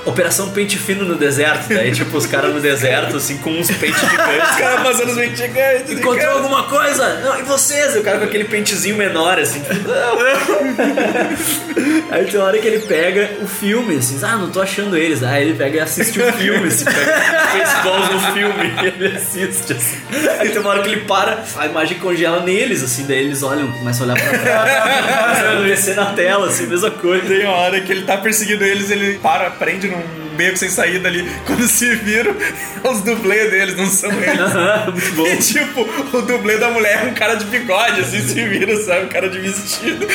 [0.07, 1.69] Operação Pente Fino no deserto.
[1.69, 4.57] Daí, tipo, os caras no deserto, assim, com uns pentes Os gigantes.
[4.59, 5.93] caras passando os pentes gigantes.
[5.93, 7.21] Encontrou alguma coisa?
[7.21, 7.97] Não, e vocês?
[7.97, 10.19] O cara com aquele pentezinho menor, assim, tipo, não.
[12.11, 15.23] Aí tem uma hora que ele pega o filme, assim, ah, não tô achando eles.
[15.23, 19.73] Aí ele pega e assiste o filme, assim, pega Spaceballs no filme e ele assiste,
[19.73, 19.97] assim.
[20.39, 23.71] Aí tem uma hora que ele para, a imagem congela neles, assim, daí eles olham,
[23.73, 24.73] começam a olhar pra trás,
[25.43, 27.27] começam a descer na tela, assim, mesma coisa.
[27.27, 31.09] Tem uma hora que ele tá perseguindo eles, ele para, prende num beco sem saída
[31.09, 31.29] ali.
[31.47, 32.35] Quando se viram,
[32.83, 34.53] é os dublês deles, não são eles.
[34.93, 35.27] Muito bom.
[35.27, 35.83] E tipo,
[36.17, 39.07] o dublê da mulher é um cara de bigode, assim, se vira, sabe?
[39.07, 40.07] Um cara de vestido.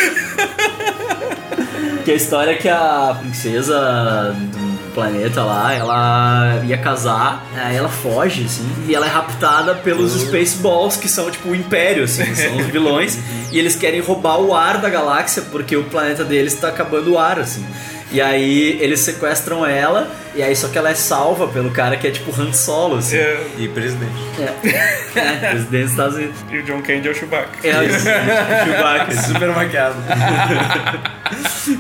[2.04, 7.90] Que a história é que a princesa do planeta lá, ela ia casar, aí ela
[7.90, 12.58] foge, assim, e ela é raptada pelos Spaceballs, que são tipo o Império, assim, são
[12.58, 13.18] os vilões,
[13.52, 17.20] e eles querem roubar o ar da galáxia porque o planeta deles tá acabando o
[17.20, 17.66] ar, assim.
[18.12, 22.08] E aí eles sequestram ela, e aí só que ela é salva pelo cara que
[22.08, 23.18] é tipo Han Solo, assim.
[23.18, 24.12] É, E presidente.
[24.40, 26.36] É, é presidente dos Estados Unidos.
[26.52, 27.50] e o John Candy é o Chewbacca.
[27.68, 29.12] É, isso, Chewbacca.
[29.22, 29.96] Super maquiado.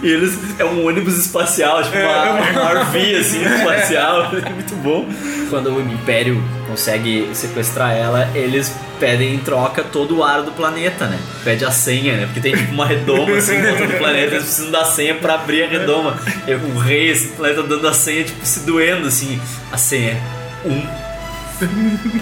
[0.03, 5.07] E eles é um ônibus espacial, tipo uma, uma RV assim, espacial, é muito bom.
[5.49, 11.07] Quando o Império consegue sequestrar ela, eles pedem em troca todo o ar do planeta,
[11.07, 11.17] né?
[11.43, 12.25] Pede a senha, né?
[12.25, 15.63] Porque tem tipo uma redoma assim volta do planeta, eles precisam da senha pra abrir
[15.63, 16.18] a redoma.
[16.47, 19.39] E o rei, esse planeta dando a senha, tipo, se doendo assim.
[19.71, 21.09] A senha é um,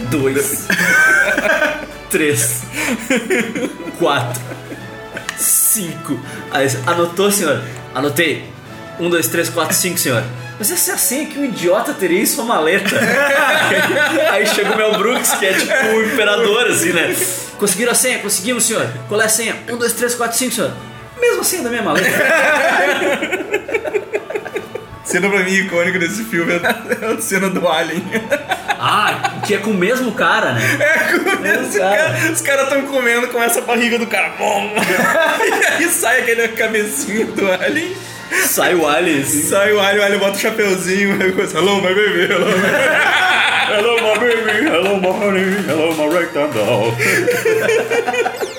[0.10, 0.68] dois,
[2.10, 2.64] três,
[4.00, 4.42] quatro.
[5.38, 6.20] Cinco.
[6.52, 7.62] Aí, anotou, senhor?
[7.94, 8.46] Anotei.
[9.00, 10.24] Um, dois, três, quatro, cinco, senhor.
[10.58, 12.96] Mas essa é a senha que um idiota teria em sua maleta.
[14.32, 17.16] Aí chega o Mel Brooks, que é tipo o imperador, assim, né?
[17.60, 18.20] Conseguiram a senha?
[18.20, 18.88] Conseguimos, senhor.
[19.08, 19.56] Qual é a senha?
[19.70, 20.72] Um, dois, três, quatro, cinco, senhor.
[21.20, 22.08] Mesma senha da minha maleta.
[25.04, 26.58] Cena pra mim icônica desse filme é
[27.06, 28.04] a cena do Alien.
[28.78, 30.62] Ah, que é com o mesmo cara, né?
[30.82, 31.96] É, começa, cara.
[31.96, 34.34] cara, os caras tão comendo, começa a barriga do cara.
[34.38, 34.70] Bom.
[35.80, 37.96] e aí sai aquele cabecinho do Alien.
[38.48, 39.44] Sai o Alice.
[39.44, 41.18] Sai o Alien, o Alien bota o chapeuzinho,
[41.56, 43.18] alô, vai beber, alô, vai beber.
[43.70, 44.66] Hello, my baby.
[44.66, 45.58] Hello, my honey.
[45.68, 46.96] Hello, my rectangle.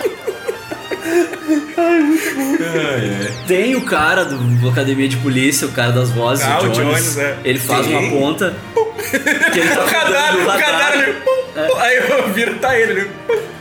[3.47, 6.77] Tem o cara do Academia de Polícia, o cara das vozes, Ah, o Jones.
[6.77, 7.37] Jones, é.
[7.45, 7.97] Ele faz Tem.
[7.97, 8.55] uma ponta.
[9.53, 11.15] Que ele tá O do o radar, ele...
[11.81, 13.01] Aí eu viro, tá ele.
[13.01, 13.11] ele...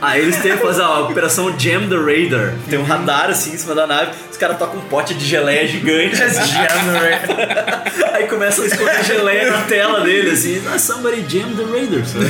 [0.00, 2.54] Aí eles têm que fazer a operação Jam the Raider.
[2.70, 5.66] Tem um radar assim em cima da nave, os caras tocam um pote de geleia
[5.66, 6.16] gigante.
[6.16, 8.14] Jam the Raider.
[8.14, 10.60] Aí começam a escorrer geleia na tela dele, assim.
[10.72, 12.04] Ah, somebody jam the Raider.
[12.04, 12.24] sabe?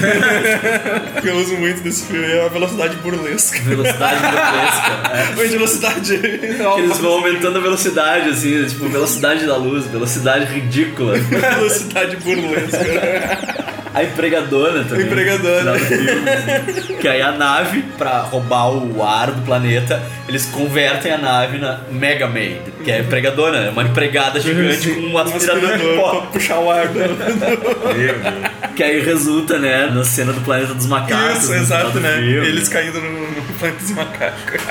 [1.19, 3.59] O que eu uso muito desse filme é a velocidade burlesca.
[3.61, 5.41] Velocidade burlesca.
[5.43, 6.19] Ou velocidade.
[6.19, 11.15] Que eles vão aumentando a velocidade, assim, tipo, velocidade da luz, velocidade ridícula.
[11.19, 13.78] Velocidade burlesca.
[13.95, 15.07] A empregadona também.
[15.07, 15.79] Empregadona.
[15.79, 16.97] Filme.
[17.01, 21.81] Que aí a nave, pra roubar o ar do planeta, eles convertem a nave na
[21.91, 25.95] Mega Maid, que é a empregadona, é uma empregada gigante com um aspirador de pra
[25.97, 26.21] pó.
[26.33, 26.89] puxar o ar.
[28.79, 31.43] Que aí resulta, né, na cena do Planeta dos Macacos.
[31.43, 32.13] Isso, exato, né?
[32.19, 32.47] filme.
[32.47, 34.63] Eles caindo no, no planeta dos macacos.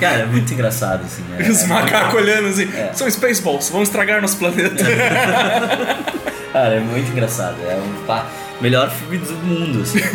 [0.00, 1.22] Cara, é muito engraçado, assim.
[1.38, 4.74] É, os é macacos olhando assim, são Spaceballs, vão estragar nosso planeta.
[6.52, 7.56] Cara, é muito engraçado.
[7.62, 8.26] É um pá,
[8.60, 10.00] melhor filme do mundo, assim.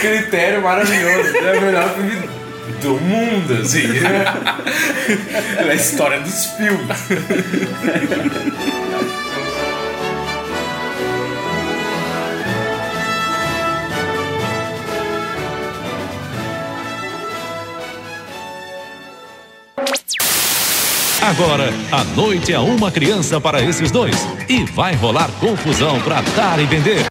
[0.00, 1.36] Critério maravilhoso.
[1.36, 2.28] É o melhor filme
[2.80, 3.86] do mundo, assim.
[5.56, 6.86] É a história dos filmes.
[21.26, 24.14] Agora, a noite é uma criança para esses dois.
[24.48, 27.04] E vai rolar confusão pra dar e vender.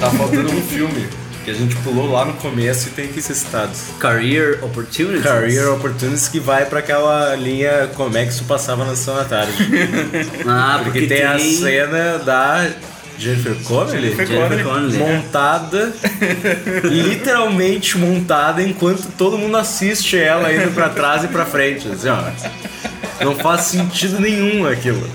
[0.00, 1.06] Tá faltando um filme
[1.44, 3.82] que a gente pulou lá no começo e tem aqui esses citados.
[4.00, 5.22] Career Opportunities.
[5.22, 9.24] Career Opportunities que vai pra aquela linha como é que isso passava na sessão da
[9.24, 9.52] tarde.
[10.48, 12.70] Ah, Porque, porque tem, a cena da
[13.18, 14.98] Jennifer Connelly Jennifer Connelly.
[14.98, 15.92] montada,
[16.84, 21.88] literalmente montada enquanto todo mundo assiste ela indo pra trás e pra frente.
[21.88, 23.24] Assim, ó.
[23.24, 25.08] Não faz sentido nenhum aquilo.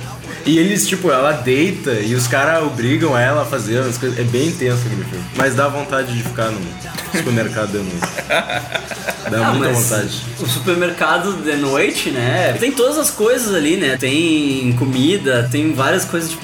[0.46, 4.18] E eles, tipo, ela deita e os caras obrigam ela a fazer as coisas.
[4.20, 5.24] É bem intenso aquele filme.
[5.36, 6.60] Mas dá vontade de ficar no
[7.16, 8.12] supermercado dando isso.
[9.30, 10.22] Dá Ah, muita vontade.
[10.40, 12.56] O supermercado de noite, né?
[12.60, 13.98] Tem todas as coisas ali, né?
[13.98, 16.44] Tem comida, tem várias coisas tipo.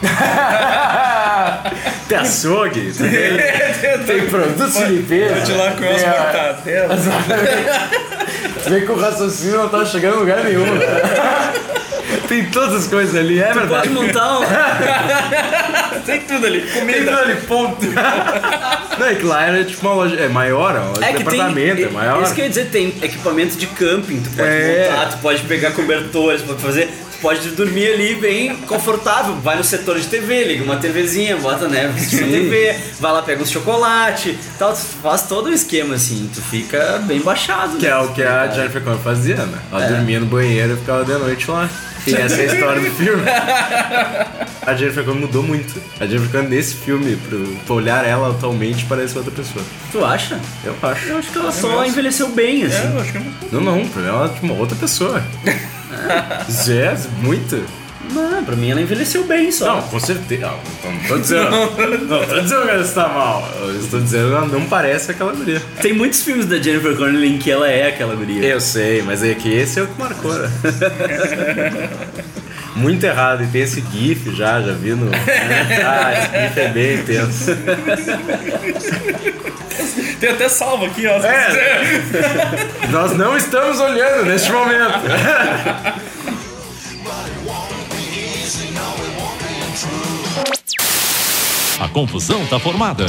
[2.08, 5.36] Tem açougue, tem, tem produtos de limpeza.
[5.36, 7.00] Vou de lá com as tem a- mortadelas.
[8.68, 10.66] Vem que o raciocínio não tá chegando em lugar nenhum.
[10.76, 10.86] né?
[12.28, 13.90] Tem todas as coisas ali, é Pode verdade.
[13.90, 14.44] montar um.
[16.06, 16.62] Tem tudo ali.
[16.62, 17.00] Tem Comida.
[17.12, 17.86] tudo ali, ponto.
[19.00, 20.16] Não, é que lá era tipo uma loja.
[20.16, 21.32] É maior, é loja É que tem.
[21.32, 22.24] departamento, é maior.
[22.24, 24.90] Isso que eu ia dizer, tem equipamento de camping, tu pode É.
[24.90, 26.88] montar, tu pode pegar cobertores, pode fazer.
[27.12, 29.36] Tu pode dormir ali bem confortável.
[29.36, 31.88] Vai no setor de TV, liga uma TVzinha, bota, né?
[31.88, 31.94] uma
[32.28, 37.00] TV, vai lá, pega um chocolate, tal, tu faz todo o esquema assim, tu fica
[37.08, 37.78] bem baixado.
[37.78, 37.92] Que né?
[37.92, 39.58] é o que a Jennifer Connelly fazia, né?
[39.72, 39.88] Ela É.
[39.90, 41.68] dormia no banheiro e ficava de noite lá.
[42.08, 43.24] E essa é a história do filme.
[44.68, 45.82] A Jennifer Connelly mudou muito.
[45.98, 49.64] A Jennifer Connelly nesse filme, pro, pra olhar ela atualmente, parece outra pessoa.
[49.94, 50.38] Tu acha?
[50.62, 51.08] Eu acho.
[51.08, 52.86] Eu acho que ela só envelheceu bem, assim.
[52.86, 53.62] É, eu acho que não.
[53.62, 55.24] Não, não, pra mim ela é tipo uma outra pessoa.
[56.52, 57.64] Zé, muito.
[58.12, 59.76] Não, pra mim ela envelheceu bem só.
[59.76, 60.48] Não, com certeza.
[60.48, 61.50] Não, não tô dizendo.
[62.08, 63.48] Não tô dizendo que ela está mal.
[63.60, 65.62] Eu estou dizendo que ela não parece aquela guria.
[65.82, 68.44] Tem muitos filmes da Jennifer Connelly em que ela é aquela guria.
[68.44, 70.50] Eu sei, mas é que esse é o que marcou, né?
[72.76, 75.10] Muito errado, e tem esse GIF já, já vi no.
[75.12, 77.58] Ah, esse GIF é bem intenso.
[80.20, 81.18] Tem até salvo aqui, ó.
[81.18, 82.88] É.
[82.90, 85.00] Nós não estamos olhando neste momento.
[91.80, 93.06] A confusão tá formada.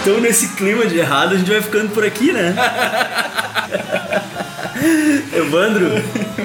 [0.00, 2.54] Então, nesse clima de errado, a gente vai ficando por aqui, né?
[5.36, 5.90] Evandro,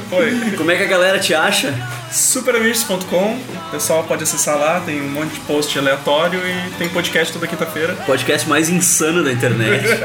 [0.10, 0.52] Foi.
[0.58, 1.74] como é que a galera te acha?
[2.14, 7.34] Superamigos.com, o pessoal pode acessar lá, tem um monte de post aleatório e tem podcast
[7.34, 7.94] toda quinta-feira.
[8.06, 9.84] Podcast mais insano da internet.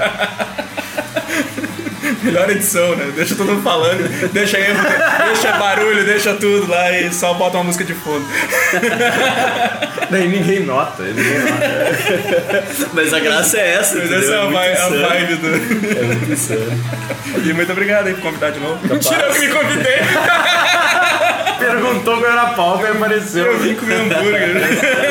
[2.23, 3.13] Melhor edição, né?
[3.15, 4.81] Deixa todo mundo falando, deixa erro,
[5.27, 8.25] deixa barulho, deixa tudo lá e só bota uma música de fundo.
[10.11, 12.65] Daí ninguém nota, ninguém nota.
[12.95, 14.21] Mas a graça é essa, Mas entendeu?
[14.21, 15.49] essa é a, muito vi- a vibe do.
[15.99, 16.85] É muito insano.
[17.45, 18.79] E muito obrigado aí por convidar de novo.
[18.89, 19.99] Mentira, eu que me convidei.
[21.59, 23.45] Perguntou qual era a pauta e apareceu.
[23.47, 24.55] Eu vim comer hambúrguer.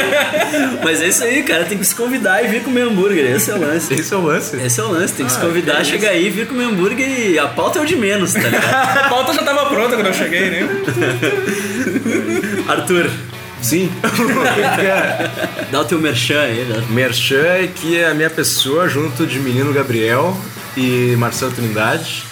[0.84, 1.66] Mas é isso aí, cara.
[1.66, 3.26] Tem que se convidar e vir comer hambúrguer.
[3.36, 3.94] Esse é o lance.
[3.94, 4.56] Esse é o lance.
[4.58, 5.14] Esse é o lance.
[5.14, 7.82] Tem que se Ah, convidar, é chegar aí, vir comer hambúrguer e a pauta é
[7.82, 8.66] o de menos, tá ligado?
[9.08, 10.68] A pauta já tava pronta quando eu cheguei, né?
[12.68, 13.10] Arthur,
[13.62, 13.92] Sim.
[15.72, 16.84] dá o teu merchan aí, né?
[16.90, 20.38] Merchan, que é a minha pessoa, junto de Menino Gabriel
[20.78, 22.24] e Marcelo Trindade,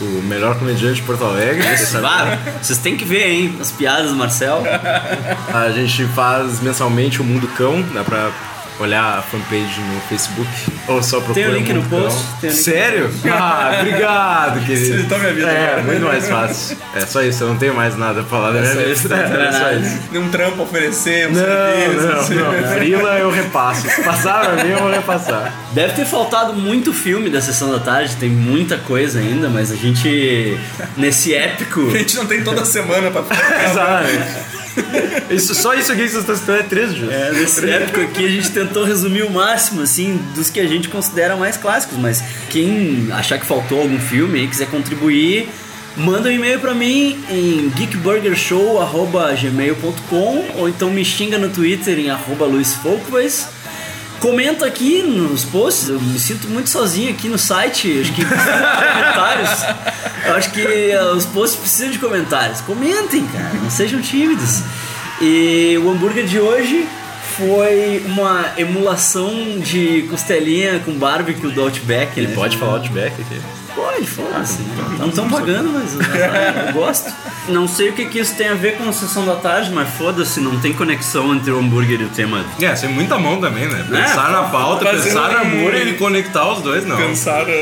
[0.00, 1.66] o melhor comediante de Porto Alegre.
[1.90, 3.56] Claro, vocês têm que ver, hein?
[3.60, 4.62] As piadas do Marcel.
[5.52, 8.30] A gente faz mensalmente o Mundo Cão, dá pra
[8.80, 10.48] olhar a fanpage no Facebook.
[10.88, 13.10] Ou só procura Tem o link no post, link no Sério?
[13.30, 14.86] Ah, obrigado, querido.
[14.86, 15.82] Facilitou minha vida É, agora.
[15.82, 16.76] muito mais fácil.
[16.94, 18.90] É só isso, eu não tenho mais nada pra falar da minha só vida.
[18.92, 19.98] isso, não tem É, só isso.
[20.18, 22.34] Um trampo a oferecer, um Não, serviço.
[22.34, 22.72] não, não.
[22.74, 23.88] Frila eu repasso.
[23.88, 25.52] Se passar pra mim, eu vou repassar.
[25.72, 29.76] Deve ter faltado muito filme da sessão da tarde, tem muita coisa ainda, mas a
[29.76, 30.56] gente,
[30.96, 31.88] nesse épico.
[31.88, 33.64] A gente não tem toda semana pra ficar.
[33.70, 34.67] Exatamente.
[35.30, 37.10] Isso, só isso aqui que vocês estão citando é três dias.
[37.10, 40.88] É, nesse épico aqui a gente tentou resumir o máximo, assim, dos que a gente
[40.88, 45.48] considera mais clássicos, mas quem achar que faltou algum filme e quiser contribuir,
[45.96, 52.46] manda um e-mail pra mim em geekburgershow.gmail.com ou então me xinga no Twitter em arroba
[52.46, 53.48] luisfolkways.
[54.20, 59.50] Comenta aqui nos posts, eu me sinto muito sozinho aqui no site, acho que comentários.
[60.26, 62.60] Eu acho que eh, os posts precisam de comentários.
[62.62, 64.62] Comentem, cara, não sejam tímidos.
[65.20, 66.86] E o hambúrguer de hoje
[67.38, 72.34] foi uma emulação de costelinha com barbecue do Outback, né?
[72.34, 73.40] Pode falar Outback aqui.
[73.74, 74.58] Pode, foda-se.
[74.98, 77.12] não estão pagando, mas eu gosto.
[77.48, 79.88] Não sei o que, que isso tem a ver com a sessão da tarde, mas
[79.90, 82.44] foda-se, não tem conexão entre o hambúrguer e o tema.
[82.60, 83.86] É, sem muita mão também, né?
[83.88, 86.96] Pensar É, na pauta, pensar no amor e conectar os dois, não.
[86.96, 87.52] Pensaram.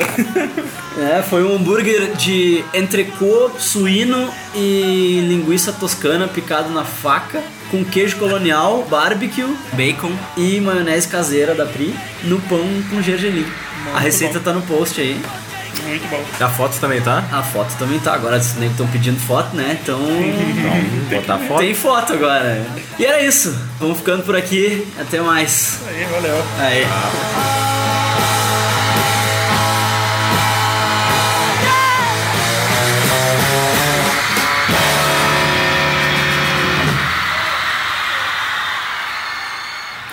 [0.99, 8.17] É, foi um hambúrguer de entrecô, suíno e linguiça toscana picado na faca, com queijo
[8.17, 13.47] colonial, barbecue, bacon e maionese caseira da Pri no pão com gergelim.
[13.95, 15.21] A receita tá no post aí.
[15.85, 16.25] Muito bom.
[16.45, 17.25] A foto também tá?
[17.31, 18.15] A foto também tá.
[18.15, 19.79] Agora os negros estão pedindo foto, né?
[19.81, 20.01] Então.
[21.11, 21.61] Botar foto.
[21.61, 22.67] Tem foto agora.
[22.99, 23.57] E era isso.
[23.79, 24.87] Vamos ficando por aqui.
[24.99, 25.81] Até mais.
[25.87, 26.45] Aí, valeu.
[26.59, 27.66] Aí.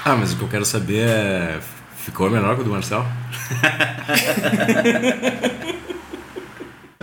[0.05, 1.59] Ah, mas o que eu quero saber é.
[1.97, 3.03] Ficou menor que o do Marcel?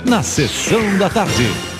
[0.04, 1.79] Na sessão da tarde.